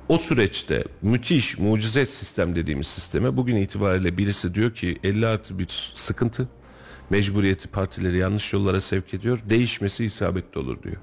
o 0.09 0.17
süreçte 0.17 0.83
müthiş 1.01 1.57
mucize 1.57 2.05
sistem 2.05 2.55
dediğimiz 2.55 2.87
sisteme 2.87 3.37
bugün 3.37 3.55
itibariyle 3.55 4.17
birisi 4.17 4.55
diyor 4.55 4.73
ki 4.73 4.99
50 5.03 5.27
artı 5.27 5.59
bir 5.59 5.91
sıkıntı 5.93 6.47
mecburiyeti 7.09 7.67
partileri 7.67 8.17
yanlış 8.17 8.53
yollara 8.53 8.79
sevk 8.79 9.13
ediyor 9.13 9.39
değişmesi 9.49 10.05
isabetli 10.05 10.59
olur 10.59 10.83
diyor. 10.83 10.97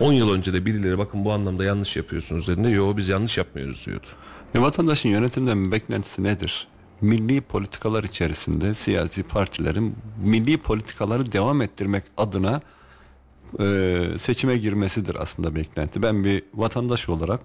10 0.00 0.12
yıl 0.12 0.30
önce 0.30 0.52
de 0.52 0.66
birileri 0.66 0.98
bakın 0.98 1.24
bu 1.24 1.32
anlamda 1.32 1.64
yanlış 1.64 1.96
yapıyorsunuz 1.96 2.48
dediğinde 2.48 2.68
yo 2.68 2.96
biz 2.96 3.08
yanlış 3.08 3.38
yapmıyoruz 3.38 3.86
diyordu. 3.86 4.06
E, 4.54 4.60
vatandaşın 4.60 5.08
yönetimden 5.08 5.72
beklentisi 5.72 6.24
nedir? 6.24 6.68
Milli 7.02 7.40
politikalar 7.40 8.04
içerisinde 8.04 8.74
siyasi 8.74 9.22
partilerin 9.22 9.96
milli 10.24 10.58
politikaları 10.58 11.32
devam 11.32 11.62
ettirmek 11.62 12.04
adına 12.16 12.60
e, 13.60 14.04
seçime 14.18 14.56
girmesidir 14.56 15.14
aslında 15.14 15.54
beklenti. 15.54 16.02
Ben 16.02 16.24
bir 16.24 16.42
vatandaş 16.54 17.08
olarak 17.08 17.40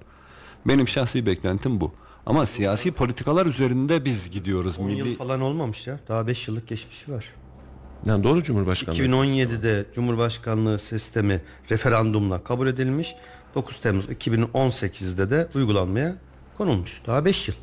benim 0.67 0.87
şahsi 0.87 1.25
beklentim 1.25 1.81
bu. 1.81 1.93
Ama 2.25 2.45
siyasi 2.45 2.91
politikalar 2.91 3.45
üzerinde 3.45 4.05
biz 4.05 4.31
gidiyoruz. 4.31 4.79
10 4.79 4.85
Milli 4.85 5.09
yıl 5.09 5.17
falan 5.17 5.41
olmamış 5.41 5.87
ya. 5.87 5.99
Daha 6.07 6.27
5 6.27 6.47
yıllık 6.47 6.67
geçmişi 6.67 7.11
var. 7.11 7.33
Yani 8.05 8.23
doğru 8.23 8.43
Cumhurbaşkanı. 8.43 8.95
2017'de 8.95 9.85
Cumhurbaşkanlığı 9.95 10.79
sistemi 10.79 11.41
referandumla 11.71 12.43
kabul 12.43 12.67
edilmiş. 12.67 13.15
9 13.55 13.79
Temmuz 13.79 14.05
2018'de 14.05 15.29
de 15.29 15.49
uygulanmaya 15.55 16.15
konulmuş. 16.57 17.01
Daha 17.07 17.25
5 17.25 17.47
yıl. 17.47 17.55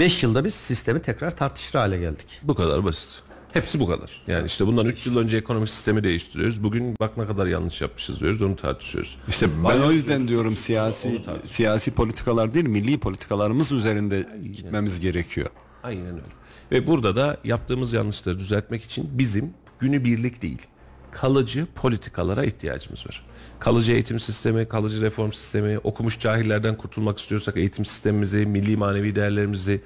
5 0.00 0.22
yılda 0.22 0.44
biz 0.44 0.54
sistemi 0.54 1.02
tekrar 1.02 1.36
tartışır 1.36 1.78
hale 1.78 1.98
geldik. 1.98 2.40
Bu 2.42 2.54
kadar 2.54 2.84
basit. 2.84 3.22
Hepsi 3.52 3.80
bu 3.80 3.88
kadar. 3.88 4.22
Yani 4.26 4.46
işte 4.46 4.66
bundan 4.66 4.86
3 4.86 5.06
yıl 5.06 5.16
önce 5.18 5.36
ekonomik 5.36 5.68
sistemi 5.68 6.04
değiştiriyoruz. 6.04 6.62
Bugün 6.62 6.96
bak 7.00 7.16
ne 7.16 7.26
kadar 7.26 7.46
yanlış 7.46 7.80
yapmışız 7.80 8.20
diyoruz 8.20 8.42
onu 8.42 8.56
tartışıyoruz. 8.56 9.18
İşte 9.28 9.48
ben 9.56 9.64
Bayağı 9.64 9.86
o 9.86 9.92
yüzden 9.92 10.28
diyorum 10.28 10.56
siyasi 10.56 11.22
siyasi 11.44 11.90
politikalar 11.90 12.54
değil 12.54 12.66
milli 12.66 12.98
politikalarımız 12.98 13.72
üzerinde 13.72 14.28
gitmemiz 14.52 15.00
gerekiyor. 15.00 15.50
Aynen 15.82 16.06
öyle. 16.06 16.22
Ve 16.72 16.86
burada 16.86 17.16
da 17.16 17.36
yaptığımız 17.44 17.92
yanlışları 17.92 18.38
düzeltmek 18.38 18.84
için 18.84 19.08
bizim 19.12 19.54
günübirlik 19.78 20.42
değil, 20.42 20.62
kalıcı 21.10 21.66
politikalara 21.74 22.44
ihtiyacımız 22.44 23.06
var. 23.06 23.26
Kalıcı 23.60 23.92
eğitim 23.92 24.20
sistemi, 24.20 24.68
kalıcı 24.68 25.02
reform 25.02 25.32
sistemi, 25.32 25.78
okumuş 25.78 26.18
cahillerden 26.18 26.76
kurtulmak 26.76 27.18
istiyorsak 27.18 27.56
eğitim 27.56 27.84
sistemimizi, 27.84 28.46
milli 28.46 28.76
manevi 28.76 29.14
değerlerimizi 29.14 29.80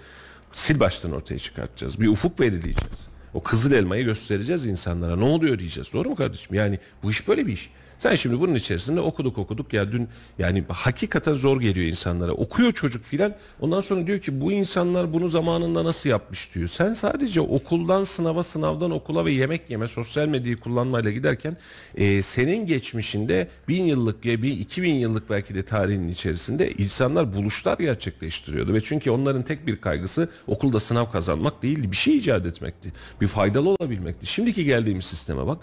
sil 0.63 0.77
baştan 0.81 1.13
ortaya 1.13 1.39
çıkartacağız. 1.39 2.01
Bir 2.01 2.09
ufuk 2.09 2.39
belirleyeceğiz. 2.39 2.99
O 3.35 3.43
kızıl 3.43 3.73
elmayı 3.73 4.05
göstereceğiz 4.05 4.67
insanlara. 4.67 5.17
Ne 5.17 5.25
oluyor 5.25 5.59
diyeceğiz. 5.59 5.93
Doğru 5.93 6.09
mu 6.09 6.17
kardeşim? 6.17 6.55
Yani 6.55 6.79
bu 7.03 7.11
iş 7.11 7.29
böyle 7.29 7.47
bir 7.47 7.53
iş. 7.53 7.71
Sen 7.99 8.15
şimdi 8.15 8.41
bunun 8.41 8.55
içerisinde 8.55 9.01
okuduk 9.01 9.39
okuduk 9.39 9.73
ya 9.73 9.93
dün 9.93 10.09
yani 10.39 10.65
hakikaten 10.69 11.33
zor 11.33 11.61
geliyor 11.61 11.87
insanlara. 11.87 12.33
Okuyor 12.33 12.73
çocuk 12.73 13.05
filan 13.05 13.35
ondan 13.61 13.81
sonra 13.81 14.07
diyor 14.07 14.19
ki 14.19 14.41
bu 14.41 14.53
insanlar 14.53 15.13
bunu 15.13 15.29
zamanında 15.29 15.85
nasıl 15.85 16.11
yapmış 16.11 16.55
diyor. 16.55 16.69
Sen 16.69 16.93
sadece 16.93 17.41
okuldan 17.41 18.05
sınava 18.05 18.43
sınavdan 18.43 18.91
okula 18.91 19.25
ve 19.25 19.33
yemek 19.33 19.71
yeme 19.71 19.89
sosyal 19.89 20.29
medyayı 20.29 20.57
kullanmayla 20.57 21.11
giderken 21.11 21.57
e, 21.95 22.23
senin 22.23 22.67
geçmişinde 22.67 23.49
bin 23.69 23.85
yıllık 23.85 24.25
ya 24.25 24.43
bir 24.43 24.53
iki 24.59 24.83
bin 24.83 24.95
yıllık 24.95 25.31
belki 25.31 25.55
de 25.55 25.63
tarihinin 25.63 26.09
içerisinde 26.09 26.73
insanlar 26.73 27.35
buluşlar 27.35 27.79
gerçekleştiriyordu. 27.79 28.75
Ve 28.75 28.81
çünkü 28.81 29.11
onların 29.11 29.43
tek 29.43 29.67
bir 29.67 29.77
kaygısı 29.77 30.29
okulda 30.47 30.81
sınav 30.81 31.11
kazanmak 31.13 31.63
değildi 31.63 31.91
bir 31.91 31.97
şey 31.97 32.17
icat 32.17 32.47
etmekti. 32.47 32.93
Bir 33.21 33.27
faydalı 33.27 33.69
olabilmekti. 33.69 34.27
Şimdiki 34.27 34.65
geldiğimiz 34.65 35.05
sisteme 35.05 35.47
bak 35.47 35.59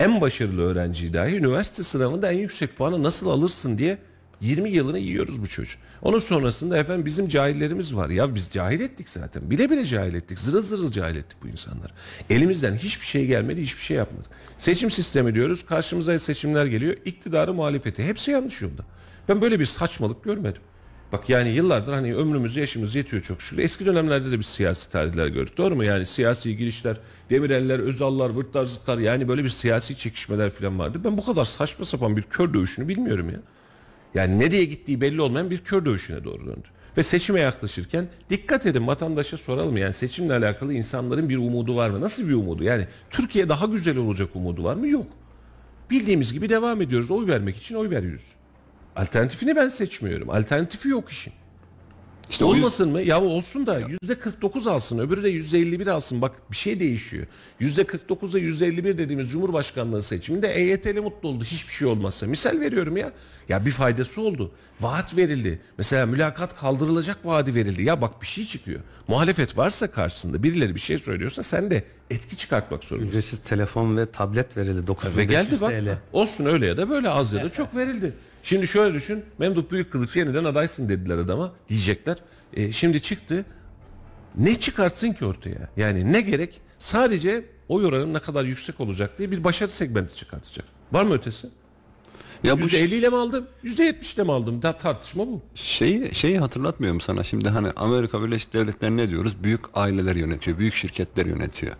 en 0.00 0.20
başarılı 0.20 0.62
öğrenciyi 0.62 1.14
dahi 1.14 1.36
üniversite 1.36 1.73
sınavında 1.82 2.32
en 2.32 2.38
yüksek 2.38 2.76
puanı 2.76 3.02
nasıl 3.02 3.28
alırsın 3.28 3.78
diye 3.78 3.98
20 4.40 4.70
yılını 4.70 4.98
yiyoruz 4.98 5.42
bu 5.42 5.46
çocuğu. 5.46 5.78
Onun 6.02 6.18
sonrasında 6.18 6.78
efendim 6.78 7.06
bizim 7.06 7.28
cahillerimiz 7.28 7.96
var. 7.96 8.08
Ya 8.10 8.34
biz 8.34 8.48
cahil 8.50 8.80
ettik 8.80 9.08
zaten. 9.08 9.50
Bile 9.50 9.70
bile 9.70 9.86
cahil 9.86 10.14
ettik. 10.14 10.38
Zırıl 10.38 10.62
zırıl 10.62 10.92
cahil 10.92 11.16
ettik 11.16 11.38
bu 11.42 11.48
insanları. 11.48 11.92
Elimizden 12.30 12.74
hiçbir 12.74 13.06
şey 13.06 13.26
gelmedi, 13.26 13.62
hiçbir 13.62 13.82
şey 13.82 13.96
yapmadık. 13.96 14.30
Seçim 14.58 14.90
sistemi 14.90 15.34
diyoruz. 15.34 15.66
Karşımıza 15.66 16.18
seçimler 16.18 16.66
geliyor. 16.66 16.96
İktidarı 17.04 17.54
muhalefeti. 17.54 18.04
Hepsi 18.04 18.30
yanlış 18.30 18.62
yolda. 18.62 18.82
Ben 19.28 19.42
böyle 19.42 19.60
bir 19.60 19.64
saçmalık 19.64 20.24
görmedim. 20.24 20.62
Bak 21.14 21.28
yani 21.28 21.48
yıllardır 21.48 21.92
hani 21.92 22.14
ömrümüz 22.14 22.56
yaşımız 22.56 22.94
yetiyor 22.94 23.22
çok 23.22 23.42
şükür. 23.42 23.62
Eski 23.62 23.86
dönemlerde 23.86 24.30
de 24.30 24.38
biz 24.38 24.46
siyasi 24.46 24.90
tarihler 24.90 25.26
gördük. 25.26 25.58
Doğru 25.58 25.76
mu? 25.76 25.84
Yani 25.84 26.06
siyasi 26.06 26.56
girişler, 26.56 26.96
Demireller, 27.30 27.78
Özallar, 27.78 28.30
Vırtlar, 28.30 28.64
Zıtlar 28.64 28.98
yani 28.98 29.28
böyle 29.28 29.44
bir 29.44 29.48
siyasi 29.48 29.96
çekişmeler 29.96 30.50
falan 30.50 30.78
vardı. 30.78 31.00
Ben 31.04 31.16
bu 31.16 31.24
kadar 31.24 31.44
saçma 31.44 31.84
sapan 31.84 32.16
bir 32.16 32.22
kör 32.22 32.54
dövüşünü 32.54 32.88
bilmiyorum 32.88 33.30
ya. 33.30 33.40
Yani 34.14 34.38
ne 34.38 34.50
diye 34.50 34.64
gittiği 34.64 35.00
belli 35.00 35.20
olmayan 35.20 35.50
bir 35.50 35.58
kör 35.58 35.84
dövüşüne 35.84 36.24
doğru 36.24 36.46
döndü. 36.46 36.68
Ve 36.96 37.02
seçime 37.02 37.40
yaklaşırken 37.40 38.08
dikkat 38.30 38.66
edin 38.66 38.86
vatandaşa 38.86 39.36
soralım 39.36 39.76
yani 39.76 39.94
seçimle 39.94 40.32
alakalı 40.32 40.74
insanların 40.74 41.28
bir 41.28 41.36
umudu 41.36 41.76
var 41.76 41.90
mı? 41.90 42.00
Nasıl 42.00 42.28
bir 42.28 42.34
umudu? 42.34 42.64
Yani 42.64 42.86
Türkiye 43.10 43.48
daha 43.48 43.66
güzel 43.66 43.96
olacak 43.96 44.28
umudu 44.34 44.64
var 44.64 44.74
mı? 44.74 44.88
Yok. 44.88 45.06
Bildiğimiz 45.90 46.32
gibi 46.32 46.48
devam 46.48 46.82
ediyoruz. 46.82 47.10
Oy 47.10 47.26
vermek 47.26 47.56
için 47.56 47.74
oy 47.74 47.90
veriyoruz. 47.90 48.24
Alternatifini 48.96 49.56
ben 49.56 49.68
seçmiyorum. 49.68 50.30
Alternatifi 50.30 50.88
yok 50.88 51.10
işin. 51.10 51.32
İşte 52.30 52.44
Olmasın 52.44 52.90
mı? 52.90 53.02
Ya 53.02 53.20
olsun 53.22 53.66
da 53.66 53.78
yüzde 53.78 54.18
49 54.18 54.66
alsın 54.66 54.98
öbürü 54.98 55.22
de 55.22 55.28
yüzde 55.28 55.58
51 55.58 55.86
alsın. 55.86 56.22
Bak 56.22 56.32
bir 56.50 56.56
şey 56.56 56.80
değişiyor. 56.80 57.26
Yüzde 57.60 57.82
49'a 57.82 58.38
yüzde 58.38 58.66
51 58.66 58.98
dediğimiz 58.98 59.30
Cumhurbaşkanlığı 59.30 60.02
seçiminde 60.02 60.48
EYT'li 60.54 61.00
mutlu 61.00 61.28
oldu. 61.28 61.44
Hiçbir 61.44 61.72
şey 61.72 61.88
olmazsa. 61.88 62.26
Misal 62.26 62.60
veriyorum 62.60 62.96
ya. 62.96 63.12
Ya 63.48 63.66
bir 63.66 63.70
faydası 63.70 64.20
oldu. 64.22 64.52
Vaat 64.80 65.16
verildi. 65.16 65.60
Mesela 65.78 66.06
mülakat 66.06 66.56
kaldırılacak 66.56 67.26
vaadi 67.26 67.54
verildi. 67.54 67.82
Ya 67.82 68.00
bak 68.00 68.22
bir 68.22 68.26
şey 68.26 68.46
çıkıyor. 68.46 68.80
Muhalefet 69.08 69.58
varsa 69.58 69.90
karşısında 69.90 70.42
birileri 70.42 70.74
bir 70.74 70.80
şey 70.80 70.98
söylüyorsa 70.98 71.42
sen 71.42 71.70
de 71.70 71.84
etki 72.10 72.36
çıkartmak 72.36 72.84
zorundasın. 72.84 73.08
Ücretsiz 73.10 73.38
telefon 73.38 73.96
ve 73.96 74.06
tablet 74.06 74.56
verildi. 74.56 74.82
Ve 74.82 74.86
9500 74.86 75.28
geldi 75.50 75.60
bak. 75.60 75.70
TL. 75.70 75.98
Olsun 76.12 76.44
öyle 76.44 76.66
ya 76.66 76.76
da 76.76 76.90
böyle 76.90 77.08
az 77.08 77.32
ya 77.32 77.44
da 77.44 77.50
çok 77.50 77.76
verildi. 77.76 78.12
Şimdi 78.44 78.66
şöyle 78.66 78.94
düşün. 78.94 79.24
Memduh 79.38 79.70
Büyükkılıç 79.70 80.16
yeniden 80.16 80.44
adaysın 80.44 80.88
dediler 80.88 81.18
adama. 81.18 81.52
Diyecekler. 81.68 82.16
E, 82.54 82.72
şimdi 82.72 83.02
çıktı. 83.02 83.44
Ne 84.38 84.60
çıkartsın 84.60 85.12
ki 85.12 85.24
ortaya? 85.24 85.68
Yani 85.76 86.12
ne 86.12 86.20
gerek? 86.20 86.60
Sadece 86.78 87.44
oy 87.68 87.86
oranı 87.86 88.12
ne 88.12 88.18
kadar 88.18 88.44
yüksek 88.44 88.80
olacak 88.80 89.18
diye 89.18 89.30
bir 89.30 89.44
başarı 89.44 89.70
segmenti 89.70 90.16
çıkartacak. 90.16 90.66
Var 90.92 91.04
mı 91.04 91.14
ötesi? 91.14 91.48
Ya 92.42 92.60
bu 92.60 92.66
%50 92.66 92.94
ile 92.94 93.08
mi 93.08 93.16
aldım? 93.16 93.46
%70 93.64 94.14
ile 94.14 94.22
mi 94.24 94.32
aldım? 94.32 94.62
Da 94.62 94.78
tartışma 94.78 95.26
bu. 95.26 95.42
Şeyi, 95.54 96.14
şeyi 96.14 96.38
hatırlatmıyorum 96.38 97.00
sana 97.00 97.24
şimdi 97.24 97.48
hani 97.48 97.70
Amerika 97.76 98.22
Birleşik 98.22 98.52
Devletleri 98.52 98.96
ne 98.96 99.10
diyoruz? 99.10 99.42
Büyük 99.42 99.60
aileler 99.74 100.16
yönetiyor, 100.16 100.58
büyük 100.58 100.74
şirketler 100.74 101.26
yönetiyor. 101.26 101.76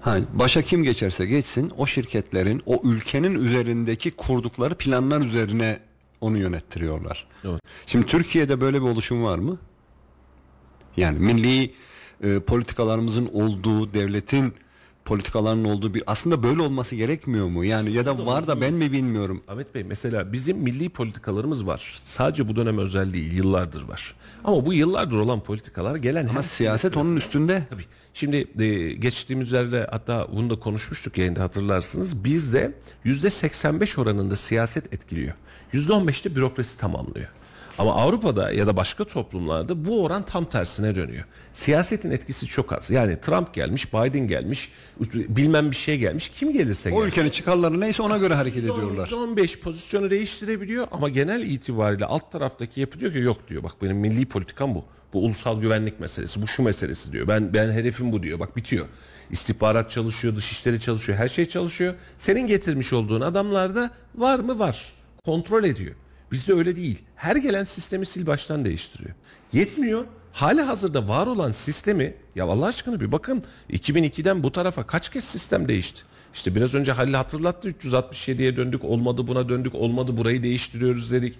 Ha, 0.00 0.18
başa 0.34 0.62
kim 0.62 0.82
geçerse 0.82 1.26
geçsin 1.26 1.72
o 1.76 1.86
şirketlerin 1.86 2.62
o 2.66 2.80
ülkenin 2.84 3.34
üzerindeki 3.34 4.10
kurdukları 4.10 4.74
planlar 4.74 5.20
üzerine 5.20 5.80
onu 6.20 6.38
yönettiriyorlar. 6.38 7.26
Evet. 7.44 7.60
Şimdi 7.86 8.06
Türkiye'de 8.06 8.60
böyle 8.60 8.82
bir 8.82 8.86
oluşum 8.86 9.24
var 9.24 9.38
mı? 9.38 9.58
Yani 10.96 11.18
milli 11.18 11.74
e, 12.24 12.40
politikalarımızın 12.40 13.30
olduğu, 13.32 13.94
devletin 13.94 14.54
politikalarının 15.04 15.64
olduğu 15.64 15.94
bir 15.94 16.02
aslında 16.06 16.42
böyle 16.42 16.62
olması 16.62 16.96
gerekmiyor 16.96 17.48
mu? 17.48 17.64
Yani 17.64 17.92
ya 17.92 18.06
da 18.06 18.26
var 18.26 18.46
da 18.46 18.60
ben 18.60 18.74
mi 18.74 18.92
bilmiyorum. 18.92 19.42
Ahmet 19.48 19.74
Bey 19.74 19.84
mesela 19.84 20.32
bizim 20.32 20.58
milli 20.58 20.88
politikalarımız 20.88 21.66
var. 21.66 22.00
Sadece 22.04 22.48
bu 22.48 22.56
dönem 22.56 22.78
özel 22.78 23.12
değil, 23.12 23.32
yıllardır 23.32 23.82
var. 23.82 24.14
Ama 24.44 24.66
bu 24.66 24.72
yıllardır 24.72 25.16
olan 25.16 25.40
politikalar 25.40 25.96
gelen 25.96 26.26
Ama 26.26 26.42
siyaset 26.42 26.96
onun 26.96 27.16
üstünde. 27.16 27.66
Tabii. 27.70 27.84
Şimdi 28.14 28.48
e, 28.58 28.92
geçtiğimiz 28.92 29.52
yerde 29.52 29.86
hatta 29.90 30.26
bunu 30.32 30.50
da 30.50 30.58
konuşmuştuk 30.58 31.18
yayında 31.18 31.42
hatırlarsınız. 31.42 32.24
Bizde 32.24 32.74
yüzde 33.04 33.30
85 33.30 33.98
oranında 33.98 34.36
siyaset 34.36 34.92
etkiliyor. 34.94 35.34
Yüzde 35.72 35.92
15'te 35.92 36.36
bürokrasi 36.36 36.78
tamamlıyor. 36.78 37.28
Ama 37.80 37.94
Avrupa'da 37.94 38.52
ya 38.52 38.66
da 38.66 38.76
başka 38.76 39.04
toplumlarda 39.04 39.84
bu 39.84 40.04
oran 40.04 40.22
tam 40.24 40.44
tersine 40.44 40.94
dönüyor. 40.94 41.24
Siyasetin 41.52 42.10
etkisi 42.10 42.46
çok 42.46 42.72
az. 42.72 42.90
Yani 42.90 43.20
Trump 43.20 43.54
gelmiş, 43.54 43.94
Biden 43.94 44.26
gelmiş, 44.28 44.72
bilmem 45.12 45.70
bir 45.70 45.76
şey 45.76 45.98
gelmiş. 45.98 46.28
Kim 46.28 46.52
gelirse 46.52 46.88
O 46.90 46.92
gelsin. 46.92 47.06
ülkenin 47.06 47.30
çıkarları 47.30 47.80
neyse 47.80 48.02
ona 48.02 48.18
göre 48.18 48.34
hareket 48.34 48.64
ediyorlar. 48.64 49.08
%15 49.08 49.60
pozisyonu 49.60 50.10
değiştirebiliyor 50.10 50.86
ama 50.92 51.08
genel 51.08 51.42
itibariyle 51.42 52.04
alt 52.04 52.32
taraftaki 52.32 52.80
yapı 52.80 53.00
diyor 53.00 53.12
ki 53.12 53.18
yok 53.18 53.48
diyor. 53.48 53.62
Bak 53.62 53.72
benim 53.82 53.96
milli 53.96 54.26
politikam 54.26 54.74
bu. 54.74 54.84
Bu 55.12 55.24
ulusal 55.24 55.60
güvenlik 55.60 56.00
meselesi, 56.00 56.42
bu 56.42 56.46
şu 56.46 56.62
meselesi 56.62 57.12
diyor. 57.12 57.28
Ben 57.28 57.54
ben 57.54 57.72
hedefim 57.72 58.12
bu 58.12 58.22
diyor. 58.22 58.38
Bak 58.40 58.56
bitiyor. 58.56 58.86
İstihbarat 59.30 59.90
çalışıyor, 59.90 60.36
dışişleri 60.36 60.80
çalışıyor, 60.80 61.18
her 61.18 61.28
şey 61.28 61.46
çalışıyor. 61.48 61.94
Senin 62.18 62.46
getirmiş 62.46 62.92
olduğun 62.92 63.20
adamlarda 63.20 63.90
var 64.14 64.38
mı 64.38 64.58
var. 64.58 64.92
Kontrol 65.24 65.64
ediyor. 65.64 65.94
Bizde 66.32 66.52
öyle 66.52 66.76
değil. 66.76 66.98
Her 67.16 67.36
gelen 67.36 67.64
sistemi 67.64 68.06
sil 68.10 68.24
baştan 68.26 68.64
değiştiriyor. 68.64 69.14
Yetmiyor. 69.52 70.04
hali 70.32 70.62
hazırda 70.62 71.08
var 71.08 71.26
olan 71.26 71.50
sistemi 71.52 72.14
ya 72.34 72.44
Allah 72.44 72.66
aşkına 72.66 73.00
bir 73.00 73.12
bakın 73.12 73.42
2002'den 73.70 74.42
bu 74.42 74.52
tarafa 74.52 74.86
kaç 74.86 75.08
kez 75.08 75.24
sistem 75.24 75.68
değişti. 75.68 76.02
İşte 76.34 76.54
biraz 76.54 76.74
önce 76.74 76.92
Halil 76.92 77.14
hatırlattı 77.14 77.70
367'ye 77.70 78.56
döndük 78.56 78.84
olmadı 78.84 79.26
buna 79.26 79.48
döndük 79.48 79.74
olmadı 79.74 80.16
burayı 80.16 80.42
değiştiriyoruz 80.42 81.12
dedik. 81.12 81.38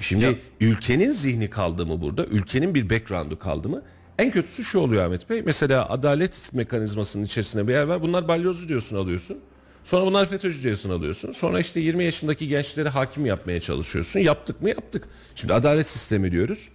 Şimdi 0.00 0.38
ülkenin 0.60 1.12
zihni 1.12 1.50
kaldı 1.50 1.86
mı 1.86 2.00
burada? 2.00 2.24
Ülkenin 2.26 2.74
bir 2.74 2.90
background'u 2.90 3.38
kaldı 3.38 3.68
mı? 3.68 3.82
En 4.18 4.30
kötüsü 4.30 4.64
şu 4.64 4.78
oluyor 4.78 5.04
Ahmet 5.04 5.30
Bey. 5.30 5.42
Mesela 5.42 5.90
adalet 5.90 6.50
mekanizmasının 6.52 7.24
içerisine 7.24 7.68
bir 7.68 7.72
yer 7.72 7.82
var. 7.82 8.02
Bunlar 8.02 8.28
balyozcu 8.28 8.68
diyorsun 8.68 8.96
alıyorsun. 8.96 9.38
Sonra 9.84 10.06
bunlar 10.06 10.26
FETÖ'cü 10.26 10.62
diyorsun 10.62 10.90
alıyorsun. 10.90 11.32
Sonra 11.32 11.60
işte 11.60 11.80
20 11.80 12.04
yaşındaki 12.04 12.48
gençleri 12.48 12.88
hakim 12.88 13.26
yapmaya 13.26 13.60
çalışıyorsun. 13.60 14.20
Yaptık 14.20 14.62
mı 14.62 14.68
yaptık. 14.68 15.08
Şimdi 15.34 15.54
adalet 15.54 15.88
sistemi 15.88 16.32
diyoruz. 16.32 16.68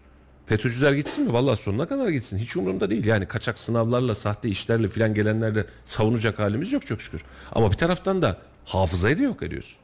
FETÖ'cüler 0.45 0.93
gitsin 0.93 1.24
mi? 1.26 1.34
Vallahi 1.34 1.57
sonuna 1.62 1.88
kadar 1.88 2.10
gitsin. 2.10 2.38
Hiç 2.38 2.57
umurumda 2.57 2.89
değil. 2.89 3.05
Yani 3.05 3.26
kaçak 3.28 3.60
sınavlarla, 3.60 4.15
sahte 4.15 4.49
işlerle 4.49 4.88
filan 4.88 5.14
gelenlerle 5.14 5.65
savunacak 5.86 6.40
halimiz 6.40 6.72
yok 6.72 6.86
çok 6.88 7.02
şükür. 7.02 7.23
Ama 7.52 7.72
bir 7.72 7.77
taraftan 7.77 8.22
da 8.22 8.38
hafızayı 8.65 9.19
da 9.19 9.23
yok 9.23 9.44
ediyorsun. 9.44 9.77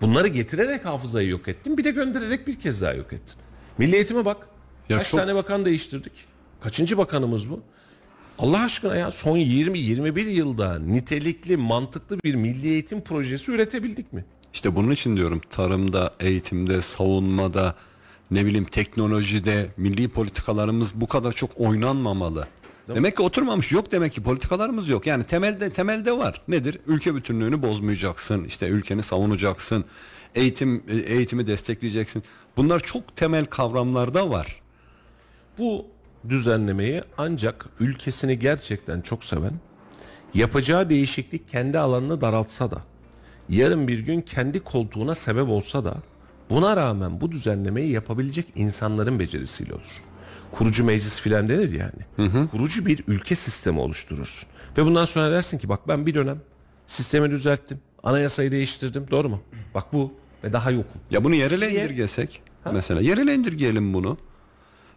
Bunları 0.00 0.28
getirerek 0.28 0.84
hafızayı 0.84 1.28
yok 1.28 1.48
ettin. 1.48 1.78
Bir 1.78 1.84
de 1.84 1.90
göndererek 1.90 2.46
bir 2.46 2.60
kez 2.60 2.82
daha 2.82 2.92
yok 2.92 3.12
ettin. 3.12 3.36
Milli 3.78 3.94
eğitime 3.94 4.24
bak. 4.24 4.36
Ya 4.88 4.98
Kaç 4.98 5.10
çok- 5.10 5.20
tane 5.20 5.34
bakan 5.34 5.64
değiştirdik? 5.64 6.12
Kaçıncı 6.60 6.98
bakanımız 6.98 7.50
bu? 7.50 7.62
Allah 8.38 8.60
aşkına 8.60 8.96
ya 8.96 9.10
son 9.10 9.38
20-21 9.38 10.28
yılda 10.28 10.78
nitelikli, 10.78 11.56
mantıklı 11.56 12.18
bir 12.24 12.34
milli 12.34 12.68
eğitim 12.68 13.00
projesi 13.00 13.52
üretebildik 13.52 14.12
mi? 14.12 14.24
İşte 14.52 14.76
bunun 14.76 14.90
için 14.90 15.16
diyorum 15.16 15.40
tarımda, 15.50 16.14
eğitimde, 16.20 16.82
savunmada, 16.82 17.74
ne 18.30 18.46
bileyim 18.46 18.64
teknolojide 18.64 19.66
milli 19.76 20.08
politikalarımız 20.08 20.94
bu 20.94 21.06
kadar 21.06 21.32
çok 21.32 21.50
oynanmamalı. 21.56 22.46
Demek 22.94 23.16
ki 23.16 23.22
oturmamış. 23.22 23.72
Yok 23.72 23.92
demek 23.92 24.12
ki 24.12 24.22
politikalarımız 24.22 24.88
yok. 24.88 25.06
Yani 25.06 25.24
temelde 25.24 25.70
temelde 25.70 26.18
var. 26.18 26.42
Nedir? 26.48 26.78
Ülke 26.86 27.14
bütünlüğünü 27.14 27.62
bozmayacaksın. 27.62 28.44
İşte 28.44 28.68
ülkeni 28.68 29.02
savunacaksın. 29.02 29.84
Eğitim 30.34 30.82
e, 30.88 30.96
eğitimi 30.96 31.46
destekleyeceksin. 31.46 32.22
Bunlar 32.56 32.80
çok 32.80 33.16
temel 33.16 33.44
kavramlarda 33.44 34.30
var. 34.30 34.60
Bu 35.58 35.86
düzenlemeyi 36.28 37.02
ancak 37.18 37.66
ülkesini 37.80 38.38
gerçekten 38.38 39.00
çok 39.00 39.24
seven, 39.24 39.52
yapacağı 40.34 40.90
değişiklik 40.90 41.48
kendi 41.48 41.78
alanını 41.78 42.20
daraltsa 42.20 42.70
da, 42.70 42.82
yarın 43.48 43.88
bir 43.88 43.98
gün 43.98 44.20
kendi 44.20 44.60
koltuğuna 44.60 45.14
sebep 45.14 45.48
olsa 45.48 45.84
da, 45.84 45.94
buna 46.50 46.76
rağmen 46.76 47.20
bu 47.20 47.32
düzenlemeyi 47.32 47.92
yapabilecek 47.92 48.46
insanların 48.56 49.18
becerisiyle 49.18 49.74
olur. 49.74 50.02
Kurucu 50.52 50.84
meclis 50.84 51.20
filan 51.20 51.48
denir 51.48 51.70
yani. 51.70 52.30
Kurucu 52.50 52.86
bir 52.86 53.04
ülke 53.06 53.34
sistemi 53.34 53.80
oluşturursun. 53.80 54.48
Ve 54.78 54.84
bundan 54.84 55.04
sonra 55.04 55.30
dersin 55.30 55.58
ki 55.58 55.68
bak 55.68 55.88
ben 55.88 56.06
bir 56.06 56.14
dönem 56.14 56.38
sistemi 56.86 57.30
düzelttim, 57.30 57.78
anayasayı 58.02 58.52
değiştirdim, 58.52 59.06
doğru 59.10 59.28
mu? 59.28 59.42
Bak 59.74 59.92
bu 59.92 60.12
ve 60.44 60.52
daha 60.52 60.70
yokum. 60.70 61.00
Ya 61.10 61.24
bunu 61.24 61.34
yerele 61.34 61.70
indirgesek 61.70 62.42
mesela 62.72 63.00
yerele 63.00 63.34
indirgeyelim 63.34 63.94
bunu. 63.94 64.18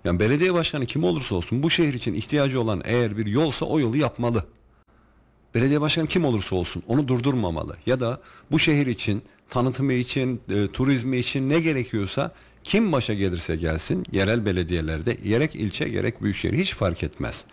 Yani 0.06 0.20
belediye 0.20 0.54
başkanı 0.54 0.86
kim 0.86 1.04
olursa 1.04 1.36
olsun 1.36 1.64
bu 1.64 1.70
şehir 1.70 1.94
için 1.94 2.14
ihtiyacı 2.14 2.62
olan 2.62 2.82
eğer 2.86 3.18
bir 3.18 3.26
yolsa 3.26 3.66
o 3.66 3.80
yolu 3.80 3.98
yapmalı. 3.98 4.46
Belediye 5.56 5.82
başkanı 5.82 6.08
kim 6.08 6.26
olursa 6.26 6.56
olsun 6.56 6.84
onu 6.88 7.08
durdurmamalı. 7.08 7.76
Ya 7.86 8.00
da 8.00 8.22
bu 8.52 8.60
şehir 8.60 8.88
için 8.88 9.22
tanıtımı 9.50 9.94
için, 9.94 10.42
e, 10.50 10.68
turizmi 10.68 11.18
için 11.18 11.50
ne 11.50 11.60
gerekiyorsa 11.60 12.32
kim 12.64 12.92
başa 12.92 13.14
gelirse 13.14 13.56
gelsin 13.56 14.06
yerel 14.12 14.46
belediyelerde 14.46 15.14
gerek 15.14 15.56
ilçe 15.56 15.90
gerek 15.90 16.22
büyükşehir 16.22 16.58
hiç 16.58 16.74
fark 16.74 17.04
etmez. 17.04 17.46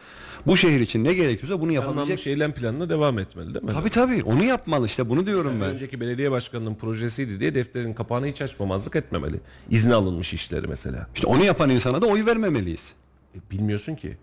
Bu 0.49 0.57
şehir 0.57 0.81
için 0.81 1.05
ne 1.05 1.15
gerekiyorsa 1.15 1.61
bunu 1.61 1.73
yapabilecek. 1.73 2.19
şeylen 2.19 2.53
planına 2.53 2.89
devam 2.89 3.19
etmeli 3.19 3.55
değil 3.55 3.65
mi? 3.65 3.73
Tabii 3.73 3.91
tabii 3.91 4.23
onu 4.23 4.45
yapmalı 4.45 4.87
işte 4.87 5.09
bunu 5.09 5.27
diyorum 5.27 5.61
ben. 5.61 5.69
Önceki 5.69 6.01
belediye 6.01 6.31
başkanının 6.31 6.75
projesiydi 6.75 7.41
diye 7.41 7.55
defterin 7.55 7.95
kapağını 7.95 8.27
hiç 8.27 8.43
açmamazlık 8.43 8.97
etmemeli. 8.97 9.41
İzni 9.71 9.95
alınmış 9.95 10.35
işleri 10.35 10.67
mesela. 10.67 11.07
İşte 11.15 11.27
onu 11.27 11.45
yapan 11.45 11.71
insana 11.71 12.03
da 12.03 12.07
oy 12.07 12.27
vermemeliyiz. 12.27 12.93
E, 13.35 13.39
bilmiyorsun 13.51 13.95
ki. 13.95 14.17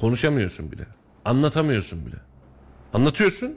Konuşamıyorsun 0.00 0.72
bile. 0.72 0.86
Anlatamıyorsun 1.24 2.06
bile. 2.06 2.16
Anlatıyorsun. 2.92 3.56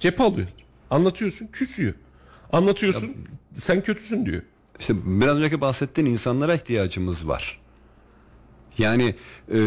Cephe 0.00 0.22
alıyor. 0.22 0.48
Anlatıyorsun 0.90 1.46
küsüyor. 1.46 1.94
Anlatıyorsun 2.52 3.16
sen 3.58 3.80
kötüsün 3.82 4.26
diyor. 4.26 4.42
İşte 4.78 4.94
biraz 5.04 5.36
önceki 5.36 5.60
bahsettiğin 5.60 6.06
insanlara 6.08 6.54
ihtiyacımız 6.54 7.28
var. 7.28 7.60
Yani 8.78 9.14
e, 9.54 9.60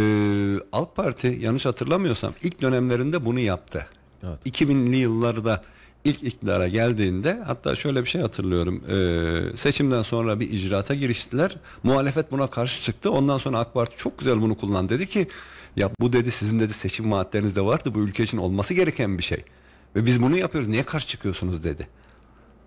AK 0.72 0.96
Parti 0.96 1.38
yanlış 1.42 1.66
hatırlamıyorsam 1.66 2.34
ilk 2.44 2.62
dönemlerinde 2.62 3.26
bunu 3.26 3.40
yaptı. 3.40 3.88
Evet. 4.24 4.46
2000'li 4.46 4.96
yıllarda 4.96 5.64
ilk 6.04 6.24
iktidara 6.24 6.68
geldiğinde 6.68 7.40
hatta 7.46 7.76
şöyle 7.76 8.02
bir 8.02 8.10
şey 8.10 8.22
hatırlıyorum. 8.22 8.84
E, 8.90 9.58
seçimden 9.58 10.02
sonra 10.02 10.40
bir 10.40 10.52
icraata 10.52 10.96
giriştiler. 10.96 11.56
Muhalefet 11.84 12.32
buna 12.32 12.48
karşı 12.48 12.82
çıktı. 12.82 13.12
Ondan 13.12 13.38
sonra 13.38 13.60
AK 13.60 13.74
Parti 13.74 13.98
çok 13.98 14.20
güzel 14.20 14.42
bunu 14.42 14.58
kullandı. 14.58 14.94
Dedi 14.94 15.08
ki 15.08 15.28
ya 15.76 15.90
bu 16.00 16.14
dedi 16.14 16.32
sizin 16.32 16.60
dedi 16.60 16.74
seçim 16.74 17.12
vaatlerinizde 17.12 17.62
vardı. 17.62 17.96
Bu 17.96 18.00
ülke 18.00 18.24
için 18.24 18.38
olması 18.38 18.74
gereken 18.74 19.18
bir 19.18 19.24
şey. 19.24 19.44
Ve 19.96 20.06
biz 20.06 20.22
bunu 20.22 20.38
yapıyoruz. 20.38 20.70
Niye 20.70 20.84
karşı 20.84 21.08
çıkıyorsunuz 21.08 21.64
dedi. 21.64 21.88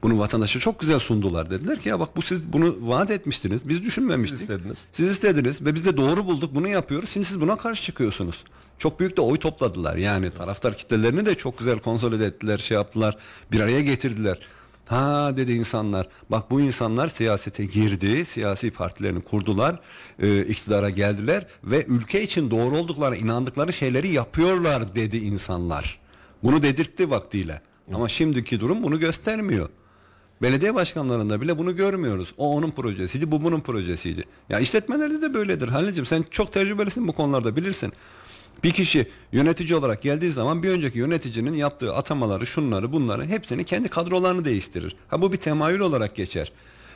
Bunu 0.07 0.19
vatandaşa 0.19 0.61
çok 0.61 0.81
güzel 0.81 0.99
sundular. 0.99 1.51
Dediler 1.51 1.81
ki 1.81 1.89
ya 1.89 2.01
bak 2.01 2.17
bu 2.17 2.23
siz 2.23 2.53
bunu 2.53 2.77
vaat 2.81 3.11
etmiştiniz. 3.11 3.69
Biz 3.69 3.85
düşünmemiştik. 3.85 4.39
Siz 4.39 4.51
istediniz. 4.51 4.87
Siz 4.93 5.09
istediniz 5.09 5.63
ve 5.63 5.75
biz 5.75 5.85
de 5.85 5.97
doğru 5.97 6.27
bulduk. 6.27 6.55
Bunu 6.55 6.69
yapıyoruz. 6.69 7.11
Şimdi 7.11 7.27
siz 7.27 7.41
buna 7.41 7.57
karşı 7.57 7.83
çıkıyorsunuz. 7.83 8.45
Çok 8.79 9.01
büyük 9.01 9.17
de 9.17 9.21
oy 9.21 9.39
topladılar. 9.39 9.97
Yani 9.97 10.31
taraftar 10.31 10.77
kitlelerini 10.77 11.27
de 11.27 11.35
çok 11.35 11.59
güzel 11.59 11.79
konsolide 11.79 12.27
ettiler, 12.27 12.59
şey 12.59 12.75
yaptılar. 12.75 13.17
Bir 13.53 13.61
araya 13.61 13.81
getirdiler. 13.81 14.39
Ha 14.87 15.33
dedi 15.37 15.53
insanlar. 15.53 16.09
Bak 16.31 16.51
bu 16.51 16.61
insanlar 16.61 17.09
siyasete 17.09 17.65
girdi. 17.65 18.25
Siyasi 18.25 18.71
partilerini 18.71 19.21
kurdular. 19.21 19.81
e, 20.23 20.43
iktidara 20.43 20.91
geldiler 20.91 21.47
ve 21.65 21.85
ülke 21.85 22.23
için 22.23 22.51
doğru 22.51 22.77
olduklarına 22.77 23.17
inandıkları 23.17 23.73
şeyleri 23.73 24.09
yapıyorlar 24.09 24.95
dedi 24.95 25.17
insanlar. 25.17 25.99
Bunu 26.43 26.63
dedirtti 26.63 27.11
vaktiyle. 27.11 27.61
Ama 27.95 28.09
şimdiki 28.09 28.61
durum 28.61 28.83
bunu 28.83 29.01
göstermiyor. 29.01 29.69
Belediye 30.43 30.75
başkanlarında 30.75 31.41
bile 31.41 31.59
bunu 31.59 31.77
görmüyoruz. 31.77 32.35
O 32.39 32.57
onun 32.57 32.71
projesiydi, 32.71 33.31
bu 33.31 33.45
bunun 33.45 33.61
projesiydi. 33.61 34.25
Ya 34.49 34.61
işletmelerde 34.61 35.23
de 35.23 35.35
böyledir 35.35 35.69
Halil'cim. 35.69 36.07
Sen 36.07 36.25
çok 36.31 36.53
tecrübelisin 36.53 37.09
bu 37.09 37.13
konularda 37.13 37.57
bilirsin. 37.57 37.93
Bir 38.65 38.71
kişi 38.71 39.07
yönetici 39.33 39.75
olarak 39.75 40.03
geldiği 40.03 40.31
zaman 40.31 40.63
bir 40.63 40.71
önceki 40.71 40.99
yöneticinin 40.99 41.55
yaptığı 41.55 41.95
atamaları, 41.95 42.47
şunları, 42.47 42.93
bunları 42.93 43.27
hepsini 43.27 43.65
kendi 43.65 43.89
kadrolarını 43.89 44.45
değiştirir. 44.45 44.97
Ha 45.09 45.23
bu 45.23 45.33
bir 45.33 45.37
temayül 45.37 45.81
olarak 45.81 46.17
geçer. 46.17 46.53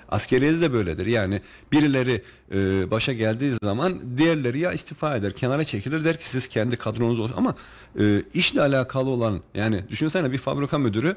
Askeriyede 0.09 0.61
de 0.61 0.73
böyledir. 0.73 1.07
Yani 1.07 1.41
birileri 1.73 2.23
e, 2.55 2.91
başa 2.91 3.13
geldiği 3.13 3.53
zaman 3.63 4.01
diğerleri 4.17 4.59
ya 4.59 4.73
istifa 4.73 5.17
eder, 5.17 5.33
kenara 5.33 5.65
çekilir 5.65 6.05
der 6.05 6.19
ki 6.19 6.29
siz 6.29 6.49
kendi 6.49 6.77
kadronuz 6.77 7.21
olsun. 7.21 7.35
Ama 7.37 7.55
e, 8.01 8.23
işle 8.35 8.61
alakalı 8.61 9.11
olan 9.11 9.41
yani 9.55 9.85
düşünsene 9.89 10.33
bir 10.33 10.39
fabrika 10.39 10.79
müdürü 10.79 11.17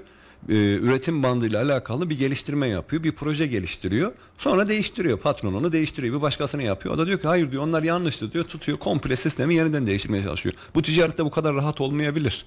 e, 0.49 0.53
üretim 0.73 1.23
bandıyla 1.23 1.63
alakalı 1.63 2.09
bir 2.09 2.17
geliştirme 2.17 2.67
yapıyor, 2.67 3.03
bir 3.03 3.11
proje 3.11 3.47
geliştiriyor. 3.47 4.11
Sonra 4.37 4.67
değiştiriyor. 4.67 5.17
Patron 5.19 5.53
onu 5.53 5.71
değiştiriyor. 5.71 6.15
Bir 6.15 6.21
başkasını 6.21 6.63
yapıyor. 6.63 6.95
O 6.95 6.97
da 6.97 7.07
diyor 7.07 7.19
ki 7.19 7.27
hayır 7.27 7.51
diyor 7.51 7.63
onlar 7.63 7.83
yanlıştı 7.83 8.31
diyor. 8.31 8.45
Tutuyor 8.45 8.77
komple 8.77 9.15
sistemi 9.15 9.55
yeniden 9.55 9.87
değiştirmeye 9.87 10.23
çalışıyor. 10.23 10.55
Bu 10.75 10.81
ticarette 10.81 11.25
bu 11.25 11.31
kadar 11.31 11.55
rahat 11.55 11.81
olmayabilir. 11.81 12.45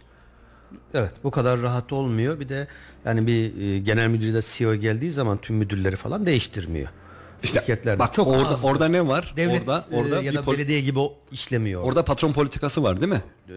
Evet 0.94 1.12
bu 1.24 1.31
kadar 1.31 1.62
rahat 1.62 1.93
olmuyor. 1.93 2.40
Bir 2.40 2.48
de 2.48 2.68
yani 3.05 3.27
bir 3.27 3.60
e, 3.60 3.78
genel 3.78 4.09
müdür 4.09 4.35
de 4.35 4.40
CEO 4.44 4.74
geldiği 4.74 5.12
zaman 5.12 5.39
tüm 5.39 5.56
müdürleri 5.56 5.97
falan 5.97 6.27
değiştirmiyor. 6.27 6.89
İşte 7.42 7.58
Şirketlerde 7.58 7.98
bak 7.98 8.14
çok 8.14 8.28
orada 8.28 8.48
azdır. 8.48 8.68
orada 8.68 8.88
ne 8.88 9.06
var? 9.08 9.34
Devlet 9.36 9.60
orada 9.60 9.84
e, 9.90 9.96
orada 9.96 10.22
ya 10.22 10.32
bir 10.32 10.36
da 10.36 10.40
pol- 10.40 10.52
belediye 10.52 10.80
gibi 10.80 10.98
o 10.98 11.14
işlemiyor. 11.32 11.82
orada 11.82 12.04
patron 12.04 12.32
politikası 12.32 12.82
var 12.82 13.00
değil 13.00 13.12
mi? 13.12 13.22
E, 13.48 13.52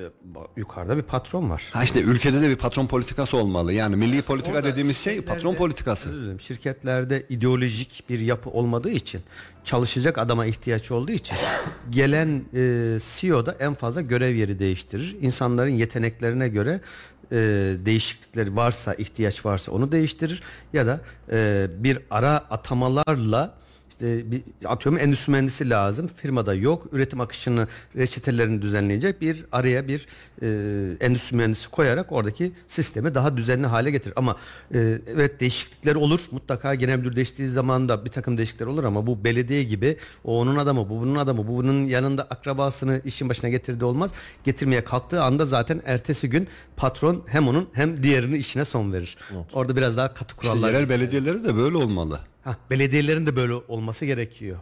yukarıda 0.57 0.97
bir 0.97 1.01
patron 1.01 1.49
var. 1.49 1.63
Ha 1.71 1.83
işte 1.83 2.01
ülkede 2.01 2.41
de 2.41 2.49
bir 2.49 2.55
patron 2.55 2.87
politikası 2.87 3.37
olmalı. 3.37 3.73
Yani 3.73 3.95
milli 3.95 4.21
politika 4.21 4.55
Orada 4.57 4.67
dediğimiz 4.67 4.97
şey 4.97 5.21
patron 5.21 5.55
politikası. 5.55 6.09
Özür 6.09 6.39
Şirketlerde 6.39 7.25
ideolojik 7.29 8.03
bir 8.09 8.19
yapı 8.19 8.49
olmadığı 8.49 8.89
için 8.91 9.21
çalışacak 9.63 10.17
adama 10.17 10.45
ihtiyaç 10.45 10.91
olduğu 10.91 11.11
için 11.11 11.35
gelen 11.89 12.43
e, 12.55 12.97
CEO 13.19 13.45
da 13.45 13.57
en 13.59 13.73
fazla 13.73 14.01
görev 14.01 14.35
yeri 14.35 14.59
değiştirir. 14.59 15.15
İnsanların 15.21 15.71
yeteneklerine 15.71 16.47
göre 16.49 16.81
e, 17.31 17.35
değişiklikleri 17.85 18.55
varsa 18.55 18.93
ihtiyaç 18.93 19.45
varsa 19.45 19.71
onu 19.71 19.91
değiştirir 19.91 20.43
ya 20.73 20.87
da 20.87 21.01
e, 21.31 21.67
bir 21.79 21.99
ara 22.11 22.31
atamalarla 22.37 23.53
işte 23.99 24.31
bir 24.31 24.41
atıyorum 24.65 25.01
endüstri 25.01 25.31
mühendisi 25.31 25.69
lazım. 25.69 26.09
Firmada 26.15 26.53
yok. 26.53 26.87
Üretim 26.91 27.21
akışını, 27.21 27.67
reçetelerini 27.95 28.61
düzenleyecek 28.61 29.21
bir 29.21 29.45
araya 29.51 29.87
bir 29.87 30.07
e, 30.41 30.47
endüstri 31.05 31.35
mühendisi 31.37 31.69
koyarak 31.69 32.11
oradaki 32.11 32.51
sistemi 32.67 33.15
daha 33.15 33.37
düzenli 33.37 33.67
hale 33.67 33.91
getirir. 33.91 34.13
Ama 34.15 34.35
e, 34.73 34.97
evet 35.15 35.39
değişiklikler 35.39 35.95
olur. 35.95 36.19
Mutlaka 36.31 36.75
genel 36.75 36.97
müdür 36.97 37.15
değiştiği 37.15 37.49
zaman 37.49 37.89
da 37.89 38.05
bir 38.05 38.09
takım 38.09 38.37
değişiklikler 38.37 38.67
olur 38.67 38.83
ama 38.83 39.07
bu 39.07 39.23
belediye 39.23 39.63
gibi 39.63 39.97
o 40.23 40.39
onun 40.39 40.55
adamı, 40.55 40.89
bu 40.89 41.01
bunun 41.01 41.15
adamı, 41.15 41.47
bu 41.47 41.57
bunun 41.57 41.83
yanında 41.83 42.23
akrabasını 42.23 43.01
işin 43.05 43.29
başına 43.29 43.49
getirdiği 43.49 43.85
olmaz. 43.85 44.11
Getirmeye 44.43 44.83
kalktığı 44.83 45.23
anda 45.23 45.45
zaten 45.45 45.81
ertesi 45.85 46.29
gün 46.29 46.47
patron 46.77 47.23
hem 47.27 47.47
onun 47.47 47.69
hem 47.73 48.03
diğerini 48.03 48.37
işine 48.37 48.65
son 48.65 48.93
verir. 48.93 49.17
Orada 49.53 49.75
biraz 49.75 49.97
daha 49.97 50.13
katı 50.13 50.35
İşte 50.41 50.47
kurallar. 50.51 50.73
yerel 50.73 50.89
belediyeleri 50.89 51.43
de 51.43 51.55
böyle 51.55 51.77
olmalı. 51.77 52.19
Hah, 52.43 52.55
belediyelerin 52.69 53.25
de 53.25 53.35
böyle 53.35 53.53
olması 53.53 54.05
gerekiyor. 54.05 54.59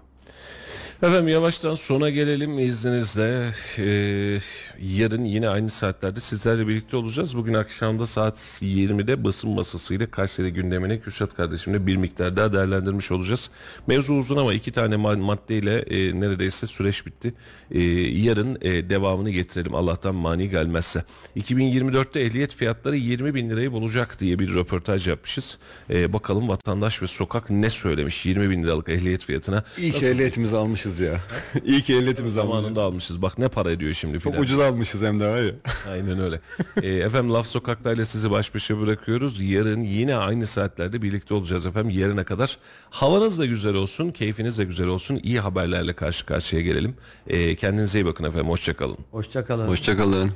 Efendim 1.04 1.28
yavaştan 1.28 1.76
sona 1.76 2.10
gelelim 2.10 2.60
izninizle. 2.60 3.52
Ee, 3.78 4.40
yarın 4.82 5.26
yine 5.26 5.50
aynı 5.50 5.70
saatlerde 5.70 6.20
sizlerle 6.20 6.68
birlikte 6.68 6.98
olacağız. 6.98 7.38
Bugün 7.38 7.54
akşamda 7.54 8.08
saat 8.08 8.38
20'de 8.62 9.24
basın 9.24 9.50
masasıyla 9.50 10.12
Kayseri 10.12 10.54
gündemine 10.54 11.00
Kürşat 11.00 11.36
kardeşimle 11.36 11.88
bir 11.88 11.98
miktar 11.98 12.38
daha 12.38 12.54
değerlendirmiş 12.54 13.12
olacağız. 13.12 13.50
Mevzu 13.88 14.14
uzun 14.14 14.38
ama 14.38 14.54
iki 14.54 14.72
tane 14.72 14.96
ma- 14.96 15.22
maddeyle 15.22 15.80
e, 15.80 16.20
neredeyse 16.20 16.68
süreç 16.68 17.06
bitti. 17.06 17.34
E, 17.72 17.82
yarın 18.22 18.58
e, 18.62 18.90
devamını 18.90 19.30
getirelim 19.30 19.76
Allah'tan 19.76 20.16
mani 20.16 20.50
gelmezse. 20.50 21.04
2024'te 21.38 22.20
ehliyet 22.20 22.56
fiyatları 22.56 22.98
20 22.98 23.36
bin 23.36 23.50
lirayı 23.50 23.72
bulacak 23.72 24.20
diye 24.20 24.40
bir 24.40 24.54
röportaj 24.54 25.08
yapmışız. 25.08 25.58
E, 25.90 26.14
bakalım 26.14 26.50
vatandaş 26.50 27.02
ve 27.02 27.08
sokak 27.08 27.50
ne 27.50 27.70
söylemiş 27.70 28.26
20 28.26 28.50
bin 28.50 28.64
liralık 28.64 28.90
ehliyet 28.90 29.26
fiyatına. 29.26 29.64
İyi 29.78 29.92
ki 29.92 30.06
ehliyetimizi 30.06 30.56
almışız 30.56 30.87
ya. 31.00 31.22
İyi 31.66 31.82
ki 31.82 31.94
ehliyetimizi 31.96 32.42
almışız. 32.42 32.56
Zamanında 32.62 32.82
almışız. 32.84 33.22
Bak 33.22 33.38
ne 33.38 33.48
para 33.48 33.72
ediyor 33.72 33.94
şimdi 33.94 34.20
Çok 34.20 34.34
filan. 34.34 34.44
ucuz 34.44 34.60
almışız 34.60 35.02
hem 35.02 35.20
de 35.20 35.28
var 35.28 35.42
ya. 35.42 35.52
Aynen 35.92 36.20
öyle. 36.20 36.40
Ee, 36.82 36.88
efendim 36.88 37.34
Laf 37.34 37.48
Sokak'ta 37.48 37.94
ile 37.94 38.06
sizi 38.06 38.32
baş 38.32 38.56
başa 38.56 38.80
bırakıyoruz. 38.82 39.42
Yarın 39.42 39.82
yine 39.82 40.16
aynı 40.16 40.48
saatlerde 40.48 41.02
birlikte 41.02 41.34
olacağız 41.34 41.66
efendim. 41.66 42.00
Yarına 42.00 42.24
kadar 42.26 42.58
havanız 42.90 43.40
da 43.40 43.46
güzel 43.46 43.76
olsun, 43.76 44.12
keyfiniz 44.12 44.58
de 44.58 44.64
güzel 44.64 44.88
olsun. 44.88 45.20
İyi 45.24 45.40
haberlerle 45.40 45.94
karşı 45.94 46.26
karşıya 46.26 46.62
gelelim. 46.62 46.96
Ee, 47.28 47.56
kendinize 47.56 48.00
iyi 48.00 48.06
bakın 48.06 48.24
efendim. 48.24 48.50
Hoşçakalın. 48.50 48.98
Hoşçakalın. 49.12 49.68
Hoşçakalın. 49.68 50.32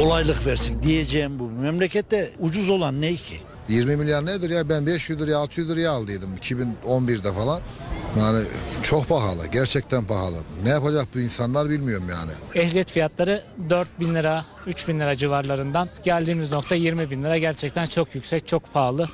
Olaylık 0.00 0.46
versin 0.46 0.82
diyeceğim 0.82 1.38
bu. 1.38 1.48
Memlekette 1.50 2.30
ucuz 2.40 2.68
olan 2.70 3.00
ne 3.00 3.14
ki? 3.14 3.36
20 3.68 3.96
milyar 3.96 4.26
nedir 4.26 4.50
ya 4.50 4.68
ben 4.68 4.86
500 4.86 5.20
liraya 5.20 5.36
600 5.36 5.68
liraya 5.68 5.90
aldıydım 5.90 6.30
2011'de 6.36 7.32
falan. 7.32 7.60
Yani 8.18 8.44
çok 8.82 9.08
pahalı 9.08 9.46
gerçekten 9.46 10.04
pahalı. 10.04 10.36
Ne 10.62 10.68
yapacak 10.68 11.06
bu 11.14 11.20
insanlar 11.20 11.70
bilmiyorum 11.70 12.06
yani. 12.10 12.30
Ehliyet 12.64 12.90
fiyatları 12.90 13.42
4 13.70 14.00
bin 14.00 14.14
lira, 14.14 14.44
3 14.66 14.88
bin 14.88 15.00
lira 15.00 15.16
civarlarından 15.16 15.88
geldiğimiz 16.04 16.52
nokta 16.52 16.74
20 16.74 17.10
bin 17.10 17.24
lira 17.24 17.38
gerçekten 17.38 17.86
çok 17.86 18.14
yüksek, 18.14 18.48
çok 18.48 18.72
pahalı. 18.72 19.08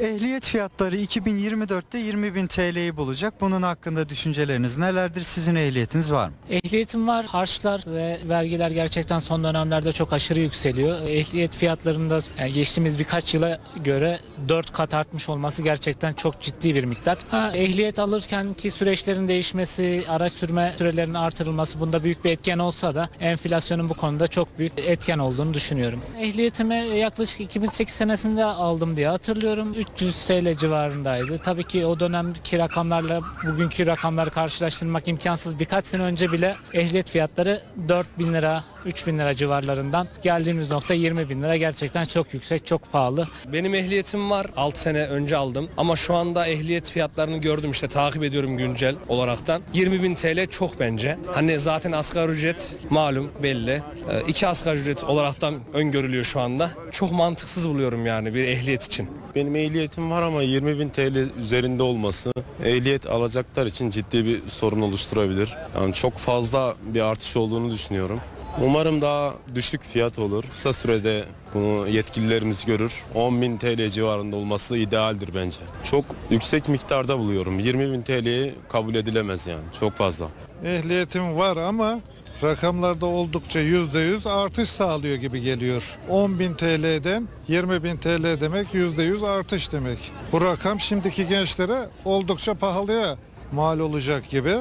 Ehliyet 0.00 0.46
fiyatları 0.46 0.96
2024'te 0.96 1.98
20 1.98 2.34
bin 2.34 2.46
TL'yi 2.46 2.96
bulacak. 2.96 3.40
Bunun 3.40 3.62
hakkında 3.62 4.08
düşünceleriniz 4.08 4.78
nelerdir? 4.78 5.22
Sizin 5.22 5.54
ehliyetiniz 5.54 6.12
var 6.12 6.28
mı? 6.28 6.34
Ehliyetim 6.50 7.08
var, 7.08 7.26
harçlar 7.26 7.82
ve 7.86 8.18
vergiler 8.28 8.70
gerçekten 8.70 9.18
son 9.18 9.44
dönemlerde 9.44 9.92
çok 9.92 10.12
aşırı 10.12 10.40
yükseliyor. 10.40 11.00
Ehliyet 11.00 11.54
fiyatlarında 11.54 12.18
yani 12.38 12.52
geçtiğimiz 12.52 12.98
birkaç 12.98 13.34
yıla 13.34 13.60
göre 13.84 14.20
4 14.48 14.72
kat 14.72 14.94
artmış 14.94 15.28
olması 15.28 15.62
gerçekten 15.62 16.12
çok 16.14 16.40
ciddi 16.40 16.74
bir 16.74 16.84
miktar. 16.84 17.18
Ha, 17.30 17.52
ehliyet 17.54 17.98
alırken 17.98 18.54
ki 18.54 18.70
süreçlerin 18.70 19.28
değişmesi, 19.28 20.04
araç 20.08 20.32
sürme 20.32 20.74
sürelerinin 20.78 21.14
artırılması 21.14 21.80
bunda 21.80 22.04
büyük 22.04 22.24
bir 22.24 22.30
etken 22.30 22.58
olsa 22.58 22.94
da 22.94 23.08
enflasyonun 23.20 23.88
bu 23.88 23.94
konuda 23.94 24.28
çok 24.28 24.58
büyük 24.58 24.72
etken 24.76 25.18
olduğunu 25.18 25.54
düşünüyorum. 25.54 26.00
Ehliyetimi 26.20 26.74
yaklaşık 26.76 27.40
2008 27.40 27.94
senesinde 27.94 28.44
aldım 28.44 28.96
diye 28.96 29.08
hatırlıyorum. 29.08 29.74
300 29.94 30.26
TL 30.26 30.54
civarındaydı. 30.54 31.38
Tabii 31.38 31.64
ki 31.64 31.86
o 31.86 32.00
dönemki 32.00 32.58
rakamlarla 32.58 33.20
bugünkü 33.46 33.86
rakamları 33.86 34.30
karşılaştırmak 34.30 35.08
imkansız. 35.08 35.58
Birkaç 35.58 35.86
sene 35.86 36.02
önce 36.02 36.32
bile 36.32 36.56
ehliyet 36.72 37.10
fiyatları 37.10 37.60
4 37.88 38.18
bin 38.18 38.32
lira, 38.32 38.64
3 38.84 39.06
bin 39.06 39.18
lira 39.18 39.34
civarlarından 39.34 40.08
geldiğimiz 40.22 40.70
nokta 40.70 40.94
20 40.94 41.28
bin 41.28 41.42
lira 41.42 41.56
gerçekten 41.56 42.04
çok 42.04 42.34
yüksek, 42.34 42.66
çok 42.66 42.92
pahalı. 42.92 43.28
Benim 43.52 43.74
ehliyetim 43.74 44.30
var. 44.30 44.46
6 44.56 44.80
sene 44.80 45.06
önce 45.06 45.36
aldım. 45.36 45.70
Ama 45.76 45.96
şu 45.96 46.14
anda 46.14 46.46
ehliyet 46.46 46.90
fiyatlarını 46.90 47.36
gördüm 47.36 47.70
işte 47.70 47.88
takip 47.88 48.22
ediyorum 48.22 48.56
güncel 48.56 48.96
olaraktan. 49.08 49.62
20 49.72 50.02
bin 50.02 50.14
TL 50.14 50.46
çok 50.46 50.80
bence. 50.80 51.18
Hani 51.34 51.58
zaten 51.58 51.92
asgari 51.92 52.32
ücret 52.32 52.76
malum 52.90 53.30
belli. 53.42 53.70
Ee, 53.70 53.82
iki 54.28 54.46
asgari 54.46 54.78
ücret 54.78 55.04
olaraktan 55.04 55.54
öngörülüyor 55.72 56.24
şu 56.24 56.40
anda. 56.40 56.70
Çok 56.92 57.12
mantıksız 57.12 57.68
buluyorum 57.68 58.06
yani 58.06 58.34
bir 58.34 58.44
ehliyet 58.44 58.82
için. 58.82 59.19
Benim 59.34 59.56
ehliyetim 59.56 60.10
var 60.10 60.22
ama 60.22 60.42
20 60.42 60.78
bin 60.78 60.88
TL 60.88 61.38
üzerinde 61.40 61.82
olması 61.82 62.32
ehliyet 62.64 63.06
alacaklar 63.06 63.66
için 63.66 63.90
ciddi 63.90 64.24
bir 64.24 64.48
sorun 64.48 64.80
oluşturabilir. 64.80 65.56
Yani 65.76 65.94
çok 65.94 66.18
fazla 66.18 66.74
bir 66.82 67.00
artış 67.00 67.36
olduğunu 67.36 67.70
düşünüyorum. 67.72 68.20
Umarım 68.64 69.00
daha 69.00 69.34
düşük 69.54 69.82
fiyat 69.84 70.18
olur. 70.18 70.44
Kısa 70.50 70.72
sürede 70.72 71.24
bunu 71.54 71.88
yetkililerimiz 71.88 72.64
görür. 72.64 73.02
10 73.14 73.42
bin 73.42 73.58
TL 73.58 73.88
civarında 73.88 74.36
olması 74.36 74.76
idealdir 74.76 75.30
bence. 75.34 75.60
Çok 75.84 76.04
yüksek 76.30 76.68
miktarda 76.68 77.18
buluyorum. 77.18 77.58
20 77.58 77.92
bin 77.92 78.02
TL'yi 78.02 78.54
kabul 78.68 78.94
edilemez 78.94 79.46
yani. 79.46 79.62
Çok 79.80 79.92
fazla. 79.92 80.26
Ehliyetim 80.64 81.36
var 81.36 81.56
ama 81.56 82.00
rakamlarda 82.42 83.06
oldukça 83.06 83.60
yüzde 83.60 84.00
yüz 84.00 84.26
artış 84.26 84.68
sağlıyor 84.68 85.16
gibi 85.16 85.40
geliyor. 85.40 85.98
10 86.08 86.38
bin 86.38 86.54
TL'den 86.54 87.28
20 87.48 87.84
bin 87.84 87.96
TL 87.96 88.40
demek 88.40 88.74
yüzde 88.74 89.02
yüz 89.02 89.22
artış 89.22 89.72
demek. 89.72 89.98
Bu 90.32 90.40
rakam 90.40 90.80
şimdiki 90.80 91.28
gençlere 91.28 91.88
oldukça 92.04 92.54
pahalıya 92.54 93.16
mal 93.52 93.78
olacak 93.78 94.28
gibi. 94.30 94.56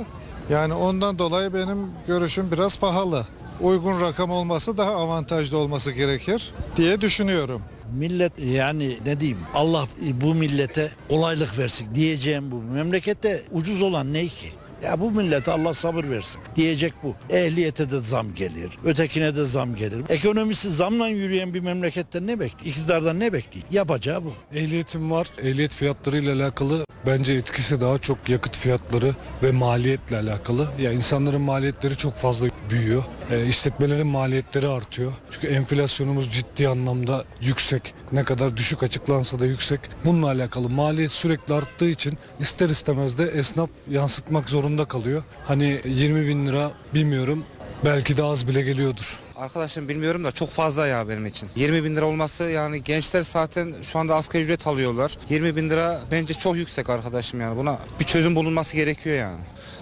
Yani 0.50 0.74
ondan 0.74 1.20
dolayı 1.20 1.54
benim 1.54 1.88
görüşüm 2.08 2.52
biraz 2.52 2.80
pahalı. 2.80 3.28
Uygun 3.62 4.02
rakam 4.02 4.32
olması 4.32 4.78
daha 4.78 4.92
avantajlı 4.92 5.58
olması 5.58 5.92
gerekir 5.92 6.52
diye 6.78 7.02
düşünüyorum. 7.02 7.62
Millet 7.94 8.40
yani 8.40 8.98
ne 9.06 9.20
diyeyim 9.20 9.40
Allah 9.56 9.88
bu 10.14 10.36
millete 10.36 10.92
kolaylık 11.10 11.58
versin 11.58 11.96
diyeceğim 11.96 12.52
bu. 12.52 12.56
Memlekette 12.56 13.44
ucuz 13.52 13.82
olan 13.82 14.14
ne 14.14 14.28
ki? 14.28 14.52
Ya 14.84 15.00
bu 15.00 15.12
millete 15.12 15.52
Allah 15.52 15.74
sabır 15.74 16.10
versin. 16.10 16.42
Diyecek 16.56 16.94
bu. 17.04 17.16
Ehliyete 17.30 17.92
de 17.92 18.02
zam 18.02 18.34
gelir. 18.34 18.70
Ötekine 18.86 19.36
de 19.36 19.46
zam 19.46 19.76
gelir. 19.76 20.02
Ekonomisi 20.10 20.72
zamla 20.72 21.08
yürüyen 21.08 21.54
bir 21.54 21.60
memleketten 21.60 22.28
ne 22.28 22.40
bekliyor? 22.40 22.66
İktidardan 22.76 23.20
ne 23.20 23.34
bekliyor? 23.34 23.66
Yapacağı 23.72 24.24
bu. 24.24 24.34
Ehliyetim 24.54 25.12
var. 25.12 25.28
Ehliyet 25.44 25.74
fiyatlarıyla 25.76 26.36
alakalı 26.36 26.86
bence 27.06 27.34
etkisi 27.34 27.82
daha 27.82 27.98
çok 27.98 28.30
yakıt 28.30 28.58
fiyatları 28.58 29.16
ve 29.44 29.52
maliyetle 29.52 30.18
alakalı. 30.18 30.68
Ya 30.80 30.92
insanların 30.92 31.42
maliyetleri 31.42 31.98
çok 31.98 32.16
fazla 32.16 32.48
büyüyor. 32.70 33.04
E, 33.32 33.46
işletmelerin 33.46 34.08
maliyetleri 34.08 34.68
artıyor. 34.68 35.14
Çünkü 35.32 35.48
enflasyonumuz 35.48 36.32
ciddi 36.34 36.68
anlamda 36.70 37.26
yüksek. 37.42 37.94
Ne 38.12 38.24
kadar 38.24 38.58
düşük 38.58 38.84
açıklansa 38.84 39.40
da 39.40 39.46
yüksek. 39.46 39.80
Bununla 40.06 40.28
alakalı 40.28 40.70
maliyet 40.70 41.12
sürekli 41.12 41.54
arttığı 41.54 41.90
için 41.90 42.18
ister 42.40 42.70
istemez 42.70 43.18
de 43.18 43.24
esnaf 43.24 43.70
yansıtmak 43.90 44.50
zorunda 44.50 44.86
kalıyor. 44.86 45.24
Hani 45.46 45.82
20 45.86 46.28
bin 46.28 46.48
lira 46.48 46.72
bilmiyorum 46.94 47.44
belki 47.86 48.18
de 48.18 48.24
az 48.24 48.48
bile 48.48 48.62
geliyordur. 48.62 49.20
Arkadaşım 49.36 49.90
bilmiyorum 49.90 50.24
da 50.24 50.32
çok 50.32 50.50
fazla 50.50 50.88
ya 50.88 51.10
benim 51.10 51.26
için. 51.26 51.50
20 51.56 51.84
bin 51.84 51.96
lira 51.96 52.06
olması 52.06 52.44
yani 52.44 52.84
gençler 52.84 53.22
zaten 53.22 53.76
şu 53.84 54.00
anda 54.00 54.16
asgari 54.16 54.44
ücret 54.44 54.68
alıyorlar. 54.68 55.18
20 55.30 55.56
bin 55.56 55.70
lira 55.70 56.00
bence 56.12 56.34
çok 56.34 56.56
yüksek 56.56 56.90
arkadaşım 56.90 57.42
yani 57.42 57.58
buna 57.58 57.78
bir 58.00 58.06
çözüm 58.06 58.36
bulunması 58.36 58.76
gerekiyor 58.76 59.18
yani. 59.18 59.40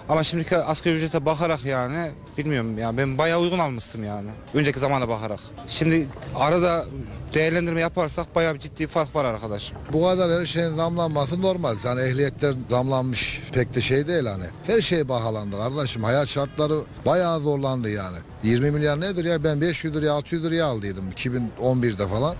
Ama 0.08 0.24
şimdiki 0.24 0.56
asgari 0.56 0.94
ücrete 0.94 1.24
bakarak 1.24 1.64
yani 1.64 2.10
bilmiyorum 2.38 2.78
ya 2.78 2.96
ben 2.96 3.18
bayağı 3.18 3.40
uygun 3.40 3.58
almıştım 3.58 4.04
yani. 4.04 4.30
Önceki 4.54 4.78
zamana 4.78 5.08
bakarak. 5.08 5.40
Şimdi 5.66 6.08
arada 6.36 6.84
değerlendirme 7.34 7.80
yaparsak 7.80 8.34
bayağı 8.34 8.54
bir 8.54 8.58
ciddi 8.58 8.86
fark 8.86 9.16
var 9.16 9.24
arkadaşım. 9.24 9.78
Bu 9.92 10.02
kadar 10.06 10.40
her 10.40 10.46
şeyin 10.46 10.76
zamlanması 10.76 11.42
normal. 11.42 11.76
Yani 11.84 12.00
ehliyetler 12.00 12.54
zamlanmış 12.70 13.40
pek 13.52 13.74
de 13.74 13.80
şey 13.80 14.06
değil 14.06 14.26
hani. 14.26 14.44
Her 14.64 14.80
şey 14.80 15.04
pahalandı 15.04 15.56
kardeşim. 15.56 16.04
Hayat 16.04 16.28
şartları 16.28 16.78
bayağı 17.06 17.40
zorlandı 17.40 17.90
yani. 17.90 18.16
20 18.42 18.70
milyar 18.70 19.00
nedir 19.00 19.24
ya 19.24 19.44
ben 19.44 19.60
500 19.60 19.94
liraya 19.94 20.12
600 20.12 20.44
liraya 20.44 20.64
aldıydım 20.64 21.04
2011'de 21.16 22.08
falan. 22.08 22.36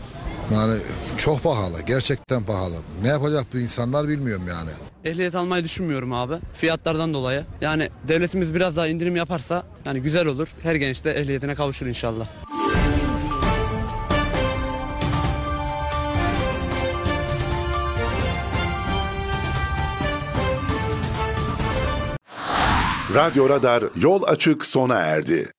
Yani 0.54 0.80
çok 1.16 1.42
pahalı 1.42 1.82
gerçekten 1.86 2.42
pahalı. 2.44 2.76
Ne 3.02 3.08
yapacak 3.08 3.46
bu 3.54 3.58
insanlar 3.58 4.08
bilmiyorum 4.08 4.44
yani. 4.48 4.70
Ehliyet 5.04 5.34
almayı 5.34 5.64
düşünmüyorum 5.64 6.12
abi 6.12 6.34
fiyatlardan 6.54 7.14
dolayı. 7.14 7.44
Yani 7.60 7.88
devletimiz 8.08 8.54
biraz 8.54 8.76
daha 8.76 8.86
indirim 8.86 9.16
yaparsa 9.16 9.62
yani 9.84 10.02
güzel 10.02 10.26
olur. 10.26 10.48
Her 10.62 10.74
genç 10.74 11.04
de 11.04 11.12
ehliyetine 11.12 11.54
kavuşur 11.54 11.86
inşallah. 11.86 12.26
Radyo 23.14 23.48
Radar 23.48 23.84
yol 23.96 24.22
açık 24.22 24.64
sona 24.64 24.98
erdi. 24.98 25.52